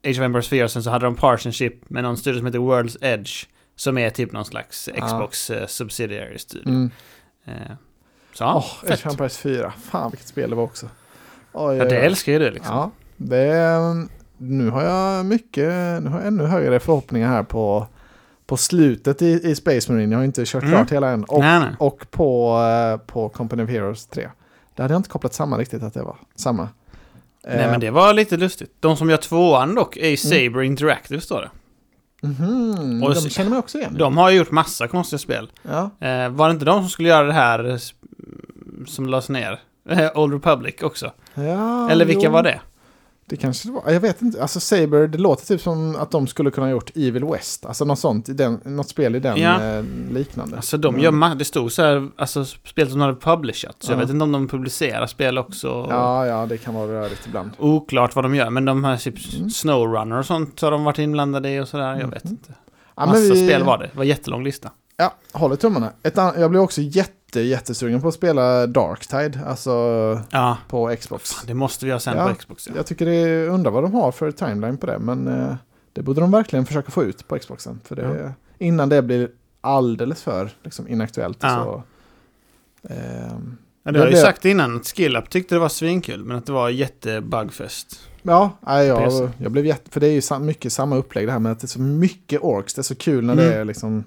Age 0.07 0.19
of 0.19 0.19
Empires 0.19 0.47
4, 0.47 0.67
sen 0.67 0.83
så 0.83 0.89
hade 0.89 1.05
de 1.05 1.15
partnership 1.15 1.89
med 1.89 2.03
någon 2.03 2.17
studio 2.17 2.39
som 2.39 2.45
heter 2.45 2.59
World's 2.59 2.97
Edge. 3.01 3.45
Som 3.79 3.97
är 3.97 4.09
typ 4.09 4.31
någon 4.31 4.45
slags 4.45 4.89
Xbox 4.95 5.49
uh, 5.49 5.65
subsidiary 5.65 6.37
studio. 6.39 6.69
Mm. 6.69 6.91
Uh, 7.47 7.53
så 8.33 8.43
ja, 8.43 8.57
oh, 8.57 8.87
fett. 8.87 9.05
Empires 9.05 9.37
4. 9.37 9.73
Fan 9.91 10.11
vilket 10.11 10.27
spel 10.27 10.49
det 10.49 10.55
var 10.55 10.63
också. 10.63 10.89
Oj, 11.51 11.77
ja, 11.77 11.85
det 11.85 11.97
älskar 11.97 12.31
ju 12.31 12.39
du 12.39 12.49
liksom. 12.49 12.75
Ja, 12.75 12.91
det, 13.17 14.07
nu 14.37 14.69
har 14.69 14.83
jag 14.83 15.25
mycket, 15.25 16.03
nu 16.03 16.09
har 16.09 16.19
jag 16.19 16.27
ännu 16.27 16.43
högre 16.43 16.79
förhoppningar 16.79 17.27
här 17.27 17.43
på, 17.43 17.87
på 18.45 18.57
slutet 18.57 19.21
i, 19.21 19.41
i 19.43 19.55
Space 19.55 19.91
Marine. 19.91 20.11
Jag 20.11 20.19
har 20.19 20.25
inte 20.25 20.45
kört 20.45 20.63
mm. 20.63 20.75
klart 20.75 20.91
hela 20.91 21.09
än. 21.09 21.23
Och, 21.23 21.39
nej, 21.39 21.59
nej. 21.59 21.69
och 21.79 22.11
på, 22.11 22.57
uh, 22.57 22.97
på 23.07 23.29
Company 23.29 23.63
of 23.63 23.69
Heroes 23.69 24.07
3. 24.07 24.29
Det 24.75 24.81
hade 24.81 24.93
jag 24.93 24.99
inte 24.99 25.09
kopplat 25.09 25.33
samman 25.33 25.59
riktigt 25.59 25.83
att 25.83 25.93
det 25.93 26.03
var 26.03 26.17
samma. 26.35 26.69
Nej 27.47 27.67
men 27.71 27.79
det 27.79 27.91
var 27.91 28.13
lite 28.13 28.37
lustigt. 28.37 28.71
De 28.79 28.97
som 28.97 29.09
gör 29.09 29.17
tvåan 29.17 29.75
dock 29.75 29.97
är 29.97 30.03
mm. 30.03 30.17
Saber 30.17 30.59
mm. 30.59 30.63
Interactive 30.63 31.21
står 31.21 31.41
det. 31.41 31.49
Mm, 32.23 33.03
och 33.03 33.13
de 33.15 33.29
känner 33.29 33.49
man 33.49 33.59
också 33.59 33.77
igen. 33.77 33.95
De 33.97 34.17
har 34.17 34.29
ju 34.29 34.37
gjort 34.37 34.51
massa 34.51 34.87
konstiga 34.87 35.17
spel. 35.19 35.51
Ja. 35.61 36.07
Eh, 36.07 36.29
var 36.29 36.47
det 36.47 36.53
inte 36.53 36.65
de 36.65 36.81
som 36.81 36.89
skulle 36.89 37.09
göra 37.09 37.27
det 37.27 37.33
här 37.33 37.79
som 38.87 39.05
lades 39.05 39.29
ner? 39.29 39.59
Old 40.15 40.33
Republic 40.33 40.75
också? 40.81 41.11
Ja, 41.33 41.89
Eller 41.91 42.05
vilka 42.05 42.25
jo. 42.25 42.31
var 42.31 42.43
det? 42.43 42.59
Det 43.29 43.37
kanske 43.37 43.67
det 43.67 43.73
var. 43.73 43.91
Jag 43.91 43.99
vet 43.99 44.21
inte. 44.21 44.41
Alltså 44.41 44.59
Saber, 44.59 45.07
det 45.07 45.17
låter 45.17 45.45
typ 45.45 45.61
som 45.61 45.95
att 45.95 46.11
de 46.11 46.27
skulle 46.27 46.51
kunna 46.51 46.67
ha 46.67 46.71
gjort 46.71 46.91
Evil 46.95 47.25
West. 47.25 47.65
Alltså 47.65 47.85
något 47.85 47.99
sånt, 47.99 48.29
i 48.29 48.33
den, 48.33 48.59
något 48.63 48.89
spel 48.89 49.15
i 49.15 49.19
den 49.19 49.37
ja. 49.37 49.63
eh, 49.63 49.83
liknande. 50.11 50.55
Alltså 50.55 50.77
de 50.77 50.95
mm. 50.95 51.21
gör, 51.21 51.35
det 51.35 51.45
stod 51.45 51.71
så 51.71 51.81
här, 51.81 52.09
alltså 52.17 52.45
spel 52.45 52.89
som 52.89 52.99
de 52.99 53.05
hade 53.05 53.19
publishat. 53.19 53.75
Så 53.79 53.91
ja. 53.91 53.93
jag 53.93 53.99
vet 53.99 54.09
inte 54.09 54.23
om 54.23 54.31
de 54.31 54.47
publicerar 54.47 55.07
spel 55.07 55.37
också. 55.37 55.87
Ja, 55.89 56.25
ja, 56.25 56.45
det 56.45 56.57
kan 56.57 56.73
vara 56.73 56.91
rörigt 56.91 57.27
ibland. 57.27 57.51
Oklart 57.57 58.15
vad 58.15 58.25
de 58.25 58.35
gör, 58.35 58.49
men 58.49 58.65
de 58.65 58.83
här 58.83 58.97
typ 58.97 59.33
mm. 59.33 59.49
Snowrunner 59.49 60.17
och 60.17 60.25
sånt 60.25 60.61
har 60.61 60.71
de 60.71 60.83
varit 60.83 60.99
inblandade 60.99 61.49
i 61.49 61.59
och 61.59 61.67
sådär. 61.67 61.89
Jag 61.89 61.97
mm. 61.97 62.09
vet 62.09 62.25
inte. 62.25 62.53
Massa 62.95 63.19
ja, 63.19 63.33
vi... 63.33 63.47
spel 63.47 63.63
var 63.63 63.77
det. 63.77 63.89
Det 63.91 63.97
var 63.97 64.03
jättelång 64.03 64.43
lista. 64.43 64.69
Ja, 64.97 65.13
håller 65.31 65.55
tummarna. 65.55 65.91
Ett 66.03 66.17
jag 66.17 66.49
blev 66.49 66.61
också 66.61 66.81
jätte, 66.81 67.13
jättesugen 67.35 68.01
på 68.01 68.07
att 68.07 68.13
spela 68.13 68.67
Darktide, 68.67 69.39
alltså 69.45 69.71
ja. 70.29 70.57
på 70.67 70.95
Xbox. 70.99 71.41
Det 71.47 71.53
måste 71.53 71.85
vi 71.85 71.91
ha 71.91 71.99
sen 71.99 72.17
ja, 72.17 72.27
på 72.27 72.35
Xbox. 72.35 72.67
Ja. 72.67 72.73
Jag 72.75 72.85
tycker 72.85 73.05
det 73.05 73.15
är, 73.15 73.47
undrar 73.47 73.71
vad 73.71 73.83
de 73.83 73.93
har 73.93 74.11
för 74.11 74.31
timeline 74.31 74.77
på 74.77 74.85
det, 74.85 74.99
men 74.99 75.27
eh, 75.27 75.55
det 75.93 76.01
borde 76.01 76.21
de 76.21 76.31
verkligen 76.31 76.65
försöka 76.65 76.91
få 76.91 77.03
ut 77.03 77.27
på 77.27 77.39
Xboxen. 77.39 77.79
För 77.83 77.95
det, 77.95 78.33
innan 78.57 78.89
det 78.89 79.01
blir 79.01 79.29
alldeles 79.61 80.23
för 80.23 80.49
liksom, 80.63 80.87
inaktuellt. 80.87 81.41
Så, 81.41 81.83
eh, 82.83 82.97
ja, 83.83 83.91
du 83.91 83.99
har 83.99 84.07
ju 84.07 84.13
det... 84.13 84.21
sagt 84.21 84.45
innan 84.45 84.75
att 84.75 84.85
SkillUp 84.85 85.29
tyckte 85.29 85.55
det 85.55 85.59
var 85.59 85.69
svinkul, 85.69 86.23
men 86.23 86.37
att 86.37 86.45
det 86.45 86.51
var 86.51 86.69
jättebugfest. 86.69 87.99
Ja, 88.21 88.51
jag, 88.65 89.29
jag 89.37 89.51
blev 89.51 89.65
jätte... 89.65 89.91
För 89.91 89.99
det 89.99 90.07
är 90.07 90.37
ju 90.37 90.39
mycket 90.39 90.73
samma 90.73 90.95
upplägg 90.95 91.27
det 91.27 91.31
här 91.31 91.39
med 91.39 91.51
att 91.51 91.59
det 91.59 91.65
är 91.65 91.67
så 91.67 91.81
mycket 91.81 92.41
orks. 92.41 92.73
Det 92.73 92.81
är 92.81 92.83
så 92.83 92.95
kul 92.95 93.25
när 93.25 93.33
mm. 93.33 93.45
det 93.45 93.53
är 93.55 93.65
liksom 93.65 94.03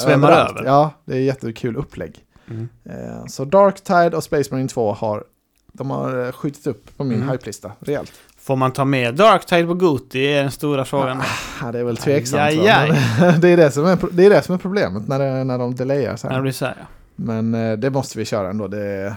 Svämmar 0.00 0.32
över. 0.32 0.64
Ja, 0.64 0.90
det 1.04 1.16
är 1.16 1.20
jättekul 1.20 1.76
upplägg. 1.76 2.24
Mm. 2.54 2.68
Eh, 2.84 3.26
så 3.26 3.44
Darktide 3.44 4.16
och 4.16 4.24
Space 4.24 4.54
Marine 4.54 4.68
2 4.68 4.92
har, 4.92 5.24
de 5.72 5.90
har 5.90 6.26
eh, 6.26 6.32
skjutit 6.32 6.66
upp 6.66 6.96
på 6.96 7.04
min 7.04 7.22
mm. 7.22 7.28
hype-lista 7.28 7.72
rejält. 7.80 8.12
Får 8.38 8.56
man 8.56 8.72
ta 8.72 8.84
med 8.84 9.14
Darktide 9.14 9.66
på 9.66 9.74
Goti 9.74 10.26
är 10.26 10.42
den 10.42 10.50
stora 10.50 10.84
frågan. 10.84 11.22
Ja, 11.62 11.72
det 11.72 11.78
är 11.78 11.84
väl 11.84 11.96
tveksamt. 11.96 12.42
Aj, 12.42 12.68
aj, 12.68 12.90
aj. 13.20 13.38
det, 13.40 13.48
är 13.48 13.56
det, 13.56 13.70
som 13.70 13.86
är, 13.86 13.98
det 14.12 14.26
är 14.26 14.30
det 14.30 14.42
som 14.42 14.54
är 14.54 14.58
problemet 14.58 15.08
när, 15.08 15.18
det, 15.18 15.44
när 15.44 15.58
de 15.58 15.74
delayar 15.74 16.16
så 16.16 16.28
här. 16.28 16.36
Ja, 16.36 16.42
det 16.42 16.52
så 16.52 16.64
här 16.64 16.76
ja. 16.80 16.86
Men 17.16 17.54
eh, 17.54 17.78
det 17.78 17.90
måste 17.90 18.18
vi 18.18 18.24
köra 18.24 18.50
ändå. 18.50 18.68
Det 18.68 18.86
är, 18.86 19.14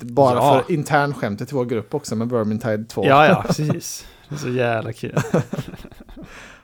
bara 0.00 0.34
ja. 0.34 0.62
för 0.66 0.74
internskämtet 0.74 1.52
i 1.52 1.54
vår 1.54 1.64
grupp 1.64 1.94
också 1.94 2.16
med 2.16 2.28
Vermintide 2.28 2.84
2. 2.84 3.04
Ja, 3.06 3.26
ja, 3.26 3.42
precis. 3.46 4.06
Det 4.28 4.34
är 4.34 4.38
så 4.38 4.48
jävla 4.48 4.92
kul. 4.92 5.14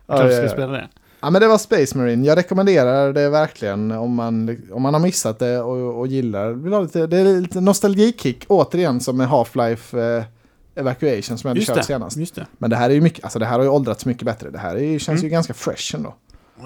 Kanske 0.07 0.37
ska 0.37 0.49
spela 0.49 0.73
det. 0.73 0.89
Ja 1.27 1.31
men 1.31 1.41
det 1.41 1.49
var 1.49 1.59
Space 1.59 1.99
Marine. 1.99 2.27
Jag 2.27 2.39
rekommenderar 2.39 3.13
det 3.13 3.29
verkligen 3.29 3.91
om 3.91 4.15
man, 4.15 4.59
om 4.73 4.83
man 4.83 4.95
har 4.95 5.01
missat 5.01 5.39
det 5.39 5.61
och, 5.61 5.99
och 5.99 6.07
gillar. 6.07 6.53
Vill 6.53 6.73
ha 6.73 6.81
lite, 6.81 7.07
det 7.07 7.17
är 7.17 7.41
lite 7.41 7.61
nostalgikick 7.61 8.45
återigen 8.49 9.01
som 9.01 9.17
med 9.17 9.29
Half-Life 9.29 10.19
eh, 10.19 10.25
Evacuation 10.75 11.39
som 11.39 11.49
jag 11.49 11.55
hade 11.55 11.61
kört 11.61 11.85
senast. 11.85 12.17
Just 12.17 12.35
det. 12.35 12.47
Men 12.59 12.71
det 12.71 12.77
här 12.77 12.91
är 12.91 12.95
ju 12.95 13.01
mycket, 13.01 13.25
alltså 13.25 13.39
det 13.39 13.47
här 13.47 13.57
har 13.57 13.63
ju 13.63 13.69
åldrats 13.69 14.07
mycket 14.07 14.23
bättre. 14.23 14.51
Det 14.51 14.59
här 14.59 14.77
är, 14.77 14.99
känns 14.99 15.09
mm. 15.09 15.23
ju 15.23 15.29
ganska 15.29 15.55
fresh 15.55 15.95
ändå. 15.95 16.15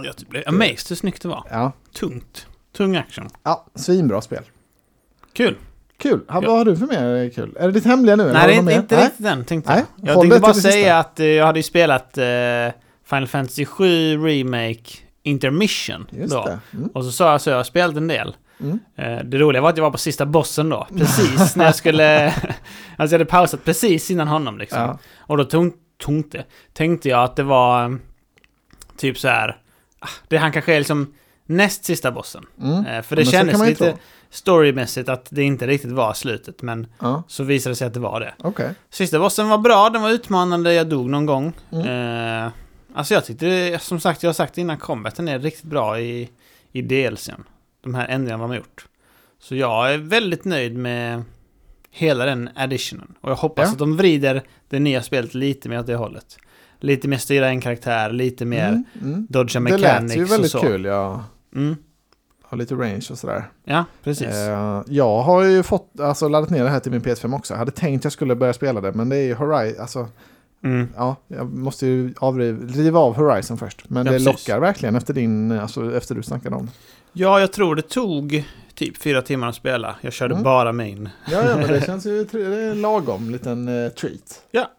Jag 0.04 0.14
blev 0.28 0.42
amazed 0.46 0.88
hur 0.88 0.96
snyggt 0.96 1.22
det 1.22 1.28
var. 1.28 1.44
Ja. 1.50 1.72
Tungt. 1.94 2.46
Tung 2.76 2.96
action. 2.96 3.28
Ja, 3.42 3.66
svinbra 3.74 4.20
spel. 4.20 4.42
Kul. 5.32 5.56
Kul. 5.96 6.20
Ja. 6.28 6.40
Vad 6.40 6.58
har 6.58 6.64
du 6.64 6.76
för 6.76 6.86
mer 6.86 7.30
kul? 7.30 7.56
Är 7.60 7.66
det 7.66 7.72
ditt 7.72 7.84
hemliga 7.84 8.16
nu? 8.16 8.32
Nej, 8.32 8.46
det 8.46 8.54
är 8.54 8.58
inte, 8.58 8.74
inte 8.74 9.04
riktigt 9.04 9.24
den 9.24 9.44
tänkte 9.44 9.72
jag. 9.72 9.76
Nej, 9.76 10.14
jag 10.14 10.20
tänkte 10.20 10.40
bara 10.40 10.54
säga 10.54 10.98
att 10.98 11.20
uh, 11.20 11.26
jag 11.26 11.46
hade 11.46 11.58
ju 11.58 11.62
spelat 11.62 12.18
uh, 12.18 12.24
Final 13.10 13.26
Fantasy 13.26 13.64
7 13.64 14.18
Remake 14.26 14.98
Intermission. 15.22 16.06
Just 16.10 16.32
då. 16.32 16.58
Mm. 16.72 16.90
Och 16.94 17.04
så 17.04 17.12
sa 17.12 17.32
jag 17.32 17.40
så, 17.40 17.50
jag 17.50 17.56
har 17.56 17.64
spelat 17.64 17.96
en 17.96 18.08
del. 18.08 18.36
Mm. 18.60 18.78
Eh, 18.96 19.24
det 19.24 19.38
roliga 19.38 19.62
var 19.62 19.68
att 19.68 19.76
jag 19.76 19.84
var 19.84 19.90
på 19.90 19.98
sista 19.98 20.26
bossen 20.26 20.68
då. 20.68 20.86
Precis 20.96 21.56
när 21.56 21.64
jag 21.64 21.74
skulle... 21.74 22.26
alltså 22.96 23.14
jag 23.14 23.18
hade 23.18 23.24
pausat 23.24 23.64
precis 23.64 24.10
innan 24.10 24.28
honom 24.28 24.58
liksom. 24.58 24.80
Ja. 24.80 24.98
Och 25.18 25.36
då 25.36 25.44
tog, 25.44 25.72
tänkte 26.72 27.08
jag 27.08 27.24
att 27.24 27.36
det 27.36 27.42
var 27.42 27.84
mm, 27.84 28.00
typ 28.96 29.18
så 29.18 29.28
här... 29.28 29.56
Ah, 29.98 30.08
det 30.28 30.36
han 30.36 30.52
kanske 30.52 30.74
är 30.74 30.78
liksom 30.78 31.14
näst 31.46 31.84
sista 31.84 32.10
bossen. 32.12 32.46
Mm. 32.62 32.86
Eh, 32.86 33.02
för 33.02 33.16
det 33.16 33.22
ja, 33.22 33.30
kändes 33.30 33.66
lite 33.66 33.96
storymässigt 34.30 35.08
att 35.08 35.26
det 35.30 35.42
inte 35.42 35.66
riktigt 35.66 35.92
var 35.92 36.14
slutet. 36.14 36.62
Men 36.62 36.86
ja. 36.98 37.22
så 37.28 37.44
visade 37.44 37.72
det 37.72 37.76
sig 37.76 37.86
att 37.86 37.94
det 37.94 38.00
var 38.00 38.20
det. 38.20 38.34
Okay. 38.38 38.70
Sista 38.90 39.18
bossen 39.18 39.48
var 39.48 39.58
bra, 39.58 39.90
den 39.90 40.02
var 40.02 40.10
utmanande, 40.10 40.74
jag 40.74 40.88
dog 40.88 41.10
någon 41.10 41.26
gång. 41.26 41.52
Mm. 41.72 42.46
Eh, 42.46 42.52
Alltså 42.94 43.14
jag 43.14 43.24
tyckte, 43.24 43.78
som 43.80 44.00
sagt, 44.00 44.22
jag 44.22 44.28
har 44.28 44.34
sagt 44.34 44.58
innan, 44.58 44.78
combaten 44.78 45.28
är 45.28 45.38
riktigt 45.38 45.64
bra 45.64 46.00
i, 46.00 46.30
i 46.72 46.82
DLCn. 46.82 47.44
De 47.80 47.94
här 47.94 48.08
ändringarna 48.08 48.42
de 48.42 48.50
har 48.50 48.56
gjort. 48.56 48.86
Så 49.38 49.56
jag 49.56 49.94
är 49.94 49.98
väldigt 49.98 50.44
nöjd 50.44 50.76
med 50.76 51.22
hela 51.90 52.24
den 52.24 52.50
additionen. 52.54 53.14
Och 53.20 53.30
jag 53.30 53.36
hoppas 53.36 53.66
ja. 53.66 53.72
att 53.72 53.78
de 53.78 53.96
vrider 53.96 54.42
det 54.68 54.78
nya 54.78 55.02
spelet 55.02 55.34
lite 55.34 55.68
mer 55.68 55.78
åt 55.78 55.86
det 55.86 55.94
hållet. 55.94 56.36
Lite 56.80 57.08
mer 57.08 57.16
styra 57.16 57.48
en 57.48 57.60
karaktär, 57.60 58.10
lite 58.10 58.44
mer 58.44 58.68
mm, 58.68 58.84
mm. 59.02 59.26
dodga 59.28 59.60
mechanics 59.60 59.82
och 59.82 59.88
så. 59.88 59.98
Det 59.98 60.08
lät 60.08 60.16
ju 60.16 60.24
väldigt 60.24 60.60
kul, 60.60 60.84
ja. 60.84 61.24
Mm. 61.54 61.76
Ha 62.42 62.56
lite 62.56 62.74
range 62.74 63.06
och 63.10 63.18
sådär. 63.18 63.50
Ja, 63.64 63.84
precis. 64.04 64.34
Uh, 64.34 64.82
jag 64.86 65.22
har 65.22 65.42
ju 65.42 65.62
fått, 65.62 66.00
alltså 66.00 66.28
laddat 66.28 66.50
ner 66.50 66.64
det 66.64 66.70
här 66.70 66.80
till 66.80 66.92
min 66.92 67.00
PS5 67.00 67.34
också. 67.34 67.54
Jag 67.54 67.58
hade 67.58 67.70
tänkt 67.70 68.04
jag 68.04 68.12
skulle 68.12 68.34
börja 68.34 68.52
spela 68.52 68.80
det, 68.80 68.92
men 68.92 69.08
det 69.08 69.16
är 69.16 69.22
ju 69.22 69.34
Horizon, 69.34 69.80
alltså 69.80 70.08
Mm. 70.64 70.88
Ja, 70.96 71.16
jag 71.28 71.52
måste 71.52 71.86
ju 71.86 72.14
riva 72.68 72.98
av 72.98 73.16
Horizon 73.16 73.58
först. 73.58 73.90
Men 73.90 74.06
ja, 74.06 74.12
det 74.12 74.18
precis. 74.18 74.26
lockar 74.26 74.60
verkligen 74.60 74.96
efter 74.96 75.14
din, 75.14 75.52
alltså 75.52 75.96
efter 75.96 76.14
du 76.14 76.22
snackade 76.22 76.56
om. 76.56 76.70
Ja, 77.12 77.40
jag 77.40 77.52
tror 77.52 77.74
det 77.74 77.82
tog 77.82 78.44
typ 78.74 78.96
fyra 78.96 79.22
timmar 79.22 79.48
att 79.48 79.54
spela. 79.54 79.96
Jag 80.00 80.12
körde 80.12 80.34
mm. 80.34 80.44
bara 80.44 80.72
main. 80.72 81.08
Ja, 81.30 81.44
ja, 81.48 81.56
men 81.56 81.68
det 81.68 81.80
känns 81.86 82.06
ju 82.06 82.24
det 82.24 82.40
är 82.40 82.70
en 82.70 82.80
lagom 82.80 83.30
liten 83.30 83.68
uh, 83.68 83.90
treat. 83.90 84.42
Ja. 84.50 84.70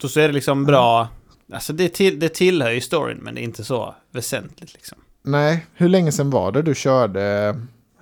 Så, 0.00 0.08
så 0.08 0.20
är 0.20 0.28
det 0.28 0.34
liksom 0.34 0.64
bra. 0.64 1.08
Alltså 1.52 1.72
det, 1.72 1.88
till, 1.88 2.18
det 2.20 2.28
tillhör 2.28 2.70
ju 2.70 2.80
storyn, 2.80 3.18
men 3.22 3.34
det 3.34 3.40
är 3.40 3.42
inte 3.42 3.64
så 3.64 3.94
väsentligt 4.10 4.74
liksom. 4.74 4.98
Nej, 5.22 5.66
hur 5.74 5.88
länge 5.88 6.12
sedan 6.12 6.30
var 6.30 6.52
det 6.52 6.62
du 6.62 6.74
körde 6.74 7.56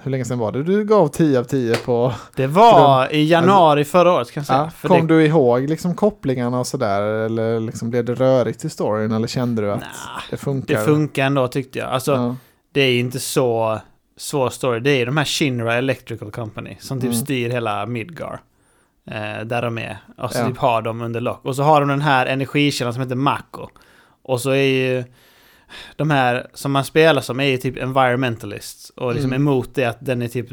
hur 0.05 0.11
länge 0.11 0.24
sedan 0.24 0.38
var 0.38 0.52
det 0.52 0.62
du 0.62 0.84
gav 0.84 1.09
10 1.09 1.38
av 1.38 1.44
10 1.44 1.76
på? 1.76 2.12
Det 2.36 2.46
var 2.46 3.12
i 3.12 3.24
januari 3.24 3.84
förra 3.84 4.12
året 4.12 4.32
kan 4.32 4.40
jag 4.40 4.46
säga. 4.46 4.72
Ja, 4.82 4.88
kom 4.88 5.07
det... 5.07 5.14
du 5.14 5.26
ihåg 5.26 5.68
liksom 5.68 5.94
kopplingarna 5.94 6.59
och 6.59 6.66
sådär? 6.66 7.02
Eller 7.02 7.61
liksom 7.61 7.90
blev 7.90 8.05
det 8.05 8.14
rörigt 8.14 8.64
i 8.64 8.70
storyn? 8.70 9.12
Eller 9.12 9.26
kände 9.26 9.62
du 9.62 9.72
att 9.72 9.80
nah, 9.80 10.22
det 10.30 10.36
funkar? 10.36 10.74
Det 10.74 10.84
funkar 10.84 11.26
ändå 11.26 11.48
tyckte 11.48 11.78
jag. 11.78 11.88
Alltså, 11.88 12.12
ja. 12.12 12.36
det 12.72 12.80
är 12.80 13.00
inte 13.00 13.20
så 13.20 13.80
svår 14.16 14.50
story. 14.50 14.80
Det 14.80 14.90
är 14.90 15.07
de 15.07 15.16
här 15.16 15.24
Shinra 15.24 15.74
Electrical 15.74 16.30
Company 16.30 16.76
som 16.80 17.00
typ 17.00 17.11
mm. 17.11 17.24
styr 17.24 17.50
hela 17.50 17.86
Midgar. 17.86 18.40
Eh, 19.11 19.44
där 19.44 19.62
de 19.62 19.78
är. 19.78 19.98
Och 20.18 20.32
så 20.32 20.38
ja. 20.38 20.46
typ 20.46 20.59
har 20.59 20.82
de 20.82 21.00
under 21.00 21.20
lock. 21.20 21.44
Och 21.44 21.57
så 21.57 21.62
har 21.62 21.80
de 21.80 21.88
den 21.88 22.00
här 22.00 22.26
energikällan 22.26 22.92
som 22.92 23.02
heter 23.02 23.16
Mako. 23.16 23.68
Och 24.22 24.40
så 24.40 24.50
är 24.50 24.62
ju 24.62 25.05
de 25.97 26.11
här 26.11 26.47
som 26.55 26.72
man 26.72 26.85
spelar 26.85 27.22
som 27.22 27.41
är 27.41 27.45
ju 27.45 27.57
typ 27.57 27.77
environmentalists 27.77 28.91
och 28.91 29.14
liksom 29.14 29.33
mm. 29.33 29.43
emot 29.43 29.75
det 29.75 29.85
att 29.85 29.99
den 30.01 30.22
är 30.22 30.29
typ 30.29 30.49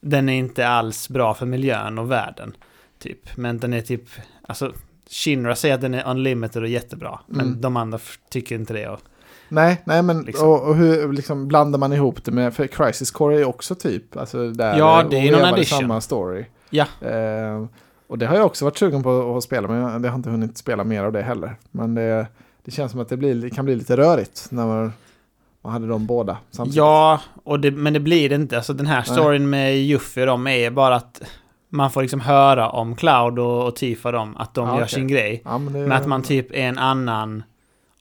den 0.00 0.28
är 0.28 0.38
inte 0.38 0.68
alls 0.68 1.08
bra 1.08 1.34
för 1.34 1.46
miljön 1.46 1.98
och 1.98 2.10
världen. 2.10 2.56
Typ. 2.98 3.36
Men 3.36 3.58
den 3.58 3.72
är 3.72 3.80
typ, 3.80 4.02
alltså 4.42 4.72
Shinra 5.10 5.56
säger 5.56 5.74
att 5.74 5.80
den 5.80 5.94
är 5.94 6.10
unlimited 6.10 6.62
och 6.62 6.68
jättebra. 6.68 7.20
Men 7.26 7.46
mm. 7.46 7.60
de 7.60 7.76
andra 7.76 7.98
tycker 8.30 8.54
inte 8.54 8.72
det. 8.72 8.88
Och, 8.88 9.00
nej, 9.48 9.82
nej 9.84 10.02
men 10.02 10.22
liksom. 10.22 10.48
och, 10.48 10.68
och, 10.68 10.76
hur 10.76 11.12
liksom 11.12 11.48
blandar 11.48 11.78
man 11.78 11.92
ihop 11.92 12.24
det 12.24 12.32
med, 12.32 12.54
för 12.54 12.66
Crisis 12.66 13.10
Core 13.10 13.34
är 13.34 13.38
ju 13.38 13.44
också 13.44 13.74
typ, 13.74 14.16
alltså 14.16 14.50
där 14.50 14.78
Ja, 14.78 15.04
det 15.10 15.16
är 15.16 15.32
någon 15.32 15.44
addition. 15.44 15.78
samma 15.78 16.00
story. 16.00 16.44
Ja. 16.70 16.86
Eh, 17.00 17.66
och 18.06 18.18
det 18.18 18.26
har 18.26 18.36
jag 18.36 18.46
också 18.46 18.64
varit 18.64 18.78
sugen 18.78 19.02
på 19.02 19.36
att 19.36 19.44
spela, 19.44 19.68
men 19.68 19.76
jag, 19.76 20.04
jag 20.04 20.10
har 20.10 20.16
inte 20.16 20.30
hunnit 20.30 20.58
spela 20.58 20.84
mer 20.84 21.04
av 21.04 21.12
det 21.12 21.22
heller. 21.22 21.56
Men 21.70 21.94
det 21.94 22.26
det 22.66 22.72
känns 22.72 22.92
som 22.92 23.00
att 23.00 23.08
det, 23.08 23.16
blir, 23.16 23.34
det 23.34 23.50
kan 23.50 23.64
bli 23.64 23.76
lite 23.76 23.96
rörigt 23.96 24.46
när 24.50 24.66
man, 24.66 24.92
man 25.62 25.72
hade 25.72 25.86
de 25.86 26.06
båda 26.06 26.38
samtidigt. 26.50 26.76
Ja, 26.76 27.20
och 27.44 27.60
det, 27.60 27.70
men 27.70 27.92
det 27.92 28.00
blir 28.00 28.28
det 28.28 28.34
inte. 28.34 28.56
Alltså 28.56 28.72
den 28.72 28.86
här 28.86 29.02
storyn 29.02 29.42
Nej. 29.42 29.50
med 29.50 29.84
Juffy 29.84 30.20
och 30.20 30.26
dem 30.26 30.46
är 30.46 30.70
bara 30.70 30.96
att 30.96 31.22
man 31.68 31.90
får 31.90 32.02
liksom 32.02 32.20
höra 32.20 32.70
om 32.70 32.96
Cloud 32.96 33.38
och, 33.38 33.66
och 33.66 33.76
Tifa 33.76 34.12
dem, 34.12 34.36
att 34.36 34.54
de 34.54 34.68
ja, 34.68 34.74
gör 34.74 34.82
okay. 34.82 34.88
sin 34.88 35.08
grej. 35.08 35.42
Ja, 35.44 35.58
men, 35.58 35.72
men, 35.72 35.92
att 35.92 36.06
man 36.06 36.22
typ 36.22 36.50
är 36.50 36.68
en 36.68 36.78
annan 36.78 37.42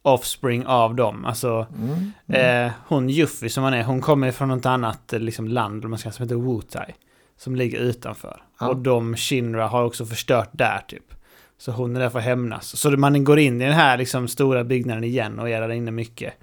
offspring 0.02 0.66
av 0.66 0.96
dem. 0.96 1.26
Alltså, 1.26 1.68
mm, 1.78 2.12
mm. 2.28 2.66
Eh, 2.66 2.72
hon 2.88 3.10
Juffy 3.10 3.50
som 3.50 3.64
man 3.64 3.74
är, 3.74 3.84
hon 3.84 4.02
kommer 4.02 4.32
från 4.32 4.48
något 4.48 4.66
annat 4.66 5.14
liksom, 5.18 5.48
land, 5.48 5.90
man 5.90 6.00
ska, 6.00 6.12
som 6.12 6.24
heter 6.24 6.36
Wutai. 6.36 6.96
Som 7.38 7.56
ligger 7.56 7.80
utanför. 7.80 8.42
Ja. 8.60 8.68
Och 8.68 8.78
de 8.78 9.16
Shinra 9.16 9.68
har 9.68 9.84
också 9.84 10.06
förstört 10.06 10.50
där 10.52 10.80
typ. 10.88 11.15
Så 11.58 11.72
hon 11.72 11.96
är 11.96 12.00
där 12.00 12.10
för 12.10 12.20
att 12.20 12.26
hämnas. 12.26 12.78
Så 12.78 12.90
man 12.92 13.24
går 13.24 13.40
in 13.40 13.62
i 13.62 13.66
den 13.66 13.74
här 13.74 13.98
liksom 13.98 14.28
stora 14.28 14.64
byggnaden 14.64 15.04
igen 15.04 15.40
och 15.40 15.50
är 15.50 15.62
där 15.62 15.70
inne 15.70 15.92
mycket. 15.92 16.34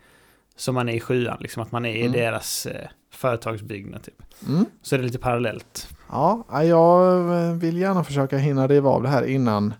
Som 0.57 0.75
man 0.75 0.89
är 0.89 0.93
i 0.93 1.01
sjuan, 1.01 1.37
liksom 1.41 1.63
att 1.63 1.73
man 1.73 1.85
är 1.85 1.97
mm. 1.97 2.15
i 2.15 2.19
deras 2.19 2.67
eh, 2.67 2.89
företagsbyggnad 3.11 4.03
typ. 4.03 4.23
Mm. 4.49 4.65
Så 4.83 4.95
är 4.95 4.99
det 4.99 5.05
lite 5.05 5.19
parallellt. 5.19 5.89
Ja, 6.11 6.65
jag 6.65 7.55
vill 7.55 7.77
gärna 7.77 8.05
försöka 8.05 8.39
hinna 8.39 8.67
riva 8.67 8.91
av 8.91 9.03
det 9.03 9.09
här 9.09 9.25
innan 9.25 9.75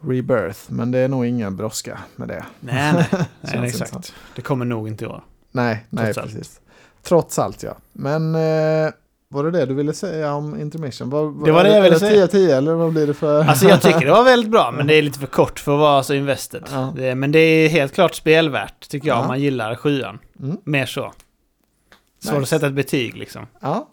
Rebirth, 0.00 0.60
men 0.68 0.90
det 0.90 0.98
är 0.98 1.08
nog 1.08 1.26
ingen 1.26 1.56
brådska 1.56 1.98
med 2.16 2.28
det. 2.28 2.44
Nej, 2.60 2.92
nej, 2.92 3.06
nej 3.40 3.68
exakt. 3.68 4.14
Det 4.36 4.42
kommer 4.42 4.64
nog 4.64 4.88
inte 4.88 5.04
i 5.04 5.08
år. 5.08 5.24
Nej, 5.50 5.86
nej, 5.90 6.14
precis. 6.14 6.36
Allt. 6.36 6.60
Trots 7.02 7.38
allt 7.38 7.62
ja. 7.62 7.76
Men 7.92 8.34
eh, 8.34 8.92
var 9.32 9.44
det 9.44 9.50
det 9.50 9.66
du 9.66 9.74
ville 9.74 9.92
säga 9.92 10.34
om 10.34 10.60
intermission? 10.60 11.10
Var, 11.10 11.24
var, 11.24 11.46
det 11.46 11.52
var 11.52 11.64
det 11.64 11.74
jag 11.74 11.82
ville 11.82 11.98
säga. 11.98 12.26
10 12.26 12.46
10 12.46 12.56
eller 12.56 12.74
vad 12.74 12.92
blir 12.92 13.06
det 13.06 13.14
för? 13.14 13.44
Alltså 13.44 13.68
jag 13.68 13.82
tycker 13.82 14.06
det 14.06 14.12
var 14.12 14.24
väldigt 14.24 14.50
bra, 14.50 14.70
men 14.76 14.86
det 14.86 14.94
är 14.94 15.02
lite 15.02 15.18
för 15.18 15.26
kort 15.26 15.58
för 15.58 15.72
att 15.72 15.80
vara 15.80 16.02
så 16.02 16.14
invested. 16.14 16.64
Ja. 16.72 16.92
Det, 16.96 17.14
men 17.14 17.32
det 17.32 17.38
är 17.38 17.68
helt 17.68 17.94
klart 17.94 18.14
spelvärt, 18.14 18.88
tycker 18.88 19.08
jag, 19.08 19.16
ja. 19.16 19.20
om 19.20 19.26
man 19.26 19.40
gillar 19.40 19.74
sjuan. 19.74 20.18
Mm. 20.42 20.56
Mer 20.64 20.86
så. 20.86 21.00
Svårt 21.00 22.32
nice. 22.32 22.42
att 22.42 22.48
sätta 22.48 22.66
ett 22.66 22.74
betyg 22.74 23.16
liksom. 23.16 23.46
Ja. 23.60 23.88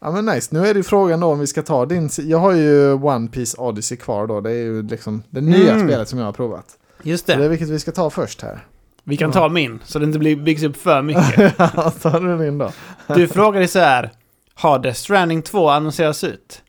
Ja 0.00 0.10
men 0.10 0.26
nice, 0.26 0.48
nu 0.54 0.66
är 0.66 0.74
det 0.74 0.78
ju 0.78 0.84
frågan 0.84 1.20
då 1.20 1.26
om 1.26 1.40
vi 1.40 1.46
ska 1.46 1.62
ta 1.62 1.86
din... 1.86 2.10
Jag 2.18 2.38
har 2.38 2.52
ju 2.52 2.92
One 2.92 3.28
Piece 3.28 3.60
Odyssey 3.60 3.98
kvar 3.98 4.26
då, 4.26 4.40
det 4.40 4.50
är 4.50 4.54
ju 4.54 4.82
liksom 4.82 5.22
det 5.30 5.40
nya 5.40 5.72
mm. 5.72 5.88
spelet 5.88 6.08
som 6.08 6.18
jag 6.18 6.26
har 6.26 6.32
provat. 6.32 6.66
Just 7.02 7.26
det. 7.26 7.32
Så 7.32 7.38
det 7.38 7.44
är 7.44 7.48
vilket 7.48 7.68
vi 7.68 7.78
ska 7.78 7.92
ta 7.92 8.10
först 8.10 8.42
här. 8.42 8.66
Vi 9.04 9.16
kan 9.16 9.32
ta 9.32 9.48
min, 9.48 9.80
så 9.84 9.98
det 9.98 10.04
inte 10.04 10.18
blir, 10.18 10.36
byggs 10.36 10.62
upp 10.62 10.76
för 10.76 11.02
mycket. 11.02 11.54
ja, 11.58 11.92
ta 12.02 12.20
du 12.20 12.38
din 12.38 12.58
då. 12.58 12.72
du 13.06 13.28
frågade 13.28 13.68
så 13.68 13.78
här, 13.78 14.10
har 14.58 14.78
Death 14.78 14.98
Stranding 14.98 15.42
2 15.42 15.68
annonserats 15.70 16.24
ut? 16.24 16.62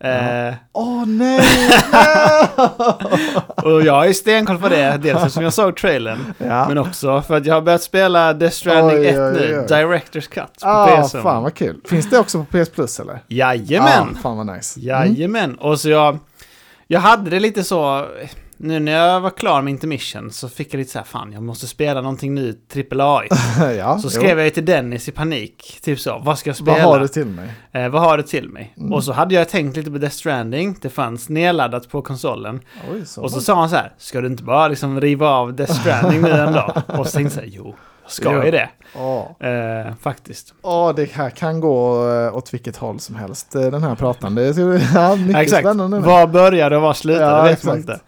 Åh 0.00 0.10
eh, 0.10 0.54
oh, 0.72 1.06
nej! 1.06 1.40
och 3.74 3.82
jag 3.82 4.08
är 4.08 4.12
stenkoll 4.12 4.58
på 4.58 4.68
det, 4.68 4.98
dels 5.02 5.16
eftersom 5.16 5.42
jag 5.42 5.52
såg 5.52 5.76
trailern, 5.76 6.34
ja. 6.38 6.68
men 6.68 6.78
också 6.78 7.22
för 7.22 7.36
att 7.36 7.46
jag 7.46 7.54
har 7.54 7.60
börjat 7.60 7.82
spela 7.82 8.32
Death 8.32 8.56
Stranding 8.56 8.98
oj, 8.98 9.06
1 9.06 9.16
oj, 9.16 9.32
nu, 9.32 9.58
oj. 9.60 9.66
Directors 9.68 10.28
Cut 10.28 10.60
på 10.62 10.68
ah, 10.68 11.02
PS. 11.02 11.12
Fan 11.12 11.42
vad 11.42 11.54
kul. 11.54 11.80
Finns 11.88 12.10
det 12.10 12.18
också 12.18 12.44
på 12.44 12.58
PS 12.58 12.70
Plus 12.70 13.00
eller? 13.00 13.22
Jajamän! 13.28 14.08
Ah, 14.16 14.22
fan 14.22 14.36
vad 14.36 14.46
nice. 14.46 14.80
Mm. 14.80 14.88
Jajamän, 14.88 15.54
och 15.54 15.80
så 15.80 15.88
jag, 15.88 16.18
jag 16.86 17.00
hade 17.00 17.30
det 17.30 17.40
lite 17.40 17.64
så 17.64 18.06
nu 18.56 18.80
när 18.80 18.92
jag 18.92 19.20
var 19.20 19.30
klar 19.30 19.62
med 19.62 19.70
intermission 19.70 20.30
så 20.30 20.48
fick 20.48 20.74
jag 20.74 20.78
lite 20.78 20.90
så 20.90 20.98
här, 20.98 21.06
fan 21.06 21.32
jag 21.32 21.42
måste 21.42 21.66
spela 21.66 22.00
någonting 22.00 22.34
nu 22.34 22.58
AAA. 22.90 23.24
ja, 23.78 23.98
så 23.98 24.10
skrev 24.10 24.38
jo. 24.38 24.44
jag 24.44 24.54
till 24.54 24.64
Dennis 24.64 25.08
i 25.08 25.12
panik, 25.12 25.78
typ 25.82 26.00
så, 26.00 26.18
vad 26.24 26.38
ska 26.38 26.50
jag 26.50 26.56
spela? 26.56 26.72
Vad 26.72 26.82
har 26.82 27.00
du 27.00 27.08
till 27.08 27.26
mig? 27.26 27.48
Eh, 27.72 27.88
vad 27.88 28.02
har 28.02 28.16
du 28.16 28.22
till 28.22 28.48
mig? 28.48 28.74
Mm. 28.76 28.92
Och 28.92 29.04
så 29.04 29.12
hade 29.12 29.34
jag 29.34 29.48
tänkt 29.48 29.76
lite 29.76 29.90
på 29.90 29.98
Death 29.98 30.16
Stranding, 30.16 30.76
det 30.82 30.90
fanns 30.90 31.28
nedladdat 31.28 31.88
på 31.88 32.02
konsolen. 32.02 32.60
Oj, 32.92 33.06
så 33.06 33.22
och 33.22 33.30
så 33.30 33.40
sa 33.40 33.54
han 33.54 33.70
så 33.70 33.76
här, 33.76 33.92
ska 33.98 34.20
du 34.20 34.26
inte 34.26 34.42
bara 34.42 34.68
liksom 34.68 35.00
riva 35.00 35.28
av 35.28 35.54
Death 35.54 35.80
Stranding 35.80 36.20
nu 36.20 36.30
en 36.30 36.52
dag? 36.52 36.82
Och 36.98 37.06
så 37.06 37.18
tänkte 37.18 37.40
jag, 37.40 37.48
jo, 37.48 37.74
ska 38.06 38.44
ju 38.44 38.50
det. 38.50 38.68
Oh. 38.94 39.48
Eh, 39.48 39.94
faktiskt. 40.02 40.54
Ja, 40.62 40.90
oh, 40.90 40.94
det 40.94 41.12
här 41.12 41.30
kan 41.30 41.60
gå 41.60 42.08
eh, 42.10 42.36
åt 42.36 42.54
vilket 42.54 42.76
håll 42.76 43.00
som 43.00 43.16
helst, 43.16 43.54
eh, 43.54 43.62
den 43.62 43.82
här 43.82 43.94
pratan. 43.94 44.34
Det 44.34 44.42
är 44.42 44.94
ja, 44.94 45.16
mycket 45.16 45.42
exakt. 45.42 45.62
spännande. 45.62 46.00
Var 46.00 46.26
började 46.26 46.76
och 46.76 46.82
var 46.82 46.94
slutade, 46.94 47.36
ja, 47.36 47.42
vet 47.42 47.64
man 47.64 47.76
inte. 47.76 48.00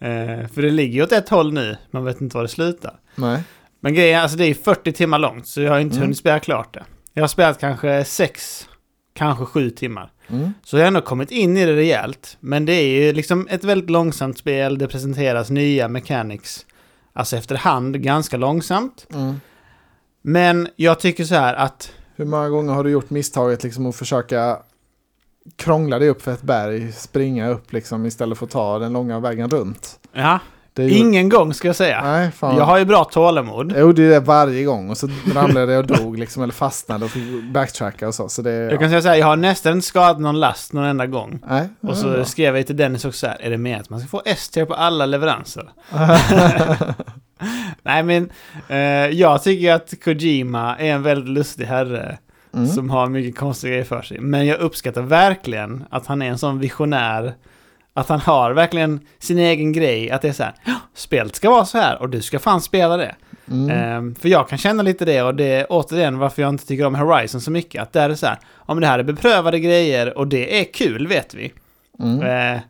Eh, 0.00 0.48
för 0.48 0.62
det 0.62 0.70
ligger 0.70 0.94
ju 0.94 1.02
åt 1.02 1.12
ett 1.12 1.28
håll 1.28 1.52
nu, 1.52 1.76
man 1.90 2.04
vet 2.04 2.20
inte 2.20 2.36
var 2.36 2.42
det 2.42 2.48
slutar. 2.48 3.00
Nej. 3.14 3.42
Men 3.80 3.94
grejen 3.94 4.20
alltså 4.20 4.36
det 4.36 4.44
är 4.44 4.54
40 4.54 4.92
timmar 4.92 5.18
långt, 5.18 5.46
så 5.46 5.60
jag 5.60 5.72
har 5.72 5.78
inte 5.78 5.96
mm. 5.96 6.02
hunnit 6.02 6.18
spela 6.18 6.40
klart 6.40 6.74
det. 6.74 6.84
Jag 7.12 7.22
har 7.22 7.28
spelat 7.28 7.60
kanske 7.60 8.04
6, 8.04 8.68
kanske 9.14 9.44
7 9.44 9.70
timmar. 9.70 10.12
Mm. 10.28 10.54
Så 10.64 10.76
jag 10.76 10.82
har 10.82 10.88
ändå 10.88 11.00
kommit 11.00 11.30
in 11.30 11.56
i 11.56 11.66
det 11.66 11.76
rejält. 11.76 12.36
Men 12.40 12.66
det 12.66 12.72
är 12.72 12.86
ju 12.86 13.12
liksom 13.12 13.48
ett 13.50 13.64
väldigt 13.64 13.90
långsamt 13.90 14.38
spel, 14.38 14.78
det 14.78 14.88
presenteras 14.88 15.50
nya 15.50 15.88
mechanics. 15.88 16.66
Alltså 17.12 17.36
efterhand, 17.36 18.02
ganska 18.02 18.36
långsamt. 18.36 19.06
Mm. 19.14 19.40
Men 20.22 20.68
jag 20.76 21.00
tycker 21.00 21.24
så 21.24 21.34
här 21.34 21.54
att... 21.54 21.92
Hur 22.16 22.24
många 22.24 22.48
gånger 22.48 22.72
har 22.72 22.84
du 22.84 22.90
gjort 22.90 23.10
misstaget 23.10 23.62
liksom 23.64 23.86
att 23.86 23.96
försöka 23.96 24.58
krångla 25.56 25.98
dig 25.98 26.08
upp 26.08 26.22
för 26.22 26.32
ett 26.32 26.42
berg, 26.42 26.92
springa 26.92 27.48
upp 27.48 27.72
liksom 27.72 28.06
istället 28.06 28.38
för 28.38 28.46
att 28.46 28.52
ta 28.52 28.78
den 28.78 28.92
långa 28.92 29.20
vägen 29.20 29.50
runt. 29.50 29.98
Ja, 30.12 30.38
ju... 30.82 30.90
ingen 30.90 31.28
gång 31.28 31.54
ska 31.54 31.68
jag 31.68 31.76
säga. 31.76 32.02
Nej, 32.04 32.30
fan. 32.30 32.56
Jag 32.56 32.64
har 32.64 32.78
ju 32.78 32.84
bra 32.84 33.04
tålamod. 33.04 33.74
Jo, 33.76 33.92
det 33.92 34.02
är 34.02 34.10
det 34.10 34.20
varje 34.20 34.64
gång 34.64 34.90
och 34.90 34.96
så 34.96 35.08
ramlade 35.34 35.72
jag 35.72 35.90
och 35.90 35.98
dog 35.98 36.18
liksom, 36.18 36.42
eller 36.42 36.54
fastnade 36.54 37.04
och 37.04 37.10
fick 37.10 37.44
backtracka 37.52 38.08
och 38.08 38.14
så. 38.14 38.28
så 38.28 38.42
det, 38.42 38.52
jag 38.52 38.72
ja. 38.72 38.78
kan 38.78 38.88
säga 38.88 39.02
så 39.02 39.08
här, 39.08 39.16
jag 39.16 39.26
har 39.26 39.36
nästan 39.36 39.72
inte 39.72 39.86
skadat 39.86 40.20
någon 40.20 40.40
last 40.40 40.72
någon 40.72 40.84
enda 40.84 41.06
gång. 41.06 41.38
Nej, 41.48 41.68
och 41.80 41.96
så 41.96 42.24
skrev 42.24 42.56
jag 42.56 42.66
till 42.66 42.76
Dennis 42.76 43.04
också 43.04 43.18
så 43.18 43.26
här, 43.26 43.36
är 43.40 43.50
det 43.50 43.58
med 43.58 43.80
att 43.80 43.90
man 43.90 44.00
ska 44.00 44.08
få 44.08 44.22
S-tier 44.24 44.64
på 44.64 44.74
alla 44.74 45.06
leveranser? 45.06 45.70
Nej 47.82 48.02
men, 48.02 48.30
eh, 48.68 48.78
jag 49.18 49.42
tycker 49.42 49.72
att 49.72 49.94
Kojima 50.04 50.76
är 50.76 50.92
en 50.92 51.02
väldigt 51.02 51.30
lustig 51.30 51.64
herre. 51.64 52.18
Mm. 52.56 52.68
Som 52.68 52.90
har 52.90 53.06
mycket 53.06 53.38
konstiga 53.38 53.70
grejer 53.70 53.84
för 53.84 54.02
sig. 54.02 54.20
Men 54.20 54.46
jag 54.46 54.58
uppskattar 54.60 55.02
verkligen 55.02 55.84
att 55.90 56.06
han 56.06 56.22
är 56.22 56.26
en 56.26 56.38
sån 56.38 56.58
visionär. 56.58 57.34
Att 57.94 58.08
han 58.08 58.20
har 58.20 58.52
verkligen 58.52 59.00
sin 59.18 59.38
egen 59.38 59.72
grej. 59.72 60.10
Att 60.10 60.22
det 60.22 60.28
är 60.28 60.32
så 60.32 60.42
här, 60.42 60.54
spelet 60.94 61.36
ska 61.36 61.50
vara 61.50 61.64
så 61.64 61.78
här 61.78 62.02
och 62.02 62.08
du 62.08 62.22
ska 62.22 62.38
fan 62.38 62.60
spela 62.60 62.96
det. 62.96 63.14
Mm. 63.50 63.96
Um, 63.98 64.14
för 64.14 64.28
jag 64.28 64.48
kan 64.48 64.58
känna 64.58 64.82
lite 64.82 65.04
det 65.04 65.22
och 65.22 65.34
det 65.34 65.44
är 65.44 65.66
återigen 65.68 66.18
varför 66.18 66.42
jag 66.42 66.48
inte 66.48 66.66
tycker 66.66 66.86
om 66.86 66.94
Horizon 66.94 67.40
så 67.40 67.50
mycket. 67.50 67.82
Att 67.82 67.92
det 67.92 68.00
är 68.00 68.14
så 68.14 68.26
här, 68.26 68.38
om 68.54 68.80
det 68.80 68.86
här 68.86 68.98
är 68.98 69.02
beprövade 69.02 69.60
grejer 69.60 70.18
och 70.18 70.28
det 70.28 70.60
är 70.60 70.64
kul 70.72 71.06
vet 71.06 71.34
vi. 71.34 71.52
Mm. 71.98 72.20
Uh, 72.54 72.60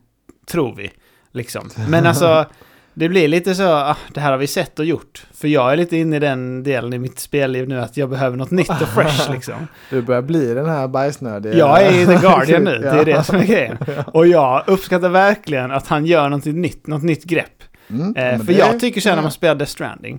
tror 0.47 0.75
vi. 0.75 0.91
Liksom. 1.33 1.71
Men 1.89 2.07
alltså, 2.07 2.47
det 2.99 3.09
blir 3.09 3.29
lite 3.29 3.55
så, 3.55 3.73
ah, 3.73 3.97
det 4.15 4.21
här 4.21 4.31
har 4.31 4.39
vi 4.39 4.47
sett 4.47 4.79
och 4.79 4.85
gjort. 4.85 5.27
För 5.35 5.49
jag 5.49 5.73
är 5.73 5.77
lite 5.77 5.97
inne 5.97 6.17
i 6.17 6.19
den 6.19 6.63
delen 6.63 6.93
i 6.93 6.99
mitt 6.99 7.19
spelliv 7.19 7.69
nu 7.69 7.81
att 7.81 7.97
jag 7.97 8.11
behöver 8.11 8.37
något 8.37 8.51
nytt 8.51 8.71
och 8.71 8.89
fresh 8.89 9.31
liksom. 9.33 9.69
Du 9.91 10.03
börjar 10.03 10.23
bli 10.23 10.55
den 10.55 10.67
här 10.67 10.89
bajsnödiga. 10.89 11.57
Jag 11.57 11.83
är 11.83 11.93
i 11.93 12.07
The 12.07 12.15
Guardian 12.15 12.65
nu, 12.65 12.79
det 12.83 12.89
är 12.89 13.05
det 13.05 13.25
som 13.25 13.37
är 13.37 13.45
grejen. 13.45 13.79
Och 14.07 14.27
jag 14.27 14.65
uppskattar 14.67 15.09
verkligen 15.09 15.71
att 15.71 15.87
han 15.87 16.07
gör 16.07 16.29
något 16.29 16.45
nytt, 16.45 16.87
något 16.87 17.03
nytt 17.03 17.25
grepp. 17.25 17.63
Mm, 17.91 18.17
eh, 18.17 18.39
för 18.39 18.53
det, 18.53 18.59
jag 18.59 18.81
tycker 18.81 19.01
så 19.01 19.09
här 19.09 19.17
när 19.17 19.23
man 19.23 19.33
spelar 19.33 19.55
Death 19.55 19.73
Stranding, 19.73 20.19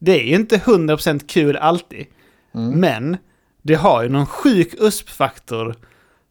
det 0.00 0.20
är 0.20 0.24
ju 0.24 0.34
inte 0.34 0.56
100% 0.56 1.26
kul 1.26 1.56
alltid. 1.56 2.06
Mm. 2.54 2.80
Men 2.80 3.16
det 3.62 3.74
har 3.74 4.02
ju 4.02 4.08
någon 4.08 4.26
sjuk 4.26 4.74
USP-faktor 4.78 5.74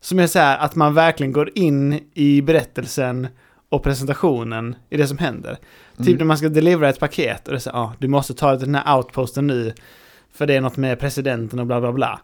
som 0.01 0.19
är 0.19 0.27
så 0.27 0.39
här 0.39 0.57
att 0.57 0.75
man 0.75 0.93
verkligen 0.93 1.31
går 1.31 1.49
in 1.55 1.99
i 2.13 2.41
berättelsen 2.41 3.27
och 3.71 3.83
presentationen 3.83 4.75
i 4.89 4.97
det 4.97 5.07
som 5.07 5.17
händer. 5.17 5.49
Mm. 5.49 6.05
Typ 6.05 6.19
när 6.19 6.25
man 6.25 6.37
ska 6.37 6.49
delivera 6.49 6.89
ett 6.89 6.99
paket 6.99 7.47
och 7.47 7.51
det 7.51 7.57
är 7.57 7.59
så 7.59 7.69
här, 7.69 7.77
ah, 7.77 7.93
du 7.99 8.07
måste 8.07 8.33
ta 8.33 8.55
den 8.55 8.75
här 8.75 8.97
outposten 8.97 9.47
nu 9.47 9.73
för 10.33 10.47
det 10.47 10.55
är 10.55 10.61
något 10.61 10.77
med 10.77 10.99
presidenten 10.99 11.59
och 11.59 11.67
bla 11.67 11.81
bla 11.81 11.91
bla. 11.91 12.21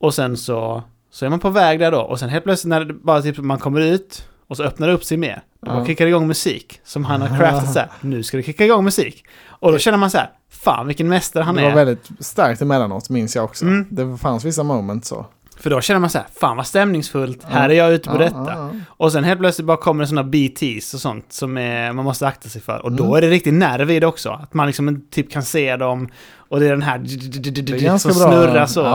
Och 0.00 0.14
sen 0.14 0.36
så, 0.36 0.82
så 1.10 1.26
är 1.26 1.30
man 1.30 1.40
på 1.40 1.50
väg 1.50 1.78
där 1.78 1.90
då 1.90 2.00
och 2.00 2.18
sen 2.18 2.28
helt 2.28 2.44
plötsligt 2.44 2.68
när 2.68 2.84
det 2.84 2.94
bara 2.94 3.22
typ 3.22 3.38
man 3.38 3.58
kommer 3.58 3.80
ut 3.80 4.28
och 4.46 4.56
så 4.56 4.62
öppnar 4.62 4.88
det 4.88 4.94
upp 4.94 5.04
sig 5.04 5.16
mer. 5.16 5.42
Och 5.60 5.68
ja. 5.68 5.86
kickar 5.86 6.06
igång 6.06 6.26
musik 6.26 6.80
som 6.84 7.04
han 7.04 7.20
har 7.20 7.38
craftat 7.38 7.72
så 7.72 7.78
här, 7.78 7.88
nu 8.00 8.22
ska 8.22 8.36
det 8.36 8.42
kicka 8.42 8.64
igång 8.64 8.84
musik. 8.84 9.24
Och 9.46 9.72
då 9.72 9.78
känner 9.78 9.98
man 9.98 10.10
så 10.10 10.18
här, 10.18 10.30
fan 10.48 10.86
vilken 10.86 11.08
mästare 11.08 11.44
han 11.44 11.58
är. 11.58 11.62
Det 11.62 11.68
var 11.68 11.76
väldigt 11.76 12.08
starkt 12.18 12.62
emellanåt 12.62 13.10
minns 13.10 13.36
jag 13.36 13.44
också. 13.44 13.64
Mm. 13.64 13.86
Det 13.90 14.16
fanns 14.16 14.44
vissa 14.44 14.62
moment 14.62 15.04
så. 15.04 15.26
För 15.60 15.70
då 15.70 15.80
känner 15.80 16.00
man 16.00 16.10
så 16.10 16.18
här, 16.18 16.26
fan 16.40 16.56
vad 16.56 16.66
stämningsfullt, 16.66 17.44
här 17.44 17.68
är 17.68 17.74
jag 17.74 17.92
ute 17.92 18.08
på 18.08 18.18
detta. 18.18 18.70
Och 18.86 19.12
sen 19.12 19.24
helt 19.24 19.40
plötsligt 19.40 19.66
bara 19.66 19.76
kommer 19.76 20.04
det 20.04 20.08
sådana 20.08 20.28
BTs 20.28 20.94
och 20.94 21.00
sånt 21.00 21.32
som 21.32 21.58
är, 21.58 21.92
man 21.92 22.04
måste 22.04 22.26
akta 22.26 22.48
sig 22.48 22.62
för. 22.62 22.78
Och 22.84 22.92
då 22.92 23.04
mm. 23.04 23.16
är 23.16 23.20
det 23.20 23.28
riktigt 23.28 23.54
nerv 23.54 23.90
i 23.90 24.00
det 24.00 24.06
också. 24.06 24.30
Att 24.30 24.54
man 24.54 24.66
liksom 24.66 25.06
typ 25.10 25.30
kan 25.30 25.42
se 25.42 25.76
dem 25.76 26.08
och 26.34 26.60
det 26.60 26.66
är 26.66 26.70
den 26.70 26.82
här 26.82 27.98
som 27.98 28.14
snurrar 28.14 28.66
så. 28.66 28.86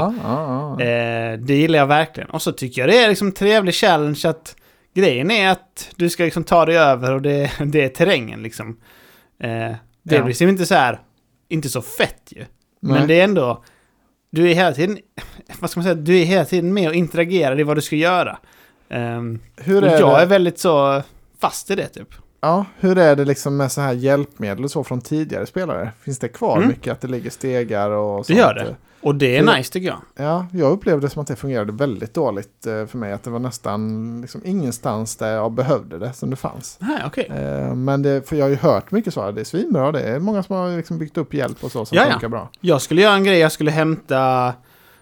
Eh, 0.82 1.40
det 1.40 1.56
gillar 1.56 1.80
jag 1.80 1.88
verkligen. 1.88 2.30
Och 2.30 2.42
så 2.42 2.52
tycker 2.52 2.82
jag 2.82 2.90
det 2.90 3.04
är 3.04 3.10
liksom 3.10 3.32
trevlig 3.32 3.76
challenge 3.76 4.22
att 4.24 4.56
grejen 4.96 5.32
är 5.32 5.50
att 5.50 5.90
du 5.96 6.10
ska 6.10 6.24
liksom 6.24 6.44
ta 6.44 6.66
dig 6.66 6.78
över 6.78 7.12
och 7.12 7.22
det, 7.22 7.52
det 7.66 7.84
är 7.84 7.90
terrängen 7.90 8.44
liksom. 8.44 8.78
Eh, 9.40 9.50
det 10.04 10.20
blir 10.20 10.24
liksom 10.24 10.50
inte 10.50 10.66
så 10.66 10.76
här, 10.76 11.00
inte 11.50 11.70
så 11.70 11.82
fett 11.82 12.24
ju. 12.30 12.46
Men 12.82 13.08
det 13.08 13.20
är 13.20 13.24
ändå 13.24 13.64
du 14.36 14.52
är 14.52 14.56
hela 14.56 14.72
tiden, 14.72 14.98
vad 15.60 15.70
ska 15.70 15.80
man 15.80 15.84
säga, 15.84 15.96
du 15.96 16.20
är 16.20 16.26
hela 16.26 16.46
tiden 16.46 16.74
med 16.74 16.88
och 16.88 16.96
interagerar 16.96 17.60
i 17.60 17.64
vad 17.64 17.78
du 17.78 17.82
ska 17.82 17.96
göra. 17.96 18.38
Um, 18.90 19.40
hur 19.56 19.84
är 19.84 20.00
jag 20.00 20.18
det? 20.18 20.22
är 20.22 20.26
väldigt 20.26 20.60
så 20.60 21.02
fast 21.40 21.72
i 21.72 21.76
det 21.76 21.88
typ. 21.88 22.10
Ja, 22.42 22.66
hur 22.80 22.98
är 22.98 23.16
det 23.16 23.26
liksom 23.26 23.58
med 23.58 23.72
så 23.72 23.82
här 23.82 23.94
hjälpmedel 23.94 24.64
och 24.64 24.72
så 24.72 24.84
från 24.84 25.02
tidigare 25.02 25.46
spelare? 25.46 25.92
Finns 26.02 26.20
det 26.20 26.28
kvar 26.28 26.58
mm. 26.58 26.70
mycket 26.70 26.94
att 26.94 27.02
det 27.02 27.08
ligger 27.08 27.30
stegar 27.30 27.90
och 27.90 28.26
sånt? 28.26 28.38
Det 28.38 28.42
gör 28.42 28.54
det. 28.54 28.76
Och 29.02 29.16
det 29.16 29.38
är 29.38 29.44
för, 29.44 29.58
nice 29.58 29.74
tycker 29.74 29.88
jag. 29.88 30.02
Ja, 30.16 30.48
jag 30.52 30.72
upplevde 30.72 31.10
som 31.10 31.22
att 31.22 31.28
det 31.28 31.36
fungerade 31.36 31.72
väldigt 31.72 32.14
dåligt 32.14 32.68
eh, 32.68 32.86
för 32.86 32.98
mig. 32.98 33.14
Att 33.14 33.24
det 33.24 33.30
var 33.30 33.40
nästan 33.40 34.22
liksom 34.22 34.42
ingenstans 34.46 35.16
där 35.16 35.32
jag 35.32 35.52
behövde 35.52 36.00
det 36.00 36.14
som 36.14 36.30
det 36.30 36.36
fanns. 36.36 36.78
Nej, 36.80 37.06
okay. 37.08 37.26
Eh, 37.26 37.76
men 37.76 38.02
det, 38.02 38.30
för 38.30 38.36
jag 38.36 38.46
har 38.46 38.50
ju 38.50 38.56
hört 38.56 38.92
mycket 38.92 39.14
så. 39.14 39.32
Det 39.32 39.42
är 39.42 39.46
svinbra. 39.46 39.92
Det 39.92 40.02
är 40.02 40.20
många 40.20 40.44
som 40.44 40.56
har 40.56 40.78
liksom 40.78 40.98
byggt 40.98 41.18
upp 41.18 41.34
hjälp 41.34 41.64
och 41.64 41.72
så 41.72 41.86
som 41.86 41.96
Jaja. 41.96 42.12
funkar 42.12 42.28
bra. 42.28 42.50
Jag 42.62 42.82
skulle 42.82 43.02
göra 43.02 43.14
en 43.14 43.24
grej. 43.24 43.40
Jag 43.40 43.52
skulle 43.52 43.72
hämta 43.72 44.54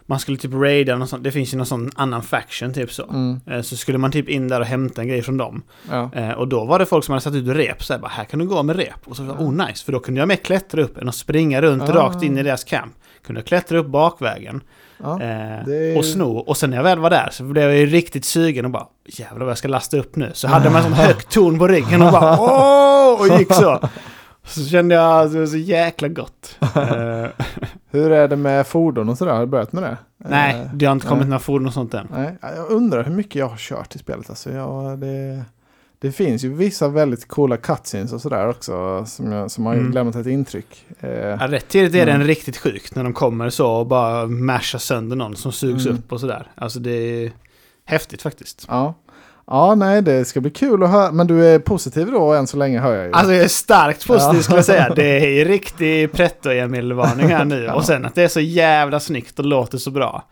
man 0.05 0.19
skulle 0.19 0.37
typ 0.37 0.53
raida 0.53 0.95
någon 0.95 1.07
sån, 1.07 1.23
det 1.23 1.31
finns 1.31 1.53
ju 1.53 1.57
någon 1.57 1.65
sån 1.65 1.91
annan 1.95 2.23
faction 2.23 2.73
typ 2.73 2.91
så. 2.91 3.09
Mm. 3.09 3.39
Eh, 3.47 3.61
så 3.61 3.77
skulle 3.77 3.97
man 3.97 4.11
typ 4.11 4.29
in 4.29 4.47
där 4.47 4.59
och 4.59 4.65
hämta 4.65 5.01
en 5.01 5.07
grej 5.07 5.21
från 5.21 5.37
dem. 5.37 5.63
Ja. 5.89 6.09
Eh, 6.13 6.31
och 6.31 6.47
då 6.47 6.65
var 6.65 6.79
det 6.79 6.85
folk 6.85 7.05
som 7.05 7.11
hade 7.13 7.23
satt 7.23 7.33
ut 7.33 7.47
rep, 7.47 7.83
så 7.83 7.93
här, 7.93 7.99
bara, 7.99 8.11
här 8.11 8.25
kan 8.25 8.39
du 8.39 8.45
gå 8.45 8.63
med 8.63 8.75
rep. 8.75 8.99
Och 9.05 9.15
så 9.15 9.23
ja. 9.23 9.33
oh 9.33 9.51
nice, 9.67 9.85
för 9.85 9.91
då 9.91 9.99
kunde 9.99 10.19
jag 10.19 10.27
mer 10.27 10.35
klättra 10.35 10.81
upp 10.81 10.97
än 10.97 11.09
att 11.09 11.15
springa 11.15 11.61
runt 11.61 11.83
ja. 11.87 11.95
rakt 11.95 12.23
in 12.23 12.37
i 12.37 12.43
deras 12.43 12.63
camp. 12.63 12.93
Kunde 13.25 13.41
jag 13.41 13.47
klättra 13.47 13.77
upp 13.77 13.87
bakvägen. 13.87 14.61
Ja, 14.97 15.21
eh, 15.21 15.97
Och 15.97 16.05
sno. 16.05 16.37
Och 16.37 16.57
sen 16.57 16.69
när 16.69 16.77
jag 16.77 16.83
väl 16.83 16.99
var 16.99 17.09
där 17.09 17.29
så 17.31 17.43
blev 17.43 17.63
jag 17.63 17.77
ju 17.77 17.85
riktigt 17.85 18.25
sugen 18.25 18.65
och 18.65 18.71
bara 18.71 18.87
jävlar 19.05 19.39
vad 19.39 19.49
jag 19.49 19.57
ska 19.57 19.67
lasta 19.67 19.97
upp 19.97 20.15
nu. 20.15 20.31
Så 20.33 20.47
hade 20.47 20.69
man 20.69 20.77
en 20.77 20.83
sån 20.83 20.93
högt 21.05 21.31
ton 21.31 21.59
på 21.59 21.67
ryggen 21.67 22.01
och 22.01 22.11
bara 22.11 22.39
åh! 22.39 23.21
Och 23.21 23.39
gick 23.39 23.53
så. 23.53 23.79
Så 24.45 24.65
kände 24.65 24.95
jag 24.95 25.31
det 25.31 25.39
var 25.39 25.45
så 25.45 25.57
jäkla 25.57 26.07
gott. 26.07 26.59
Hur 27.93 28.11
är 28.11 28.27
det 28.27 28.35
med 28.35 28.67
fordon 28.67 29.09
och 29.09 29.17
sådär? 29.17 29.33
Har 29.33 29.39
du 29.39 29.45
börjat 29.45 29.73
med 29.73 29.83
det? 29.83 29.97
Nej, 30.17 30.61
eh, 30.61 30.73
det 30.73 30.85
har 30.85 30.93
inte 30.93 31.07
kommit 31.07 31.21
nej. 31.21 31.29
några 31.29 31.39
fordon 31.39 31.67
och 31.67 31.73
sånt 31.73 31.93
än. 31.93 32.07
Nej, 32.11 32.37
jag 32.41 32.71
undrar 32.71 33.03
hur 33.03 33.15
mycket 33.15 33.35
jag 33.35 33.47
har 33.47 33.57
kört 33.57 33.95
i 33.95 33.99
spelet. 33.99 34.29
Alltså, 34.29 34.51
jag, 34.51 34.99
det, 34.99 35.43
det 35.99 36.11
finns 36.11 36.43
ju 36.43 36.53
vissa 36.53 36.87
väldigt 36.87 37.27
coola 37.27 37.57
cutscenes 37.57 38.13
och 38.13 38.21
sådär 38.21 38.49
också 38.49 39.05
som, 39.05 39.31
jag, 39.31 39.51
som 39.51 39.65
har 39.65 39.73
mm. 39.73 39.91
lämnat 39.91 40.15
ett 40.15 40.27
intryck. 40.27 40.85
Eh, 40.99 41.09
ja, 41.09 41.47
rätt 41.47 41.67
tidigt 41.67 41.95
är 41.95 42.05
den 42.05 42.15
mm. 42.15 42.27
riktigt 42.27 42.57
sjukt 42.57 42.95
när 42.95 43.03
de 43.03 43.13
kommer 43.13 43.49
så 43.49 43.71
och 43.71 43.87
bara 43.87 44.27
mashar 44.27 44.79
sönder 44.79 45.15
någon 45.15 45.35
som 45.35 45.51
sugs 45.51 45.85
mm. 45.85 45.97
upp 45.97 46.11
och 46.11 46.19
sådär. 46.19 46.51
Alltså 46.55 46.79
det 46.79 46.91
är 46.91 47.31
häftigt 47.85 48.21
faktiskt. 48.21 48.65
Ja. 48.67 48.93
Ja, 49.47 49.75
nej, 49.75 50.01
det 50.01 50.25
ska 50.25 50.41
bli 50.41 50.51
kul 50.51 50.83
att 50.83 50.89
höra. 50.89 51.11
Men 51.11 51.27
du 51.27 51.45
är 51.45 51.59
positiv 51.59 52.11
då 52.11 52.33
än 52.33 52.47
så 52.47 52.57
länge 52.57 52.79
hör 52.79 52.95
jag 52.95 53.05
ju. 53.05 53.11
Alltså 53.11 53.33
jag 53.33 53.43
är 53.43 53.47
starkt 53.47 54.07
positiv 54.07 54.35
ja. 54.35 54.43
skulle 54.43 54.57
jag 54.57 54.65
säga. 54.65 54.93
Det 54.95 55.41
är 55.41 55.45
riktig 55.55 56.11
pretto-Emil-varning 56.11 57.27
här 57.27 57.45
nu. 57.45 57.63
ja. 57.63 57.73
Och 57.73 57.85
sen 57.85 58.05
att 58.05 58.15
det 58.15 58.23
är 58.23 58.27
så 58.27 58.39
jävla 58.39 58.99
snyggt 58.99 59.39
och 59.39 59.45
låter 59.45 59.77
så 59.77 59.91
bra. 59.91 60.23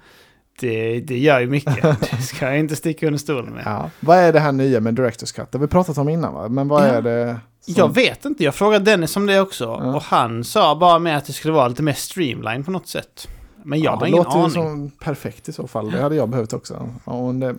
Det, 0.60 1.00
det 1.00 1.18
gör 1.18 1.40
ju 1.40 1.48
mycket. 1.48 1.82
Det 2.12 2.22
ska 2.22 2.46
jag 2.46 2.60
inte 2.60 2.76
sticka 2.76 3.08
under 3.08 3.20
stolen 3.20 3.54
med. 3.54 3.64
Ja. 3.66 3.90
Vad 4.00 4.18
är 4.18 4.34
det 4.34 4.40
här 4.40 4.52
nya 4.52 4.80
med 4.80 4.94
Directors 4.94 5.32
Cut? 5.32 5.52
Det 5.52 5.58
har 5.58 5.62
vi 5.62 5.68
pratat 5.68 5.98
om 5.98 6.10
innan 6.10 6.34
va? 6.34 6.48
Men 6.48 6.68
vad 6.68 6.84
är 6.84 7.02
det? 7.02 7.40
Som... 7.62 7.74
Jag 7.78 7.96
vet 7.96 8.26
inte. 8.26 8.44
Jag 8.44 8.56
frågade 8.56 8.86
Dennis 8.86 9.16
om 9.16 9.26
det 9.26 9.40
också. 9.40 9.68
Och 9.68 10.02
han 10.02 10.44
sa 10.44 10.76
bara 10.76 11.00
med 11.00 11.18
att 11.18 11.26
det 11.26 11.34
skulle 11.34 11.54
vara 11.54 11.68
lite 11.68 11.84
mer 11.84 11.94
streamline 11.94 12.64
på 12.64 12.72
något 12.72 12.88
sätt. 12.88 13.28
Men 13.64 13.80
jag 13.80 13.94
ja, 13.94 14.00
har 14.00 14.06
ingen 14.06 14.20
aning. 14.20 14.32
Det 14.32 14.48
låter 14.48 14.60
ju 14.60 14.66
som 14.66 14.92
perfekt 15.00 15.50
i 15.50 15.54
så 15.54 15.68
fall. 15.68 15.92
Det 15.92 16.02
hade 16.02 16.16
jag 16.16 16.30
behövt 16.30 16.54
också. 16.54 16.90
Och 17.04 17.36
det, 17.36 17.56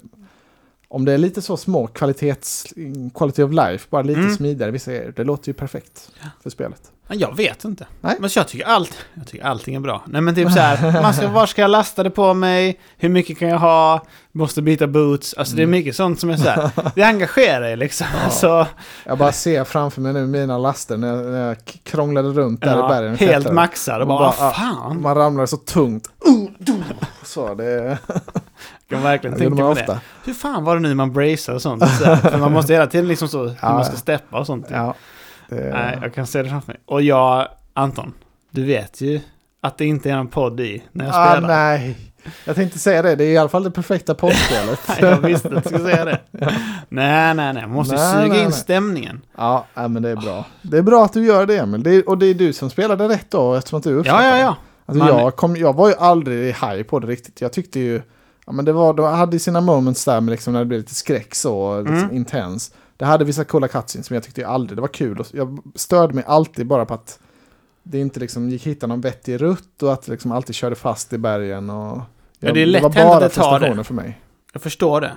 om 0.93 1.05
det 1.05 1.13
är 1.13 1.19
lite 1.19 1.43
så 1.43 1.57
små 1.57 1.87
kvalitets, 1.87 2.67
quality 3.15 3.43
of 3.43 3.53
life, 3.53 3.87
bara 3.91 4.03
lite 4.03 4.21
mm. 4.21 4.37
smidigare 4.37 4.71
vissa 4.71 4.91
grejer, 4.91 5.13
det 5.17 5.25
låter 5.25 5.49
ju 5.49 5.55
perfekt 5.55 6.11
för 6.43 6.51
spelet. 6.51 6.93
Jag 7.09 7.37
vet 7.37 7.65
inte. 7.65 7.87
Nej. 8.01 8.17
Men 8.21 8.31
jag 8.35 8.49
tycker, 8.49 8.67
allt, 8.67 8.97
jag 9.15 9.27
tycker 9.27 9.45
allting 9.45 9.75
är 9.75 9.81
bra. 9.81 10.03
Nej 10.07 10.21
men 10.21 10.35
typ 10.35 10.53
så 10.53 10.59
här, 10.59 11.03
man 11.03 11.15
ska, 11.15 11.29
var 11.29 11.47
ska 11.47 11.63
jag 11.63 11.71
lasta 11.71 12.03
det 12.03 12.11
på 12.11 12.35
mig? 12.35 12.81
Hur 12.97 13.09
mycket 13.09 13.39
kan 13.39 13.49
jag 13.49 13.59
ha? 13.59 14.07
Måste 14.33 14.63
byta 14.63 14.87
boots? 14.87 15.35
Alltså 15.35 15.53
mm. 15.53 15.57
det 15.57 15.63
är 15.63 15.65
mm. 15.65 15.71
mycket 15.71 15.97
sånt 15.97 16.21
som 16.21 16.31
är 16.31 16.37
så 16.37 16.49
här, 16.49 16.71
det 16.95 17.03
engagerar 17.03 17.69
ju 17.69 17.77
liksom. 17.77 18.07
Ja. 18.25 18.31
Så, 18.31 18.67
jag 19.05 19.19
bara 19.19 19.33
ser 19.33 19.65
framför 19.65 20.01
mig 20.01 20.13
nu 20.13 20.27
mina 20.27 20.59
laster 20.59 20.97
när 20.97 21.09
jag, 21.09 21.27
när 21.27 21.49
jag 21.49 21.57
krånglade 21.83 22.29
runt 22.29 22.61
där 22.61 22.77
ja, 22.77 22.87
i 22.87 22.89
bergen. 22.89 23.17
Helt 23.17 23.53
maxad 23.53 24.01
och 24.01 24.09
bara, 24.09 24.19
bara 24.19 24.53
fan. 24.53 25.03
Man 25.03 25.15
ramlar 25.15 25.47
så 25.47 25.57
tungt. 25.57 26.09
Uh, 26.29 26.75
så 27.25 27.55
det 27.55 27.99
kan 28.93 29.03
verkligen 29.03 29.39
tänka 29.39 29.65
mig 29.65 29.85
det. 29.87 30.01
Hur 30.25 30.35
fan 30.35 30.65
var 30.65 30.75
det 30.75 30.81
nu 30.83 30.95
man 30.95 31.13
bracear 31.13 31.55
och 31.55 31.63
sånt? 31.63 31.89
Så, 31.89 32.17
för 32.17 32.39
man 32.39 32.53
måste 32.53 32.73
hela 32.73 32.87
tiden 32.87 33.09
liksom 33.09 33.29
så, 33.29 33.43
hur 33.43 33.57
ja, 33.63 33.73
man 33.73 33.85
ska 33.85 33.97
steppa 33.97 34.39
och 34.39 34.47
sånt. 34.47 34.67
Ja, 34.71 34.95
det... 35.49 35.71
Nej, 35.73 35.99
jag 36.03 36.15
kan 36.15 36.27
se 36.27 36.43
det 36.43 36.49
framför 36.49 36.73
mig. 36.73 36.81
Och 36.87 37.03
jag, 37.03 37.49
Anton, 37.75 38.13
du 38.51 38.65
vet 38.65 39.01
ju 39.01 39.21
att 39.61 39.79
det 39.79 39.85
inte 39.85 40.11
är 40.11 40.15
en 40.15 40.29
podd 40.29 40.61
i 40.61 40.83
när 40.93 41.05
jag 41.05 41.15
spelar. 41.15 41.37
Ah, 41.37 41.77
nej, 41.77 41.97
jag 42.45 42.57
tänkte 42.57 42.79
säga 42.79 43.03
det. 43.03 43.17
Det 43.17 43.25
är 43.25 43.31
i 43.31 43.39
alla 43.39 43.49
fall 43.49 43.63
det 43.63 43.71
perfekta 43.71 44.15
poddspelet. 44.15 44.81
jag 45.01 45.21
visste 45.21 45.49
att 45.49 45.55
du 45.55 45.69
skulle 45.69 45.85
säga 45.85 46.05
det. 46.05 46.21
Nej, 46.89 47.35
nej, 47.35 47.35
nej. 47.35 47.63
Man 47.63 47.71
måste 47.71 47.95
nej, 47.95 48.13
suga 48.13 48.27
nej, 48.29 48.39
in 48.39 48.45
nej. 48.45 48.53
stämningen. 48.53 49.21
Ja, 49.37 49.67
men 49.75 50.03
det 50.03 50.11
är 50.11 50.17
bra. 50.17 50.45
Det 50.63 50.79
är 50.79 50.83
bra 50.83 51.05
att 51.05 51.13
du 51.13 51.27
gör 51.27 51.47
det, 51.47 51.59
Emil. 51.59 51.83
Det 51.83 51.91
är, 51.91 52.09
och 52.09 52.19
det 52.19 52.27
är 52.27 52.35
du 52.35 52.53
som 52.53 52.71
spelade 52.71 53.09
rätt 53.09 53.31
då, 53.31 53.55
eftersom 53.55 53.79
att 53.79 53.85
du 53.85 53.95
uppskattar 53.95 54.25
Ja, 54.25 54.37
ja, 54.37 54.39
ja. 54.39 54.57
Alltså, 54.87 55.09
jag, 55.09 55.37
kom, 55.37 55.57
jag 55.57 55.73
var 55.73 55.89
ju 55.89 55.95
aldrig 55.95 56.47
high 56.47 56.83
på 56.83 56.99
det 56.99 57.07
riktigt. 57.07 57.41
Jag 57.41 57.53
tyckte 57.53 57.81
ju 57.81 58.03
Ja, 58.47 58.53
men 58.53 58.65
det 58.65 58.73
var, 58.73 58.95
de 58.95 59.07
hade 59.07 59.39
sina 59.39 59.61
moments 59.61 60.05
där 60.05 60.21
med 60.21 60.33
liksom 60.33 60.53
när 60.53 60.61
det 60.61 60.67
blev 60.67 60.81
lite 60.81 60.95
skräck 60.95 61.35
så, 61.35 61.81
liksom 61.81 61.99
mm. 61.99 62.17
intens. 62.17 62.75
Det 62.97 63.05
hade 63.05 63.25
vissa 63.25 63.45
coola 63.45 63.69
cutscenes 63.69 64.07
som 64.07 64.15
jag 64.15 64.23
tyckte 64.23 64.47
aldrig, 64.47 64.77
det 64.77 64.81
var 64.81 64.89
kul. 64.89 65.25
Jag 65.33 65.59
störde 65.75 66.15
mig 66.15 66.25
alltid 66.27 66.67
bara 66.67 66.85
på 66.85 66.95
att 66.95 67.19
det 67.83 67.99
inte 67.99 68.21
liksom 68.21 68.51
gick 68.51 68.67
hitta 68.67 68.87
någon 68.87 69.01
vettig 69.01 69.43
rutt 69.43 69.83
och 69.83 69.93
att 69.93 70.03
det 70.03 70.13
liksom 70.13 70.33
alltid 70.33 70.55
körde 70.55 70.77
fast 70.77 71.13
i 71.13 71.19
bergen. 71.19 71.71
Och, 71.71 72.01
jag, 72.39 72.51
ja, 72.51 72.53
det 72.53 72.63
är 72.63 72.67
lätt 72.67 72.83
det 72.83 73.01
hänt 73.01 73.13
att 73.13 73.21
det 73.21 73.29
tar 73.29 73.61
det. 73.61 73.85
för 73.85 73.95
mig. 73.95 74.21
Jag 74.53 74.63
förstår 74.63 75.01
det. 75.01 75.13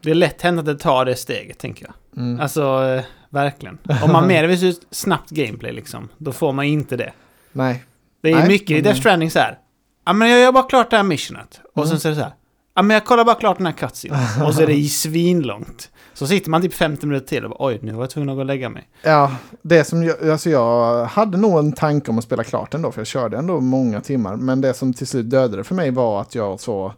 Det 0.00 0.10
är 0.10 0.14
lätt 0.14 0.42
hänt 0.42 0.58
att 0.58 0.66
det 0.66 0.78
tar 0.78 1.04
det 1.04 1.16
steget, 1.16 1.58
tänker 1.58 1.86
jag. 1.86 2.22
Mm. 2.22 2.40
Alltså, 2.40 2.84
eh, 2.84 3.04
verkligen. 3.28 3.78
Om 4.02 4.12
man 4.12 4.26
mer 4.26 4.44
vill 4.44 4.74
snabbt 4.90 5.30
gameplay, 5.30 5.72
liksom, 5.72 6.08
då 6.18 6.32
får 6.32 6.52
man 6.52 6.64
inte 6.64 6.96
det. 6.96 7.12
Nej. 7.52 7.84
Det 8.20 8.30
är 8.30 8.36
Nej, 8.36 8.48
mycket 8.48 8.70
i 8.70 8.80
Death 8.80 9.00
Stranding 9.00 9.30
så 9.30 9.38
här. 9.38 9.58
Ja, 10.04 10.12
men 10.12 10.28
jag 10.28 10.40
gör 10.40 10.52
bara 10.52 10.64
klart 10.64 10.90
det 10.90 10.96
här 10.96 11.04
missionet. 11.04 11.60
Och 11.74 11.82
mm. 11.82 11.88
sen 11.88 12.00
så 12.00 12.08
är 12.08 12.10
det 12.10 12.16
så 12.16 12.22
här. 12.22 12.32
Ja, 12.80 12.84
men 12.84 12.94
jag 12.94 13.04
kollar 13.04 13.24
bara 13.24 13.34
klart 13.34 13.56
den 13.56 13.66
här 13.66 13.72
cutscenen. 13.72 14.18
och 14.46 14.54
så 14.54 14.62
är 14.62 14.66
det 14.66 14.84
svinlångt. 14.84 15.90
Så 16.14 16.26
sitter 16.26 16.50
man 16.50 16.62
typ 16.62 16.74
50 16.74 17.06
minuter 17.06 17.26
till 17.26 17.44
och 17.44 17.50
bara, 17.50 17.66
oj, 17.66 17.78
nu 17.82 17.92
var 17.92 18.02
jag 18.02 18.10
tvungen 18.10 18.28
att 18.28 18.36
gå 18.36 18.40
och 18.40 18.46
lägga 18.46 18.68
mig. 18.68 18.88
Ja, 19.02 19.36
det 19.62 19.84
som 19.84 20.02
jag, 20.02 20.28
alltså 20.28 20.50
jag 20.50 21.04
hade 21.04 21.38
nog 21.38 21.58
en 21.58 21.72
tanke 21.72 22.10
om 22.10 22.18
att 22.18 22.24
spela 22.24 22.44
klart 22.44 22.74
ändå, 22.74 22.92
för 22.92 23.00
jag 23.00 23.06
körde 23.06 23.36
ändå 23.36 23.60
många 23.60 24.00
timmar. 24.00 24.36
Men 24.36 24.60
det 24.60 24.74
som 24.74 24.94
till 24.94 25.06
slut 25.06 25.30
dödade 25.30 25.64
för 25.64 25.74
mig 25.74 25.90
var 25.90 26.20
att 26.20 26.34
jag 26.34 26.60
så, 26.60 26.92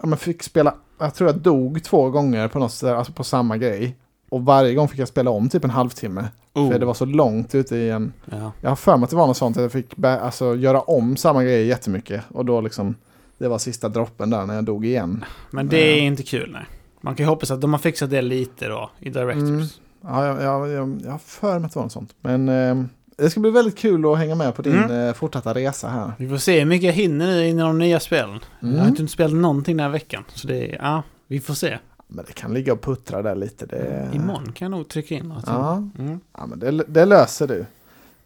ja 0.00 0.06
men 0.06 0.18
fick 0.18 0.42
spela, 0.42 0.74
jag 0.98 1.14
tror 1.14 1.30
jag 1.30 1.38
dog 1.38 1.84
två 1.84 2.10
gånger 2.10 2.48
på 2.48 2.58
något 2.58 2.72
sätt, 2.72 2.88
alltså 2.88 3.12
på 3.12 3.24
samma 3.24 3.56
grej. 3.56 3.96
Och 4.28 4.44
varje 4.44 4.74
gång 4.74 4.88
fick 4.88 4.98
jag 4.98 5.08
spela 5.08 5.30
om 5.30 5.48
typ 5.48 5.64
en 5.64 5.70
halvtimme. 5.70 6.28
Oh. 6.54 6.70
För 6.70 6.78
det 6.78 6.86
var 6.86 6.94
så 6.94 7.04
långt 7.04 7.54
ute 7.54 7.76
i 7.76 7.90
en... 7.90 8.12
Ja. 8.30 8.52
Jag 8.60 8.68
har 8.68 8.76
för 8.76 8.96
mig 8.96 9.04
att 9.04 9.10
det 9.10 9.16
var 9.16 9.26
något 9.26 9.36
sånt 9.36 9.56
att 9.56 9.62
jag 9.62 9.72
fick 9.72 10.04
alltså, 10.04 10.56
göra 10.56 10.80
om 10.80 11.16
samma 11.16 11.44
grej 11.44 11.66
jättemycket. 11.66 12.22
Och 12.28 12.44
då 12.44 12.60
liksom 12.60 12.94
det 13.40 13.48
var 13.48 13.58
sista 13.58 13.88
droppen 13.88 14.30
där 14.30 14.46
när 14.46 14.54
jag 14.54 14.64
dog 14.64 14.86
igen. 14.86 15.24
Men 15.50 15.68
det 15.68 15.76
är 15.76 16.00
inte 16.00 16.22
kul 16.22 16.50
nej. 16.52 16.66
Man 17.00 17.14
kan 17.14 17.24
ju 17.26 17.28
hoppas 17.28 17.50
att 17.50 17.60
de 17.60 17.72
har 17.72 17.80
fixat 17.80 18.10
det 18.10 18.22
lite 18.22 18.68
då 18.68 18.90
i 18.98 19.10
Directors. 19.10 19.48
Mm. 19.48 19.66
Ja, 20.02 20.26
jag, 20.26 20.42
jag, 20.42 20.68
jag, 20.68 21.00
jag 21.04 21.10
har 21.10 21.18
för 21.18 21.58
mig 21.58 21.66
att 21.66 21.72
det 21.72 21.78
var 21.78 21.84
något 21.84 21.92
sånt. 21.92 22.14
Men 22.20 22.48
eh, 22.48 22.84
det 23.16 23.30
ska 23.30 23.40
bli 23.40 23.50
väldigt 23.50 23.78
kul 23.78 24.12
att 24.12 24.18
hänga 24.18 24.34
med 24.34 24.54
på 24.54 24.62
din 24.62 24.76
mm. 24.76 25.08
eh, 25.08 25.14
fortsatta 25.14 25.54
resa 25.54 25.88
här. 25.88 26.12
Vi 26.18 26.28
får 26.28 26.36
se 26.36 26.58
hur 26.58 26.66
mycket 26.66 26.86
jag 26.86 26.92
hinner 26.92 27.26
nu 27.26 27.48
innan 27.48 27.66
de 27.66 27.78
nya 27.78 28.00
spelen. 28.00 28.40
Mm. 28.62 28.74
Jag 28.74 28.82
har 28.82 28.88
inte 28.88 29.08
spelat 29.08 29.32
någonting 29.32 29.76
den 29.76 29.84
här 29.84 29.92
veckan. 29.92 30.24
Så 30.34 30.48
det, 30.48 30.76
ja, 30.80 31.02
vi 31.26 31.40
får 31.40 31.54
se. 31.54 31.78
Men 32.08 32.24
det 32.24 32.32
kan 32.32 32.54
ligga 32.54 32.72
och 32.72 32.80
puttra 32.80 33.22
där 33.22 33.34
lite. 33.34 33.66
Det... 33.66 34.10
Imorgon 34.14 34.52
kan 34.52 34.70
jag 34.70 34.78
nog 34.78 34.88
trycka 34.88 35.14
in 35.14 35.28
något. 35.28 35.44
Ja, 35.46 35.76
mm. 35.98 36.20
ja 36.38 36.46
men 36.46 36.58
det, 36.58 36.70
det 36.70 37.04
löser 37.04 37.48
du. 37.48 37.66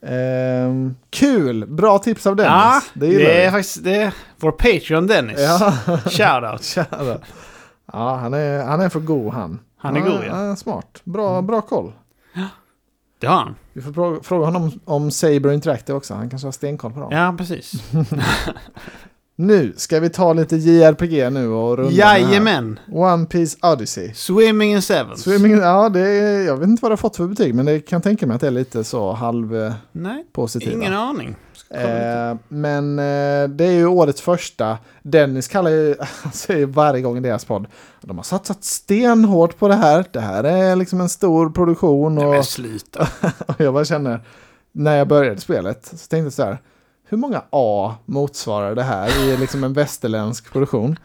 Eh, 0.04 0.90
kul! 1.10 1.66
Bra 1.66 1.98
tips 1.98 2.26
av 2.26 2.36
Dennis. 2.36 2.50
Ja, 2.50 2.80
det, 2.94 3.06
det 3.06 3.44
är 3.44 3.50
faktiskt 3.50 3.84
det 3.84 3.96
är 3.96 4.14
vår 4.36 4.50
Patreon 4.50 5.06
Dennis. 5.06 5.40
Ja. 5.40 5.72
Shoutout. 6.04 6.62
Shoutout. 6.64 7.22
Ja, 7.92 8.16
han 8.16 8.34
är, 8.34 8.64
han 8.64 8.80
är 8.80 8.88
för 8.88 9.00
god 9.00 9.32
han. 9.32 9.60
Han 9.76 9.96
är 9.96 10.00
ja, 10.00 10.06
god 10.06 10.24
ja. 10.26 10.56
Smart. 10.56 11.00
Bra, 11.04 11.42
bra 11.42 11.60
koll. 11.60 11.92
Ja, 12.32 12.48
det 13.18 13.26
har 13.26 13.36
han. 13.36 13.54
Vi 13.72 13.82
får 13.82 14.22
fråga 14.22 14.44
honom 14.44 14.80
om 14.84 15.10
Saber 15.10 15.52
Interactive 15.52 15.96
också. 15.96 16.14
Han 16.14 16.30
kanske 16.30 16.46
har 16.46 16.52
stenkoll 16.52 16.92
på 16.92 17.00
dem. 17.00 17.12
Ja, 17.12 17.34
precis. 17.38 17.72
Nu 19.36 19.72
ska 19.76 20.00
vi 20.00 20.10
ta 20.10 20.32
lite 20.32 20.56
JRPG 20.56 21.32
nu 21.32 21.48
och 21.48 21.76
runda 21.76 21.92
Jajamän! 21.92 22.78
One 22.92 23.26
Piece 23.26 23.58
Odyssey. 23.62 24.14
Swimming 24.14 24.72
in 24.72 24.82
Sevens. 24.82 25.22
Swimming, 25.22 25.58
ja, 25.58 25.88
det 25.88 26.00
är, 26.00 26.46
jag 26.46 26.56
vet 26.56 26.68
inte 26.68 26.82
vad 26.82 26.90
det 26.90 26.92
har 26.92 26.96
fått 26.96 27.16
för 27.16 27.26
betyg, 27.26 27.54
men 27.54 27.66
det 27.66 27.80
kan 27.80 28.02
tänka 28.02 28.26
mig 28.26 28.34
att 28.34 28.40
det 28.40 28.46
är 28.46 28.50
lite 28.50 28.84
så 28.84 29.12
halv 29.12 29.56
eh, 29.56 29.72
Nej, 29.92 30.26
positiva. 30.32 30.72
ingen 30.72 30.94
aning. 30.94 31.36
Eh, 31.70 32.36
men 32.48 32.98
eh, 32.98 33.48
det 33.48 33.64
är 33.64 33.72
ju 33.72 33.86
årets 33.86 34.20
första. 34.20 34.78
Dennis 35.02 35.48
kallar 35.48 35.70
ju, 35.70 35.94
säger 36.32 36.66
varje 36.66 37.02
gång 37.02 37.16
i 37.16 37.20
deras 37.20 37.44
podd, 37.44 37.66
de 38.00 38.16
har 38.16 38.24
satsat 38.24 38.64
stenhårt 38.64 39.58
på 39.58 39.68
det 39.68 39.74
här. 39.74 40.04
Det 40.12 40.20
här 40.20 40.44
är 40.44 40.76
liksom 40.76 41.00
en 41.00 41.08
stor 41.08 41.50
produktion. 41.50 42.18
Och, 42.18 42.30
Nej, 42.30 42.44
sluta. 42.44 43.08
och 43.46 43.60
jag 43.60 43.74
bara 43.74 43.84
känner, 43.84 44.20
när 44.72 44.96
jag 44.96 45.08
började 45.08 45.40
spelet, 45.40 45.86
så 45.86 45.96
tänkte 45.96 46.16
jag 46.16 46.32
så 46.32 46.44
här, 46.44 46.58
hur 47.08 47.18
många 47.18 47.42
A 47.50 47.94
motsvarar 48.04 48.74
det 48.74 48.82
här 48.82 49.24
i 49.24 49.36
liksom 49.36 49.64
en 49.64 49.72
västerländsk 49.72 50.52
produktion? 50.52 50.98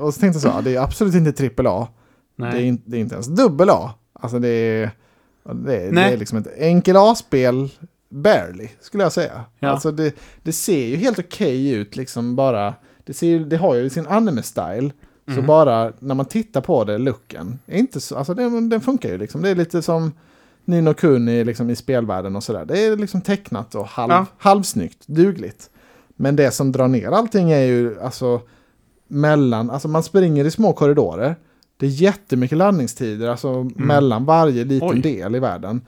Och 0.00 0.14
så 0.14 0.20
tänkte 0.20 0.46
jag 0.46 0.54
så, 0.54 0.60
det 0.60 0.74
är 0.74 0.80
absolut 0.80 1.14
inte 1.14 1.32
trippel 1.32 1.66
A. 1.66 1.88
Det 2.36 2.46
är, 2.46 2.60
inte, 2.60 2.82
det 2.86 2.96
är 2.96 3.00
inte 3.00 3.14
ens 3.14 3.26
dubbel 3.26 3.70
A. 3.70 3.94
Alltså 4.12 4.38
det 4.38 4.48
är, 4.48 4.90
det 5.42 5.76
är, 5.76 5.92
det 5.92 6.00
är 6.00 6.16
liksom 6.16 6.38
ett 6.38 6.58
enkel 6.58 6.96
A-spel, 6.96 7.68
barely, 8.08 8.68
skulle 8.80 9.02
jag 9.02 9.12
säga. 9.12 9.44
Ja. 9.58 9.68
Alltså 9.68 9.90
det, 9.90 10.14
det 10.42 10.52
ser 10.52 10.86
ju 10.86 10.96
helt 10.96 11.18
okej 11.18 11.46
okay 11.46 11.74
ut, 11.74 11.96
liksom 11.96 12.36
bara. 12.36 12.74
Det, 13.04 13.14
ser, 13.14 13.40
det 13.40 13.56
har 13.56 13.74
ju 13.74 13.90
sin 13.90 14.06
anime-style. 14.06 14.92
Så 15.26 15.32
mm. 15.32 15.46
bara 15.46 15.92
när 15.98 16.14
man 16.14 16.26
tittar 16.26 16.60
på 16.60 16.84
det, 16.84 16.98
looken, 16.98 17.58
inte 17.66 18.00
så, 18.00 18.16
alltså 18.16 18.34
den, 18.34 18.68
den 18.68 18.80
funkar 18.80 19.08
ju 19.08 19.18
liksom. 19.18 19.42
Det 19.42 19.50
är 19.50 19.54
lite 19.54 19.82
som 19.82 20.12
Nino 20.66 20.94
Kuni 20.94 21.44
liksom 21.44 21.70
i 21.70 21.76
spelvärlden 21.76 22.36
och 22.36 22.44
sådär. 22.44 22.64
Det 22.64 22.86
är 22.86 22.96
liksom 22.96 23.20
tecknat 23.20 23.74
och 23.74 23.86
halv, 23.86 24.12
ja. 24.12 24.26
halvsnyggt, 24.38 25.06
dugligt. 25.06 25.70
Men 26.16 26.36
det 26.36 26.50
som 26.50 26.72
drar 26.72 26.88
ner 26.88 27.08
allting 27.10 27.50
är 27.50 27.64
ju 27.64 28.00
alltså 28.00 28.40
mellan, 29.08 29.70
alltså 29.70 29.88
man 29.88 30.02
springer 30.02 30.44
i 30.44 30.50
små 30.50 30.72
korridorer. 30.72 31.36
Det 31.76 31.86
är 31.86 31.90
jättemycket 31.90 32.58
laddningstider, 32.58 33.28
alltså 33.28 33.48
mm. 33.48 33.72
mellan 33.76 34.24
varje 34.24 34.64
liten 34.64 34.88
Oj. 34.88 35.00
del 35.00 35.34
i 35.34 35.38
världen. 35.38 35.80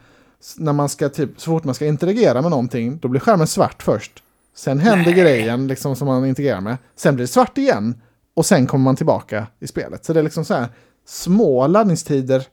när 0.56 0.72
man 0.72 0.88
ska 0.88 1.08
typ, 1.08 1.40
så 1.40 1.50
fort 1.50 1.64
man 1.64 1.74
ska 1.74 1.86
interagera 1.86 2.42
med 2.42 2.50
någonting, 2.50 2.98
då 2.98 3.08
blir 3.08 3.20
skärmen 3.20 3.46
svart 3.46 3.82
först. 3.82 4.22
Sen 4.54 4.78
händer 4.78 5.10
Nej. 5.10 5.20
grejen 5.20 5.66
liksom 5.66 5.96
som 5.96 6.06
man 6.06 6.26
interagerar 6.26 6.60
med. 6.60 6.76
Sen 6.96 7.14
blir 7.14 7.22
det 7.22 7.28
svart 7.28 7.58
igen. 7.58 7.94
Och 8.34 8.46
sen 8.46 8.66
kommer 8.66 8.84
man 8.84 8.96
tillbaka 8.96 9.46
i 9.60 9.66
spelet. 9.66 10.04
Så 10.04 10.12
det 10.12 10.18
är 10.18 10.24
liksom 10.24 10.44
så 10.44 10.54
här 10.54 10.68
små 11.06 11.66
laddningstider 11.66 12.46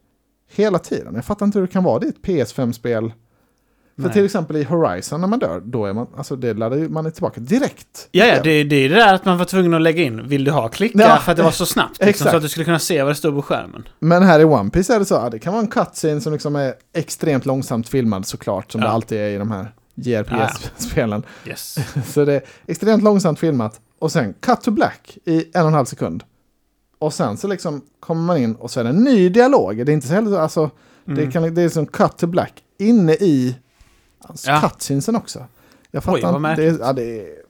Hela 0.52 0.80
tiden. 0.80 1.16
Jag 1.16 1.26
fattar 1.26 1.46
inte 1.46 1.60
hur 1.60 1.68
det 1.68 1.74
kan 1.74 1.84
vara 1.84 2.00
det 2.00 2.06
i 2.06 2.10
ett 2.10 2.22
PS5-spel. 2.22 3.12
För 4.02 4.10
till 4.10 4.26
exempel 4.26 4.56
i 4.56 4.64
Horizon 4.64 5.22
när 5.22 5.28
man 5.28 5.40
dör, 5.40 5.62
då 5.66 5.86
är 5.86 5.94
man, 5.94 6.08
alltså 6.18 6.36
det 6.36 6.54
laddar 6.54 6.78
man 6.78 7.06
är 7.06 7.10
tillbaka 7.10 7.42
direkt. 7.42 8.08
Ja, 8.12 8.26
ja 8.26 8.44
det, 8.44 8.64
det 8.64 8.76
är 8.76 8.90
det 8.90 8.96
där 8.96 9.14
att 9.14 9.26
man 9.26 9.38
var 9.38 9.46
tvungen 9.46 9.74
att 9.74 9.82
lägga 9.82 10.04
in, 10.04 10.28
vill 10.28 10.44
du 10.44 10.52
ha 10.52 10.68
klicka? 10.68 11.00
Ja. 11.00 11.18
För 11.18 11.32
att 11.32 11.38
det 11.38 11.44
var 11.44 11.52
så 11.52 11.66
snabbt. 11.66 12.06
Liksom, 12.06 12.32
så 12.32 12.36
att 12.36 12.42
du 12.42 12.50
skulle 12.50 12.66
kunna 12.66 12.80
se 12.80 13.04
vad 13.04 13.12
det 13.12 13.16
stod 13.16 13.36
på 13.36 13.42
skärmen. 13.42 13.88
Men 14.00 14.24
här 14.24 14.40
i 14.40 14.44
One 14.44 14.70
Piece 14.70 14.94
är 14.94 15.00
det 15.00 15.06
så, 15.06 15.16
att 15.16 15.32
det 15.32 15.40
kan 15.40 15.54
vara 15.54 15.64
en 15.64 15.70
cutscene 15.70 16.22
som 16.22 16.34
liksom 16.34 16.56
är 16.56 16.74
extremt 16.94 17.46
långsamt 17.46 17.90
filmad 17.90 18.26
såklart, 18.28 18.72
som 18.72 18.82
ja. 18.82 18.88
det 18.88 18.94
alltid 18.94 19.18
är 19.18 19.30
i 19.30 19.38
de 19.38 19.52
här 19.52 19.72
JRPG-spelen. 19.96 21.24
Ja. 21.44 21.50
Yes. 21.50 21.78
så 22.14 22.26
det 22.26 22.34
är 22.34 22.42
extremt 22.68 23.04
långsamt 23.04 23.40
filmat. 23.40 23.82
Och 24.00 24.12
sen 24.12 24.34
cut 24.34 24.62
to 24.62 24.72
black 24.72 25.18
i 25.26 25.46
en 25.54 25.62
och 25.62 25.68
en 25.68 25.74
halv 25.74 25.86
sekund. 25.86 26.24
Och 27.00 27.14
sen 27.14 27.38
så 27.38 27.48
liksom 27.48 27.82
kommer 28.00 28.22
man 28.22 28.38
in 28.38 28.56
och 28.56 28.72
så 28.72 28.80
är 28.80 28.84
det 28.84 28.90
en 28.90 29.04
ny 29.04 29.30
dialog. 29.30 29.86
Det 29.86 29.92
är 29.92 29.94
inte 29.94 30.08
så 30.08 30.14
heller 30.14 30.40
alltså, 30.40 30.70
mm. 31.08 31.20
det, 31.20 31.32
kan, 31.32 31.56
det 31.56 31.62
är 31.62 31.70
som 31.70 31.86
cut 31.86 32.18
to 32.18 32.28
black 32.28 32.54
inne 32.78 33.14
i 33.14 33.56
alltså, 34.20 34.52
ja. 34.52 34.62
cutscenesen 34.62 35.16
också. 35.16 35.46
Jag 35.92 36.04
fattar 36.04 36.34
Oj, 36.34 36.50
inte. 36.50 36.62
Det, 36.62 36.78
ja, 36.80 36.94
det 36.94 37.20
är 37.20 37.46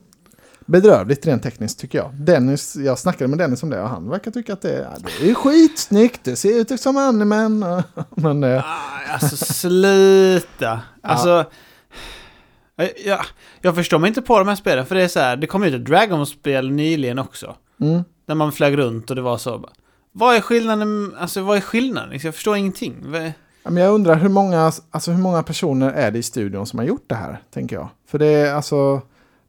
bedrövligt 0.65 1.27
rent 1.27 1.43
tekniskt 1.43 1.79
tycker 1.79 1.97
jag. 1.97 2.13
Dennis, 2.13 2.75
jag 2.75 2.99
snackade 2.99 3.27
med 3.27 3.39
Dennis 3.39 3.63
om 3.63 3.69
det 3.69 3.81
och 3.81 3.89
han 3.89 4.09
verkar 4.09 4.31
tycka 4.31 4.53
att 4.53 4.61
det, 4.61 4.73
ja, 4.73 5.09
det 5.19 5.29
är 5.29 5.33
skitsnyggt. 5.33 6.23
Det 6.23 6.35
ser 6.35 6.73
ut 6.73 6.81
som 6.81 6.97
animen. 6.97 7.65
Men, 8.09 8.43
ah, 8.43 8.63
alltså 9.09 9.37
sluta. 9.37 10.81
Alltså, 11.01 11.45
ja, 13.05 13.25
jag 13.61 13.75
förstår 13.75 13.99
mig 13.99 14.07
inte 14.07 14.21
på 14.21 14.39
de 14.39 14.47
här 14.47 14.55
spelen 14.55 14.85
för 14.85 14.95
det 14.95 15.03
är 15.03 15.07
så 15.07 15.19
här, 15.19 15.35
det 15.37 15.47
kom 15.47 15.63
ut 15.63 15.73
ett 15.73 15.85
Dragon-spel 15.85 16.71
nyligen 16.71 17.19
också. 17.19 17.55
Mm. 17.81 18.03
När 18.25 18.35
man 18.35 18.51
flög 18.51 18.77
runt 18.77 19.09
och 19.09 19.15
det 19.15 19.21
var 19.21 19.37
så. 19.37 19.69
Vad 20.11 20.35
är 20.35 20.41
skillnaden? 20.41 21.15
Alltså 21.17 21.41
vad 21.41 21.57
är 21.57 21.61
skillnaden? 21.61 22.19
Jag 22.23 22.35
förstår 22.35 22.57
ingenting. 22.57 22.95
jag 23.63 23.93
undrar 23.93 24.15
hur 24.15 24.29
många, 24.29 24.71
alltså, 24.91 25.11
hur 25.11 25.21
många 25.21 25.43
personer 25.43 25.91
är 25.91 26.11
det 26.11 26.19
i 26.19 26.23
studion 26.23 26.65
som 26.65 26.79
har 26.79 26.85
gjort 26.85 27.03
det 27.07 27.15
här, 27.15 27.41
tänker 27.53 27.75
jag. 27.75 27.87
För 28.07 28.19
det 28.19 28.25
är 28.25 28.53
alltså, 28.53 29.01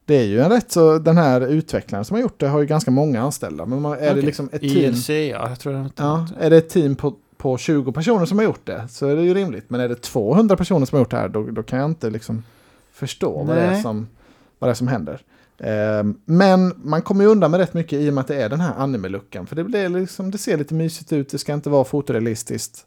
det 0.05 0.15
är 0.15 0.23
ju 0.23 0.41
en 0.41 0.49
rätt 0.49 0.71
så, 0.71 0.97
den 0.97 1.17
här 1.17 1.41
utvecklaren 1.41 2.05
som 2.05 2.15
har 2.15 2.21
gjort 2.21 2.39
det 2.39 2.47
har 2.47 2.59
ju 2.59 2.65
ganska 2.65 2.91
många 2.91 3.21
anställda. 3.21 3.65
Men 3.65 3.85
är 3.85 3.91
okay. 3.91 4.13
det 4.13 4.21
liksom 4.21 4.49
ett 4.51 4.61
team? 4.61 4.77
ILC, 4.77 5.09
ja, 5.09 5.49
jag 5.49 5.59
tror 5.59 5.73
det. 5.73 5.89
Ja, 5.95 6.27
är 6.39 6.49
det 6.49 6.57
ett 6.57 6.69
team 6.69 6.95
på, 6.95 7.13
på 7.37 7.57
20 7.57 7.91
personer 7.91 8.25
som 8.25 8.37
har 8.37 8.45
gjort 8.45 8.65
det 8.65 8.87
så 8.89 9.07
är 9.07 9.15
det 9.15 9.21
ju 9.23 9.33
rimligt. 9.33 9.69
Men 9.69 9.79
är 9.79 9.89
det 9.89 10.01
200 10.01 10.57
personer 10.57 10.85
som 10.85 10.95
har 10.95 11.01
gjort 11.01 11.11
det 11.11 11.17
här, 11.17 11.29
då, 11.29 11.43
då 11.43 11.63
kan 11.63 11.79
jag 11.79 11.89
inte 11.89 12.09
liksom 12.09 12.43
förstå 12.93 13.43
vad 13.43 13.55
det, 13.55 13.61
är 13.61 13.81
som, 13.81 14.07
vad 14.59 14.67
det 14.67 14.71
är 14.71 14.75
som 14.75 14.87
händer. 14.87 15.21
Ehm, 15.59 16.19
men 16.25 16.73
man 16.77 17.01
kommer 17.01 17.23
ju 17.23 17.29
undan 17.29 17.51
med 17.51 17.59
rätt 17.59 17.73
mycket 17.73 17.99
i 17.99 18.09
och 18.09 18.13
med 18.13 18.21
att 18.21 18.27
det 18.27 18.41
är 18.41 18.49
den 18.49 18.59
här 18.59 18.73
anime-luckan. 18.73 19.47
För 19.47 19.55
det, 19.55 19.63
blir 19.63 19.89
liksom, 19.89 20.31
det 20.31 20.37
ser 20.37 20.57
lite 20.57 20.73
mysigt 20.73 21.13
ut, 21.13 21.29
det 21.29 21.37
ska 21.37 21.53
inte 21.53 21.69
vara 21.69 21.83
fotorealistiskt. 21.83 22.85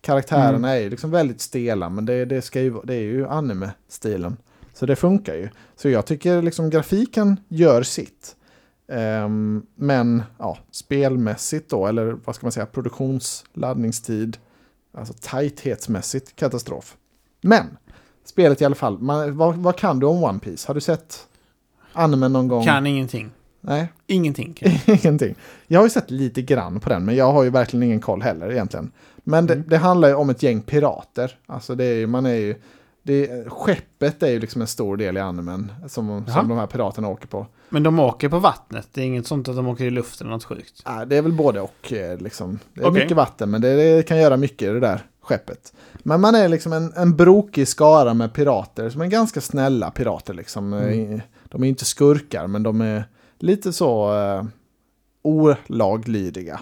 Karaktärerna 0.00 0.56
mm. 0.56 0.64
är 0.64 0.76
ju 0.76 0.90
liksom 0.90 1.10
väldigt 1.10 1.40
stela, 1.40 1.88
men 1.88 2.06
det, 2.06 2.24
det, 2.24 2.42
ska 2.42 2.60
ju, 2.60 2.80
det 2.84 2.94
är 2.94 3.02
ju 3.02 3.26
anime-stilen. 3.26 4.36
Så 4.74 4.86
det 4.86 4.96
funkar 4.96 5.34
ju. 5.34 5.48
Så 5.76 5.88
jag 5.88 6.06
tycker 6.06 6.42
liksom 6.42 6.70
grafiken 6.70 7.40
gör 7.48 7.82
sitt. 7.82 8.36
Um, 8.88 9.66
men 9.74 10.22
ja, 10.38 10.58
spelmässigt 10.70 11.70
då, 11.70 11.86
eller 11.86 12.16
vad 12.24 12.34
ska 12.34 12.46
man 12.46 12.52
säga, 12.52 12.66
produktionsladdningstid, 12.66 14.36
alltså 14.92 15.14
tajthetsmässigt 15.20 16.36
katastrof. 16.36 16.96
Men 17.40 17.76
spelet 18.24 18.60
i 18.60 18.64
alla 18.64 18.74
fall, 18.74 18.98
man, 18.98 19.36
vad, 19.36 19.56
vad 19.56 19.76
kan 19.76 19.98
du 19.98 20.06
om 20.06 20.24
One 20.24 20.38
Piece? 20.38 20.68
Har 20.68 20.74
du 20.74 20.80
sett 20.80 21.26
animen 21.96 22.32
någon 22.32 22.48
gång? 22.48 22.64
Kan 22.64 22.86
ingenting. 22.86 23.30
Nej. 23.60 23.92
Ingenting. 24.06 24.56
ingenting. 24.86 25.34
Jag 25.66 25.80
har 25.80 25.86
ju 25.86 25.90
sett 25.90 26.10
lite 26.10 26.42
grann 26.42 26.80
på 26.80 26.88
den, 26.88 27.04
men 27.04 27.16
jag 27.16 27.32
har 27.32 27.42
ju 27.42 27.50
verkligen 27.50 27.82
ingen 27.82 28.00
koll 28.00 28.22
heller 28.22 28.52
egentligen. 28.52 28.90
Men 29.16 29.44
mm. 29.44 29.46
det, 29.46 29.70
det, 29.70 29.76
handlar 29.76 30.08
ju 30.08 30.14
om 30.14 30.30
ett 30.30 30.42
gäng 30.42 30.60
pirater. 30.60 31.38
Alltså 31.46 31.74
det 31.74 31.84
är 31.84 31.94
ju, 31.94 32.06
man 32.06 32.26
är 32.26 32.34
ju, 32.34 32.54
det, 33.02 33.50
skeppet 33.50 34.22
är 34.22 34.30
ju 34.30 34.38
liksom 34.38 34.60
en 34.60 34.66
stor 34.66 34.96
del 34.96 35.16
i 35.16 35.20
animen 35.20 35.72
som, 35.88 36.26
som 36.26 36.48
de 36.48 36.58
här 36.58 36.66
piraterna 36.66 37.08
åker 37.08 37.26
på. 37.26 37.46
Men 37.68 37.82
de 37.82 37.98
åker 37.98 38.28
på 38.28 38.38
vattnet? 38.38 38.88
Det 38.92 39.00
är 39.00 39.04
inget 39.04 39.26
sånt 39.26 39.48
att 39.48 39.56
de 39.56 39.68
åker 39.68 39.84
i 39.84 39.90
luften 39.90 40.26
eller 40.26 40.36
något 40.36 40.44
sjukt? 40.44 40.82
Nej, 40.86 41.06
det 41.06 41.16
är 41.16 41.22
väl 41.22 41.32
både 41.32 41.60
och. 41.60 41.92
Eh, 41.92 42.18
liksom. 42.18 42.58
Det 42.74 42.80
är 42.80 42.88
okay. 42.88 43.02
mycket 43.02 43.16
vatten, 43.16 43.50
men 43.50 43.60
det, 43.60 43.96
det, 43.96 44.02
kan 44.02 44.18
göra 44.18 44.36
mycket 44.36 44.72
det 44.72 44.80
där 44.80 45.00
skeppet. 45.20 45.72
Men 45.94 46.20
man 46.20 46.34
är 46.34 46.48
liksom 46.48 46.72
en, 46.72 46.92
en 46.96 47.16
brokig 47.16 47.68
skara 47.68 48.14
med 48.14 48.32
pirater 48.32 48.90
som 48.90 49.00
är 49.00 49.06
ganska 49.06 49.40
snälla 49.40 49.90
pirater. 49.90 50.34
Liksom. 50.34 50.72
Mm. 50.72 51.20
De 51.48 51.62
är 51.62 51.68
inte 51.68 51.84
skurkar, 51.84 52.46
men 52.46 52.62
de 52.62 52.80
är 52.80 53.04
lite 53.38 53.72
så 53.72 54.14
eh, 54.14 54.44
olaglydiga. 55.22 56.60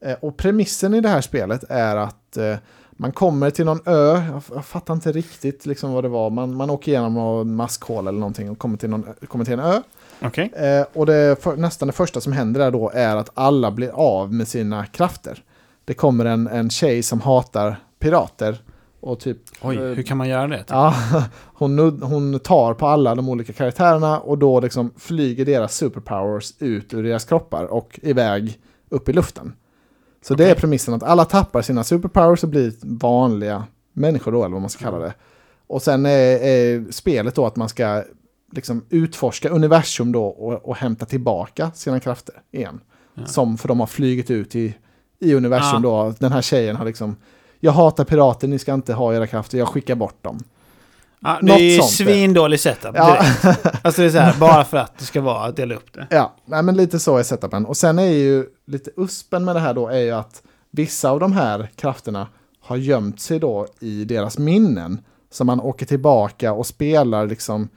Eh, 0.00 0.16
och 0.20 0.36
premissen 0.36 0.94
i 0.94 1.00
det 1.00 1.08
här 1.08 1.20
spelet 1.20 1.64
är 1.68 1.96
att 1.96 2.36
eh, 2.36 2.56
man 2.90 3.12
kommer 3.12 3.50
till 3.50 3.64
någon 3.64 3.80
ö, 3.84 4.22
jag, 4.32 4.42
jag 4.54 4.64
fattar 4.64 4.94
inte 4.94 5.12
riktigt 5.12 5.66
liksom 5.66 5.92
vad 5.92 6.04
det 6.04 6.08
var, 6.08 6.30
man, 6.30 6.54
man 6.54 6.70
åker 6.70 6.92
igenom 6.92 7.16
en 7.16 7.54
maskhål 7.54 8.08
eller 8.08 8.18
någonting 8.18 8.50
och 8.50 8.58
kommer 8.58 8.76
till, 8.76 8.90
någon, 8.90 9.06
kommer 9.28 9.44
till 9.44 9.54
en 9.54 9.60
ö. 9.60 9.82
Okay. 10.22 10.48
Eh, 10.48 10.86
och 10.92 11.06
det, 11.06 11.42
för, 11.42 11.56
nästan 11.56 11.86
det 11.86 11.92
första 11.92 12.20
som 12.20 12.32
händer 12.32 12.60
där 12.60 12.70
då 12.70 12.90
är 12.94 13.16
att 13.16 13.30
alla 13.34 13.70
blir 13.70 13.88
av 13.88 14.34
med 14.34 14.48
sina 14.48 14.86
krafter. 14.86 15.42
Det 15.84 15.94
kommer 15.94 16.24
en, 16.24 16.46
en 16.46 16.70
tjej 16.70 17.02
som 17.02 17.20
hatar 17.20 17.76
pirater 17.98 18.58
och 19.00 19.20
typ, 19.20 19.38
Oj, 19.62 19.76
eh, 19.76 19.82
hur 19.82 20.02
kan 20.02 20.16
man 20.16 20.28
göra 20.28 20.46
det? 20.46 20.58
Typ? 20.58 20.70
Ja, 20.70 20.94
hon, 21.34 22.02
hon 22.02 22.38
tar 22.40 22.74
på 22.74 22.86
alla 22.86 23.14
de 23.14 23.28
olika 23.28 23.52
karaktärerna 23.52 24.20
och 24.20 24.38
då 24.38 24.60
liksom 24.60 24.92
flyger 24.96 25.44
deras 25.44 25.76
superpowers 25.76 26.54
ut 26.58 26.94
ur 26.94 27.02
deras 27.02 27.24
kroppar 27.24 27.64
och 27.64 28.00
iväg 28.02 28.58
upp 28.88 29.08
i 29.08 29.12
luften. 29.12 29.52
Så 30.22 30.34
okay. 30.34 30.46
det 30.46 30.50
är 30.50 30.54
premissen 30.54 30.94
att 30.94 31.02
alla 31.02 31.24
tappar 31.24 31.62
sina 31.62 31.84
superpowers 31.84 32.42
och 32.42 32.48
blir 32.48 32.72
vanliga 32.82 33.64
människor 33.92 34.32
då, 34.32 34.44
eller 34.44 34.52
vad 34.52 34.60
man 34.60 34.70
ska 34.70 34.84
kalla 34.84 34.98
det. 34.98 35.14
Och 35.66 35.82
sen 35.82 36.06
är, 36.06 36.38
är 36.38 36.92
spelet 36.92 37.34
då 37.34 37.46
att 37.46 37.56
man 37.56 37.68
ska 37.68 38.04
liksom 38.52 38.84
utforska 38.88 39.48
universum 39.48 40.12
då 40.12 40.24
och, 40.24 40.68
och 40.68 40.76
hämta 40.76 41.06
tillbaka 41.06 41.70
sina 41.74 42.00
krafter 42.00 42.34
igen. 42.50 42.80
Ja. 43.14 43.26
Som 43.26 43.58
för 43.58 43.68
de 43.68 43.80
har 43.80 43.86
flugit 43.86 44.30
ut 44.30 44.56
i, 44.56 44.74
i 45.18 45.34
universum 45.34 45.84
ja. 45.84 46.04
då. 46.04 46.14
Den 46.18 46.32
här 46.32 46.42
tjejen 46.42 46.76
har 46.76 46.84
liksom, 46.84 47.16
jag 47.60 47.72
hatar 47.72 48.04
pirater, 48.04 48.48
ni 48.48 48.58
ska 48.58 48.74
inte 48.74 48.94
ha 48.94 49.14
era 49.14 49.26
krafter, 49.26 49.58
jag 49.58 49.68
skickar 49.68 49.94
bort 49.94 50.22
dem. 50.22 50.38
Ja, 51.20 51.38
det 51.42 51.52
är 51.52 51.76
ju 51.76 51.82
svindålig 51.82 52.60
setup 52.60 52.90
ja. 52.94 53.18
alltså 53.82 54.02
det 54.02 54.08
är 54.08 54.10
så 54.10 54.18
här, 54.18 54.36
bara 54.40 54.64
för 54.64 54.76
att 54.76 54.98
det 54.98 55.04
ska 55.04 55.20
vara 55.20 55.44
att 55.44 55.56
dela 55.56 55.74
upp 55.74 55.92
det. 55.92 56.06
Ja, 56.10 56.34
nej, 56.44 56.62
men 56.62 56.76
lite 56.76 56.98
så 56.98 57.16
är 57.16 57.22
setupen. 57.22 57.66
Och 57.66 57.76
sen 57.76 57.98
är 57.98 58.02
ju 58.02 58.46
lite 58.66 58.90
uspen 58.96 59.44
med 59.44 59.56
det 59.56 59.60
här 59.60 59.74
då 59.74 59.88
är 59.88 59.98
ju 59.98 60.10
att 60.10 60.42
vissa 60.70 61.10
av 61.10 61.20
de 61.20 61.32
här 61.32 61.70
krafterna 61.76 62.26
har 62.60 62.76
gömt 62.76 63.20
sig 63.20 63.38
då 63.38 63.66
i 63.80 64.04
deras 64.04 64.38
minnen. 64.38 65.00
Så 65.30 65.44
man 65.44 65.60
åker 65.60 65.86
tillbaka 65.86 66.52
och 66.52 66.66
spelar 66.66 67.26
liksom 67.26 67.68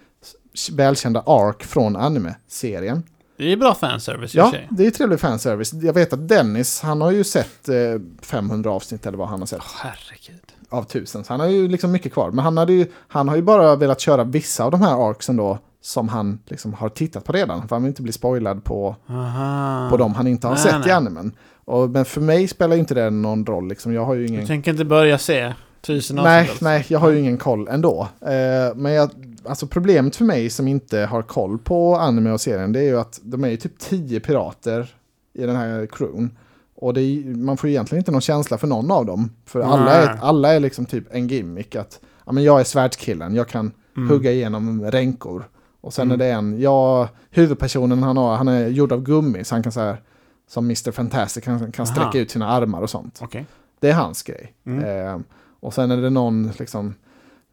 välkända 0.71 1.23
ark 1.25 1.63
från 1.63 1.95
anime-serien. 1.95 3.03
Det 3.37 3.51
är 3.51 3.57
bra 3.57 3.75
fanservice 3.75 4.35
Ja, 4.35 4.53
det 4.69 4.85
är 4.85 4.91
trevlig 4.91 5.19
fanservice. 5.19 5.73
Jag 5.73 5.93
vet 5.93 6.13
att 6.13 6.27
Dennis, 6.27 6.81
han 6.81 7.01
har 7.01 7.11
ju 7.11 7.23
sett 7.23 7.69
eh, 7.69 7.75
500 8.21 8.71
avsnitt 8.71 9.05
eller 9.05 9.17
vad 9.17 9.27
han 9.27 9.39
har 9.39 9.45
sett. 9.45 9.59
Oh, 9.59 9.65
herregud. 9.77 10.41
Av 10.69 10.83
tusen, 10.83 11.23
så 11.23 11.33
han 11.33 11.39
har 11.39 11.47
ju 11.47 11.67
liksom 11.67 11.91
mycket 11.91 12.13
kvar. 12.13 12.31
Men 12.31 12.45
han, 12.45 12.57
hade 12.57 12.73
ju, 12.73 12.85
han 13.07 13.29
har 13.29 13.35
ju 13.35 13.41
bara 13.41 13.75
velat 13.75 13.99
köra 13.99 14.23
vissa 14.23 14.63
av 14.63 14.71
de 14.71 14.81
här 14.81 15.09
arksen 15.09 15.35
då 15.37 15.59
som 15.81 16.09
han 16.09 16.39
liksom 16.45 16.73
har 16.73 16.89
tittat 16.89 17.23
på 17.23 17.31
redan. 17.31 17.67
För 17.67 17.75
han 17.75 17.83
vill 17.83 17.89
inte 17.89 18.01
bli 18.01 18.11
spoilad 18.11 18.63
på, 18.63 18.95
på 19.89 19.97
de 19.97 20.13
han 20.13 20.27
inte 20.27 20.47
har 20.47 20.53
nej, 20.53 20.63
sett 20.63 20.79
nej. 20.79 20.89
i 20.89 20.91
animen. 20.91 21.31
Och, 21.65 21.89
men 21.89 22.05
för 22.05 22.21
mig 22.21 22.47
spelar 22.47 22.75
inte 22.75 22.93
det 22.93 23.09
någon 23.09 23.45
roll. 23.45 23.67
Liksom. 23.67 23.93
Jag 23.93 24.05
har 24.05 24.13
ju 24.13 24.27
ingen... 24.27 24.41
Du 24.41 24.47
tänker 24.47 24.71
inte 24.71 24.85
börja 24.85 25.17
se 25.17 25.53
tusen 25.81 26.19
avsnitt? 26.19 26.61
Nej, 26.61 26.77
nej, 26.77 26.85
jag 26.87 26.99
har 26.99 27.09
ju 27.09 27.19
ingen 27.19 27.37
koll 27.37 27.67
ändå. 27.67 28.07
Eh, 28.21 28.75
men 28.75 28.91
jag, 28.91 29.09
alltså 29.45 29.67
problemet 29.67 30.15
för 30.15 30.25
mig 30.25 30.49
som 30.49 30.67
inte 30.67 30.99
har 30.99 31.21
koll 31.21 31.57
på 31.57 31.95
anime 31.95 32.31
och 32.31 32.41
serien 32.41 32.71
det 32.71 32.79
är 32.79 32.83
ju 32.83 32.99
att 32.99 33.19
de 33.23 33.43
är 33.43 33.49
ju 33.49 33.57
typ 33.57 33.79
tio 33.79 34.19
pirater 34.19 34.95
i 35.33 35.45
den 35.45 35.55
här 35.55 35.85
crewn. 35.85 36.37
Och 36.75 36.97
är, 36.97 37.35
man 37.35 37.57
får 37.57 37.69
ju 37.69 37.73
egentligen 37.73 37.99
inte 37.99 38.11
någon 38.11 38.21
känsla 38.21 38.57
för 38.57 38.67
någon 38.67 38.91
av 38.91 39.05
dem. 39.05 39.29
För 39.45 39.61
alla 39.61 39.91
är, 39.91 40.17
alla 40.21 40.53
är 40.53 40.59
liksom 40.59 40.85
typ 40.85 41.07
en 41.11 41.27
gimmick. 41.27 41.75
Att 41.75 41.99
ja, 42.25 42.31
men 42.31 42.43
jag 42.43 42.59
är 42.59 42.63
svärdskillen, 42.63 43.35
jag 43.35 43.47
kan 43.47 43.71
mm. 43.97 44.09
hugga 44.09 44.31
igenom 44.31 44.83
ränkor. 44.91 45.43
Och 45.81 45.93
sen 45.93 46.11
mm. 46.11 46.21
är 46.21 46.25
det 46.25 46.31
en, 46.31 46.61
ja, 46.61 47.09
huvudpersonen 47.29 48.03
han 48.03 48.17
har, 48.17 48.35
han 48.35 48.47
är 48.47 48.67
gjord 48.67 48.91
av 48.91 49.03
gummi 49.03 49.43
så 49.43 49.55
han 49.55 49.63
kan 49.63 49.71
så 49.71 49.79
här, 49.79 50.01
som 50.47 50.65
Mr. 50.65 50.91
Fantastic, 50.91 51.43
kan, 51.43 51.71
kan 51.71 51.87
sträcka 51.87 52.19
ut 52.19 52.31
sina 52.31 52.47
armar 52.47 52.81
och 52.81 52.89
sånt. 52.89 53.21
Okay. 53.21 53.43
Det 53.79 53.89
är 53.89 53.93
hans 53.93 54.23
grej. 54.23 54.53
Mm. 54.65 55.07
Eh, 55.07 55.19
och 55.59 55.73
sen 55.73 55.91
är 55.91 55.97
det 55.97 56.09
någon, 56.09 56.51
liksom, 56.59 56.95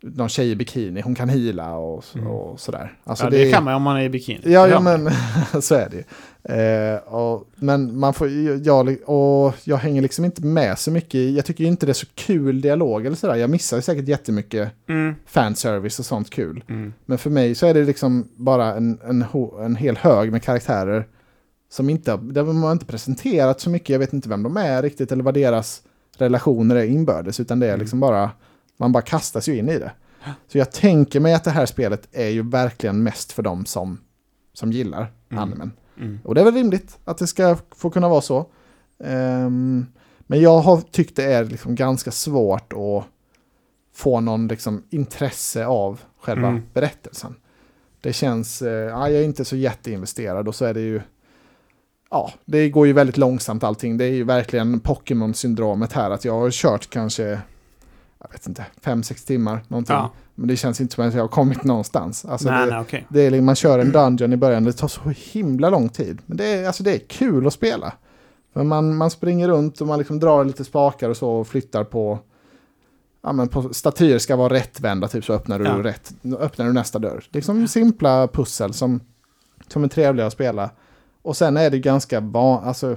någon 0.02 0.28
tjej 0.28 0.51
i 0.51 0.56
bikini, 0.56 1.01
hon 1.01 1.14
kan 1.14 1.28
hila 1.28 1.77
och, 1.77 2.05
mm. 2.14 2.27
och 2.27 2.60
sådär. 2.60 2.98
Alltså 3.05 3.24
ja, 3.24 3.31
det, 3.31 3.44
det, 3.44 3.51
kan 3.52 3.64
man 3.64 3.74
om 3.74 3.82
man 3.82 3.97
är 3.97 4.02
i 4.02 4.09
bikini. 4.09 4.40
Ja, 4.44 4.68
ja 4.68 4.81
men 4.81 5.10
så 5.62 5.74
är 5.74 5.89
det 5.90 6.05
eh, 6.55 7.14
och, 7.14 7.48
Men 7.55 7.98
man 7.98 8.14
får, 8.14 8.28
jag, 8.64 8.97
och 9.06 9.55
jag 9.64 9.77
hänger 9.77 10.02
liksom 10.02 10.24
inte 10.24 10.43
med 10.43 10.78
så 10.78 10.90
mycket. 10.90 11.31
Jag 11.31 11.44
tycker 11.44 11.64
inte 11.64 11.86
det 11.86 11.93
är 11.93 11.94
så 11.94 12.06
kul 12.14 12.60
dialog 12.60 13.06
eller 13.06 13.16
sådär. 13.16 13.35
Jag 13.35 13.51
missar 13.51 13.81
säkert 13.81 14.09
jättemycket 14.09 14.72
mm. 14.89 15.14
fanservice 15.27 15.98
och 15.98 16.06
sånt 16.06 16.31
kul. 16.31 16.64
Mm. 16.68 16.93
Men 17.06 17.18
för 17.18 17.31
mig 17.31 17.55
så 17.55 17.66
är 17.66 17.74
det 17.74 17.85
liksom 17.85 18.28
bara 18.36 18.74
en, 18.74 18.98
en, 19.05 19.24
en 19.64 19.77
hel 19.77 19.97
hög 19.97 20.32
med 20.32 20.43
karaktärer 20.43 21.06
som 21.70 21.90
inte, 21.90 22.16
där 22.16 22.44
man 22.44 22.72
inte 22.72 22.86
presenterat 22.86 23.60
så 23.60 23.70
mycket. 23.70 23.89
Jag 23.89 23.98
vet 23.98 24.12
inte 24.12 24.28
vem 24.28 24.43
de 24.43 24.56
är 24.56 24.82
riktigt 24.82 25.12
eller 25.12 25.24
vad 25.24 25.35
deras 25.35 25.82
relationer 26.18 26.77
är 26.77 26.85
inbördes, 26.85 27.40
utan 27.40 27.60
det 27.60 27.66
är 27.66 27.70
mm. 27.70 27.81
liksom 27.81 28.01
bara 28.01 28.31
man 28.81 28.93
bara 28.93 29.02
kastas 29.02 29.48
ju 29.48 29.57
in 29.57 29.69
i 29.69 29.78
det. 29.78 29.93
Så 30.48 30.59
jag 30.59 30.73
tänker 30.73 31.20
mig 31.20 31.35
att 31.35 31.44
det 31.44 31.51
här 31.51 31.66
spelet 31.66 32.09
är 32.12 32.28
ju 32.28 32.43
verkligen 32.43 33.02
mest 33.02 33.32
för 33.32 33.43
dem 33.43 33.66
som, 33.66 34.01
som 34.52 34.73
gillar 34.73 35.12
mm. 35.31 35.43
animen. 35.43 35.73
Mm. 35.97 36.19
Och 36.24 36.35
det 36.35 36.40
är 36.40 36.44
väl 36.44 36.55
rimligt 36.55 36.98
att 37.05 37.19
det 37.19 37.27
ska 37.27 37.57
få 37.77 37.90
kunna 37.90 38.09
vara 38.09 38.20
så. 38.20 38.47
Um, 38.98 39.86
men 40.19 40.40
jag 40.40 40.59
har 40.59 40.81
tyckt 40.81 41.16
det 41.16 41.24
är 41.24 41.44
liksom 41.44 41.74
ganska 41.74 42.11
svårt 42.11 42.73
att 42.73 43.05
få 43.94 44.20
någon 44.20 44.48
liksom 44.48 44.82
intresse 44.90 45.66
av 45.66 46.01
själva 46.20 46.48
mm. 46.48 46.62
berättelsen. 46.73 47.35
Det 48.01 48.12
känns, 48.12 48.62
uh, 48.62 48.69
ja, 48.69 49.09
jag 49.09 49.20
är 49.20 49.24
inte 49.24 49.44
så 49.44 49.57
jätteinvesterad 49.57 50.48
och 50.48 50.55
så 50.55 50.65
är 50.65 50.74
det 50.74 50.81
ju, 50.81 51.01
ja, 52.11 52.32
det 52.44 52.70
går 52.70 52.86
ju 52.86 52.93
väldigt 52.93 53.16
långsamt 53.16 53.65
allting. 53.65 53.97
Det 53.97 54.05
är 54.05 54.12
ju 54.12 54.24
verkligen 54.24 54.81
Pokémon-syndromet 54.81 55.93
här, 55.93 56.11
att 56.11 56.24
jag 56.24 56.40
har 56.40 56.51
kört 56.51 56.90
kanske 56.90 57.40
jag 58.21 58.33
vet 58.33 58.47
inte, 58.47 58.67
fem 58.81 59.03
sex 59.03 59.25
timmar 59.25 59.65
någonting. 59.69 59.97
Ja. 59.97 60.11
Men 60.35 60.49
det 60.49 60.57
känns 60.57 60.81
inte 60.81 60.95
som 60.95 61.09
att 61.09 61.15
jag 61.15 61.23
har 61.23 61.29
kommit 61.29 61.65
någonstans. 61.65 62.25
Alltså 62.25 62.51
nej, 62.51 62.67
det, 62.67 62.73
nej, 62.73 62.81
okay. 62.81 63.03
det 63.09 63.21
är, 63.21 63.41
man 63.41 63.57
kör 63.57 63.79
en 63.79 63.93
dungeon 63.93 64.33
i 64.33 64.37
början, 64.37 64.65
det 64.65 64.73
tar 64.73 64.89
så 64.89 65.01
himla 65.17 65.71
lång 65.71 65.89
tid. 65.89 66.19
Men 66.27 66.37
det 66.37 66.45
är, 66.45 66.67
alltså 66.67 66.83
det 66.83 66.95
är 66.95 66.99
kul 66.99 67.47
att 67.47 67.53
spela. 67.53 67.93
För 68.53 68.65
man, 68.65 68.97
man 68.97 69.11
springer 69.11 69.49
runt 69.49 69.81
och 69.81 69.87
man 69.87 69.99
liksom 69.99 70.19
drar 70.21 70.45
lite 70.45 70.65
spakar 70.65 71.09
och 71.09 71.17
så 71.17 71.31
och 71.31 71.49
flyttar 71.49 71.85
på 71.85 72.19
ja, 73.23 73.33
men 73.33 73.49
på, 73.49 73.75
statyer 73.75 74.19
ska 74.19 74.37
vara 74.37 74.55
rättvända, 74.55 75.09
typ 75.09 75.25
så 75.25 75.33
öppnar 75.33 75.59
du, 75.59 75.65
ja. 75.65 75.83
rätt, 75.83 76.13
öppnar 76.39 76.67
du 76.67 76.73
nästa 76.73 76.99
dörr. 76.99 77.25
Liksom 77.31 77.69
simpla 77.69 78.29
pussel 78.29 78.75
som, 78.75 79.01
som 79.69 79.85
är 79.85 79.89
trevliga 79.89 80.27
att 80.27 80.33
spela. 80.33 80.71
Och 81.23 81.37
sen 81.37 81.57
är 81.57 81.71
det 81.71 81.79
ganska 81.79 82.21
van, 82.21 82.65
alltså 82.65 82.97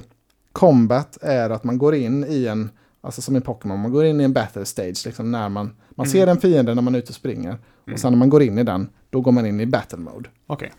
combat 0.51 1.17
är 1.21 1.49
att 1.49 1.63
man 1.63 1.77
går 1.77 1.95
in 1.95 2.25
i 2.27 2.47
en 2.47 2.69
Alltså 3.03 3.21
som 3.21 3.35
i 3.35 3.41
Pokémon, 3.41 3.79
man 3.79 3.91
går 3.91 4.05
in 4.05 4.21
i 4.21 4.23
en 4.23 4.33
battle 4.33 4.65
stage, 4.65 5.05
liksom 5.05 5.31
när 5.31 5.49
man, 5.49 5.65
man 5.89 6.05
mm. 6.05 6.11
ser 6.11 6.27
en 6.27 6.37
fiende 6.37 6.75
när 6.75 6.81
man 6.81 6.95
är 6.95 6.99
ute 6.99 7.09
och 7.09 7.15
springer. 7.15 7.49
Mm. 7.49 7.93
Och 7.93 7.99
sen 7.99 8.11
när 8.11 8.19
man 8.19 8.29
går 8.29 8.43
in 8.43 8.57
i 8.57 8.63
den, 8.63 8.89
då 9.09 9.21
går 9.21 9.31
man 9.31 9.45
in 9.45 9.59
i 9.59 9.65
battle 9.65 9.97
mode. 9.97 10.29
Okay. 10.47 10.69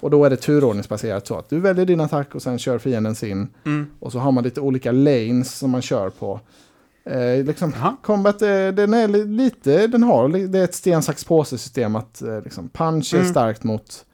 Och 0.00 0.10
då 0.10 0.24
är 0.24 0.30
det 0.30 0.36
turordningsbaserat 0.36 1.26
så 1.26 1.38
att 1.38 1.50
du 1.50 1.60
väljer 1.60 1.86
din 1.86 2.00
attack 2.00 2.34
och 2.34 2.42
sen 2.42 2.58
kör 2.58 2.78
fienden 2.78 3.14
sin. 3.14 3.48
Mm. 3.66 3.86
Och 4.00 4.12
så 4.12 4.18
har 4.18 4.32
man 4.32 4.44
lite 4.44 4.60
olika 4.60 4.92
lanes 4.92 5.58
som 5.58 5.70
man 5.70 5.82
kör 5.82 6.10
på. 6.10 6.40
Eh, 7.04 7.44
liksom, 7.44 7.72
combat, 8.02 8.42
eh, 8.42 8.48
den 8.48 8.94
är 8.94 9.08
lite, 9.26 9.86
den 9.86 10.02
har, 10.02 10.28
det 10.28 10.58
är 10.58 10.64
ett 10.64 10.74
sten, 10.74 11.02
sax, 11.02 11.24
påse 11.24 11.58
system 11.58 11.96
att 11.96 12.22
eh, 12.22 12.42
liksom, 12.42 12.68
punch 12.68 13.14
är 13.14 13.18
mm. 13.18 13.30
starkt 13.30 13.64
mot, 13.64 14.04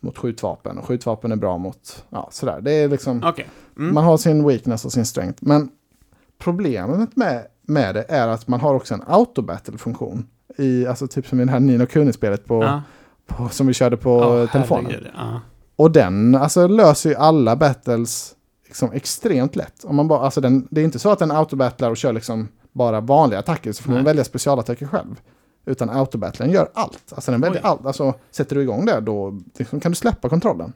mot 0.00 0.18
skjutvapen 0.18 0.78
och 0.78 0.84
skjutvapen 0.84 1.32
är 1.32 1.36
bra 1.36 1.58
mot, 1.58 2.04
ja 2.10 2.28
sådär. 2.32 2.60
Det 2.60 2.72
är 2.72 2.88
liksom, 2.88 3.24
okay. 3.24 3.44
Mm. 3.76 3.94
man 3.94 4.04
har 4.04 4.16
sin 4.16 4.46
weakness 4.46 4.84
och 4.84 4.92
sin 4.92 5.06
strength. 5.06 5.38
Men 5.40 5.68
problemet 6.44 7.16
med, 7.16 7.46
med 7.62 7.94
det 7.94 8.04
är 8.08 8.28
att 8.28 8.48
man 8.48 8.60
har 8.60 8.74
också 8.74 8.94
en 8.94 9.02
autobattle-funktion. 9.06 10.26
I, 10.58 10.86
alltså 10.86 11.06
typ 11.06 11.26
som 11.26 11.40
i 11.40 11.44
det 11.44 11.50
här 11.50 11.60
Nino 11.60 11.86
Kuni-spelet 11.86 12.46
på, 12.46 12.62
ja. 12.62 12.82
på, 13.26 13.48
som 13.48 13.66
vi 13.66 13.74
körde 13.74 13.96
på 13.96 14.16
oh, 14.18 14.50
telefonen. 14.50 15.06
Ja. 15.16 15.40
Och 15.76 15.90
den 15.90 16.34
alltså, 16.34 16.66
löser 16.66 17.10
ju 17.10 17.16
alla 17.16 17.56
battles 17.56 18.34
liksom, 18.66 18.92
extremt 18.92 19.56
lätt. 19.56 19.84
Om 19.84 19.96
man 19.96 20.08
bara, 20.08 20.20
alltså, 20.20 20.40
den, 20.40 20.68
det 20.70 20.80
är 20.80 20.84
inte 20.84 20.98
så 20.98 21.10
att 21.10 21.18
den 21.18 21.30
autobattlar 21.30 21.90
och 21.90 21.96
kör 21.96 22.12
liksom 22.12 22.48
bara 22.72 23.00
vanliga 23.00 23.38
attacker 23.38 23.72
så 23.72 23.82
får 23.82 23.90
Nej. 23.90 23.98
man 23.98 24.04
välja 24.04 24.24
specialattacker 24.24 24.86
själv. 24.86 25.20
Utan 25.66 25.90
autobattlern 25.90 26.50
gör 26.50 26.68
allt. 26.74 27.12
Alltså 27.14 27.30
den 27.30 27.40
väljer 27.40 27.60
Oj. 27.60 27.68
allt. 27.68 27.86
Alltså 27.86 28.14
sätter 28.30 28.56
du 28.56 28.62
igång 28.62 28.86
det 28.86 29.00
då 29.00 29.40
liksom, 29.58 29.80
kan 29.80 29.92
du 29.92 29.96
släppa 29.96 30.28
kontrollen. 30.28 30.72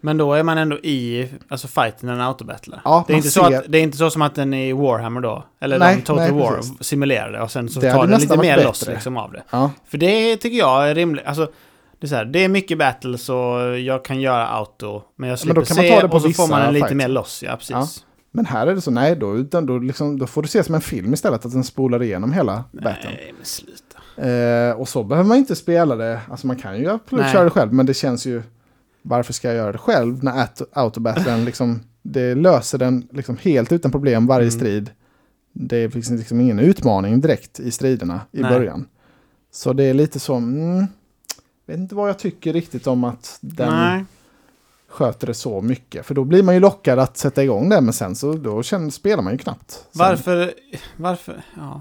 Men 0.00 0.16
då 0.16 0.34
är 0.34 0.42
man 0.42 0.58
ändå 0.58 0.78
i 0.78 1.28
alltså 1.48 1.68
fighten 1.68 2.06
när 2.06 2.12
den 2.12 2.22
autobattlar. 2.22 2.80
Ja, 2.84 3.04
det, 3.06 3.12
är 3.12 3.16
inte 3.16 3.30
ser... 3.30 3.40
så 3.40 3.54
att, 3.54 3.64
det 3.68 3.78
är 3.78 3.82
inte 3.82 3.96
så 3.96 4.10
som 4.10 4.22
att 4.22 4.34
den 4.34 4.54
är 4.54 4.66
i 4.66 4.72
Warhammer 4.72 5.20
då. 5.20 5.44
Eller 5.60 5.78
nej, 5.78 6.02
Total 6.02 6.16
nej, 6.16 6.32
War 6.32 6.56
precis. 6.56 6.82
simulerar 6.82 7.32
det 7.32 7.40
och 7.40 7.50
sen 7.50 7.68
så 7.68 7.80
det 7.80 7.92
tar 7.92 8.06
den 8.06 8.20
lite 8.20 8.36
mer 8.36 8.64
loss 8.64 8.86
liksom 8.86 9.16
av 9.16 9.32
det. 9.32 9.42
Ja. 9.50 9.70
För 9.88 9.98
det 9.98 10.36
tycker 10.36 10.58
jag 10.58 10.90
är 10.90 10.94
rimligt. 10.94 11.26
Alltså, 11.26 11.50
det 12.00 12.12
är, 12.12 12.16
här, 12.16 12.24
det 12.24 12.44
är 12.44 12.48
mycket 12.48 12.78
battles 12.78 13.28
och 13.28 13.78
jag 13.78 14.04
kan 14.04 14.20
göra 14.20 14.46
auto. 14.46 15.02
Men 15.16 15.30
jag 15.30 15.38
slipper 15.38 15.60
men 15.60 15.66
se 15.66 16.02
och 16.02 16.22
så 16.22 16.30
får 16.30 16.48
man 16.48 16.62
en 16.62 16.74
lite 16.74 16.94
mer 16.94 17.08
loss. 17.08 17.42
Ja, 17.46 17.56
precis. 17.56 17.70
Ja. 17.70 17.86
Men 18.30 18.46
här 18.46 18.66
är 18.66 18.74
det 18.74 18.80
så, 18.80 18.90
nej 18.90 19.16
då, 19.16 19.36
utan 19.36 19.66
då, 19.66 19.78
liksom, 19.78 20.18
då 20.18 20.26
får 20.26 20.42
du 20.42 20.48
se 20.48 20.64
som 20.64 20.74
en 20.74 20.80
film 20.80 21.14
istället, 21.14 21.44
att 21.44 21.52
den 21.52 21.64
spolar 21.64 22.02
igenom 22.02 22.32
hela 22.32 22.64
battlen. 22.72 23.12
Nej, 23.16 23.34
men 23.36 23.44
sluta. 23.44 24.28
Eh, 24.28 24.80
och 24.80 24.88
så 24.88 25.02
behöver 25.02 25.28
man 25.28 25.36
inte 25.36 25.56
spela 25.56 25.96
det, 25.96 26.20
alltså 26.30 26.46
man 26.46 26.56
kan 26.56 26.78
ju 26.78 26.90
absolut 26.90 27.32
köra 27.32 27.44
det 27.44 27.50
själv, 27.50 27.72
men 27.72 27.86
det 27.86 27.94
känns 27.94 28.26
ju 28.26 28.42
varför 29.06 29.32
ska 29.32 29.48
jag 29.48 29.56
göra 29.56 29.72
det 29.72 29.78
själv 29.78 30.24
när 30.24 30.48
autobattlen 30.72 31.44
liksom, 31.44 31.80
det 32.02 32.34
löser 32.34 32.78
den 32.78 33.08
liksom 33.10 33.36
helt 33.36 33.72
utan 33.72 33.90
problem 33.90 34.26
varje 34.26 34.48
mm. 34.48 34.58
strid. 34.58 34.90
Det 35.52 35.90
finns 35.90 36.10
liksom 36.10 36.40
ingen 36.40 36.58
utmaning 36.58 37.20
direkt 37.20 37.60
i 37.60 37.70
striderna 37.70 38.20
i 38.32 38.40
Nej. 38.40 38.50
början. 38.50 38.88
Så 39.50 39.72
det 39.72 39.84
är 39.84 39.94
lite 39.94 40.20
så, 40.20 40.34
mm, 40.34 40.86
vet 41.66 41.78
inte 41.78 41.94
vad 41.94 42.08
jag 42.08 42.18
tycker 42.18 42.52
riktigt 42.52 42.86
om 42.86 43.04
att 43.04 43.38
den 43.40 43.72
Nej. 43.72 44.04
sköter 44.88 45.26
det 45.26 45.34
så 45.34 45.60
mycket. 45.60 46.06
För 46.06 46.14
då 46.14 46.24
blir 46.24 46.42
man 46.42 46.54
ju 46.54 46.60
lockad 46.60 46.98
att 46.98 47.16
sätta 47.16 47.42
igång 47.42 47.68
det, 47.68 47.80
men 47.80 47.92
sen 47.92 48.16
så 48.16 48.32
då 48.32 48.62
känner, 48.62 48.90
spelar 48.90 49.22
man 49.22 49.32
ju 49.32 49.38
knappt. 49.38 49.70
Sen. 49.70 49.86
Varför, 49.92 50.54
varför, 50.96 51.42
ja. 51.56 51.80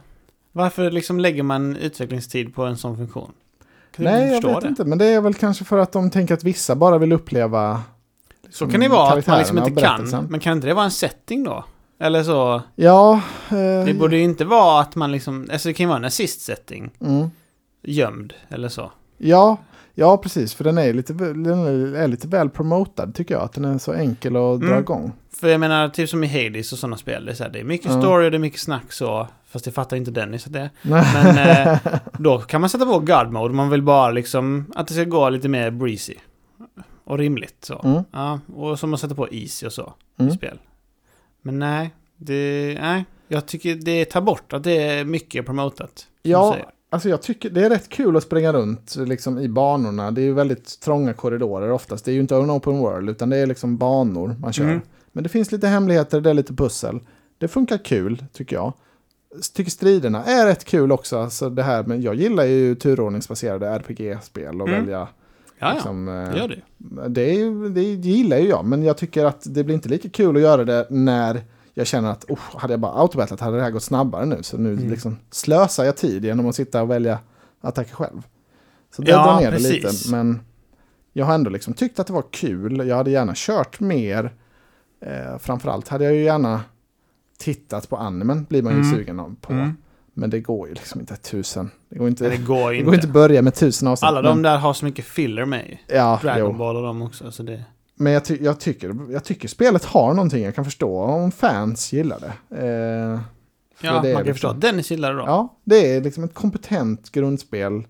Varför 0.52 0.92
liksom 0.92 1.20
lägger 1.20 1.44
man 1.44 1.76
utvecklingstid 1.76 2.56
på 2.56 2.64
en 2.64 2.78
sån 2.78 2.98
funktion? 2.98 3.32
Nej, 3.98 4.34
jag 4.34 4.42
vet 4.54 4.62
det? 4.62 4.68
inte. 4.68 4.86
Men 4.86 4.98
det 4.98 5.06
är 5.06 5.22
väl 5.22 5.34
kanske 5.34 5.66
för 5.66 5.78
att 5.78 5.92
de 5.92 6.10
tänker 6.10 6.34
att 6.34 6.44
vissa 6.44 6.76
bara 6.76 6.98
vill 6.98 7.12
uppleva 7.12 7.82
liksom, 8.44 8.68
Så 8.68 8.72
kan 8.72 8.82
det 8.82 8.88
vara, 8.88 9.14
att 9.20 9.28
man 9.28 9.38
liksom 9.38 9.58
inte 9.58 9.82
kan. 9.82 10.28
Men 10.30 10.40
kan 10.40 10.58
inte 10.58 10.68
det 10.68 10.74
vara 10.74 10.86
en 10.86 10.92
setting 10.92 11.44
då? 11.44 11.66
Eller 12.00 12.24
så. 12.24 12.62
Ja. 12.76 13.22
Eh, 13.50 13.86
det 13.86 14.00
borde 14.00 14.18
ju 14.18 14.24
inte 14.24 14.46
vara 14.46 14.82
att 14.82 14.96
man 14.96 15.12
liksom, 15.12 15.48
alltså 15.52 15.68
det 15.70 15.74
kan 15.74 15.84
ju 15.84 15.88
vara 15.88 15.98
en 15.98 16.06
assist-setting. 16.06 16.92
Mm. 17.00 17.30
Gömd, 17.84 18.34
eller 18.50 18.70
så. 18.70 18.92
Ja, 19.18 19.58
ja 19.94 20.18
precis. 20.18 20.54
För 20.54 20.64
den 20.64 20.78
är 20.78 20.94
lite, 20.94 21.14
den 21.14 21.96
är 21.96 22.08
lite 22.08 22.28
väl 22.28 22.50
promotad 22.50 23.16
tycker 23.16 23.36
jag. 23.36 23.44
Att 23.44 23.54
den 23.54 23.66
är 23.66 23.78
så 23.78 23.94
enkel 23.94 24.36
att 24.36 24.60
dra 24.60 24.68
mm. 24.68 24.80
igång. 24.80 25.14
För 25.46 25.50
jag 25.50 25.60
menar, 25.60 25.90
typ 25.90 26.10
som 26.10 26.24
i 26.24 26.28
Hades 26.28 26.74
och 26.74 26.80
sådana 26.80 26.98
spel. 26.98 27.26
Det 27.26 27.32
är, 27.32 27.36
så 27.36 27.44
här, 27.44 27.52
det 27.52 27.60
är 27.60 27.64
mycket 27.64 27.90
mm. 27.90 28.02
story 28.02 28.28
och 28.28 28.32
det 28.32 28.38
är 28.38 28.40
mycket 28.40 28.60
snack 28.60 28.94
så. 28.94 29.28
Fast 29.48 29.66
det 29.66 29.72
fattar 29.72 29.98
inte 29.98 30.12
Dennis 30.12 30.48
att 30.48 30.54
det 30.54 30.60
är. 30.60 30.70
Men 30.82 31.38
eh, 31.38 31.78
då 32.20 32.40
kan 32.40 32.62
man 32.62 32.70
sätta 32.70 32.86
på 32.86 33.00
God 33.00 33.32
Mode. 33.32 33.54
Man 33.54 33.70
vill 33.70 33.82
bara 33.82 34.12
liksom 34.12 34.66
att 34.76 34.88
det 34.88 34.94
ska 34.94 35.04
gå 35.04 35.30
lite 35.30 35.50
mer 35.50 35.72
breezy. 35.72 36.16
Och 37.04 37.18
rimligt 37.18 37.56
så. 37.60 37.82
Mm. 37.84 38.04
Ja, 38.12 38.40
och 38.56 38.80
som 38.80 38.94
att 38.94 39.00
sätta 39.00 39.16
på 39.16 39.28
Easy 39.32 39.66
och 39.66 39.74
så. 39.74 39.94
Mm. 40.20 40.32
Spel. 40.32 40.60
Men 41.42 41.60
nej, 41.60 41.94
det, 42.18 42.78
nej. 42.82 43.06
Jag 43.28 43.46
tycker 43.46 43.76
det 43.76 44.06
tar 44.06 44.22
bort 44.22 44.54
att 44.54 44.64
det 44.64 44.84
är 44.84 45.06
mycket 45.06 45.46
promotat. 45.46 46.08
Ja, 46.22 46.58
alltså 46.90 47.10
jag 47.10 47.22
tycker 47.22 47.50
det 47.50 47.66
är 47.66 47.70
rätt 47.70 47.90
kul 47.90 48.18
att 48.18 48.24
springa 48.24 48.54
runt 48.54 48.96
liksom, 48.96 49.40
i 49.40 49.50
banorna. 49.50 50.12
Det 50.12 50.22
är 50.22 50.26
ju 50.26 50.34
väldigt 50.34 50.80
trånga 50.80 51.14
korridorer 51.14 51.72
oftast. 51.72 52.06
Det 52.06 52.12
är 52.12 52.14
ju 52.14 52.22
inte 52.22 52.36
en 52.36 52.52
open 52.52 52.78
world 52.78 53.10
utan 53.10 53.30
det 53.30 53.38
är 53.38 53.46
liksom 53.46 53.78
banor 53.78 54.36
man 54.40 54.54
kör. 54.54 54.64
Mm. 54.64 54.82
Men 55.16 55.24
det 55.24 55.30
finns 55.30 55.52
lite 55.52 55.68
hemligheter, 55.68 56.22
det 56.22 56.30
är 56.30 56.34
lite 56.34 56.54
pussel. 56.54 57.00
Det 57.38 57.48
funkar 57.48 57.78
kul, 57.78 58.26
tycker 58.34 58.56
jag. 58.56 58.74
Tycker 59.54 59.72
striderna 59.72 60.24
är 60.24 60.46
rätt 60.46 60.66
kul 60.66 60.92
också. 60.92 61.20
Alltså 61.20 61.50
det 61.50 61.64
här, 61.64 61.84
men 61.84 62.02
jag 62.02 62.16
gillar 62.16 62.44
ju 62.44 62.76
turordningsbaserade 62.76 63.68
RPG-spel 63.68 64.62
och 64.62 64.68
mm. 64.68 64.80
välja... 64.80 65.08
Ja, 65.60 65.74
liksom, 65.74 66.08
ja. 66.08 66.32
Det 66.32 66.38
gör 66.38 66.48
det. 66.48 66.62
Det, 67.10 67.70
det 67.70 67.82
gillar 67.84 68.38
ju 68.38 68.48
jag, 68.48 68.66
men 68.66 68.84
jag 68.84 68.98
tycker 68.98 69.26
att 69.26 69.42
det 69.46 69.64
blir 69.64 69.76
inte 69.76 69.90
lika 69.90 70.10
kul 70.10 70.36
att 70.36 70.42
göra 70.42 70.66
det 70.66 70.88
när 70.90 71.42
jag 71.74 71.88
känner 71.88 72.12
att 72.12 72.26
oh, 72.30 72.40
hade 72.58 72.74
jag 72.74 72.80
bara 72.80 72.92
autobattlat 72.92 73.40
hade 73.40 73.58
det 73.58 73.64
här 73.64 73.72
gått 73.72 73.84
snabbare 73.84 74.26
nu. 74.26 74.44
Så 74.44 74.58
nu 74.58 74.74
mm. 74.74 74.90
liksom 74.90 75.18
slösar 75.32 75.84
jag 75.84 75.98
tid 75.98 76.26
genom 76.26 76.50
att 76.50 76.56
sitta 76.56 76.82
och 76.82 76.92
välja 76.92 77.20
attacker 77.62 77.96
själv. 77.96 78.22
Så 78.96 79.02
det 79.02 79.12
ja, 79.12 79.26
drar 79.26 79.40
ner 79.40 79.52
precis. 79.52 79.82
det 79.82 79.92
lite. 79.92 80.12
Men 80.12 80.40
jag 81.14 81.26
har 81.26 81.34
ändå 81.34 81.50
liksom 81.50 81.74
tyckt 81.74 82.00
att 82.00 82.08
det 82.08 82.14
var 82.14 82.26
kul. 82.32 82.88
Jag 82.88 82.96
hade 82.96 83.12
gärna 83.12 83.34
kört 83.36 83.80
mer. 83.80 84.32
Eh, 85.02 85.38
framförallt 85.38 85.88
hade 85.88 86.04
jag 86.04 86.14
ju 86.14 86.24
gärna 86.24 86.64
tittat 87.38 87.90
på 87.90 87.98
animen, 87.98 88.46
blir 88.50 88.62
man 88.62 88.74
ju 88.74 88.80
mm. 88.80 88.96
sugen 88.96 89.36
på. 89.42 89.54
Mm. 89.54 89.78
Men 90.18 90.30
det 90.30 90.40
går 90.40 90.68
ju 90.68 90.74
liksom 90.74 91.00
inte 91.00 91.16
tusen. 91.16 91.72
Det 91.90 91.98
går 91.98 92.08
inte, 92.08 92.30
det 92.30 92.38
går 92.38 92.72
det 92.72 92.82
går 92.82 92.96
inte 92.96 93.08
att 93.08 93.14
börja 93.14 93.42
med 93.42 93.56
tusen 93.56 93.88
avsnitt. 93.88 94.08
Alla 94.08 94.22
de 94.22 94.42
där 94.42 94.58
har 94.58 94.74
så 94.74 94.86
mycket 94.86 95.06
filler 95.06 95.46
med 95.46 95.78
Ja, 95.88 96.20
Dragon 96.22 96.52
jo. 96.52 96.58
Ball 96.58 96.76
och 96.76 96.84
dem 96.84 97.02
också. 97.02 97.32
Så 97.32 97.44
det... 97.44 97.64
Men 97.96 98.14
jag, 98.14 98.26
ty 98.26 98.38
jag, 98.42 98.60
tycker, 98.60 98.96
jag 99.10 99.24
tycker 99.24 99.48
spelet 99.48 99.86
har 99.86 100.14
någonting 100.14 100.44
jag 100.44 100.56
kan 100.56 100.66
förstå 100.66 100.98
om 100.98 101.32
fans 101.32 101.94
gillar 101.94 102.20
det. 102.20 102.58
Eh, 102.58 103.20
ja, 103.82 103.94
man 103.94 104.02
kan 104.02 104.12
liksom, 104.12 104.34
förstå 104.34 104.48
att 104.48 104.62
Dennis 104.62 104.92
gillar 104.92 105.14
det 105.14 105.20
då. 105.20 105.26
Ja, 105.26 105.58
det 105.64 105.96
är 105.96 106.02
liksom 106.02 106.24
ett 106.24 106.34
kompetent 106.34 107.12
grundspel. 107.12 107.88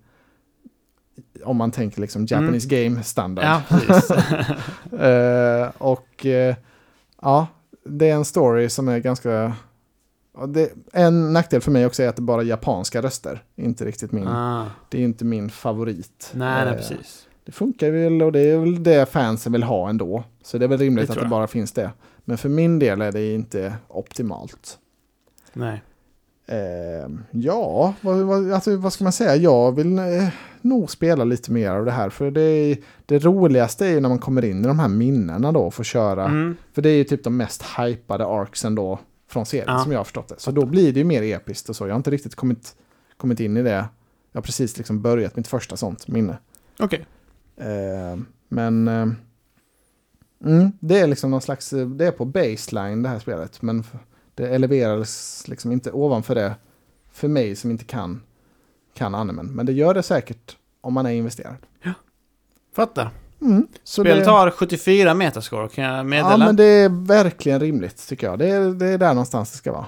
Om 1.43 1.57
man 1.57 1.71
tänker 1.71 2.01
liksom 2.01 2.25
Japanese 2.25 2.71
mm. 2.71 2.93
game 2.93 3.03
standard. 3.03 3.45
Ja, 3.45 3.61
precis. 3.69 4.11
eh, 4.99 5.71
och 5.77 6.25
eh, 6.25 6.55
ja, 7.21 7.47
det 7.83 8.09
är 8.09 8.15
en 8.15 8.25
story 8.25 8.69
som 8.69 8.87
är 8.87 8.99
ganska... 8.99 9.53
Det, 10.47 10.71
en 10.93 11.33
nackdel 11.33 11.61
för 11.61 11.71
mig 11.71 11.85
också 11.85 12.03
är 12.03 12.07
att 12.07 12.15
det 12.15 12.21
bara 12.21 12.41
är 12.41 12.45
japanska 12.45 13.01
röster. 13.01 13.43
Inte 13.55 13.85
riktigt 13.85 14.11
min... 14.11 14.27
Ah. 14.27 14.65
Det 14.89 14.97
är 14.97 15.01
inte 15.01 15.25
min 15.25 15.49
favorit. 15.49 16.31
Nej, 16.33 16.65
nej, 16.65 16.73
eh, 16.73 16.77
precis. 16.77 17.27
Det 17.45 17.51
funkar 17.51 17.91
väl 17.91 18.21
och 18.21 18.31
det 18.31 18.39
är 18.39 18.57
väl 18.57 18.83
det 18.83 19.09
fansen 19.09 19.51
vill 19.51 19.63
ha 19.63 19.89
ändå. 19.89 20.23
Så 20.43 20.57
det 20.57 20.65
är 20.65 20.69
väl 20.69 20.79
rimligt 20.79 21.07
det 21.07 21.13
att 21.13 21.19
det 21.19 21.27
bara 21.27 21.47
finns 21.47 21.71
det. 21.71 21.91
Men 22.25 22.37
för 22.37 22.49
min 22.49 22.79
del 22.79 23.01
är 23.01 23.11
det 23.11 23.33
inte 23.33 23.75
optimalt. 23.87 24.77
Nej. 25.53 25.81
Eh, 26.47 27.09
ja, 27.31 27.93
vad, 28.01 28.17
vad, 28.17 28.51
alltså, 28.51 28.75
vad 28.75 28.93
ska 28.93 29.03
man 29.03 29.13
säga? 29.13 29.35
Jag 29.35 29.71
vill 29.71 29.99
eh, 29.99 30.27
nog 30.65 30.91
spela 30.91 31.23
lite 31.23 31.51
mer 31.51 31.71
av 31.71 31.85
det 31.85 31.91
här. 31.91 32.09
För 32.09 32.31
det, 32.31 32.77
det 33.05 33.19
roligaste 33.19 33.85
är 33.85 33.89
ju 33.89 33.99
när 33.99 34.09
man 34.09 34.19
kommer 34.19 34.45
in 34.45 34.65
i 34.65 34.67
de 34.67 34.79
här 34.79 34.87
minnena 34.87 35.51
då 35.51 35.59
och 35.59 35.73
får 35.73 35.83
köra. 35.83 36.25
Mm. 36.25 36.55
För 36.73 36.81
det 36.81 36.89
är 36.89 36.97
ju 36.97 37.03
typ 37.03 37.23
de 37.23 37.37
mest 37.37 37.63
hypade 37.77 38.25
arcsen 38.25 38.75
då 38.75 38.99
från 39.27 39.45
serien 39.45 39.67
ja. 39.67 39.79
som 39.79 39.91
jag 39.91 39.99
har 39.99 40.03
förstått 40.03 40.27
det. 40.27 40.35
Så 40.37 40.51
då 40.51 40.65
blir 40.65 40.93
det 40.93 40.99
ju 40.99 41.03
mer 41.03 41.21
episkt 41.21 41.69
och 41.69 41.75
så. 41.75 41.87
Jag 41.87 41.93
har 41.93 41.97
inte 41.97 42.11
riktigt 42.11 42.35
kommit, 42.35 42.75
kommit 43.17 43.39
in 43.39 43.57
i 43.57 43.63
det. 43.63 43.85
Jag 44.31 44.37
har 44.37 44.41
precis 44.41 44.77
liksom 44.77 45.01
börjat 45.01 45.35
mitt 45.35 45.47
första 45.47 45.77
sånt 45.77 46.07
minne. 46.07 46.37
Okej. 46.79 47.05
Okay. 47.57 47.67
Eh, 47.67 48.17
men 48.47 48.87
eh, 48.87 49.07
mm, 50.45 50.71
det 50.79 50.99
är 50.99 51.07
liksom 51.07 51.31
någon 51.31 51.41
slags, 51.41 51.69
det 51.69 52.05
är 52.05 52.11
på 52.11 52.25
baseline 52.25 53.03
det 53.03 53.09
här 53.09 53.19
spelet. 53.19 53.61
Men 53.61 53.83
det 54.35 54.47
eleverades 54.47 55.47
liksom 55.47 55.71
inte 55.71 55.91
ovanför 55.91 56.35
det 56.35 56.55
för 57.11 57.27
mig 57.27 57.55
som 57.55 57.71
inte 57.71 57.85
kan, 57.85 58.21
kan 58.95 59.15
animen. 59.15 59.45
Men 59.45 59.65
det 59.65 59.71
gör 59.71 59.93
det 59.93 60.03
säkert 60.03 60.57
om 60.81 60.93
man 60.93 61.05
är 61.05 61.11
investerad. 61.11 61.57
Ja, 61.83 61.93
fattar. 62.75 63.09
Mm, 63.41 63.67
Spelet 63.83 64.25
det... 64.25 64.31
har 64.31 64.51
74 64.51 65.13
metascore 65.13 65.69
kan 65.69 65.83
jag 65.83 66.05
meddela. 66.05 66.31
Ja, 66.31 66.37
men 66.37 66.55
det 66.55 66.63
är 66.63 67.07
verkligen 67.07 67.59
rimligt 67.59 68.07
tycker 68.07 68.27
jag. 68.27 68.39
Det 68.39 68.47
är, 68.47 68.69
det 68.69 68.87
är 68.87 68.97
där 68.97 69.13
någonstans 69.13 69.51
det 69.51 69.57
ska 69.57 69.71
vara. 69.71 69.85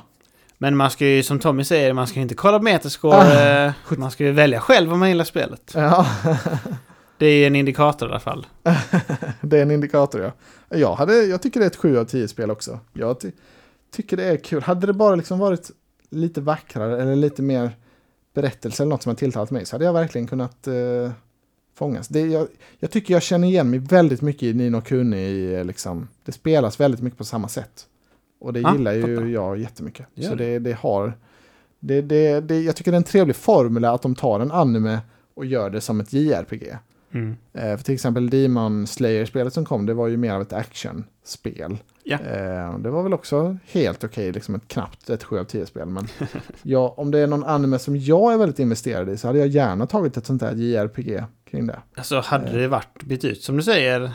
Men 0.57 0.77
man 0.77 0.91
ska 0.91 1.05
ju, 1.05 1.23
som 1.23 1.39
Tommy 1.39 1.63
säger, 1.63 1.93
man 1.93 2.07
ska 2.07 2.19
inte 2.19 2.35
kolla 2.35 2.57
på 2.57 2.63
metascore. 2.63 3.67
Ah, 3.67 3.95
man 3.97 4.11
ska 4.11 4.23
ju 4.23 4.31
välja 4.31 4.59
själv 4.59 4.93
om 4.93 4.99
man 4.99 5.09
gillar 5.09 5.25
spelet. 5.25 5.71
Ja. 5.75 6.07
det 7.17 7.25
är 7.25 7.47
en 7.47 7.55
indikator 7.55 8.09
i 8.09 8.11
alla 8.11 8.19
fall. 8.19 8.47
det 9.41 9.57
är 9.57 9.61
en 9.61 9.71
indikator, 9.71 10.21
ja. 10.21 10.31
Jag, 10.77 10.95
hade, 10.95 11.23
jag 11.23 11.41
tycker 11.41 11.59
det 11.59 11.65
är 11.65 11.69
ett 11.69 11.75
7 11.75 11.97
av 11.97 12.05
10 12.05 12.27
spel 12.27 12.51
också. 12.51 12.79
Jag 12.93 13.17
tycker 13.95 14.17
det 14.17 14.23
är 14.23 14.38
kul. 14.38 14.63
Hade 14.63 14.88
det 14.88 14.93
bara 14.93 15.15
liksom 15.15 15.39
varit 15.39 15.71
lite 16.09 16.41
vackrare 16.41 17.01
eller 17.01 17.15
lite 17.15 17.41
mer 17.41 17.71
berättelse 18.38 18.84
eller 18.84 18.89
något 18.89 19.03
som 19.03 19.09
har 19.09 19.15
tilltalat 19.15 19.51
mig 19.51 19.65
så 19.65 19.76
hade 19.76 19.85
jag 19.85 19.93
verkligen 19.93 20.27
kunnat 20.27 20.68
uh, 20.68 21.11
fångas. 21.76 22.07
Det, 22.07 22.19
jag, 22.19 22.47
jag, 22.80 22.91
tycker 22.91 23.14
jag 23.14 23.23
känner 23.23 23.47
igen 23.47 23.69
mig 23.69 23.80
väldigt 23.80 24.22
mycket 24.22 24.43
i 24.43 24.53
Nino 24.53 24.81
Kuni. 24.81 25.53
Eh, 25.53 25.65
liksom, 25.65 26.07
det 26.26 26.31
spelas 26.31 26.80
väldigt 26.80 27.01
mycket 27.01 27.18
på 27.18 27.23
samma 27.23 27.47
sätt. 27.47 27.85
Och 28.39 28.53
det 28.53 28.65
ah, 28.65 28.73
gillar 28.73 28.93
ju 28.93 29.01
fattar. 29.01 29.27
jag 29.27 29.59
jättemycket. 29.59 30.05
Gör 30.14 30.30
så 30.30 30.35
det, 30.35 30.59
det 30.59 30.73
har... 30.73 31.14
Det, 31.80 32.01
det, 32.01 32.39
det, 32.41 32.61
jag 32.61 32.76
tycker 32.76 32.91
det 32.91 32.95
är 32.95 32.97
en 32.97 33.03
trevlig 33.03 33.35
formula 33.35 33.91
att 33.91 34.01
de 34.01 34.15
tar 34.15 34.39
en 34.39 34.51
anime 34.51 34.99
och 35.34 35.45
gör 35.45 35.69
det 35.69 35.81
som 35.81 35.99
ett 35.99 36.14
JRPG. 36.14 36.77
Mm. 37.11 37.35
Eh, 37.53 37.77
för 37.77 37.84
till 37.84 37.93
exempel 37.93 38.30
Demon 38.30 38.88
Slayer-spelet 38.88 39.53
som 39.53 39.65
kom, 39.65 39.85
det 39.85 39.93
var 39.93 40.07
ju 40.07 40.18
mer 40.18 40.34
av 40.34 40.41
ett 40.41 40.53
actionspel. 40.53 41.77
Ja. 42.09 42.17
Eh, 42.17 42.79
det 42.79 42.89
var 42.89 43.03
väl 43.03 43.13
också 43.13 43.57
helt 43.71 44.03
okej, 44.03 44.23
okay, 44.23 44.31
liksom 44.31 44.55
ett 44.55 44.67
knappt 44.67 45.09
ett 45.09 45.23
7 45.23 45.39
av 45.39 45.45
10-spel. 45.45 45.88
Men 45.88 46.07
ja, 46.63 46.93
om 46.97 47.11
det 47.11 47.19
är 47.19 47.27
någon 47.27 47.43
anime 47.43 47.79
som 47.79 47.97
jag 47.97 48.34
är 48.34 48.38
väldigt 48.38 48.59
investerad 48.59 49.09
i 49.09 49.17
så 49.17 49.27
hade 49.27 49.39
jag 49.39 49.47
gärna 49.47 49.88
tagit 49.88 50.17
ett 50.17 50.25
sånt 50.25 50.41
där 50.41 50.53
JRPG 50.55 51.23
kring 51.49 51.67
det. 51.67 51.79
Alltså 51.95 52.19
hade 52.19 52.61
det 52.61 52.67
varit 52.67 53.03
bytt 53.03 53.23
ut, 53.23 53.43
som 53.43 53.57
du 53.57 53.63
säger, 53.63 54.11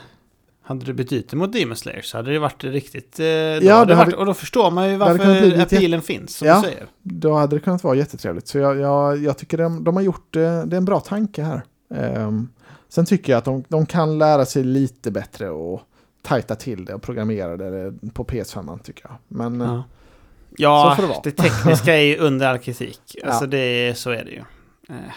hade 0.62 0.85
det 0.85 0.94
bytt 0.94 1.12
ut 1.12 1.32
mot 1.32 1.52
Demon 1.52 1.77
Slayer 1.77 2.02
så 2.02 2.16
hade 2.16 2.32
det 2.32 2.39
varit 2.39 2.64
riktigt... 2.64 3.20
Eh, 3.20 3.27
ja, 3.27 3.59
det 3.60 3.70
hade, 3.70 3.94
varit, 3.94 4.14
och 4.14 4.27
då 4.27 4.35
förstår 4.35 4.70
man 4.70 4.90
ju 4.90 4.97
varför 4.97 5.60
appealen 5.60 6.02
finns, 6.02 6.36
som 6.36 6.48
ja, 6.48 6.56
du 6.56 6.69
säger. 6.69 6.86
då 7.02 7.35
hade 7.35 7.56
det 7.56 7.60
kunnat 7.60 7.85
vara 7.85 7.94
jättetrevligt. 7.94 8.48
Så 8.48 8.59
jag, 8.59 8.78
jag, 8.78 9.19
jag 9.19 9.39
tycker 9.39 9.59
de, 9.59 9.85
de 9.85 9.97
har 9.97 10.02
gjort, 10.02 10.32
det 10.32 10.40
är 10.40 10.74
en 10.74 10.85
bra 10.85 11.01
tanke 11.01 11.43
här. 11.43 11.62
Um, 11.89 12.48
sen 12.89 13.06
tycker 13.06 13.32
jag 13.32 13.39
att 13.39 13.44
de, 13.44 13.64
de 13.69 13.86
kan 13.86 14.19
lära 14.19 14.44
sig 14.44 14.64
lite 14.64 15.10
bättre 15.10 15.51
och 15.51 15.82
tajta 16.23 16.55
till 16.55 16.85
det 16.85 16.94
och 16.94 17.03
programmera 17.03 17.57
det 17.57 17.94
på 18.15 18.24
PS5 18.24 18.82
tycker 18.82 19.05
jag. 19.09 19.16
Men 19.28 19.61
ja, 19.61 19.74
eh, 19.74 19.82
ja 20.57 20.97
det, 21.24 21.31
det, 21.31 21.43
tekniska 21.43 21.97
är 21.97 22.01
ju 22.01 22.16
under 22.16 22.47
all 22.47 22.59
kritik. 22.59 23.01
Alltså 23.24 23.44
ja. 23.44 23.51
det, 23.51 23.99
så 23.99 24.11
är 24.11 24.24
det 24.24 24.31
ju. 24.31 24.43
Eh, 24.89 25.12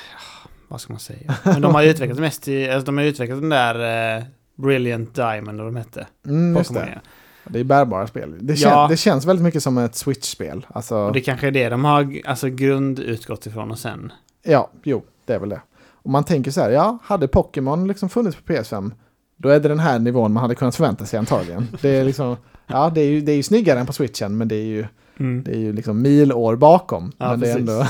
vad 0.68 0.82
ska 0.82 0.94
man 0.94 0.99
säga? 0.99 1.36
Men 1.44 1.61
de 1.61 1.76
har 1.76 1.82
ju 1.82 1.90
utvecklat 1.90 2.19
mest 2.19 2.48
i, 2.48 2.69
alltså 2.69 2.86
de 2.86 2.98
har 2.98 3.06
utvecklat 3.06 3.41
den 3.41 3.49
där 3.49 4.18
eh, 4.18 4.23
Brilliant 4.56 5.15
Diamond 5.15 5.60
och 5.60 5.65
de 5.65 5.76
hette. 5.76 6.07
Mm, 6.26 6.57
just 6.57 6.73
det. 6.73 7.02
Det 7.48 7.60
är 7.60 7.64
bärbara 7.64 8.07
spel. 8.07 8.38
Det, 8.40 8.56
kän, 8.56 8.72
ja. 8.72 8.88
det 8.88 8.98
känns 8.98 9.26
väldigt 9.26 9.44
mycket 9.44 9.64
som 9.64 9.77
ett 9.77 9.95
Switch-spel. 9.95 10.65
Alltså... 10.69 10.95
Och 10.95 11.14
det 11.14 11.22
kanske 11.22 11.48
är 11.48 11.52
det 11.52 11.69
de 11.69 11.86
har 11.86 12.22
alltså, 12.26 12.49
grundutgått 12.49 13.45
ifrån 13.45 13.72
och 13.72 13.80
sen. 13.80 14.11
Ja, 14.44 14.72
jo, 14.84 15.03
det 15.26 15.34
är 15.34 15.40
väl 15.40 15.49
det. 15.49 15.61
Och 15.77 16.10
man 16.10 16.23
tänker 16.23 16.52
så 16.52 16.61
här, 16.61 16.69
ja, 16.69 16.98
hade 17.03 17.27
Pokémon 17.27 17.88
liksom 17.88 18.10
funnits 18.10 18.38
på 18.38 18.53
PS5 18.53 18.91
då 19.38 19.49
är 19.49 19.60
det 19.60 19.70
den 19.70 19.80
här 19.80 19.99
nivån 19.99 20.34
man 20.34 20.41
hade 20.41 20.56
kunnat 20.56 20.76
förvänta 20.76 21.06
sig 21.06 21.20
antagligen. 21.20 21.68
Det 21.82 21.90
är 21.90 22.06
liksom, 22.06 22.38
ja 22.68 22.91
det 22.95 23.02
är 23.02 23.07
ju, 23.07 23.22
det 23.22 23.32
är 23.32 23.36
ju 23.36 23.44
snyggare 23.44 23.80
än 23.80 23.86
på 23.86 23.94
switchen 23.94 24.38
men 24.38 24.48
det 24.48 24.56
är 24.56 24.66
ju, 24.66 24.86
mm. 25.20 25.44
det 25.44 25.52
är 25.52 25.60
ju 25.60 25.74
liksom 25.74 26.02
milår 26.02 26.56
bakom. 26.56 27.12
Ja, 27.18 27.30
men 27.30 27.40
det 27.40 27.52
är, 27.52 27.57
ändå, 27.57 27.88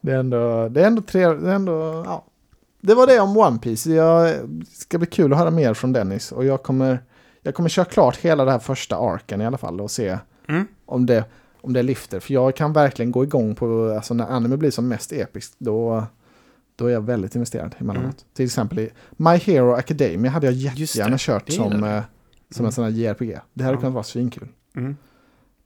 det 0.00 0.12
är 0.12 0.18
ändå, 0.18 0.68
det 0.68 0.82
är 0.82 0.86
ändå 0.86 1.02
trevligt, 1.02 1.44
det 1.44 1.50
är 1.50 1.54
ändå, 1.54 2.02
ja. 2.06 2.24
Det 2.80 2.94
var 2.94 3.06
det 3.06 3.20
om 3.20 3.36
One 3.36 3.58
Piece. 3.58 3.90
Jag 3.90 4.34
ska 4.72 4.98
bli 4.98 5.06
kul 5.06 5.32
att 5.32 5.38
höra 5.38 5.50
mer 5.50 5.74
från 5.74 5.92
Dennis 5.92 6.32
och 6.32 6.44
jag 6.44 6.62
kommer, 6.62 6.98
jag 7.42 7.54
kommer 7.54 7.68
köra 7.68 7.84
klart 7.84 8.16
hela 8.16 8.44
den 8.44 8.52
här 8.52 8.58
första 8.58 8.96
arken 8.96 9.40
i 9.40 9.46
alla 9.46 9.58
fall 9.58 9.80
och 9.80 9.90
se 9.90 10.18
mm. 10.48 10.66
om, 10.86 11.06
det, 11.06 11.24
om 11.60 11.72
det 11.72 11.82
lyfter. 11.82 12.20
För 12.20 12.34
jag 12.34 12.56
kan 12.56 12.72
verkligen 12.72 13.12
gå 13.12 13.24
igång 13.24 13.54
på, 13.54 13.92
alltså 13.94 14.14
när 14.14 14.26
anime 14.26 14.56
blir 14.56 14.70
som 14.70 14.88
mest 14.88 15.12
episkt, 15.12 15.54
då 15.58 16.06
då 16.76 16.86
är 16.86 16.92
jag 16.92 17.00
väldigt 17.00 17.34
investerad 17.34 17.74
emellanåt. 17.78 18.04
Mm. 18.04 18.32
Till 18.32 18.44
exempel 18.44 18.78
i 18.78 18.90
My 19.16 19.36
Hero 19.36 19.72
Academia 19.72 20.30
hade 20.30 20.46
jag 20.46 20.54
jättegärna 20.54 21.16
kört 21.18 21.50
som, 21.50 21.84
eh, 21.84 22.02
som 22.50 22.66
en 22.66 22.72
sån 22.72 22.84
här 22.84 22.90
JRPG. 22.90 23.38
Det 23.52 23.64
hade 23.64 23.76
ja. 23.76 23.80
kunnat 23.80 23.94
vara 23.94 24.04
svinkul. 24.04 24.48
Mm. 24.76 24.96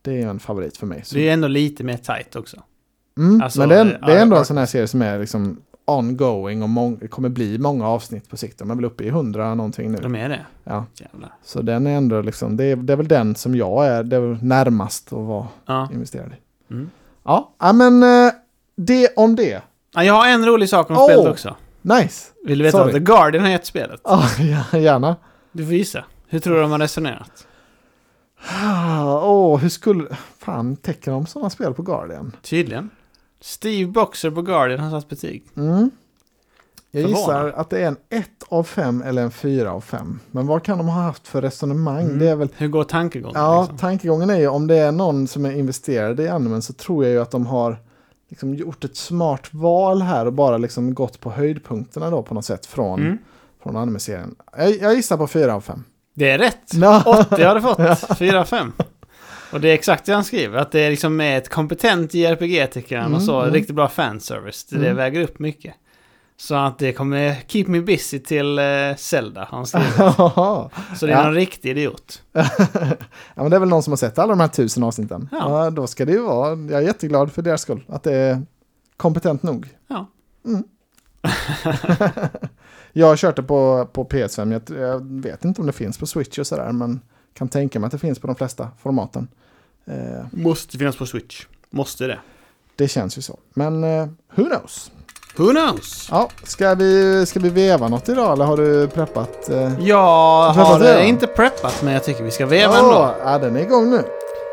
det 0.02 0.22
är 0.22 0.28
en 0.28 0.38
favorit 0.38 0.76
för 0.76 0.86
mig. 0.86 1.04
Så. 1.04 1.14
Det 1.14 1.28
är 1.28 1.32
ändå 1.32 1.48
lite 1.48 1.84
mer 1.84 1.96
tight 1.96 2.36
också. 2.36 2.62
Mm, 3.18 3.42
alltså, 3.42 3.60
men 3.60 3.68
det 3.68 3.76
är, 3.76 3.84
det 4.06 4.12
är 4.12 4.22
ändå 4.22 4.36
en 4.36 4.44
sån 4.44 4.58
här 4.58 4.66
serie 4.66 4.88
som 4.88 5.02
är 5.02 5.18
liksom 5.18 5.60
ongoing 5.86 6.62
och 6.62 6.68
mång, 6.68 7.08
kommer 7.08 7.28
bli 7.28 7.58
många 7.58 7.88
avsnitt 7.88 8.28
på 8.28 8.36
sikt. 8.36 8.58
De 8.58 8.70
är 8.70 8.74
väl 8.74 8.84
uppe 8.84 9.04
i 9.04 9.10
hundra 9.10 9.54
någonting 9.54 9.92
nu. 9.92 9.98
De 9.98 10.14
är 10.14 10.28
det? 10.28 10.46
Ja. 10.64 10.84
Jävlar. 10.94 11.32
Så 11.42 11.62
den 11.62 11.86
är 11.86 11.96
ändå 11.96 12.20
liksom, 12.20 12.56
det 12.56 12.64
är, 12.64 12.76
det 12.76 12.92
är 12.92 12.96
väl 12.96 13.08
den 13.08 13.34
som 13.34 13.54
jag 13.54 13.86
är, 13.86 14.02
det 14.02 14.16
är 14.16 14.38
närmast 14.42 15.12
att 15.12 15.18
vara 15.18 15.46
ja. 15.66 15.88
investerad 15.92 16.32
i. 16.32 16.72
Mm. 16.72 16.90
Ja, 17.22 17.52
men 17.74 18.02
eh, 18.02 18.32
det 18.76 19.08
om 19.16 19.36
det. 19.36 19.62
Ja, 19.96 20.04
jag 20.04 20.14
har 20.14 20.28
en 20.28 20.46
rolig 20.46 20.68
sak 20.68 20.90
om 20.90 20.96
oh, 20.96 21.04
spelet 21.04 21.26
också. 21.26 21.56
Nice. 21.82 22.30
Vill 22.44 22.58
du 22.58 22.64
veta 22.64 22.78
Sorry. 22.78 22.92
vad 22.92 22.94
The 22.94 23.04
Guardian 23.04 23.44
har 23.44 23.50
gett 23.50 23.66
spelet? 23.66 24.00
Ja, 24.38 24.78
gärna. 24.78 25.16
Du 25.52 25.64
får 25.64 25.74
gissa. 25.74 26.04
Hur 26.28 26.38
tror 26.38 26.54
du 26.54 26.60
de 26.60 26.70
har 26.70 26.78
resonerat? 26.78 27.46
Åh, 28.62 29.24
oh, 29.24 29.58
hur 29.58 29.68
skulle... 29.68 30.16
Fan, 30.38 30.76
täcker 30.76 31.10
de 31.10 31.26
sådana 31.26 31.50
spel 31.50 31.74
på 31.74 31.82
Guardian? 31.82 32.36
Tydligen. 32.42 32.90
Steve 33.40 33.90
Boxer 33.90 34.30
på 34.30 34.42
Guardian 34.42 34.80
har 34.80 35.00
satt 35.00 35.08
betyg. 35.08 35.44
Mm. 35.56 35.90
Jag 36.90 37.10
gissar 37.10 37.52
att 37.56 37.70
det 37.70 37.78
är 37.78 37.86
en 37.86 37.96
1 38.10 38.28
av 38.48 38.64
5 38.64 39.02
eller 39.02 39.22
en 39.22 39.30
4 39.30 39.72
av 39.72 39.80
5. 39.80 40.20
Men 40.30 40.46
vad 40.46 40.62
kan 40.62 40.78
de 40.78 40.88
ha 40.88 41.02
haft 41.02 41.28
för 41.28 41.42
resonemang? 41.42 42.04
Mm. 42.04 42.18
Det 42.18 42.28
är 42.28 42.36
väl... 42.36 42.48
Hur 42.56 42.68
går 42.68 42.84
tankegången? 42.84 43.40
Ja, 43.40 43.60
liksom? 43.60 43.78
tankegången 43.78 44.30
är 44.30 44.38
ju 44.38 44.48
om 44.48 44.66
det 44.66 44.76
är 44.76 44.92
någon 44.92 45.28
som 45.28 45.44
är 45.44 45.52
investerad 45.52 46.20
i 46.20 46.28
animen 46.28 46.62
så 46.62 46.72
tror 46.72 47.04
jag 47.04 47.12
ju 47.12 47.20
att 47.20 47.30
de 47.30 47.46
har 47.46 47.78
liksom 48.28 48.54
gjort 48.54 48.84
ett 48.84 48.96
smart 48.96 49.54
val 49.54 50.02
här 50.02 50.26
och 50.26 50.32
bara 50.32 50.58
liksom 50.58 50.94
gått 50.94 51.20
på 51.20 51.30
höjdpunkterna 51.30 52.10
då 52.10 52.22
på 52.22 52.34
något 52.34 52.44
sätt 52.44 52.66
från, 52.66 53.00
mm. 53.00 53.18
från 53.62 53.76
anime-serien. 53.76 54.34
Jag, 54.56 54.76
jag 54.76 54.94
gissar 54.94 55.16
på 55.16 55.26
4 55.26 55.54
av 55.54 55.60
5. 55.60 55.84
Det 56.14 56.30
är 56.30 56.38
rätt! 56.38 56.72
No. 56.74 57.02
80 57.06 57.42
har 57.42 57.54
du 57.54 57.60
fått, 57.60 58.18
4 58.18 58.40
av 58.40 58.44
5. 58.44 58.72
Och 59.52 59.60
det 59.60 59.68
är 59.68 59.74
exakt 59.74 60.04
det 60.04 60.14
han 60.14 60.24
skriver, 60.24 60.58
att 60.58 60.72
det 60.72 60.80
är 60.80 60.90
liksom 60.90 61.16
med 61.16 61.38
ett 61.38 61.48
kompetent 61.48 62.14
JRPG 62.14 62.72
tycker 62.72 62.96
han 62.96 63.06
mm, 63.06 63.16
och 63.16 63.22
så, 63.22 63.40
mm. 63.40 63.54
riktigt 63.54 63.76
bra 63.76 63.88
fanservice. 63.88 64.64
Det 64.64 64.76
mm. 64.76 64.96
väger 64.96 65.22
upp 65.22 65.38
mycket. 65.38 65.74
Så 66.38 66.54
att 66.54 66.78
det 66.78 66.92
kommer 66.92 67.36
keep 67.46 67.64
me 67.66 67.80
busy 67.80 68.18
till 68.18 68.58
uh, 68.58 68.96
Zelda, 68.96 69.48
han 69.50 69.66
så 69.66 69.78
det 69.78 71.06
är 71.06 71.08
ja. 71.08 71.26
en 71.26 71.34
riktig 71.34 71.70
idiot. 71.70 72.22
ja, 72.32 72.42
men 73.34 73.50
det 73.50 73.56
är 73.56 73.60
väl 73.60 73.68
någon 73.68 73.82
som 73.82 73.90
har 73.90 73.96
sett 73.96 74.18
alla 74.18 74.32
de 74.32 74.40
här 74.40 74.48
tusen 74.48 74.82
avsnitten. 74.82 75.28
Ja. 75.32 75.64
ja. 75.64 75.70
då 75.70 75.86
ska 75.86 76.04
det 76.04 76.12
ju 76.12 76.20
vara, 76.20 76.48
jag 76.48 76.72
är 76.72 76.80
jätteglad 76.80 77.32
för 77.32 77.42
deras 77.42 77.62
skull, 77.62 77.84
att 77.88 78.02
det 78.02 78.14
är 78.14 78.42
kompetent 78.96 79.42
nog. 79.42 79.68
Ja. 79.88 80.06
Mm. 80.44 80.64
jag 82.92 83.06
har 83.06 83.16
kört 83.16 83.36
det 83.36 83.42
på, 83.42 83.88
på 83.92 84.04
PS5, 84.04 84.52
jag, 84.52 84.78
jag, 84.80 85.22
vet 85.22 85.44
inte 85.44 85.60
om 85.60 85.66
det 85.66 85.72
finns 85.72 85.98
på 85.98 86.06
Switch 86.06 86.38
och 86.38 86.46
sådär, 86.46 86.72
men 86.72 87.00
kan 87.32 87.48
tänka 87.48 87.80
mig 87.80 87.86
att 87.86 87.92
det 87.92 87.98
finns 87.98 88.18
på 88.18 88.26
de 88.26 88.36
flesta 88.36 88.68
formaten. 88.78 89.28
Eh, 89.84 90.26
Måste 90.30 90.78
finnas 90.78 90.96
på 90.96 91.06
Switch. 91.06 91.46
Måste 91.70 92.06
det. 92.06 92.18
Det 92.76 92.88
känns 92.88 93.18
ju 93.18 93.22
så. 93.22 93.38
Men 93.54 93.84
eh, 93.84 94.06
who 94.34 94.44
knows? 94.44 94.90
Who 95.38 95.50
knows? 95.50 96.08
Ja, 96.10 96.28
ska 96.42 96.74
vi, 96.74 97.26
ska 97.26 97.40
vi 97.40 97.48
veva 97.48 97.88
något 97.88 98.08
idag 98.08 98.32
eller 98.32 98.44
har 98.44 98.56
du 98.56 98.88
preppat? 98.88 99.50
Eh, 99.50 99.80
jag 99.80 100.50
har 100.50 100.78
det, 100.78 101.06
inte 101.06 101.26
preppat 101.26 101.82
men 101.82 101.92
jag 101.92 102.04
tycker 102.04 102.24
vi 102.24 102.30
ska 102.30 102.46
veva 102.46 102.72
oh, 102.72 102.78
ändå. 102.78 103.14
Ja, 103.24 103.38
den 103.38 103.56
är 103.56 103.60
igång 103.60 103.90
nu. 103.90 104.02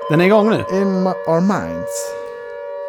Den 0.09 0.21
är 0.21 0.25
igång 0.25 0.49
nu? 0.49 0.55
In 0.55 1.07
our 1.07 1.41
minds. 1.41 2.13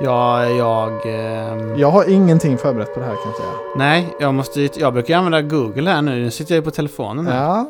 Ja, 0.01 0.47
jag... 0.47 1.07
Eh... 1.07 1.81
Jag 1.81 1.91
har 1.91 2.11
ingenting 2.11 2.59
förberett 2.59 2.95
på 2.95 3.01
det 3.01 3.07
här 3.07 3.15
kan 3.15 3.25
jag 3.27 3.37
säga. 3.37 3.51
Nej, 3.77 4.15
jag 4.21 4.35
måste 4.35 4.69
Jag 4.81 4.93
brukar 4.93 5.17
använda 5.17 5.43
Google 5.43 5.91
här 5.91 6.03
nu. 6.03 6.23
Nu 6.23 6.31
sitter 6.31 6.55
jag 6.55 6.59
ju 6.59 6.65
på 6.65 6.71
telefonen. 6.71 7.27
Här. 7.27 7.45
Ja, 7.45 7.67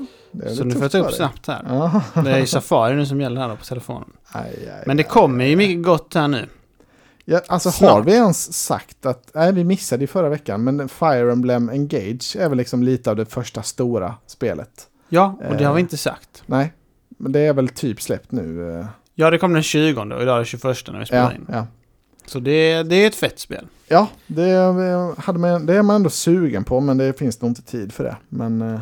så 0.56 0.64
nu 0.64 0.74
får 0.74 0.82
jag 0.82 0.92
ta 0.92 0.98
upp 0.98 1.12
snabbt 1.12 1.46
här. 1.46 1.90
det 2.24 2.30
är 2.30 2.46
Safari 2.46 2.94
nu 2.94 3.06
som 3.06 3.20
gäller 3.20 3.40
här 3.40 3.56
på 3.56 3.64
telefonen. 3.64 4.08
Aj, 4.32 4.68
aj, 4.76 4.82
Men 4.86 4.96
det 4.96 5.02
kommer 5.02 5.44
ju 5.44 5.56
mycket 5.56 5.82
gott 5.82 6.14
här 6.14 6.28
nu. 6.28 6.46
Ja, 7.24 7.40
alltså 7.48 7.70
Snart. 7.70 7.90
har 7.90 8.02
vi 8.02 8.12
ens 8.12 8.52
sagt 8.52 9.06
att, 9.06 9.30
nej 9.34 9.52
vi 9.52 9.64
missade 9.64 10.04
i 10.04 10.06
förra 10.06 10.28
veckan, 10.28 10.64
men 10.64 10.88
Fire 10.88 11.32
Emblem 11.32 11.68
Engage 11.68 12.36
är 12.36 12.48
väl 12.48 12.58
liksom 12.58 12.82
lite 12.82 13.10
av 13.10 13.16
det 13.16 13.26
första 13.26 13.62
stora 13.62 14.14
spelet. 14.26 14.88
Ja, 15.08 15.38
och 15.48 15.56
det 15.56 15.64
har 15.64 15.74
vi 15.74 15.80
inte 15.80 15.96
sagt. 15.96 16.42
Nej, 16.46 16.72
men 17.08 17.32
det 17.32 17.40
är 17.40 17.52
väl 17.52 17.68
typ 17.68 18.02
släppt 18.02 18.32
nu. 18.32 18.78
Eh. 18.78 18.86
Ja, 19.14 19.30
det 19.30 19.38
kom 19.38 19.52
den 19.52 19.62
20 19.62 20.00
och 20.00 20.22
idag 20.22 20.34
är 20.34 20.38
det 20.38 20.44
21 20.44 20.62
när 20.92 20.98
vi 20.98 21.06
spelar 21.06 21.30
ja, 21.30 21.32
in. 21.32 21.46
Ja. 21.52 21.66
Så 22.26 22.40
det, 22.40 22.82
det 22.82 22.96
är 22.96 23.06
ett 23.06 23.14
fett 23.14 23.38
spel. 23.38 23.66
Ja, 23.88 24.08
det, 24.26 24.52
hade 25.18 25.38
man, 25.38 25.66
det 25.66 25.74
är 25.74 25.82
man 25.82 25.96
ändå 25.96 26.10
sugen 26.10 26.64
på, 26.64 26.80
men 26.80 26.98
det 26.98 27.18
finns 27.18 27.40
nog 27.40 27.50
inte 27.50 27.62
tid 27.62 27.92
för 27.92 28.04
det. 28.04 28.16
Men 28.28 28.62
eh, 28.62 28.80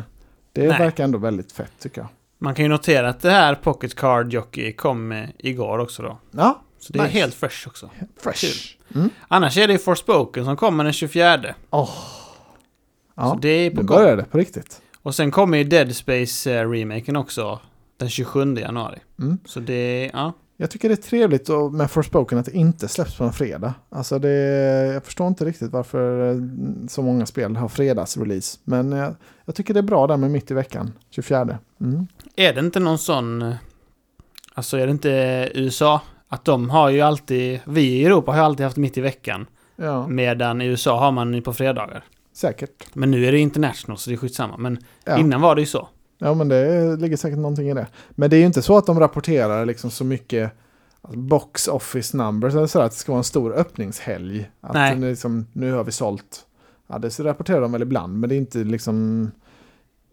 det 0.51 0.67
Nej. 0.67 0.79
verkar 0.79 1.03
ändå 1.03 1.17
väldigt 1.17 1.51
fett 1.51 1.71
tycker 1.79 2.01
jag. 2.01 2.07
Man 2.37 2.55
kan 2.55 2.65
ju 2.65 2.69
notera 2.69 3.09
att 3.09 3.19
det 3.19 3.31
här 3.31 3.55
Pocket 3.55 3.95
Card 3.95 4.33
Jockey 4.33 4.73
kom 4.73 5.25
igår 5.37 5.77
också 5.77 6.03
då. 6.03 6.17
Ja, 6.31 6.61
Så 6.83 6.93
det 6.93 6.99
nice. 7.03 7.09
är 7.11 7.13
helt 7.21 7.33
fresh 7.33 7.67
också. 7.67 7.89
Fresh. 8.17 8.75
Mm. 8.95 9.09
Annars 9.27 9.57
är 9.57 9.67
det 9.67 9.73
ju 9.73 9.79
Forspoken 9.79 10.45
som 10.45 10.57
kommer 10.57 10.83
den 10.83 10.93
24. 10.93 11.55
Oh. 11.69 11.89
Ja, 13.15 13.29
Så 13.29 13.35
det 13.35 13.49
är 13.49 13.69
på 13.69 13.75
gång. 13.83 13.97
börjar 13.97 14.17
det 14.17 14.23
på 14.23 14.37
riktigt. 14.37 14.81
Och 15.01 15.15
sen 15.15 15.31
kommer 15.31 15.57
ju 15.57 15.63
Dead 15.63 15.95
Space-remaken 15.95 17.15
eh, 17.15 17.21
också 17.21 17.59
den 17.97 18.09
27 18.09 18.55
januari. 18.55 18.99
Mm. 19.19 19.37
Så 19.45 19.59
det, 19.59 20.09
ja. 20.13 20.33
Jag 20.57 20.71
tycker 20.71 20.89
det 20.89 20.95
är 20.95 21.09
trevligt 21.09 21.49
med 21.71 21.91
Forspoken 21.91 22.37
att 22.37 22.45
det 22.45 22.51
inte 22.51 22.87
släpps 22.87 23.17
på 23.17 23.23
en 23.23 23.33
fredag. 23.33 23.73
Alltså 23.89 24.19
det, 24.19 24.29
jag 24.93 25.05
förstår 25.05 25.27
inte 25.27 25.45
riktigt 25.45 25.71
varför 25.71 26.29
eh, 26.31 26.37
så 26.87 27.01
många 27.01 27.25
spel 27.25 27.55
har 27.55 27.67
fredagsrelease. 27.67 28.59
Men 28.63 28.91
jag, 28.91 29.15
jag 29.45 29.55
tycker 29.55 29.73
det 29.73 29.79
är 29.79 29.81
bra 29.81 30.07
där 30.07 30.17
med 30.17 30.31
mitt 30.31 30.51
i 30.51 30.53
veckan, 30.53 30.93
24. 31.09 31.57
Mm. 31.81 32.07
Är 32.35 32.53
det 32.53 32.59
inte 32.59 32.79
någon 32.79 32.97
sån, 32.97 33.41
eh, 33.41 33.55
alltså 34.53 34.77
är 34.77 34.85
det 34.85 34.91
inte 34.91 35.51
USA? 35.53 36.01
Att 36.33 36.45
de 36.45 36.69
har 36.69 36.89
ju 36.89 37.01
alltid, 37.01 37.59
vi 37.65 37.81
i 37.81 38.05
Europa 38.05 38.31
har 38.31 38.37
ju 38.37 38.45
alltid 38.45 38.63
haft 38.63 38.77
mitt 38.77 38.97
i 38.97 39.01
veckan. 39.01 39.45
Ja. 39.75 40.07
Medan 40.07 40.61
i 40.61 40.65
USA 40.65 40.99
har 40.99 41.11
man 41.11 41.41
på 41.41 41.53
fredagar. 41.53 42.03
Säkert. 42.33 42.85
Men 42.93 43.11
nu 43.11 43.25
är 43.25 43.31
det 43.31 43.39
international 43.39 43.97
så 43.97 44.09
det 44.09 44.15
är 44.15 44.17
skitsamma. 44.17 44.57
Men 44.57 44.77
ja. 45.03 45.17
innan 45.17 45.41
var 45.41 45.55
det 45.55 45.61
ju 45.61 45.67
så. 45.67 45.87
Ja, 46.17 46.33
men 46.33 46.47
det 46.47 46.95
ligger 46.95 47.17
säkert 47.17 47.37
någonting 47.37 47.69
i 47.69 47.73
det. 47.73 47.87
Men 48.09 48.29
det 48.29 48.35
är 48.35 48.39
ju 48.39 48.45
inte 48.45 48.61
så 48.61 48.77
att 48.77 48.85
de 48.85 48.99
rapporterar 48.99 49.65
liksom 49.65 49.91
så 49.91 50.03
mycket 50.03 50.51
alltså 51.01 51.19
box 51.19 51.67
office 51.67 52.17
numbers 52.17 52.53
eller 52.53 52.67
så 52.67 52.81
att 52.81 52.91
det 52.91 52.97
ska 52.97 53.11
vara 53.11 53.17
en 53.17 53.23
stor 53.23 53.53
öppningshelg. 53.53 54.49
Att 54.61 54.73
Nej. 54.73 54.95
Liksom, 54.95 55.47
nu 55.53 55.71
har 55.71 55.83
vi 55.83 55.91
sålt. 55.91 56.45
Ja, 56.87 56.99
det 56.99 57.19
rapporterar 57.19 57.61
de 57.61 57.71
väl 57.71 57.81
ibland, 57.81 58.19
men 58.19 58.29
det 58.29 58.35
är 58.35 58.37
inte 58.37 58.57
liksom... 58.57 59.31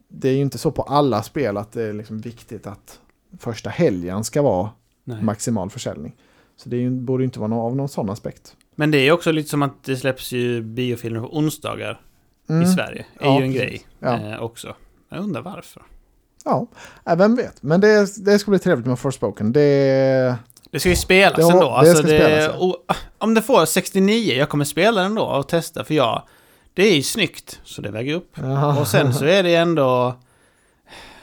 Det 0.08 0.28
är 0.28 0.34
ju 0.34 0.42
inte 0.42 0.58
så 0.58 0.70
på 0.70 0.82
alla 0.82 1.22
spel 1.22 1.56
att 1.56 1.72
det 1.72 1.82
är 1.82 1.92
liksom 1.92 2.18
viktigt 2.20 2.66
att 2.66 3.00
första 3.38 3.70
helgen 3.70 4.24
ska 4.24 4.42
vara 4.42 4.70
Nej. 5.04 5.22
maximal 5.22 5.70
försäljning. 5.70 6.16
Så 6.56 6.68
det 6.68 6.90
borde 6.90 7.24
inte 7.24 7.38
vara 7.38 7.48
någon, 7.48 7.66
av 7.66 7.76
någon 7.76 7.88
sån 7.88 8.10
aspekt. 8.10 8.56
Men 8.74 8.90
det 8.90 8.98
är 8.98 9.12
också 9.12 9.32
lite 9.32 9.48
som 9.48 9.62
att 9.62 9.84
det 9.84 9.96
släpps 9.96 10.32
ju 10.32 10.62
biofilmer 10.62 11.20
på 11.20 11.36
onsdagar 11.36 12.00
mm. 12.48 12.62
i 12.62 12.66
Sverige. 12.66 13.06
är 13.20 13.26
ja, 13.26 13.38
ju 13.38 13.44
en 13.44 13.52
grej 13.52 13.82
ja. 13.98 14.18
eh, 14.18 14.42
också. 14.42 14.74
Jag 15.08 15.20
undrar 15.20 15.42
varför. 15.42 15.82
Ja, 16.44 16.66
vem 17.16 17.36
vet. 17.36 17.62
Men 17.62 17.80
det, 17.80 18.24
det 18.24 18.38
ska 18.38 18.50
bli 18.50 18.58
trevligt 18.58 18.86
med 18.86 18.98
Forspoken. 18.98 19.52
Det, 19.52 20.36
det 20.70 20.80
ska 20.80 20.88
ju 20.88 20.96
spelas 20.96 21.36
det, 21.36 21.52
ändå. 21.52 21.68
Alltså 21.68 22.02
det 22.02 22.08
spelas, 22.08 22.54
ja. 22.54 22.66
och, 22.66 22.76
om 23.18 23.34
det 23.34 23.42
får 23.42 23.66
69, 23.66 24.34
jag 24.34 24.48
kommer 24.48 24.64
spela 24.64 25.02
den 25.02 25.14
då 25.14 25.22
och 25.22 25.48
testa. 25.48 25.84
För 25.84 25.94
jag, 25.94 26.22
det 26.74 26.82
är 26.82 26.94
ju 26.94 27.02
snyggt, 27.02 27.60
så 27.64 27.82
det 27.82 27.90
väger 27.90 28.14
upp. 28.14 28.38
Aha. 28.38 28.80
Och 28.80 28.88
sen 28.88 29.14
så 29.14 29.24
är 29.24 29.42
det 29.42 29.54
ändå... 29.54 30.14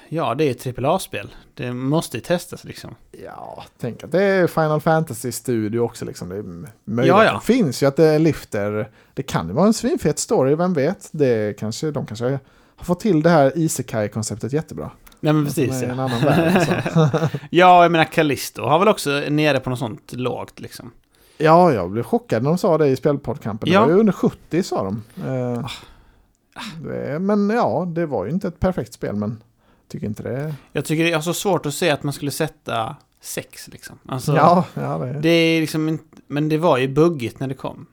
Ja, 0.10 0.36
det 0.36 0.44
är 0.66 0.70
ett 0.70 0.80
AAA-spel. 0.80 1.36
Det 1.54 1.74
måste 1.74 2.18
ju 2.18 2.22
testas 2.22 2.64
liksom. 2.64 2.96
Ja, 3.24 3.64
tänk 3.80 4.04
att 4.04 4.12
det 4.12 4.24
är 4.24 4.48
Final 4.48 4.82
Fantasy-studio 4.82 5.80
också 5.80 6.06
liksom. 6.06 6.30
Det 6.30 6.36
är 6.36 6.44
möjligheten 6.44 7.26
ja, 7.26 7.34
ja. 7.34 7.40
finns 7.40 7.84
ju 7.84 7.88
att 7.88 7.96
det 7.96 8.20
lyfter. 8.20 8.90
Det 9.14 9.24
kan 9.24 9.48
ju 9.48 9.54
vara 9.54 9.68
en 9.68 9.74
svinfet 9.74 10.20
story, 10.20 10.56
vem 10.56 10.74
vet? 10.74 11.10
Det 11.12 11.60
kanske, 11.60 11.92
de 11.92 12.06
kanske 12.06 12.40
har 12.76 12.86
fått 12.86 13.00
till 13.00 13.22
det 13.22 13.30
här 13.30 13.52
Isekai-konceptet 13.56 14.54
jättebra. 14.54 14.92
Nej 15.20 15.34
men 15.34 15.46
precis 15.46 15.82
ja. 15.82 15.88
En 15.88 16.00
annan 16.00 16.22
värld, 16.22 16.68
ja, 17.50 17.84
jag 17.84 17.92
menar 17.92 18.06
Callisto 18.06 18.64
har 18.64 18.80
väl 18.80 18.88
också 18.88 19.10
nere 19.30 19.60
på 19.60 19.70
något 19.70 19.80
sånt 19.80 20.14
lågt 20.14 20.60
liksom. 20.60 20.92
Ja, 21.38 21.74
jag 21.74 21.92
blev 21.92 22.04
chockad 22.04 22.44
när 22.44 22.50
de 22.50 22.58
sa 22.58 22.78
det 22.78 22.88
i 22.88 22.96
spelpoddkampen. 22.96 23.72
Ja. 23.72 23.80
Det 23.80 23.86
var 23.86 23.94
ju 23.94 24.00
under 24.00 24.14
70 24.14 24.64
sa 24.64 24.84
de. 24.84 25.04
Eh, 25.26 25.66
ah. 25.66 27.20
men 27.20 27.50
ja, 27.50 27.88
det 27.96 28.06
var 28.06 28.26
ju 28.26 28.32
inte 28.32 28.48
ett 28.48 28.60
perfekt 28.60 28.94
spel, 28.94 29.16
men 29.16 29.44
tycker 29.88 30.08
inte 30.08 30.24
det. 30.24 30.56
Jag 30.72 30.86
tycker 30.86 31.04
det 31.04 31.12
är 31.12 31.22
så 31.22 31.34
svårt 31.34 31.66
att 31.66 31.74
se 31.74 31.90
att 31.90 32.04
man 32.04 32.14
skulle 32.14 32.32
sätta 32.32 32.96
sex 33.22 33.68
liksom. 33.68 34.00
Alltså, 34.06 34.36
ja, 34.36 34.66
ja 34.74 34.98
det. 34.98 35.20
det 35.20 35.30
är 35.30 35.62
liksom 35.62 35.90
inte, 35.90 36.18
men 36.28 36.50
det 36.50 36.58
var 36.58 36.78
ju 36.78 36.88
buggigt 36.88 37.40
när 37.40 37.48
det 37.48 37.54
kom. 37.54 37.86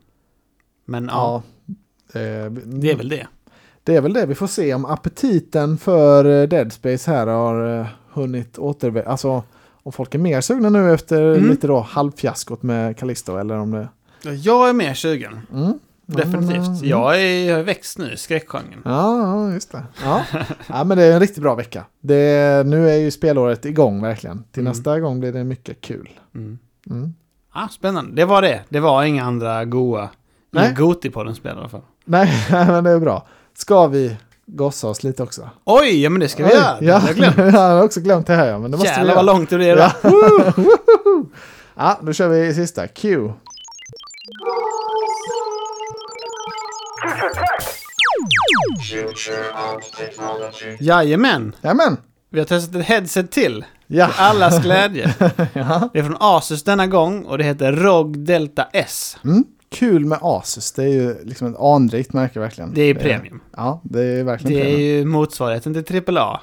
Men 0.85 1.11
ja, 1.13 1.43
ja 2.13 2.21
det, 2.21 2.49
det 2.65 2.91
är 2.91 2.97
väl 2.97 3.09
det 3.09 3.27
det 3.85 3.97
är 3.97 4.01
väl 4.01 4.13
det 4.13 4.27
vi 4.27 4.35
får 4.35 4.47
se 4.47 4.75
om 4.75 4.85
aptiten 4.85 5.79
för 5.79 6.25
eh, 6.25 6.49
Dead 6.49 6.73
Space 6.73 7.11
här 7.11 7.27
har 7.27 7.81
eh, 7.81 7.87
hunnit 8.13 8.59
återvända. 8.59 9.11
Alltså 9.11 9.43
om 9.83 9.93
folk 9.93 10.15
är 10.15 10.19
mer 10.19 10.41
sugna 10.41 10.69
nu 10.71 10.93
efter 10.93 11.23
mm. 11.23 11.51
lite 11.51 11.67
då 11.67 11.81
halvfiaskot 11.81 12.63
med 12.63 12.99
Callisto 12.99 13.37
eller 13.37 13.59
om 13.59 13.71
det... 13.71 13.89
Jag 14.31 14.69
är 14.69 14.73
mer 14.73 14.95
sugen. 14.95 15.41
Mm. 15.53 15.79
Definitivt. 16.07 16.67
Mm. 16.67 16.79
Jag 16.83 17.21
är, 17.21 17.49
jag 17.49 17.59
är 17.59 17.63
växt 17.63 17.99
nu 17.99 18.13
i 18.13 18.17
skräckgenren. 18.17 18.83
Ja, 18.85 19.53
just 19.53 19.73
det. 19.73 19.83
Ja. 20.05 20.25
ja, 20.67 20.85
men 20.85 20.99
det 20.99 21.05
är 21.05 21.13
en 21.13 21.21
riktigt 21.21 21.43
bra 21.43 21.55
vecka. 21.55 21.85
Det, 22.01 22.67
nu 22.67 22.91
är 22.91 22.97
ju 22.97 23.11
spelåret 23.11 23.65
igång 23.65 24.03
verkligen. 24.03 24.45
Till 24.53 24.61
mm. 24.61 24.71
nästa 24.71 25.01
gång 25.01 25.21
blir 25.21 25.33
det 25.33 25.45
mycket 25.45 25.81
kul. 25.81 26.11
Mm. 26.35 26.59
Mm. 26.91 27.15
Ah, 27.53 27.69
spännande. 27.69 28.17
Det 28.17 28.25
var 28.25 28.43
det. 28.43 28.63
Det 28.69 28.81
var 28.81 29.05
inga 29.05 29.25
andra 29.25 29.65
goa. 29.65 30.09
Nej. 30.51 30.75
Goti-podden 30.75 31.35
spel 31.35 31.57
i 31.57 31.59
alla 31.59 31.69
fall. 31.69 31.83
Nej, 32.05 32.47
men 32.51 32.85
det 32.85 32.91
är 32.91 33.01
bra. 33.01 33.27
Ska 33.55 33.87
vi 33.87 34.17
gossa 34.47 34.89
oss 34.89 35.03
lite 35.03 35.23
också? 35.23 35.51
Oj, 35.65 36.03
ja 36.03 36.11
men 36.11 36.21
det 36.21 36.29
ska 36.29 36.45
vi 36.45 36.53
göra. 36.53 36.77
Ja, 36.81 37.03
jag, 37.07 37.17
glömt. 37.17 37.37
jag 37.39 37.53
har 37.53 37.83
också 37.83 38.01
glömt 38.01 38.27
det 38.27 38.35
här 38.35 38.47
ja. 38.47 38.59
Men 38.59 38.71
det 38.71 38.77
måste 38.77 38.93
Jävlar 38.93 39.09
vi 39.09 39.15
vad 39.15 39.25
långt 39.25 39.51
det 39.51 39.57
blir. 39.57 39.77
Ja. 39.77 39.93
ja, 41.75 41.99
då 42.03 42.13
kör 42.13 42.29
vi 42.29 42.55
sista. 42.55 42.87
Q. 42.89 43.33
Jajamän. 50.81 51.57
Jajamän. 51.63 51.97
Vi 52.31 52.39
har 52.39 52.47
testat 52.47 52.75
ett 52.75 52.87
headset 52.87 53.31
till. 53.31 53.65
Ja. 53.87 54.09
För 54.09 54.23
allas 54.23 54.63
glädje. 54.63 55.15
ja. 55.53 55.89
Det 55.93 55.99
är 55.99 56.03
från 56.03 56.17
Asus 56.21 56.63
denna 56.63 56.87
gång 56.87 57.25
och 57.25 57.39
det 57.39 57.45
heter 57.45 57.73
ROG 57.73 58.19
Delta 58.19 58.69
S. 58.73 59.17
Mm. 59.25 59.45
Kul 59.69 60.05
med 60.05 60.19
Asus, 60.23 60.73
det 60.73 60.83
är 60.83 60.89
ju 60.89 61.25
liksom 61.25 61.49
ett 61.49 61.61
anrikt 61.61 62.13
märke 62.13 62.41
verkligen. 62.41 62.75
Det 62.75 62.83
är 62.83 62.95
premium. 62.95 63.41
ja, 63.57 63.81
det 63.85 64.03
är 64.03 64.25
verkligen 64.25 64.57
Det 64.57 64.63
premium. 64.63 64.81
är 64.81 64.85
ju 64.85 65.05
motsvarigheten 65.05 65.85
till 65.85 66.17
AAA 66.17 66.41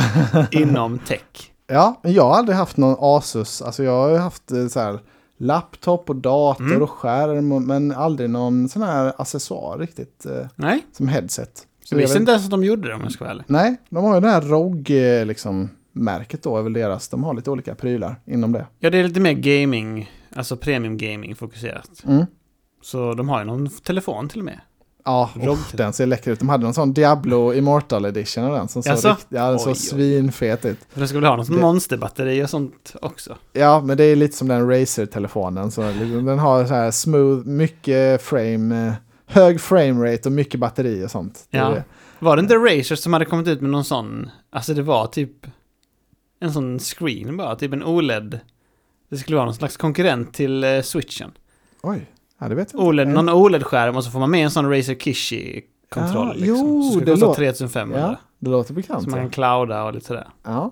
inom 0.50 0.98
tech. 0.98 1.52
Ja, 1.66 2.00
jag 2.02 2.24
har 2.24 2.34
aldrig 2.36 2.56
haft 2.56 2.76
någon 2.76 2.96
Asus. 3.00 3.62
Alltså 3.62 3.84
jag 3.84 4.02
har 4.02 4.10
ju 4.10 4.16
haft 4.16 4.50
eh, 4.50 4.66
så 4.66 4.80
här 4.80 4.98
laptop 5.38 6.10
och 6.10 6.16
dator 6.16 6.64
mm. 6.64 6.82
och 6.82 6.90
skärm 6.90 7.66
men 7.66 7.92
aldrig 7.92 8.30
någon 8.30 8.68
sån 8.68 8.82
här 8.82 9.12
accessoar 9.18 9.78
riktigt. 9.78 10.26
Eh, 10.26 10.46
Nej. 10.56 10.86
Som 10.96 11.08
headset. 11.08 11.66
Så 11.92 12.00
jag 12.00 12.02
visste 12.02 12.18
inte 12.18 12.32
ens 12.32 12.44
att 12.44 12.50
de 12.50 12.64
gjorde 12.64 12.88
det 12.88 12.94
om 12.94 13.00
jag 13.02 13.12
ska 13.12 13.24
vara 13.24 13.32
ärlig. 13.32 13.44
Nej, 13.46 13.76
de 13.88 14.04
har 14.04 14.14
ju 14.14 14.20
det 14.20 14.28
här 14.28 14.40
ROG 14.40 14.90
eh, 14.90 15.26
liksom 15.26 15.70
märket 15.92 16.42
då 16.42 16.58
är 16.58 16.62
väl 16.62 16.72
deras. 16.72 17.08
De 17.08 17.24
har 17.24 17.34
lite 17.34 17.50
olika 17.50 17.74
prylar 17.74 18.20
inom 18.24 18.52
det. 18.52 18.66
Ja, 18.78 18.90
det 18.90 18.98
är 18.98 19.04
lite 19.04 19.20
mer 19.20 19.32
gaming, 19.32 20.10
alltså 20.34 20.56
premium 20.56 20.96
gaming 20.96 21.36
fokuserat. 21.36 22.04
Mm. 22.06 22.26
Så 22.82 23.14
de 23.14 23.28
har 23.28 23.38
ju 23.38 23.44
någon 23.44 23.68
telefon 23.68 24.28
till 24.28 24.38
och 24.38 24.44
med. 24.44 24.60
Ja, 25.04 25.30
oh, 25.36 25.58
den 25.72 25.92
ser 25.92 26.06
läcker 26.06 26.30
ut. 26.30 26.38
De 26.38 26.48
hade 26.48 26.64
någon 26.64 26.74
sån 26.74 26.92
Diablo 26.92 27.54
Immortal 27.54 28.04
Edition 28.04 28.44
av 28.44 28.52
den 28.52 28.68
som 28.68 28.82
såg 28.82 29.10
rikt, 29.10 29.26
ja, 29.28 29.50
den 29.50 29.58
såg 29.58 29.76
svinfet 29.76 30.64
ut. 30.64 30.78
För 30.88 31.00
den 31.00 31.08
skulle 31.08 31.26
ha 31.26 31.36
något 31.36 31.48
det... 31.48 31.52
monsterbatteri 31.52 32.44
och 32.44 32.50
sånt 32.50 32.94
också. 33.02 33.36
Ja, 33.52 33.80
men 33.80 33.96
det 33.96 34.04
är 34.04 34.16
lite 34.16 34.36
som 34.36 34.48
den 34.48 34.70
Razer-telefonen. 34.70 35.70
Den 36.26 36.38
har 36.38 36.66
så 36.66 36.74
här 36.74 36.90
smooth, 36.90 37.46
mycket 37.46 38.22
frame, 38.22 38.86
eh, 38.86 38.92
hög 39.32 39.60
framerate 39.60 40.28
och 40.28 40.32
mycket 40.32 40.60
batteri 40.60 41.04
och 41.04 41.10
sånt. 41.10 41.46
Ja. 41.50 41.68
Det 41.68 41.84
var 42.18 42.36
det 42.36 42.40
inte 42.40 42.54
Razer 42.54 42.96
som 42.96 43.12
hade 43.12 43.24
kommit 43.24 43.48
ut 43.48 43.60
med 43.60 43.70
någon 43.70 43.84
sån, 43.84 44.30
alltså 44.50 44.74
det 44.74 44.82
var 44.82 45.06
typ 45.06 45.46
en 46.40 46.52
sån 46.52 46.78
screen 46.78 47.36
bara, 47.36 47.56
typ 47.56 47.72
en 47.72 47.84
OLED. 47.84 48.40
Det 49.08 49.16
skulle 49.16 49.36
vara 49.36 49.46
någon 49.46 49.54
slags 49.54 49.76
konkurrent 49.76 50.34
till 50.34 50.64
uh, 50.64 50.82
switchen. 50.82 51.32
Oj. 51.82 52.10
Ja, 52.38 52.48
det 52.48 52.54
vet 52.54 52.72
jag 52.72 52.82
OLED, 52.82 53.08
Någon 53.08 53.28
OLED-skärm 53.28 53.96
och 53.96 54.04
så 54.04 54.10
får 54.10 54.18
man 54.18 54.30
med 54.30 54.44
en 54.44 54.50
sån 54.50 54.70
Razer 54.70 54.94
Kishi-kontroll. 54.94 56.26
Ja, 56.26 56.32
liksom. 56.32 56.56
Jo, 56.56 56.82
så 56.82 57.00
det 57.00 57.16
låter... 57.16 57.34
3500. 57.34 57.98
Ja, 57.98 58.16
det 58.38 58.50
låter 58.50 58.74
bekant. 58.74 59.02
Så 59.02 59.10
man 59.10 59.18
kan 59.18 59.30
clouda 59.30 59.84
och 59.84 59.94
lite 59.94 60.06
sådär. 60.06 60.28
Ja. 60.42 60.70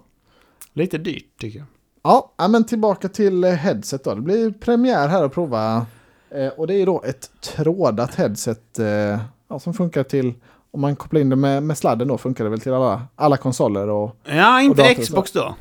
Lite 0.72 0.98
dyrt 0.98 1.38
tycker 1.40 1.58
jag. 1.58 1.66
Ja, 2.02 2.48
men 2.48 2.64
tillbaka 2.64 3.08
till 3.08 3.44
eh, 3.44 3.50
headset 3.50 4.04
då. 4.04 4.14
Det 4.14 4.20
blir 4.20 4.50
premiär 4.50 5.08
här 5.08 5.24
att 5.24 5.32
prova. 5.32 5.86
Eh, 6.34 6.48
och 6.48 6.66
det 6.66 6.74
är 6.74 6.86
då 6.86 7.02
ett 7.02 7.30
trådat 7.40 8.14
headset 8.14 8.78
eh, 8.78 9.18
ja, 9.48 9.58
som 9.60 9.74
funkar 9.74 10.02
till, 10.02 10.34
om 10.70 10.80
man 10.80 10.96
kopplar 10.96 11.20
in 11.20 11.30
det 11.30 11.36
med, 11.36 11.62
med 11.62 11.78
sladden 11.78 12.08
då, 12.08 12.18
funkar 12.18 12.44
det 12.44 12.50
väl 12.50 12.60
till 12.60 12.72
alla, 12.72 13.06
alla 13.16 13.36
konsoler 13.36 13.88
och 13.88 14.16
Ja, 14.24 14.60
inte 14.60 14.82
och 14.82 15.02
Xbox 15.02 15.32
då. 15.32 15.54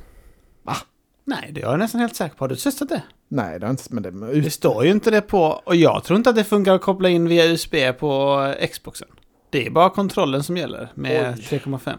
Va? 0.64 0.76
Nej, 1.26 1.50
det 1.52 1.62
är 1.62 1.66
jag 1.66 1.80
nästan 1.80 2.02
helt 2.02 2.16
säker 2.16 2.36
på. 2.36 2.44
Har 2.44 2.50
du 2.50 2.56
testat 2.56 2.90
det? 2.90 3.04
Nej, 3.28 3.60
det 3.60 3.66
har 3.66 3.72
inte... 3.72 3.84
Men 3.90 4.04
det, 4.04 4.42
det 4.42 4.52
står 4.52 4.86
ju 4.86 4.92
inte 4.92 5.12
det 5.12 5.22
på... 5.22 5.62
Och 5.66 5.76
jag 5.76 6.04
tror 6.04 6.18
inte 6.18 6.30
att 6.30 6.36
det 6.36 6.44
funkar 6.44 6.76
att 6.76 6.82
koppla 6.82 7.10
in 7.10 7.28
via 7.28 7.46
USB 7.46 7.76
på 8.00 8.54
Xboxen. 8.72 9.08
Det 9.50 9.66
är 9.66 9.70
bara 9.70 9.90
kontrollen 9.90 10.44
som 10.44 10.58
gäller 10.58 10.92
med 10.94 11.36
3,5. 11.36 11.96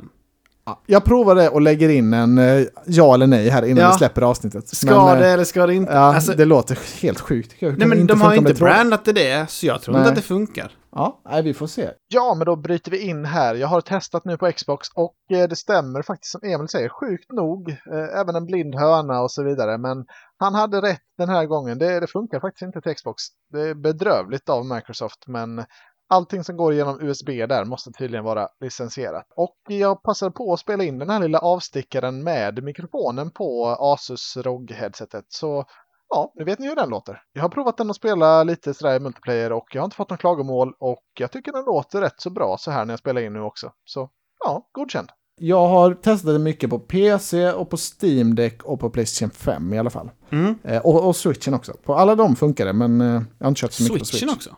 Jag 0.86 1.04
provar 1.04 1.34
det 1.34 1.48
och 1.48 1.60
lägger 1.60 1.88
in 1.88 2.14
en 2.14 2.38
eh, 2.38 2.66
ja 2.86 3.14
eller 3.14 3.26
nej 3.26 3.48
här 3.48 3.64
innan 3.64 3.84
ja. 3.84 3.90
vi 3.90 3.98
släpper 3.98 4.22
avsnittet. 4.22 4.68
Ska 4.68 5.06
men, 5.06 5.18
det 5.18 5.28
eller 5.28 5.44
ska 5.44 5.66
det 5.66 5.74
inte? 5.74 5.92
Ja, 5.92 6.14
alltså, 6.14 6.32
det 6.32 6.44
låter 6.44 7.02
helt 7.02 7.20
sjukt. 7.20 7.54
Nej, 7.60 7.86
men 7.86 8.06
de 8.06 8.20
har 8.20 8.34
inte 8.34 8.54
brandat 8.54 9.04
det, 9.04 9.12
det, 9.12 9.50
så 9.50 9.66
jag 9.66 9.82
tror 9.82 9.92
nej. 9.92 10.00
inte 10.00 10.10
att 10.10 10.16
det 10.16 10.22
funkar. 10.22 10.72
Ja, 10.92 11.20
nej, 11.24 11.42
vi 11.42 11.54
får 11.54 11.66
se. 11.66 11.90
Ja, 12.08 12.34
men 12.34 12.46
då 12.46 12.56
bryter 12.56 12.90
vi 12.90 12.98
in 12.98 13.24
här. 13.24 13.54
Jag 13.54 13.68
har 13.68 13.80
testat 13.80 14.24
nu 14.24 14.36
på 14.36 14.52
Xbox 14.52 14.88
och 14.94 15.14
eh, 15.32 15.48
det 15.48 15.56
stämmer 15.56 16.02
faktiskt 16.02 16.32
som 16.32 16.40
Emil 16.44 16.68
säger, 16.68 16.88
sjukt 16.88 17.32
nog. 17.32 17.70
Eh, 17.70 18.20
även 18.20 18.34
en 18.36 18.46
blind 18.46 18.74
höna 18.74 19.20
och 19.20 19.30
så 19.30 19.42
vidare. 19.42 19.78
Men 19.78 20.04
han 20.38 20.54
hade 20.54 20.80
rätt 20.80 21.02
den 21.18 21.28
här 21.28 21.46
gången. 21.46 21.78
Det, 21.78 22.00
det 22.00 22.06
funkar 22.06 22.40
faktiskt 22.40 22.62
inte 22.62 22.80
till 22.80 22.94
Xbox. 22.94 23.22
Det 23.52 23.60
är 23.60 23.74
bedrövligt 23.74 24.48
av 24.48 24.66
Microsoft, 24.66 25.24
men 25.26 25.64
allting 26.10 26.44
som 26.44 26.56
går 26.56 26.74
genom 26.74 27.00
USB 27.00 27.28
där 27.28 27.64
måste 27.64 27.92
tydligen 27.92 28.24
vara 28.24 28.48
licensierat. 28.60 29.26
Och 29.36 29.56
jag 29.68 30.02
passade 30.02 30.30
på 30.30 30.52
att 30.52 30.60
spela 30.60 30.84
in 30.84 30.98
den 30.98 31.10
här 31.10 31.20
lilla 31.20 31.38
avstickaren 31.38 32.24
med 32.24 32.62
mikrofonen 32.64 33.30
på 33.30 33.66
Asus 33.66 34.36
ROG-headsetet. 34.36 35.24
Så 35.28 35.64
ja, 36.08 36.32
nu 36.34 36.44
vet 36.44 36.58
ni 36.58 36.68
hur 36.68 36.76
den 36.76 36.88
låter. 36.88 37.22
Jag 37.32 37.42
har 37.42 37.48
provat 37.48 37.76
den 37.76 37.90
att 37.90 37.96
spela 37.96 38.42
lite 38.44 38.74
sådär 38.74 38.96
i 38.96 39.00
multiplayer 39.00 39.52
och 39.52 39.66
jag 39.72 39.80
har 39.80 39.84
inte 39.84 39.96
fått 39.96 40.10
någon 40.10 40.18
klagomål 40.18 40.74
och 40.78 41.04
jag 41.18 41.32
tycker 41.32 41.52
den 41.52 41.64
låter 41.64 42.00
rätt 42.00 42.20
så 42.20 42.30
bra 42.30 42.56
så 42.58 42.70
här 42.70 42.84
när 42.84 42.92
jag 42.92 42.98
spelar 42.98 43.20
in 43.20 43.32
nu 43.32 43.40
också. 43.40 43.72
Så 43.84 44.10
ja, 44.44 44.68
godkänd. 44.72 45.08
Jag 45.42 45.68
har 45.68 45.94
testat 45.94 46.34
det 46.34 46.38
mycket 46.38 46.70
på 46.70 46.78
PC 46.78 47.52
och 47.52 47.70
på 47.70 47.76
Steam 47.76 48.34
Deck 48.34 48.62
och 48.62 48.80
på 48.80 48.90
Playstation 48.90 49.30
5 49.30 49.72
i 49.72 49.78
alla 49.78 49.90
fall. 49.90 50.10
Mm. 50.30 50.58
Eh, 50.64 50.82
och, 50.86 51.08
och, 51.08 51.16
Switchen 51.16 51.54
också. 51.54 51.72
På 51.84 51.94
alla 51.94 52.14
de 52.14 52.36
funkar 52.36 52.66
det 52.66 52.72
men 52.72 53.00
eh, 53.00 53.22
jag 53.38 53.44
har 53.44 53.48
inte 53.48 53.60
kört 53.60 53.72
så 53.72 53.82
mycket 53.82 54.06
Switchen 54.06 54.28
på 54.28 54.32
Switch. 54.34 54.48
också? 54.48 54.56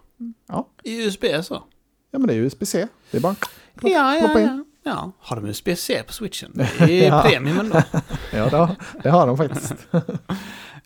Ja. 0.48 0.68
I 0.84 1.06
USB 1.06 1.24
så? 1.42 1.62
Ja 2.10 2.18
men 2.18 2.26
det 2.28 2.34
är 2.34 2.38
USB-C. 2.38 2.86
Det 3.10 3.16
är 3.16 3.20
bara 3.20 3.36
ploppa, 3.74 3.94
ja, 3.94 4.16
ja, 4.16 4.40
ja. 4.40 4.64
Ja, 4.84 5.12
har 5.18 5.36
de 5.36 5.46
USB-C 5.46 6.02
på 6.06 6.12
switchen? 6.12 6.52
Det 6.78 7.06
är 7.06 7.08
ja. 7.08 7.22
premium 7.22 7.60
ändå. 7.60 7.82
ja, 8.32 8.48
det 8.50 8.56
har, 8.56 8.76
det 9.02 9.10
har 9.10 9.26
de 9.26 9.36
faktiskt. 9.36 9.74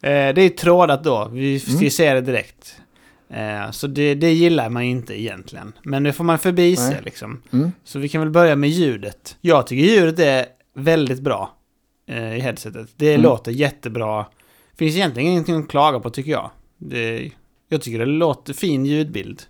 Eh, 0.00 0.34
det 0.34 0.42
är 0.42 0.48
trådat 0.48 1.04
då, 1.04 1.28
vi 1.32 1.60
ska 1.60 1.70
mm. 1.70 2.24
det 2.24 2.32
direkt. 2.32 2.80
Eh, 3.28 3.70
så 3.70 3.86
det, 3.86 4.14
det 4.14 4.32
gillar 4.32 4.70
man 4.70 4.82
inte 4.82 5.20
egentligen. 5.20 5.72
Men 5.82 6.02
det 6.02 6.12
får 6.12 6.24
man 6.24 6.38
förbi 6.38 6.76
sig 6.76 7.00
liksom. 7.04 7.42
Mm. 7.52 7.72
Så 7.84 7.98
vi 7.98 8.08
kan 8.08 8.20
väl 8.20 8.30
börja 8.30 8.56
med 8.56 8.70
ljudet. 8.70 9.36
Jag 9.40 9.66
tycker 9.66 9.84
ljudet 9.84 10.18
är 10.18 10.46
väldigt 10.74 11.20
bra 11.20 11.54
eh, 12.06 12.36
i 12.36 12.40
headsetet. 12.40 12.88
Det 12.96 13.10
mm. 13.10 13.22
låter 13.22 13.52
jättebra. 13.52 14.26
Finns 14.78 14.96
egentligen 14.96 15.30
ingenting 15.30 15.56
att 15.56 15.68
klaga 15.68 16.00
på 16.00 16.10
tycker 16.10 16.30
jag. 16.30 16.50
Det, 16.78 17.30
jag 17.68 17.82
tycker 17.82 17.98
det 17.98 18.06
låter 18.06 18.52
fin 18.52 18.86
ljudbild. 18.86 19.42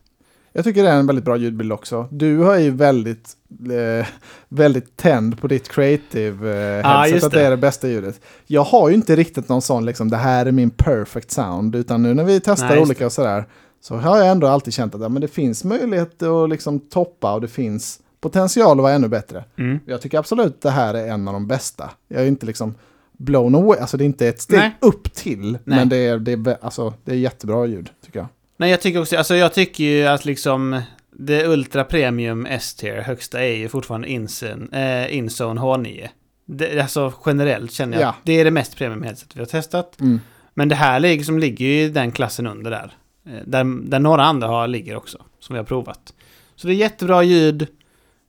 Jag 0.52 0.64
tycker 0.64 0.82
det 0.82 0.90
är 0.90 0.98
en 0.98 1.06
väldigt 1.06 1.24
bra 1.24 1.36
ljudbild 1.36 1.72
också. 1.72 2.08
Du 2.10 2.38
har 2.38 2.58
ju 2.58 2.70
väldigt, 2.70 3.36
eh, 3.70 4.06
väldigt 4.48 4.96
tänd 4.96 5.40
på 5.40 5.48
ditt 5.48 5.68
creative 5.68 6.78
eh, 6.78 6.86
ah, 6.86 7.02
headset, 7.02 7.24
att 7.24 7.32
det 7.32 7.46
är 7.46 7.50
det 7.50 7.56
bästa 7.56 7.88
ljudet. 7.88 8.20
Jag 8.46 8.64
har 8.64 8.88
ju 8.88 8.94
inte 8.94 9.16
riktigt 9.16 9.48
någon 9.48 9.62
sån, 9.62 9.84
liksom, 9.84 10.10
det 10.10 10.16
här 10.16 10.46
är 10.46 10.52
min 10.52 10.70
perfect 10.70 11.30
sound, 11.30 11.74
utan 11.74 12.02
nu 12.02 12.14
när 12.14 12.24
vi 12.24 12.40
testar 12.40 12.68
Nej, 12.68 12.80
olika 12.80 13.06
och 13.06 13.12
sådär, 13.12 13.44
så 13.80 13.96
har 13.96 14.18
jag 14.18 14.28
ändå 14.28 14.46
alltid 14.46 14.74
känt 14.74 14.94
att 14.94 15.00
ja, 15.00 15.08
men 15.08 15.22
det 15.22 15.28
finns 15.28 15.64
möjlighet 15.64 16.22
att 16.22 16.50
liksom 16.50 16.80
toppa 16.80 17.34
och 17.34 17.40
det 17.40 17.48
finns 17.48 18.00
potential 18.20 18.78
att 18.78 18.82
vara 18.82 18.92
ännu 18.92 19.08
bättre. 19.08 19.44
Mm. 19.58 19.78
Jag 19.86 20.00
tycker 20.00 20.18
absolut 20.18 20.54
att 20.54 20.60
det 20.60 20.70
här 20.70 20.94
är 20.94 21.08
en 21.08 21.28
av 21.28 21.34
de 21.34 21.46
bästa. 21.46 21.90
Jag 22.08 22.22
är 22.22 22.26
inte 22.26 22.46
liksom 22.46 22.74
blown 23.18 23.54
away, 23.54 23.78
alltså 23.78 23.96
det 23.96 24.04
är 24.04 24.06
inte 24.06 24.28
ett 24.28 24.40
steg 24.40 24.58
Nej. 24.58 24.76
upp 24.80 25.14
till, 25.14 25.52
Nej. 25.52 25.58
men 25.64 25.88
det 25.88 25.96
är, 25.96 26.18
det, 26.18 26.32
är, 26.32 26.56
alltså, 26.60 26.94
det 27.04 27.12
är 27.12 27.16
jättebra 27.16 27.66
ljud 27.66 27.90
tycker 28.04 28.18
jag. 28.18 28.28
Nej, 28.56 28.70
jag 28.70 28.80
tycker 28.80 29.00
också, 29.00 29.16
alltså 29.16 29.36
jag 29.36 29.54
tycker 29.54 29.84
ju 29.84 30.06
att 30.06 30.24
liksom 30.24 30.82
det 31.18 31.46
Ultra 31.46 31.84
Premium 31.84 32.46
S-tier 32.46 33.02
högsta 33.02 33.44
är 33.44 33.56
ju 33.56 33.68
fortfarande 33.68 34.08
Inzone, 34.08 35.04
äh, 35.04 35.16
Inzone 35.16 35.60
H9. 35.60 36.08
Det, 36.46 36.80
alltså 36.80 37.12
generellt 37.26 37.72
känner 37.72 38.00
jag 38.00 38.08
ja. 38.08 38.14
det 38.22 38.40
är 38.40 38.44
det 38.44 38.50
mest 38.50 38.76
premium 38.76 39.02
headset 39.02 39.36
vi 39.36 39.40
har 39.40 39.46
testat. 39.46 40.00
Mm. 40.00 40.20
Men 40.54 40.68
det 40.68 40.74
här 40.74 41.00
liksom 41.00 41.38
ligger 41.38 41.66
ju 41.66 41.82
i 41.82 41.88
den 41.88 42.12
klassen 42.12 42.46
under 42.46 42.70
där. 42.70 42.92
Eh, 43.26 43.42
där, 43.46 43.88
där 43.88 43.98
några 43.98 44.24
andra 44.24 44.48
har, 44.48 44.68
ligger 44.68 44.96
också, 44.96 45.18
som 45.40 45.54
vi 45.54 45.58
har 45.58 45.64
provat. 45.64 46.14
Så 46.56 46.66
det 46.66 46.74
är 46.74 46.76
jättebra 46.76 47.22
ljud, 47.22 47.66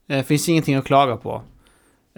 eh, 0.08 0.24
finns 0.24 0.48
ingenting 0.48 0.74
att 0.74 0.84
klaga 0.84 1.16
på. 1.16 1.42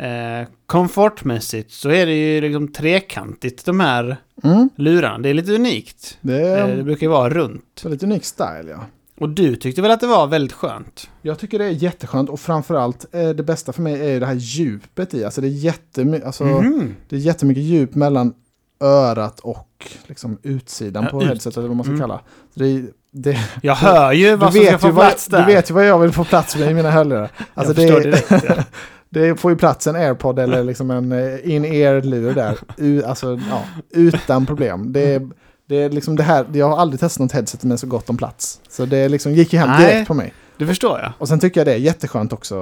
Eh, 0.01 0.49
komfortmässigt 0.67 1.73
så 1.73 1.91
är 1.91 2.07
det 2.07 2.13
ju 2.13 2.41
liksom 2.41 2.69
trekantigt 2.69 3.65
de 3.65 3.81
här 3.81 4.17
mm. 4.43 4.69
lurarna. 4.77 5.19
Det 5.19 5.29
är 5.29 5.35
lite 5.35 5.53
unikt. 5.53 6.19
Det, 6.21 6.43
är, 6.43 6.69
eh, 6.69 6.77
det 6.77 6.83
brukar 6.83 7.07
ju 7.07 7.11
vara 7.11 7.31
runt. 7.31 7.81
Väldigt 7.85 8.03
unik 8.03 8.25
style 8.25 8.71
ja. 8.71 8.87
Och 9.19 9.29
du 9.29 9.57
tyckte 9.57 9.83
väl 9.83 9.91
att 9.91 10.01
det 10.01 10.07
var 10.07 10.27
väldigt 10.27 10.53
skönt? 10.53 11.11
Jag 11.23 11.39
tycker 11.39 11.59
det 11.59 11.65
är 11.65 11.71
jätteskönt 11.71 12.31
och 12.31 12.41
framförallt 12.41 13.15
eh, 13.15 13.29
det 13.29 13.43
bästa 13.43 13.73
för 13.73 13.83
mig 13.83 14.01
är 14.01 14.13
ju 14.13 14.21
det 14.21 14.27
här 14.27 14.35
djupet 14.35 15.15
i. 15.15 15.25
Alltså 15.25 15.41
det 15.41 15.47
är, 15.47 15.51
jättemy 15.51 16.21
alltså, 16.21 16.45
mm. 16.45 16.95
det 17.09 17.17
är 17.17 17.21
jättemycket 17.21 17.65
djup 17.65 17.95
mellan 17.95 18.35
örat 18.81 19.41
och 19.41 19.87
liksom 20.07 20.39
utsidan 20.43 21.05
ja, 21.05 21.11
på 21.11 21.23
ut. 21.23 21.29
headsetet 21.29 21.57
eller 21.57 21.69
vad 21.69 21.77
man 21.77 21.85
ska 21.85 21.93
mm. 21.95 22.01
kalla 22.01 22.21
det. 22.55 22.87
det 23.11 23.39
jag 23.63 23.75
hör 23.75 24.13
ju 24.13 24.37
vad 24.37 24.53
som 24.55 24.65
ska 24.65 24.79
få 24.79 24.93
plats 24.93 25.27
där. 25.27 25.39
Du 25.39 25.53
vet 25.53 25.71
ju 25.71 25.75
vad 25.75 25.87
jag 25.87 25.99
vill 25.99 26.13
få 26.13 26.25
plats 26.25 26.57
med 26.57 26.71
i 26.71 26.75
mina 26.75 26.91
hörlurar. 26.91 27.31
Alltså 27.55 27.75
det, 27.75 28.01
direkt, 28.01 28.31
ja. 28.31 28.55
det 29.09 29.41
får 29.41 29.51
ju 29.51 29.57
plats 29.57 29.87
en 29.87 29.97
airpod 29.97 30.39
eller 30.39 30.65
liksom 30.65 30.91
en 30.91 31.13
eh, 31.13 31.55
in-ear-lur 31.55 32.35
där. 32.35 32.59
U, 32.77 33.03
alltså, 33.05 33.41
ja, 33.51 33.65
utan 33.91 34.47
problem. 34.47 34.93
Det 34.93 35.23
Det 35.67 35.77
är 35.77 35.91
liksom 35.91 36.17
det 36.17 36.23
här, 36.23 36.47
jag 36.53 36.69
har 36.69 36.77
aldrig 36.77 37.01
testat 37.01 37.21
något 37.21 37.33
headset 37.33 37.65
med 37.65 37.81
så 37.81 37.87
gott 37.87 38.11
om 38.11 38.17
plats. 38.17 38.61
Så 38.69 38.85
det 38.85 39.09
liksom 39.09 39.33
gick 39.33 39.53
ju 39.53 39.59
hem 39.59 39.81
direkt 39.81 39.95
Nej, 39.95 40.07
på 40.07 40.15
mig. 40.15 40.33
Det 40.61 40.67
förstår 40.67 40.99
jag. 40.99 41.13
Och 41.19 41.29
sen 41.29 41.41
tycker 41.41 41.61
jag 41.61 41.67
det 41.67 41.73
är 41.73 41.79
jätteskönt 41.79 42.33
också. 42.33 42.57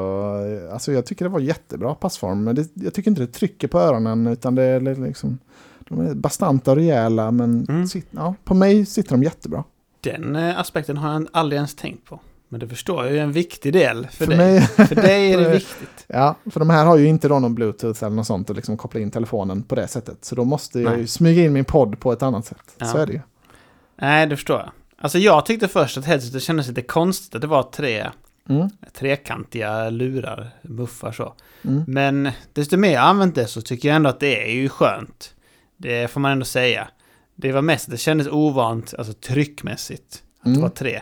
Alltså 0.72 0.92
jag 0.92 1.06
tycker 1.06 1.24
det 1.24 1.28
var 1.28 1.40
jättebra 1.40 1.94
passform. 1.94 2.44
Men 2.44 2.54
det, 2.54 2.68
jag 2.74 2.94
tycker 2.94 3.10
inte 3.10 3.22
det 3.22 3.32
trycker 3.32 3.68
på 3.68 3.80
öronen 3.80 4.26
utan 4.26 4.54
det 4.54 4.62
är 4.62 4.80
liksom... 4.80 5.38
De 5.88 6.00
är 6.00 6.14
bastanta 6.14 6.70
och 6.70 6.76
rejäla 6.76 7.30
men 7.30 7.66
mm. 7.68 7.86
sit, 7.86 8.06
ja, 8.10 8.34
på 8.44 8.54
mig 8.54 8.86
sitter 8.86 9.10
de 9.10 9.22
jättebra. 9.22 9.64
Den 10.00 10.36
eh, 10.36 10.58
aspekten 10.58 10.96
har 10.96 11.12
jag 11.12 11.28
aldrig 11.32 11.56
ens 11.56 11.74
tänkt 11.74 12.04
på. 12.04 12.20
Men 12.48 12.60
det 12.60 12.68
förstår 12.68 13.06
jag 13.06 13.16
är 13.16 13.22
en 13.22 13.32
viktig 13.32 13.72
del 13.72 14.06
för, 14.06 14.24
för 14.24 14.26
dig. 14.26 14.36
Mig, 14.36 14.60
för 14.60 14.94
dig 14.94 15.32
är 15.32 15.38
det 15.38 15.50
viktigt. 15.54 16.04
Ja, 16.06 16.34
för 16.50 16.60
de 16.60 16.70
här 16.70 16.86
har 16.86 16.96
ju 16.96 17.06
inte 17.06 17.28
då 17.28 17.38
någon 17.38 17.54
bluetooth 17.54 18.04
eller 18.04 18.16
något 18.16 18.26
sånt 18.26 18.50
och 18.50 18.56
liksom 18.56 18.76
koppla 18.76 19.00
in 19.00 19.10
telefonen 19.10 19.62
på 19.62 19.74
det 19.74 19.88
sättet. 19.88 20.24
Så 20.24 20.34
då 20.34 20.44
måste 20.44 20.80
jag 20.80 20.98
ju 20.98 21.06
smyga 21.06 21.44
in 21.44 21.52
min 21.52 21.64
podd 21.64 22.00
på 22.00 22.12
ett 22.12 22.22
annat 22.22 22.46
sätt. 22.46 22.74
Ja. 22.78 22.86
Så 22.86 22.98
är 22.98 23.06
det 23.06 23.12
ju. 23.12 23.20
Nej, 23.96 24.26
det 24.26 24.36
förstår 24.36 24.58
jag. 24.58 24.70
Alltså 24.98 25.18
jag 25.18 25.46
tyckte 25.46 25.68
först 25.68 25.98
att 25.98 26.04
headsetet 26.04 26.42
kändes 26.42 26.68
lite 26.68 26.82
konstigt 26.82 27.34
att 27.34 27.40
det 27.40 27.46
var 27.46 27.62
tre 27.62 28.06
mm. 28.48 28.68
trekantiga 28.92 29.90
lurar, 29.90 30.50
muffar 30.62 31.12
så. 31.12 31.34
Mm. 31.62 31.84
Men 31.86 32.30
desto 32.52 32.76
mer 32.76 32.92
jag 32.92 33.02
använt 33.02 33.34
det 33.34 33.46
så 33.46 33.60
tycker 33.60 33.88
jag 33.88 33.96
ändå 33.96 34.10
att 34.10 34.20
det 34.20 34.50
är 34.50 34.54
ju 34.54 34.68
skönt. 34.68 35.34
Det 35.78 36.10
får 36.10 36.20
man 36.20 36.32
ändå 36.32 36.44
säga. 36.44 36.88
Det 37.34 37.52
var 37.52 37.62
mest, 37.62 37.90
det 37.90 37.96
kändes 37.96 38.28
ovant, 38.28 38.94
alltså 38.98 39.12
tryckmässigt, 39.12 40.22
att 40.40 40.46
mm. 40.46 40.56
det 40.56 40.62
var 40.62 40.68
tre. 40.68 41.00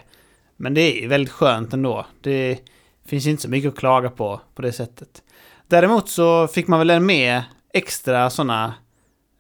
Men 0.57 0.75
det 0.75 1.05
är 1.05 1.09
väldigt 1.09 1.33
skönt 1.33 1.73
ändå. 1.73 2.07
Det 2.21 2.59
finns 3.07 3.27
inte 3.27 3.43
så 3.43 3.49
mycket 3.49 3.73
att 3.73 3.79
klaga 3.79 4.11
på, 4.11 4.41
på 4.55 4.63
det 4.63 4.73
sättet. 4.73 5.23
Däremot 5.69 6.09
så 6.09 6.49
fick 6.49 6.69
man 6.69 6.87
väl 6.87 7.01
med 7.01 7.43
extra 7.73 8.31
sådana 8.31 8.75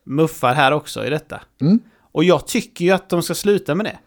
muffar 0.05 0.55
här 0.55 0.73
också 0.73 1.07
i 1.07 1.11
detta. 1.11 1.41
Mm. 1.61 1.81
Och 2.13 2.25
jag 2.25 2.47
tycker 2.47 2.85
ju 2.85 2.91
att 2.91 3.09
de 3.09 3.23
ska 3.23 3.35
sluta 3.35 3.75
med 3.75 3.87
det. 3.87 3.99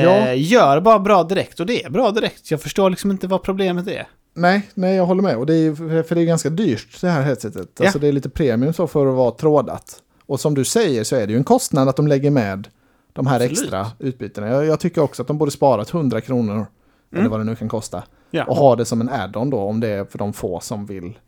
Ja. 0.00 0.16
Eh, 0.16 0.50
gör 0.52 0.80
bara 0.80 0.98
bra 0.98 1.24
direkt 1.24 1.60
och 1.60 1.66
det 1.66 1.84
är 1.84 1.90
bra 1.90 2.10
direkt. 2.10 2.50
Jag 2.50 2.62
förstår 2.62 2.90
liksom 2.90 3.10
inte 3.10 3.26
vad 3.26 3.42
problemet 3.42 3.86
är. 3.88 4.08
Nej, 4.34 4.62
nej 4.74 4.96
jag 4.96 5.06
håller 5.06 5.22
med. 5.22 5.36
Och 5.36 5.46
det 5.46 5.54
är, 5.54 6.02
för 6.02 6.14
det 6.14 6.20
är 6.20 6.24
ganska 6.24 6.50
dyrt 6.50 7.00
det 7.00 7.08
här 7.08 7.22
headsetet. 7.22 7.68
Ja. 7.78 7.84
Alltså 7.84 7.98
det 7.98 8.08
är 8.08 8.12
lite 8.12 8.30
premium 8.30 8.72
så 8.72 8.86
för 8.86 9.06
att 9.06 9.14
vara 9.14 9.30
trådat. 9.30 10.02
Och 10.28 10.40
som 10.40 10.54
du 10.54 10.64
säger 10.64 11.04
så 11.04 11.16
är 11.16 11.26
det 11.26 11.32
ju 11.32 11.36
en 11.36 11.44
kostnad 11.44 11.88
att 11.88 11.96
de 11.96 12.08
lägger 12.08 12.30
med 12.30 12.68
de 13.12 13.26
här 13.26 13.36
Absolut. 13.36 13.58
extra 13.58 13.86
utbytena. 13.98 14.48
Jag, 14.48 14.64
jag, 14.66 14.80
tycker 14.80 15.00
också 15.00 15.22
att 15.22 15.28
de 15.28 15.38
borde 15.38 15.50
sparat 15.50 15.94
100 15.94 16.20
kronor, 16.20 16.54
mm. 16.54 16.66
eller 17.10 17.28
vad 17.28 17.40
det 17.40 17.44
nu 17.44 17.56
kan 17.56 17.68
kosta. 17.68 18.02
Ja. 18.30 18.44
Och 18.44 18.56
ha 18.56 18.76
det 18.76 18.84
som 18.84 19.00
en 19.00 19.08
add-on 19.08 19.50
då, 19.50 19.58
om 19.58 19.80
det 19.80 19.88
är 19.88 20.04
för 20.04 20.18
de 20.18 20.32
få 20.32 20.60
som 20.60 20.86
vill, 20.86 21.18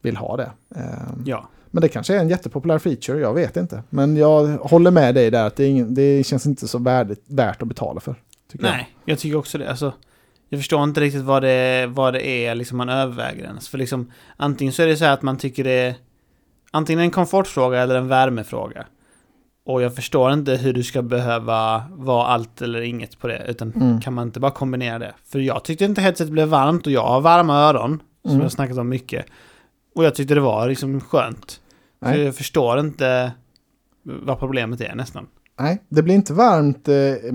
vill 0.00 0.16
ha 0.16 0.36
det. 0.36 0.50
Um, 0.68 1.22
ja. 1.24 1.48
Men 1.70 1.80
det 1.80 1.88
kanske 1.88 2.14
är 2.14 2.18
en 2.18 2.28
jättepopulär 2.28 2.78
feature, 2.78 3.20
jag 3.20 3.34
vet 3.34 3.56
inte. 3.56 3.82
Men 3.90 4.16
jag 4.16 4.46
håller 4.46 4.90
med 4.90 5.14
dig 5.14 5.30
där 5.30 5.46
att 5.46 5.56
det, 5.56 5.66
ingen, 5.66 5.94
det 5.94 6.26
känns 6.26 6.46
inte 6.46 6.68
så 6.68 6.78
värdigt, 6.78 7.24
värt 7.26 7.62
att 7.62 7.68
betala 7.68 8.00
för. 8.00 8.14
Nej, 8.52 8.88
jag. 9.04 9.12
jag. 9.12 9.18
tycker 9.18 9.36
också 9.36 9.58
det. 9.58 9.70
Alltså, 9.70 9.92
jag 10.48 10.60
förstår 10.60 10.84
inte 10.84 11.00
riktigt 11.00 11.22
vad 11.22 11.42
det, 11.42 11.86
vad 11.86 12.14
det 12.14 12.26
är 12.26 12.54
liksom 12.54 12.78
man 12.78 12.88
överväger 12.88 13.44
ens. 13.44 13.68
För 13.68 13.78
liksom, 13.78 14.12
antingen 14.36 14.72
så 14.72 14.82
är 14.82 14.86
det 14.86 14.96
så 14.96 15.04
här 15.04 15.12
att 15.12 15.22
man 15.22 15.36
tycker 15.36 15.64
det 15.64 15.70
är 15.70 15.94
antingen 16.72 17.00
en 17.00 17.10
komfortfråga 17.10 17.82
eller 17.82 17.94
en 17.94 18.08
värmefråga. 18.08 18.86
Och 19.64 19.82
jag 19.82 19.94
förstår 19.94 20.32
inte 20.32 20.56
hur 20.56 20.72
du 20.72 20.82
ska 20.82 21.02
behöva 21.02 21.84
vara 21.90 22.26
allt 22.26 22.62
eller 22.62 22.80
inget 22.80 23.18
på 23.18 23.28
det. 23.28 23.44
Utan 23.48 23.72
mm. 23.72 24.00
kan 24.00 24.14
man 24.14 24.26
inte 24.26 24.40
bara 24.40 24.50
kombinera 24.50 24.98
det? 24.98 25.14
För 25.24 25.38
jag 25.38 25.64
tyckte 25.64 25.84
inte 25.84 26.00
headset 26.00 26.28
blev 26.28 26.48
varmt 26.48 26.86
och 26.86 26.92
jag 26.92 27.06
har 27.06 27.20
varma 27.20 27.58
öron. 27.58 28.02
Som 28.22 28.30
mm. 28.30 28.42
jag 28.42 28.52
snackat 28.52 28.78
om 28.78 28.88
mycket. 28.88 29.26
Och 29.94 30.04
jag 30.04 30.14
tyckte 30.14 30.34
det 30.34 30.40
var 30.40 30.68
liksom 30.68 31.00
skönt. 31.00 31.60
Så 32.04 32.18
jag 32.18 32.36
förstår 32.36 32.80
inte 32.80 33.32
vad 34.02 34.38
problemet 34.38 34.80
är 34.80 34.94
nästan. 34.94 35.26
Nej, 35.60 35.82
det 35.88 36.02
blir 36.02 36.14
inte 36.14 36.32
varmt 36.32 36.88
eh, 36.88 36.94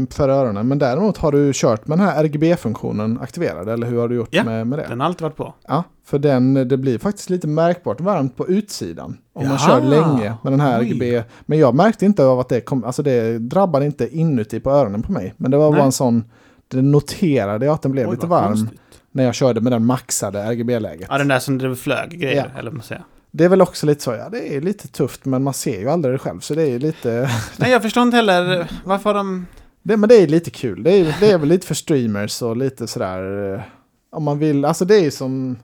för 0.09 0.29
öronen. 0.29 0.67
Men 0.67 0.79
däremot 0.79 1.17
har 1.17 1.31
du 1.31 1.51
kört 1.53 1.87
med 1.87 1.97
den 1.97 2.07
här 2.07 2.23
RGB-funktionen 2.23 3.19
aktiverad. 3.21 3.69
Eller 3.69 3.87
hur 3.87 3.99
har 3.99 4.07
du 4.07 4.15
gjort 4.15 4.29
ja, 4.31 4.43
med, 4.43 4.67
med 4.67 4.79
det? 4.79 4.85
den 4.89 4.99
har 4.99 5.07
alltid 5.07 5.21
varit 5.21 5.35
på. 5.35 5.53
Ja, 5.67 5.83
för 6.05 6.19
den, 6.19 6.53
det 6.53 6.77
blir 6.77 6.99
faktiskt 6.99 7.29
lite 7.29 7.47
märkbart 7.47 8.01
varmt 8.01 8.37
på 8.37 8.47
utsidan. 8.47 9.17
Om 9.33 9.43
Jaha. 9.43 9.49
man 9.49 9.59
kör 9.59 9.81
länge 9.81 10.33
med 10.43 10.53
den 10.53 10.59
här 10.59 10.79
Oj. 10.79 10.85
RGB. 10.85 11.23
Men 11.41 11.59
jag 11.59 11.75
märkte 11.75 12.05
inte 12.05 12.25
av 12.25 12.39
att 12.39 12.49
det 12.49 12.61
kom, 12.61 12.83
alltså 12.83 13.03
det 13.03 13.39
drabbade 13.39 13.85
inte 13.85 14.17
inuti 14.17 14.59
på 14.59 14.71
öronen 14.71 15.01
på 15.01 15.11
mig. 15.11 15.33
Men 15.37 15.51
det 15.51 15.57
var 15.57 15.69
Nej. 15.69 15.77
bara 15.77 15.85
en 15.85 15.91
sån, 15.91 16.23
det 16.67 16.81
noterade 16.81 17.65
jag 17.65 17.73
att 17.73 17.81
den 17.81 17.91
blev 17.91 18.07
Oj, 18.07 18.15
lite 18.15 18.27
varm. 18.27 18.47
Konstigt. 18.47 18.79
När 19.11 19.23
jag 19.23 19.35
körde 19.35 19.61
med 19.61 19.71
den 19.71 19.85
maxade 19.85 20.39
RGB-läget. 20.39 21.07
Ja, 21.09 21.17
den 21.17 21.27
där 21.27 21.39
som 21.39 21.57
det 21.57 21.75
flög 21.75 22.09
grejer, 22.09 22.51
ja. 22.53 22.59
eller 22.59 22.69
vad 22.69 22.77
man 22.77 22.83
säger. 22.83 23.03
Det 23.37 23.45
är 23.45 23.49
väl 23.49 23.61
också 23.61 23.85
lite 23.85 24.03
så, 24.03 24.11
ja 24.11 24.29
det 24.29 24.55
är 24.55 24.61
lite 24.61 24.87
tufft 24.87 25.25
men 25.25 25.43
man 25.43 25.53
ser 25.53 25.79
ju 25.79 25.89
aldrig 25.89 26.13
det 26.13 26.19
själv 26.19 26.39
så 26.39 26.53
det 26.53 26.63
är 26.63 26.79
lite... 26.79 27.29
Nej 27.57 27.71
jag 27.71 27.81
förstår 27.81 28.03
inte 28.03 28.17
heller 28.17 28.71
varför 28.85 29.13
de... 29.13 29.45
Det, 29.83 29.97
men 29.97 30.09
det 30.09 30.15
är 30.15 30.27
lite 30.27 30.49
kul, 30.49 30.83
det 30.83 30.91
är, 30.91 31.15
det 31.19 31.31
är 31.31 31.37
väl 31.37 31.49
lite 31.49 31.67
för 31.67 31.75
streamers 31.75 32.41
och 32.41 32.57
lite 32.57 32.87
sådär... 32.87 33.53
Eh, 33.53 33.61
om 34.09 34.23
man 34.23 34.39
vill, 34.39 34.65
alltså 34.65 34.85
det 34.85 34.95
är 34.95 35.03
ju 35.03 35.11
som... 35.11 35.57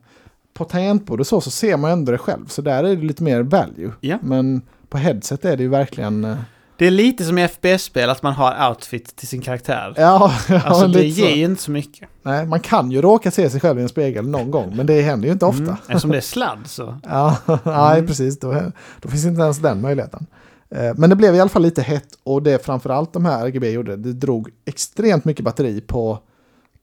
På 0.54 0.66
tangentbord 0.66 1.20
och 1.20 1.28
så, 1.28 1.42
så 1.42 1.52
ser 1.52 1.78
man 1.78 1.92
ändå 1.92 2.12
det 2.12 2.18
själv 2.18 2.48
så 2.48 2.62
där 2.62 2.84
är 2.84 2.96
det 2.96 3.02
lite 3.02 3.24
mer 3.24 3.42
value. 3.42 3.92
Ja. 4.00 4.18
Men 4.22 4.62
på 4.90 4.98
headset 4.98 5.46
är 5.46 5.58
det 5.58 5.64
ju 5.64 5.70
verkligen... 5.70 6.38
Det 6.84 6.88
är 6.88 6.92
lite 6.92 7.24
som 7.24 7.38
i 7.38 7.48
FPS-spel 7.48 8.10
att 8.10 8.24
man 8.24 8.34
har 8.34 8.70
outfit 8.70 9.16
till 9.16 9.28
sin 9.28 9.42
karaktär. 9.42 9.94
Ja, 9.98 10.34
ja 10.50 10.62
Alltså 10.62 10.88
det 10.88 11.06
ger 11.06 11.36
ju 11.36 11.44
inte 11.44 11.62
så 11.62 11.72
mycket. 11.72 12.10
Nej, 12.24 12.46
man 12.46 12.60
kan 12.60 12.92
ju 12.92 13.02
råka 13.02 13.32
se 13.32 13.50
sig 13.50 13.62
själv 13.62 13.80
i 13.80 13.82
en 13.82 13.90
spegel 13.90 14.28
någon 14.28 14.52
gång, 14.52 14.76
men 14.76 14.86
det 14.86 15.02
händer 15.02 15.28
ju 15.28 15.34
inte 15.34 15.46
ofta. 15.46 15.64
Mm, 15.64 15.76
eftersom 15.88 16.12
det 16.12 16.18
är 16.18 16.22
sladd 16.36 16.60
så. 16.66 16.98
ja, 17.04 17.38
mm. 17.48 17.60
nej 17.66 18.08
precis. 18.08 18.40
Då, 18.40 18.62
då 19.02 19.10
finns 19.10 19.26
inte 19.26 19.42
ens 19.42 19.58
den 19.58 19.82
möjligheten. 19.82 20.26
Eh, 20.70 20.94
men 20.96 21.10
det 21.10 21.16
blev 21.16 21.36
i 21.36 21.40
alla 21.40 21.50
fall 21.50 21.62
lite 21.62 21.82
hett 21.82 22.08
och 22.24 22.44
det 22.44 22.66
framförallt 22.66 23.14
de 23.14 23.26
här 23.26 23.46
RGB 23.46 23.70
gjorde, 23.70 23.96
det 23.96 24.14
drog 24.14 24.50
extremt 24.66 25.26
mycket 25.26 25.46
batteri 25.46 25.82
på 25.82 26.20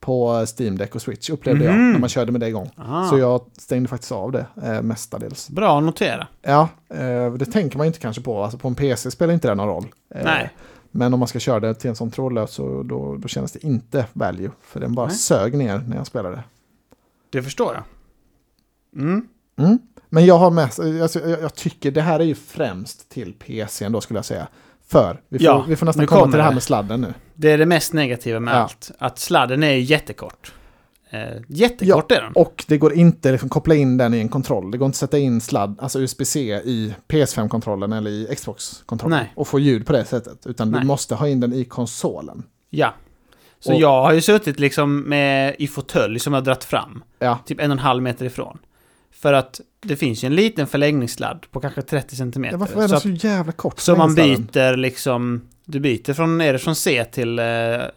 på 0.00 0.46
Steam 0.58 0.78
Deck 0.78 0.94
och 0.94 1.02
Switch 1.02 1.30
upplevde 1.30 1.64
mm. 1.64 1.74
jag 1.74 1.82
mhm. 1.82 1.92
när 1.92 1.98
man 1.98 2.08
körde 2.08 2.32
med 2.32 2.40
det 2.40 2.48
igång. 2.48 2.70
Aha. 2.78 3.08
Så 3.08 3.18
jag 3.18 3.40
stängde 3.58 3.88
faktiskt 3.88 4.12
av 4.12 4.32
det 4.32 4.46
eh, 4.62 4.82
mestadels. 4.82 5.48
Bra 5.48 5.78
att 5.78 5.84
notera. 5.84 6.26
Ja, 6.42 6.68
eh, 6.88 7.32
det 7.32 7.46
tänker 7.46 7.78
man 7.78 7.86
inte 7.86 7.98
kanske 7.98 8.22
på. 8.22 8.42
Alltså 8.42 8.58
på 8.58 8.68
en 8.68 8.74
PC 8.74 9.10
spelar 9.10 9.34
inte 9.34 9.48
det 9.48 9.54
någon 9.54 9.68
roll. 9.68 9.86
Eh, 10.14 10.24
Nej. 10.24 10.50
Men 10.90 11.14
om 11.14 11.20
man 11.20 11.28
ska 11.28 11.38
köra 11.38 11.60
det 11.60 11.74
till 11.74 11.90
en 11.90 11.96
sån 11.96 12.10
trådlös 12.10 12.50
så 12.50 12.82
då, 12.82 13.16
då 13.16 13.28
känns 13.28 13.52
det 13.52 13.64
inte 13.64 14.06
value. 14.12 14.50
För 14.62 14.80
den 14.80 14.94
bara 14.94 15.06
Nej. 15.06 15.16
sög 15.16 15.56
ner 15.56 15.78
när 15.88 15.96
jag 15.96 16.06
spelade. 16.06 16.42
Det 17.30 17.42
förstår 17.42 17.74
jag. 17.74 17.82
Mm. 19.02 19.28
Mm. 19.58 19.78
Men 20.08 20.26
jag 20.26 20.38
har 20.38 20.50
mest, 20.50 20.80
alltså, 20.80 21.28
jag, 21.28 21.40
jag, 21.40 21.54
tycker 21.54 21.90
det 21.90 22.02
här 22.02 22.20
är 22.20 22.24
ju 22.24 22.34
främst 22.34 23.08
till 23.08 23.32
PC 23.32 23.88
då 23.88 24.00
skulle 24.00 24.18
jag 24.18 24.24
säga. 24.24 24.48
För, 24.90 25.20
vi 25.28 25.38
får, 25.38 25.44
ja, 25.44 25.64
vi 25.68 25.76
får 25.76 25.86
nästan 25.86 26.06
komma 26.06 26.24
till 26.24 26.36
det 26.36 26.42
här 26.42 26.52
med 26.52 26.62
sladden 26.62 27.00
nu. 27.00 27.14
Det 27.34 27.50
är 27.50 27.58
det 27.58 27.66
mest 27.66 27.92
negativa 27.92 28.40
med 28.40 28.54
ja. 28.54 28.58
allt. 28.58 28.90
Att 28.98 29.18
sladden 29.18 29.62
är 29.62 29.72
jättekort. 29.72 30.52
Eh, 31.10 31.20
jättekort 31.48 32.04
ja, 32.08 32.16
är 32.16 32.22
den. 32.22 32.32
Och 32.32 32.64
det 32.68 32.78
går 32.78 32.92
inte 32.92 33.32
liksom 33.32 33.48
koppla 33.48 33.74
in 33.74 33.96
den 33.96 34.14
i 34.14 34.18
en 34.18 34.28
kontroll. 34.28 34.70
Det 34.70 34.78
går 34.78 34.86
inte 34.86 34.94
att 34.94 34.98
sätta 34.98 35.18
in 35.18 35.40
sladd, 35.40 35.78
alltså 35.80 36.00
USB-C 36.00 36.40
i 36.64 36.94
PS5-kontrollen 37.08 37.92
eller 37.92 38.10
i 38.10 38.34
Xbox-kontrollen. 38.36 39.24
Och 39.34 39.48
få 39.48 39.58
ljud 39.58 39.86
på 39.86 39.92
det 39.92 40.04
sättet. 40.04 40.46
Utan 40.46 40.70
Nej. 40.70 40.80
du 40.80 40.86
måste 40.86 41.14
ha 41.14 41.28
in 41.28 41.40
den 41.40 41.52
i 41.52 41.64
konsolen. 41.64 42.42
Ja. 42.70 42.94
Så 43.60 43.74
och, 43.74 43.80
jag 43.80 44.02
har 44.02 44.12
ju 44.12 44.20
suttit 44.20 44.60
liksom 44.60 45.00
med, 45.00 45.56
i 45.58 45.68
fåtölj 45.68 46.18
som 46.18 46.32
jag 46.32 46.40
har 46.40 46.44
dratt 46.44 46.64
fram. 46.64 47.04
Ja. 47.18 47.38
Typ 47.46 47.60
en 47.60 47.70
och 47.70 47.74
en 47.74 47.78
halv 47.78 48.02
meter 48.02 48.24
ifrån. 48.24 48.58
För 49.12 49.32
att 49.32 49.60
det 49.80 49.96
finns 49.96 50.24
ju 50.24 50.26
en 50.26 50.34
liten 50.34 50.66
förlängningssladd 50.66 51.46
på 51.50 51.60
kanske 51.60 51.82
30 51.82 52.16
cm. 52.16 52.44
Ja, 52.44 52.56
varför 52.56 52.76
är 52.76 52.88
den 52.88 52.88
så, 52.88 53.00
så 53.00 53.08
jävla 53.08 53.52
kort? 53.52 53.80
Så 53.80 53.96
man 53.96 54.14
byter 54.14 54.76
liksom... 54.76 55.48
Du 55.64 55.80
byter 55.80 56.12
från, 56.12 56.40
är 56.40 56.52
det 56.52 56.58
från 56.58 56.74
C 56.74 57.04
till 57.04 57.38
eh, 57.38 57.44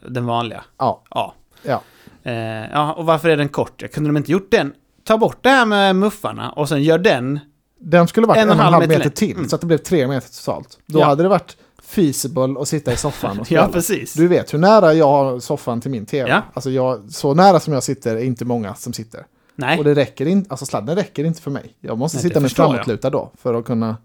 den 0.08 0.26
vanliga? 0.26 0.64
Ja. 0.78 1.04
Ja. 1.10 1.34
Ja. 1.64 1.82
Eh, 2.24 2.34
ja, 2.72 2.94
och 2.94 3.06
varför 3.06 3.30
är 3.30 3.38
den 3.38 3.50
kort? 3.50 3.82
Jag 3.82 3.92
kunde 3.92 4.10
de 4.10 4.18
inte 4.18 4.32
gjort 4.32 4.52
den? 4.52 4.74
Ta 5.04 5.18
bort 5.18 5.38
det 5.42 5.50
här 5.50 5.66
med 5.66 5.96
muffarna 5.96 6.52
och 6.52 6.70
sen 6.70 6.84
gör 6.84 6.98
den... 6.98 7.40
Den 7.80 8.08
skulle 8.08 8.28
varit 8.28 8.38
en 8.38 8.50
och 8.50 8.56
en 8.56 8.62
halv 8.62 8.80
meter, 8.80 8.98
meter 8.98 9.10
till, 9.10 9.36
mm. 9.36 9.50
så 9.50 9.56
att 9.56 9.62
det 9.62 9.68
blev 9.68 9.78
tre 9.78 10.08
meter 10.08 10.30
totalt. 10.30 10.80
Då 10.86 11.00
ja. 11.00 11.06
hade 11.06 11.24
det 11.24 11.30
varit 11.30 11.58
feasible 11.84 12.62
att 12.62 12.68
sitta 12.68 12.94
i 12.94 12.98
soffan 12.98 13.40
och 13.40 13.46
spela. 13.46 13.62
ja, 13.62 13.70
precis. 13.72 14.14
Du 14.14 14.28
vet 14.28 14.54
hur 14.54 14.60
nära 14.60 14.94
jag 14.94 15.08
har 15.08 15.40
soffan 15.40 15.82
till 15.82 15.92
min 15.92 16.06
tv. 16.06 16.30
Ja. 16.30 16.42
Alltså 16.54 16.70
jag, 16.70 17.12
så 17.12 17.34
nära 17.34 17.60
som 17.60 17.74
jag 17.74 17.84
sitter 17.84 18.16
är 18.16 18.24
inte 18.24 18.46
många 18.46 18.76
som 18.76 18.94
sitter. 18.94 19.26
Nej. 19.56 19.78
Och 19.78 19.84
det 19.84 19.94
räcker 19.94 20.26
inte, 20.26 20.52
alltså 20.52 20.66
sladden 20.66 20.96
räcker 20.96 21.24
inte 21.24 21.42
för 21.42 21.52
mig. 21.52 21.74
Jag 21.80 21.98
måste 21.98 22.18
Nej, 22.18 22.24
sitta 22.24 22.40
med 22.40 22.52
framåtlutad 22.52 23.10
då 23.10 23.32
för 23.38 23.54
att 23.54 23.66
kunna... 23.66 23.98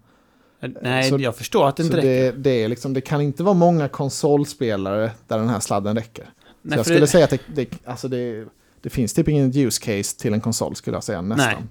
Nej, 0.81 1.09
så, 1.09 1.17
jag 1.19 1.35
förstår 1.35 1.67
att 1.67 1.75
det 1.75 1.83
inte 1.83 1.97
räcker. 1.97 2.07
Det, 2.07 2.31
det, 2.31 2.63
är 2.63 2.67
liksom, 2.67 2.93
det 2.93 3.01
kan 3.01 3.21
inte 3.21 3.43
vara 3.43 3.53
många 3.53 3.87
konsolspelare 3.87 5.11
där 5.27 5.37
den 5.37 5.49
här 5.49 5.59
sladden 5.59 5.95
räcker. 5.95 6.29
Nej, 6.61 6.73
så 6.73 6.79
jag 6.79 6.85
skulle 6.85 6.99
det... 6.99 7.07
säga 7.07 7.23
att 7.23 7.29
det, 7.29 7.39
det, 7.55 7.69
alltså 7.85 8.07
det, 8.07 8.45
det 8.81 8.89
finns 8.89 9.13
typ 9.13 9.27
ingen 9.27 9.57
use 9.57 9.81
case 9.81 10.19
till 10.19 10.33
en 10.33 10.41
konsol 10.41 10.75
skulle 10.75 10.95
jag 10.95 11.03
säga 11.03 11.21
nästan. 11.21 11.53
Nej, 11.53 11.63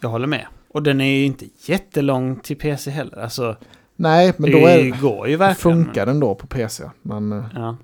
jag 0.00 0.08
håller 0.08 0.26
med. 0.26 0.46
Och 0.72 0.82
den 0.82 1.00
är 1.00 1.18
ju 1.18 1.24
inte 1.24 1.46
jättelång 1.66 2.36
till 2.36 2.56
PC 2.56 2.90
heller. 2.90 3.18
Alltså, 3.18 3.56
Nej, 3.96 4.32
men 4.36 4.50
då 4.50 4.58
är, 4.58 5.00
går 5.00 5.28
ju 5.28 5.36
verkligen. 5.36 5.84
funkar 5.84 6.06
den 6.06 6.20
då 6.20 6.34
på 6.34 6.46
PC. 6.46 6.84
Men, 7.02 7.32
eh, 7.32 7.44
ja. 7.54 7.76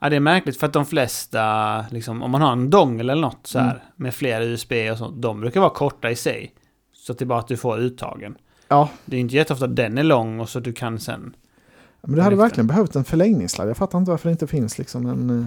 Ja, 0.00 0.08
det 0.08 0.16
är 0.16 0.20
märkligt 0.20 0.56
för 0.56 0.66
att 0.66 0.72
de 0.72 0.86
flesta, 0.86 1.84
liksom, 1.90 2.22
om 2.22 2.30
man 2.30 2.42
har 2.42 2.52
en 2.52 2.70
dongel 2.70 3.10
eller 3.10 3.22
något 3.22 3.46
så 3.46 3.58
här 3.58 3.70
mm. 3.70 3.82
med 3.96 4.14
flera 4.14 4.44
USB 4.44 4.72
och 4.92 4.98
sånt, 4.98 5.22
de 5.22 5.40
brukar 5.40 5.60
vara 5.60 5.70
korta 5.70 6.10
i 6.10 6.16
sig. 6.16 6.54
Så 6.92 7.12
att 7.12 7.18
det 7.18 7.24
är 7.24 7.26
bara 7.26 7.38
att 7.38 7.48
du 7.48 7.56
får 7.56 7.78
uttagen. 7.78 8.36
Ja. 8.68 8.88
Det 9.04 9.16
är 9.16 9.20
inte 9.20 9.36
jätteofta 9.36 9.64
att 9.64 9.76
den 9.76 9.98
är 9.98 10.02
lång 10.02 10.40
och 10.40 10.48
så 10.48 10.60
du 10.60 10.72
kan 10.72 11.00
sen... 11.00 11.36
Men 12.00 12.16
det 12.16 12.22
hade 12.22 12.36
verkligen 12.36 12.66
behövt 12.66 12.96
en 12.96 13.04
förlängningssladd. 13.04 13.68
Jag 13.68 13.76
fattar 13.76 13.98
inte 13.98 14.10
varför 14.10 14.28
det 14.28 14.32
inte 14.32 14.46
finns 14.46 14.78
liksom 14.78 15.06
en... 15.06 15.40
Eh, 15.40 15.46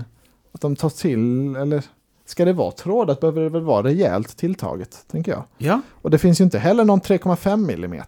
att 0.52 0.62
de 0.62 0.76
tar 0.76 0.90
till, 0.90 1.56
eller 1.56 1.84
ska 2.26 2.46
det 2.46 2.54
vara 2.54 2.72
trådat 2.72 3.20
behöver 3.20 3.42
det 3.42 3.50
väl 3.50 3.62
vara 3.62 3.84
rejält 3.84 4.38
tilltaget, 4.38 5.06
tänker 5.12 5.32
jag. 5.32 5.44
Ja. 5.58 5.82
Och 5.92 6.12
det 6.12 6.18
finns 6.18 6.42
ju 6.42 6.44
inte 6.44 6.60
heller 6.60 6.86
någon 6.86 7.02
3,5 7.02 7.86
mm. 7.86 8.02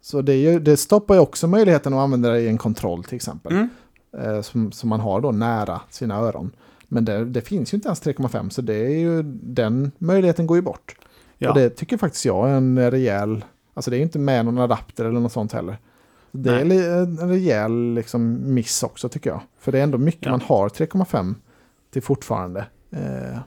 Så 0.00 0.22
det, 0.22 0.34
ju, 0.34 0.60
det, 0.60 0.76
stoppar 0.76 1.14
ju 1.14 1.20
också 1.20 1.46
möjligheten 1.46 1.94
att 1.94 1.98
använda 1.98 2.30
det 2.30 2.40
i 2.40 2.48
en 2.48 2.58
kontroll 2.58 3.04
till 3.04 3.16
exempel. 3.16 3.52
Mm. 3.52 3.68
Eh, 4.12 4.40
som, 4.40 4.72
som 4.72 4.88
man 4.88 5.00
har 5.00 5.20
då 5.20 5.32
nära 5.32 5.80
sina 5.90 6.16
öron. 6.16 6.50
Men 6.88 7.04
det, 7.04 7.24
det 7.24 7.40
finns 7.40 7.74
ju 7.74 7.76
inte 7.76 7.88
ens 7.88 8.02
3,5 8.02 8.48
så 8.48 8.62
det 8.62 8.74
är 8.74 8.98
ju, 8.98 9.22
den 9.42 9.92
möjligheten 9.98 10.46
går 10.46 10.56
ju 10.56 10.62
bort. 10.62 10.96
Ja. 11.38 11.48
Och 11.48 11.54
det 11.54 11.70
tycker 11.70 11.96
faktiskt 11.96 12.24
jag 12.24 12.50
är 12.50 12.54
en 12.54 12.90
rejäl, 12.90 13.44
alltså 13.74 13.90
det 13.90 13.96
är 13.96 14.00
inte 14.00 14.18
med 14.18 14.44
någon 14.44 14.58
adapter 14.58 15.04
eller 15.04 15.20
något 15.20 15.32
sånt 15.32 15.52
heller. 15.52 15.78
Det 16.30 16.64
Nej. 16.64 16.86
är 16.86 16.96
en 17.02 17.28
rejäl 17.28 17.94
liksom 17.94 18.54
miss 18.54 18.82
också 18.82 19.08
tycker 19.08 19.30
jag. 19.30 19.40
För 19.58 19.72
det 19.72 19.78
är 19.78 19.82
ändå 19.82 19.98
mycket 19.98 20.24
ja. 20.26 20.30
man 20.30 20.40
har 20.40 20.68
3,5 20.68 21.34
till 21.90 22.02
fortfarande. 22.02 22.66
Eh, 22.90 23.38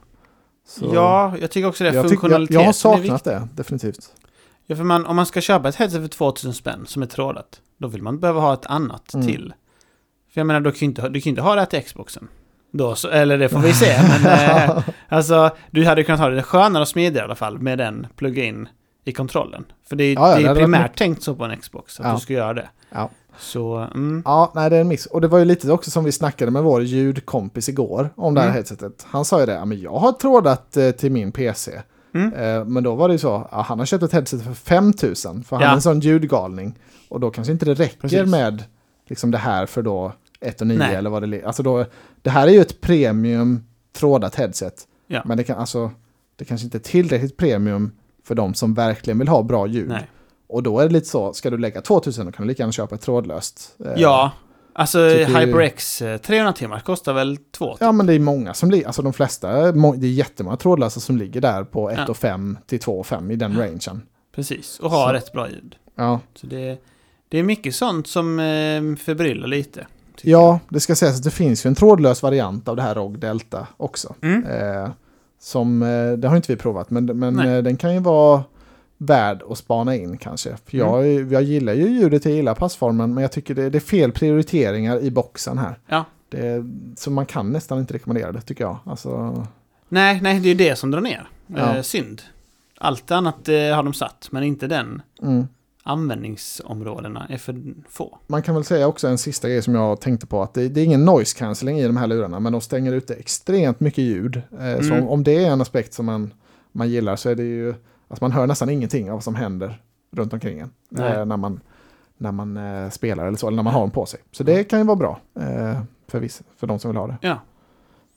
ja, 0.80 1.34
jag 1.40 1.50
tycker 1.50 1.68
också 1.68 1.84
det. 1.84 1.90
är 1.90 2.02
funktionalitet 2.02 2.54
jag, 2.54 2.62
jag 2.62 2.66
har 2.66 2.72
saknat 2.72 3.24
det, 3.24 3.48
definitivt. 3.54 4.14
Ja, 4.66 4.76
för 4.76 4.84
man, 4.84 5.06
om 5.06 5.16
man 5.16 5.26
ska 5.26 5.40
köpa 5.40 5.68
ett 5.68 5.74
headset 5.74 6.00
för 6.00 6.08
2000 6.08 6.54
spänn 6.54 6.86
som 6.86 7.02
är 7.02 7.06
trådat, 7.06 7.60
då 7.78 7.88
vill 7.88 8.02
man 8.02 8.20
behöva 8.20 8.40
ha 8.40 8.54
ett 8.54 8.66
annat 8.66 9.14
mm. 9.14 9.26
till. 9.26 9.54
För 10.34 10.40
jag 10.40 10.46
menar, 10.46 10.60
du 10.60 10.70
kan 10.70 10.78
ju 10.78 10.86
inte, 10.86 11.08
du 11.08 11.20
kan 11.20 11.30
inte 11.30 11.42
ha 11.42 11.54
det 11.54 11.60
här 11.60 11.66
till 11.66 11.82
Xboxen. 11.82 12.28
Då, 12.72 12.94
så, 12.94 13.08
eller 13.08 13.38
det 13.38 13.48
får 13.48 13.58
vi 13.58 13.72
se. 13.72 13.96
men, 14.22 14.32
eh, 14.32 14.78
alltså, 15.08 15.50
du 15.70 15.84
hade 15.84 16.04
kunnat 16.04 16.20
ha 16.20 16.28
det 16.28 16.42
skönare 16.42 16.82
och 16.82 16.88
smidigare 16.88 17.24
i 17.24 17.24
alla 17.24 17.34
fall 17.34 17.58
med 17.58 17.78
den 17.78 18.06
plug-in 18.16 18.68
i 19.04 19.12
kontrollen. 19.12 19.64
För 19.88 19.96
det, 19.96 20.12
ja, 20.12 20.36
det 20.36 20.44
är 20.44 20.54
primärt 20.54 20.98
tänkt 20.98 21.22
så 21.22 21.34
på 21.34 21.44
en 21.44 21.56
Xbox, 21.56 22.00
att 22.00 22.06
ja. 22.06 22.14
du 22.14 22.20
ska 22.20 22.32
göra 22.32 22.54
det. 22.54 22.68
Ja. 22.90 23.10
Så, 23.38 23.76
mm. 23.76 24.22
Ja, 24.24 24.52
nej 24.54 24.70
det 24.70 24.76
är 24.76 24.80
en 24.80 24.88
miss. 24.88 25.06
Och 25.06 25.20
det 25.20 25.28
var 25.28 25.38
ju 25.38 25.44
lite 25.44 25.72
också 25.72 25.90
som 25.90 26.04
vi 26.04 26.12
snackade 26.12 26.50
med 26.50 26.62
vår 26.62 26.82
ljudkompis 26.82 27.68
igår 27.68 28.10
om 28.16 28.34
det 28.34 28.40
här 28.40 28.48
mm. 28.48 28.54
headsetet. 28.54 29.06
Han 29.10 29.24
sa 29.24 29.40
ju 29.40 29.46
det, 29.46 29.52
ja, 29.52 29.64
men 29.64 29.80
jag 29.80 29.94
har 29.94 30.12
trådat 30.12 30.76
eh, 30.76 30.90
till 30.90 31.12
min 31.12 31.32
PC. 31.32 31.80
Mm. 32.14 32.32
Eh, 32.32 32.64
men 32.64 32.84
då 32.84 32.94
var 32.94 33.08
det 33.08 33.14
ju 33.14 33.18
så, 33.18 33.48
ja, 33.50 33.62
han 33.62 33.78
har 33.78 33.86
köpt 33.86 34.02
ett 34.02 34.12
headset 34.12 34.44
för 34.44 34.54
5000 34.54 35.44
för 35.44 35.56
han 35.56 35.64
är 35.64 35.72
en 35.72 35.82
sån 35.82 36.00
ljudgalning. 36.00 36.78
Och 37.08 37.20
då 37.20 37.30
kanske 37.30 37.52
inte 37.52 37.64
det 37.64 37.74
räcker 37.74 38.00
Precis. 38.00 38.30
med 38.30 38.64
liksom 39.08 39.30
det 39.30 39.38
här 39.38 39.66
för 39.66 39.82
då 39.82 40.12
1 40.42 40.60
och 40.60 40.66
9 40.66 40.82
eller 40.82 41.10
vad 41.10 41.30
det 41.30 41.40
är. 41.40 41.46
Alltså 41.46 41.62
då, 41.62 41.84
det 42.22 42.30
här 42.30 42.46
är 42.46 42.52
ju 42.52 42.60
ett 42.60 42.80
premium 42.80 43.64
trådat 43.92 44.34
headset. 44.34 44.88
Ja. 45.06 45.22
Men 45.24 45.36
det, 45.36 45.44
kan, 45.44 45.58
alltså, 45.58 45.90
det 46.36 46.44
kanske 46.44 46.64
inte 46.64 46.78
är 46.78 46.80
tillräckligt 46.80 47.36
premium 47.36 47.92
för 48.24 48.34
de 48.34 48.54
som 48.54 48.74
verkligen 48.74 49.18
vill 49.18 49.28
ha 49.28 49.42
bra 49.42 49.66
ljud. 49.66 49.88
Nej. 49.88 50.08
Och 50.46 50.62
då 50.62 50.78
är 50.78 50.86
det 50.86 50.92
lite 50.92 51.08
så, 51.08 51.32
ska 51.32 51.50
du 51.50 51.58
lägga 51.58 51.80
2000 51.80 52.26
då 52.26 52.32
kan 52.32 52.46
du 52.46 52.48
lika 52.48 52.62
gärna 52.62 52.72
köpa 52.72 52.94
ett 52.94 53.00
trådlöst. 53.00 53.76
Eh, 53.84 53.92
ja, 53.96 54.30
alltså 54.72 55.08
HyperX 55.08 55.98
300 55.98 56.48
eh, 56.48 56.54
timmar 56.54 56.80
kostar 56.80 57.12
väl 57.12 57.36
2000? 57.36 57.86
Ja, 57.86 57.92
men 57.92 58.06
det 58.06 58.14
är 58.14 58.18
många 58.18 58.54
som 58.54 58.70
ligger, 58.70 58.86
alltså 58.86 59.02
de 59.02 59.12
flesta, 59.12 59.72
det 59.72 60.06
är 60.06 60.10
jättemånga 60.10 60.56
trådlösa 60.56 61.00
som 61.00 61.16
ligger 61.16 61.40
där 61.40 61.64
på 61.64 61.90
1 61.90 61.98
ja. 62.08 62.14
5 62.14 62.58
till 62.66 62.78
2 62.78 63.04
5 63.04 63.30
i 63.30 63.36
den 63.36 63.52
ja. 63.52 63.60
rangen. 63.60 64.02
Precis, 64.34 64.78
och 64.78 64.90
har 64.90 65.08
så. 65.08 65.14
rätt 65.14 65.32
bra 65.32 65.50
ljud. 65.50 65.76
Ja. 65.94 66.20
Så 66.34 66.46
det, 66.46 66.78
det 67.28 67.38
är 67.38 67.42
mycket 67.42 67.74
sånt 67.74 68.06
som 68.06 68.38
eh, 68.38 68.96
förbryllar 68.96 69.46
lite. 69.48 69.86
Ja, 70.22 70.60
det 70.68 70.80
ska 70.80 70.94
sägas 70.94 71.16
att 71.16 71.24
det 71.24 71.30
finns 71.30 71.66
ju 71.66 71.68
en 71.68 71.74
trådlös 71.74 72.22
variant 72.22 72.68
av 72.68 72.76
det 72.76 72.82
här 72.82 72.94
ROG 72.94 73.18
Delta 73.18 73.66
också. 73.76 74.14
Mm. 74.22 74.46
Eh, 74.46 74.90
som, 75.40 75.82
eh, 75.82 76.12
det 76.12 76.28
har 76.28 76.36
inte 76.36 76.52
vi 76.52 76.56
provat, 76.56 76.90
men, 76.90 77.04
men 77.06 77.38
eh, 77.38 77.62
den 77.62 77.76
kan 77.76 77.94
ju 77.94 78.00
vara 78.00 78.44
värd 78.98 79.42
att 79.50 79.58
spana 79.58 79.96
in 79.96 80.18
kanske. 80.18 80.56
För 80.66 80.78
jag, 80.78 81.06
mm. 81.06 81.32
jag 81.32 81.42
gillar 81.42 81.72
ju 81.72 81.88
ljudet, 81.88 82.24
jag 82.24 82.34
gillar 82.34 82.54
passformen, 82.54 83.14
men 83.14 83.22
jag 83.22 83.32
tycker 83.32 83.54
det, 83.54 83.70
det 83.70 83.78
är 83.78 83.80
fel 83.80 84.12
prioriteringar 84.12 85.00
i 85.00 85.10
boxen 85.10 85.58
här. 85.58 85.78
Ja. 85.86 86.04
Det, 86.28 86.64
så 86.96 87.10
man 87.10 87.26
kan 87.26 87.52
nästan 87.52 87.78
inte 87.78 87.94
rekommendera 87.94 88.32
det 88.32 88.40
tycker 88.40 88.64
jag. 88.64 88.78
Alltså... 88.84 89.46
Nej, 89.88 90.20
nej, 90.22 90.40
det 90.40 90.46
är 90.46 90.54
ju 90.54 90.68
det 90.68 90.76
som 90.76 90.90
drar 90.90 91.00
ner. 91.00 91.28
Ja. 91.46 91.76
Eh, 91.76 91.82
synd. 91.82 92.22
Allt 92.78 93.10
annat 93.10 93.48
eh, 93.48 93.54
har 93.54 93.82
de 93.82 93.94
satt, 93.94 94.28
men 94.30 94.42
inte 94.42 94.66
den. 94.66 95.02
Mm 95.22 95.46
användningsområdena 95.82 97.26
är 97.28 97.38
för 97.38 97.62
få. 97.88 98.18
Man 98.26 98.42
kan 98.42 98.54
väl 98.54 98.64
säga 98.64 98.86
också 98.86 99.08
en 99.08 99.18
sista 99.18 99.48
grej 99.48 99.62
som 99.62 99.74
jag 99.74 100.00
tänkte 100.00 100.26
på 100.26 100.42
att 100.42 100.54
det, 100.54 100.68
det 100.68 100.80
är 100.80 100.84
ingen 100.84 101.04
noise 101.04 101.38
cancelling 101.38 101.78
i 101.78 101.86
de 101.86 101.96
här 101.96 102.06
lurarna 102.06 102.40
men 102.40 102.52
de 102.52 102.60
stänger 102.60 102.92
ute 102.92 103.14
extremt 103.14 103.80
mycket 103.80 104.04
ljud. 104.04 104.42
Eh, 104.58 104.66
mm. 104.66 104.82
Så 104.82 104.94
om, 104.94 105.08
om, 105.08 105.24
det 105.24 105.44
är 105.44 105.50
en 105.50 105.60
aspekt 105.60 105.94
som 105.94 106.06
man, 106.06 106.34
man 106.72 106.88
gillar 106.88 107.16
så 107.16 107.30
är 107.30 107.34
det 107.34 107.42
ju 107.42 107.74
att 108.08 108.20
man 108.20 108.32
hör 108.32 108.46
nästan 108.46 108.70
ingenting 108.70 109.10
av 109.10 109.16
vad 109.16 109.24
som 109.24 109.34
händer 109.34 109.80
runt 110.10 110.32
omkring 110.32 110.58
en. 110.58 110.70
Eh, 110.98 111.24
när 111.24 111.36
man, 111.36 111.60
när 112.16 112.32
man 112.32 112.56
eh, 112.56 112.90
spelar 112.90 113.26
eller 113.26 113.38
så, 113.38 113.46
eller 113.46 113.56
när 113.56 113.62
man 113.62 113.74
har 113.74 113.80
den 113.80 113.90
på 113.90 114.06
sig. 114.06 114.20
Så 114.32 114.44
det 114.44 114.64
kan 114.64 114.78
ju 114.78 114.84
vara 114.84 114.96
bra 114.96 115.20
eh, 115.40 115.80
för, 116.08 116.20
viss, 116.20 116.42
för 116.56 116.66
de 116.66 116.78
som 116.78 116.90
vill 116.90 116.98
ha 116.98 117.06
det. 117.06 117.16
Ja. 117.20 117.38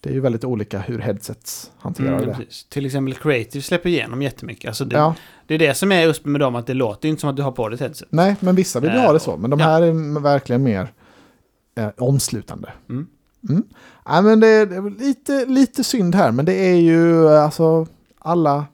Det 0.05 0.11
är 0.11 0.13
ju 0.13 0.19
väldigt 0.19 0.43
olika 0.43 0.79
hur 0.79 0.99
headsets 0.99 1.71
hanterar 1.79 2.17
mm, 2.17 2.27
det. 2.27 2.35
Precis. 2.35 2.65
Till 2.69 2.85
exempel 2.85 3.13
Creative 3.13 3.61
släpper 3.61 3.89
igenom 3.89 4.21
jättemycket. 4.21 4.67
Alltså 4.67 4.85
det, 4.85 4.95
ja. 4.95 5.15
det 5.47 5.53
är 5.53 5.59
det 5.59 5.73
som 5.73 5.91
är 5.91 6.01
just 6.01 6.25
med 6.25 6.41
dem, 6.41 6.55
att 6.55 6.67
det 6.67 6.73
låter 6.73 7.09
inte 7.09 7.21
som 7.21 7.29
att 7.29 7.35
du 7.35 7.41
har 7.41 7.51
på 7.51 7.69
dig 7.69 7.75
ett 7.75 7.79
headset. 7.79 8.07
Nej, 8.11 8.35
men 8.39 8.55
vissa 8.55 8.79
vill 8.79 8.91
ju 8.91 8.99
ha 8.99 9.13
det 9.13 9.19
så. 9.19 9.37
Men 9.37 9.49
de 9.49 9.59
här 9.59 9.81
ja. 9.81 9.87
är 9.87 10.19
verkligen 10.19 10.63
mer 10.63 10.93
eh, 11.75 11.89
omslutande. 11.97 12.73
Mm. 12.89 13.07
Mm. 13.49 13.63
Ja, 14.05 14.21
men 14.21 14.39
det 14.39 14.47
är 14.47 14.99
lite, 14.99 15.45
lite 15.45 15.83
synd 15.83 16.15
här, 16.15 16.31
men 16.31 16.45
det 16.45 16.53
är 16.53 16.75
ju 16.75 17.29
alltså 17.29 17.87
alla... 18.19 18.65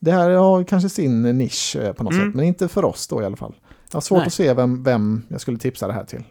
Det 0.00 0.12
här 0.12 0.30
har 0.30 0.64
kanske 0.64 0.88
sin 0.88 1.22
nisch 1.22 1.76
eh, 1.76 1.92
på 1.92 2.02
något 2.02 2.12
mm. 2.12 2.26
sätt, 2.26 2.34
men 2.34 2.44
inte 2.44 2.68
för 2.68 2.84
oss 2.84 3.06
då 3.08 3.22
i 3.22 3.24
alla 3.24 3.36
fall. 3.36 3.54
Jag 3.90 3.96
har 3.96 4.00
svårt 4.00 4.18
nej. 4.18 4.26
att 4.26 4.32
se 4.32 4.54
vem, 4.54 4.82
vem 4.82 5.22
jag 5.28 5.40
skulle 5.40 5.58
tipsa 5.58 5.86
det 5.86 5.92
här 5.92 6.04
till. 6.04 6.24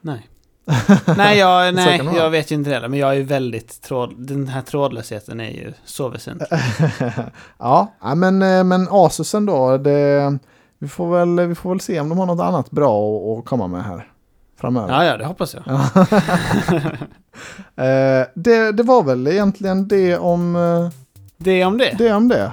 Nej 0.00 0.29
nej, 1.16 1.38
jag, 1.38 1.74
nej 1.74 2.10
jag 2.14 2.30
vet 2.30 2.50
ju 2.50 2.54
inte 2.54 2.80
det. 2.80 2.88
Men 2.88 2.98
jag 2.98 3.16
är 3.16 3.22
väldigt 3.22 3.82
tråd... 3.82 4.14
Den 4.18 4.48
här 4.48 4.62
trådlösheten 4.62 5.40
är 5.40 5.50
ju 5.50 5.72
så 5.84 6.08
väsentlig. 6.08 6.48
ja, 7.58 7.92
men, 8.16 8.42
eh, 8.42 8.64
men 8.64 8.88
Asusen 8.90 9.46
då. 9.46 9.76
Det, 9.78 10.38
vi, 10.78 10.88
får 10.88 11.18
väl, 11.18 11.48
vi 11.48 11.54
får 11.54 11.70
väl 11.70 11.80
se 11.80 12.00
om 12.00 12.08
de 12.08 12.18
har 12.18 12.26
något 12.26 12.40
annat 12.40 12.70
bra 12.70 13.16
att 13.38 13.44
komma 13.44 13.66
med 13.66 13.84
här 13.84 14.08
framöver. 14.60 14.92
Ja, 14.92 15.04
ja, 15.04 15.16
det 15.16 15.24
hoppas 15.24 15.54
jag. 15.54 15.64
Eh, 17.76 18.26
det, 18.34 18.72
det 18.72 18.82
var 18.82 19.02
väl 19.02 19.26
egentligen 19.26 19.88
det 19.88 20.18
om... 20.18 20.56
Eh, 20.56 20.88
det 21.36 21.64
om 21.64 21.78
det? 21.78 21.94
Det 21.98 22.12
om 22.12 22.28
det. 22.28 22.52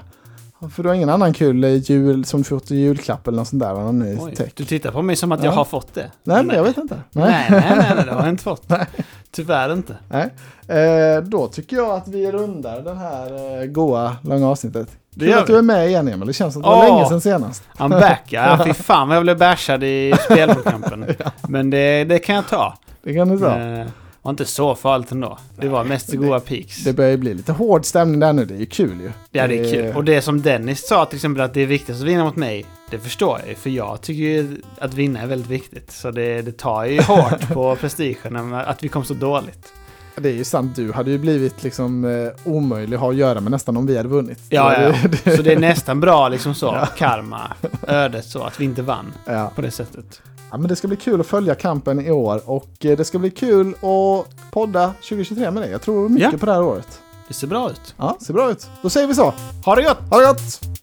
För 0.72 0.84
du 0.84 0.90
har 0.90 0.96
ingen 0.96 1.10
annan 1.10 1.34
kul 1.34 1.64
jul 1.64 2.26
som 2.26 2.40
du 2.42 2.44
fått 2.44 2.72
i 2.72 2.76
julklapp 2.76 3.28
eller 3.28 3.38
något 3.38 3.48
sånt 3.48 3.64
där? 3.64 3.74
Någon 3.74 4.02
Oj, 4.02 4.52
du 4.56 4.66
tittar 4.66 4.92
på 4.92 5.02
mig 5.02 5.16
som 5.16 5.32
att 5.32 5.40
ja. 5.40 5.46
jag 5.46 5.52
har 5.52 5.66
fått 5.66 5.94
det. 5.94 6.12
Nej, 6.24 6.44
men 6.44 6.56
jag 6.56 6.64
vet 6.64 6.78
inte. 6.78 7.02
Nej, 7.12 7.48
nej, 7.50 7.64
nej, 7.78 7.94
nej, 7.96 8.06
det 8.06 8.12
har 8.12 8.20
jag 8.20 8.30
inte 8.30 8.44
fått. 8.44 8.64
nej. 8.70 8.86
Tyvärr 9.32 9.74
inte. 9.74 9.98
Nej. 10.10 10.30
Eh, 10.68 11.24
då 11.24 11.48
tycker 11.48 11.76
jag 11.76 11.90
att 11.90 12.08
vi 12.08 12.32
rundar 12.32 12.82
det 12.82 12.94
här 12.94 13.62
eh, 13.62 13.66
goa, 13.66 14.16
långa 14.22 14.48
avsnittet. 14.48 14.90
Det 15.10 15.26
Kul 15.26 15.34
att 15.34 15.48
du 15.48 15.58
är 15.58 15.62
med 15.62 15.88
igen 15.88 16.08
Emil, 16.08 16.28
det 16.28 16.34
känns 16.34 16.54
som 16.54 16.64
att 16.64 16.66
det 16.66 16.76
var 16.76 16.88
oh, 16.88 16.96
länge 16.96 17.10
sedan 17.10 17.22
senast. 17.22 17.64
I'm 17.78 17.90
back, 17.90 18.24
ja 18.28 18.62
fy 18.66 18.74
fan 18.74 19.08
vad 19.08 19.18
jag 19.18 19.24
blev 19.24 19.38
bashad 19.38 19.84
i 19.84 20.14
spelkampen. 20.26 21.16
ja. 21.20 21.32
Men 21.48 21.70
det, 21.70 22.04
det 22.04 22.20
kan 22.20 22.36
jag 22.36 22.48
ta. 22.48 22.78
Det 23.04 23.14
kan 23.14 23.30
du 23.30 23.40
ta. 23.40 23.60
Eh, 23.60 23.88
var 24.28 24.32
inte 24.32 24.45
så 24.45 24.76
farligt 24.76 25.12
ändå. 25.12 25.38
Det 25.56 25.68
var 25.68 25.84
mest 25.84 26.12
det, 26.12 26.18
goa 26.18 26.40
peaks. 26.40 26.84
Det 26.84 26.94
börjar 26.94 27.12
ju 27.12 27.18
bli 27.18 27.34
lite 27.34 27.52
hård 27.52 27.86
stämning 27.86 28.20
där 28.20 28.34
nu. 28.34 28.45
Det 28.45 28.54
är 28.54 28.60
ju 28.60 28.66
kul 28.66 29.02
ju. 29.02 29.12
Ja, 29.32 29.48
det 29.48 29.60
är 29.60 29.74
kul. 29.74 29.95
Och 29.95 30.04
det 30.04 30.22
som 30.22 30.41
Dennis 30.41 30.88
sa 30.88 31.06
till 31.06 31.16
exempel 31.16 31.44
att 31.44 31.54
det 31.54 31.62
är 31.62 31.66
viktigt 31.66 31.95
att 31.95 32.02
vinna 32.02 32.24
mot 32.24 32.36
mig. 32.36 32.66
Det 32.90 32.99
förstår 32.99 33.40
jag 33.40 33.49
ju. 33.49 33.56
För 33.56 33.70
jag 33.70 34.02
tycker 34.02 34.24
ju 34.24 34.62
att 34.80 34.94
vinna 34.94 35.22
är 35.22 35.28
väldigt 35.28 35.49
viktigt. 35.49 35.91
Så 35.91 36.12
det, 36.12 36.41
det 36.41 36.58
tar 36.58 36.86
ju 36.86 37.02
hårt 37.02 37.48
på 37.54 37.76
prestigen 37.82 38.54
att 38.54 38.84
vi 38.84 38.88
kom 38.88 39.04
så 39.04 39.14
dåligt. 39.14 39.74
Det 40.16 40.30
är 40.30 40.34
ju 40.34 40.44
sant, 40.44 40.76
du 40.76 40.91
hade 40.91 41.12
ju 41.12 41.18
blivit 41.18 41.64
liksom 41.64 42.06
eh, 42.06 42.52
omöjlig 42.52 42.95
att 42.95 43.02
ha 43.02 43.10
att 43.10 43.16
göra 43.16 43.41
med 43.41 43.52
nästan 43.52 43.78
om 43.78 43.86
vi 43.86 43.98
hade 43.98 44.10
vunnit. 44.10 44.40
Ja, 44.49 44.82
ja. 44.82 44.94
så 45.36 45.41
det 45.41 45.54
är 45.54 45.60
nästan 45.60 45.99
bra 45.99 46.30
liksom 46.30 46.56
så, 46.56 46.66
ja. 46.66 46.86
karma, 46.98 47.52
ödet 47.88 48.26
så, 48.26 48.44
att 48.44 48.60
vi 48.60 48.66
inte 48.66 48.82
vann 48.82 49.14
ja. 49.26 49.52
på 49.56 49.62
det 49.62 49.72
sättet. 49.72 50.22
Ja, 50.52 50.57
men 50.57 50.68
det 50.68 50.76
ska 50.76 50.88
bli 50.88 50.98
kul 50.98 51.22
att 51.22 51.28
följa 51.28 51.56
kampen 51.56 52.06
i 52.06 52.11
år 52.11 52.41
och 52.45 52.86
eh, 52.86 52.98
det 52.98 53.06
ska 53.06 53.19
bli 53.19 53.32
kul 53.32 53.74
att 53.74 54.52
podda 54.52 54.94
2023 54.94 55.52
med 55.52 55.64
dig. 55.64 55.72
Jag 55.72 55.82
tror 55.82 56.10
mycket 56.10 56.32
ja. 56.32 56.38
på 56.38 56.45
det 56.45 56.53
här 56.53 56.64
året. 56.64 57.02
Det 57.28 57.34
ser 57.34 57.48
bra 57.48 57.69
ut. 57.69 57.95
Ja, 57.98 58.18
ser 58.22 58.34
bra 58.34 58.52
ut. 58.52 58.68
Då 58.82 58.90
säger 58.90 59.07
vi 59.07 59.15
så. 59.15 59.34
Ha 59.65 59.76
det 59.76 59.84
gott! 59.84 59.98
Ha 60.10 60.19
det 60.19 60.26
gott! 60.26 60.77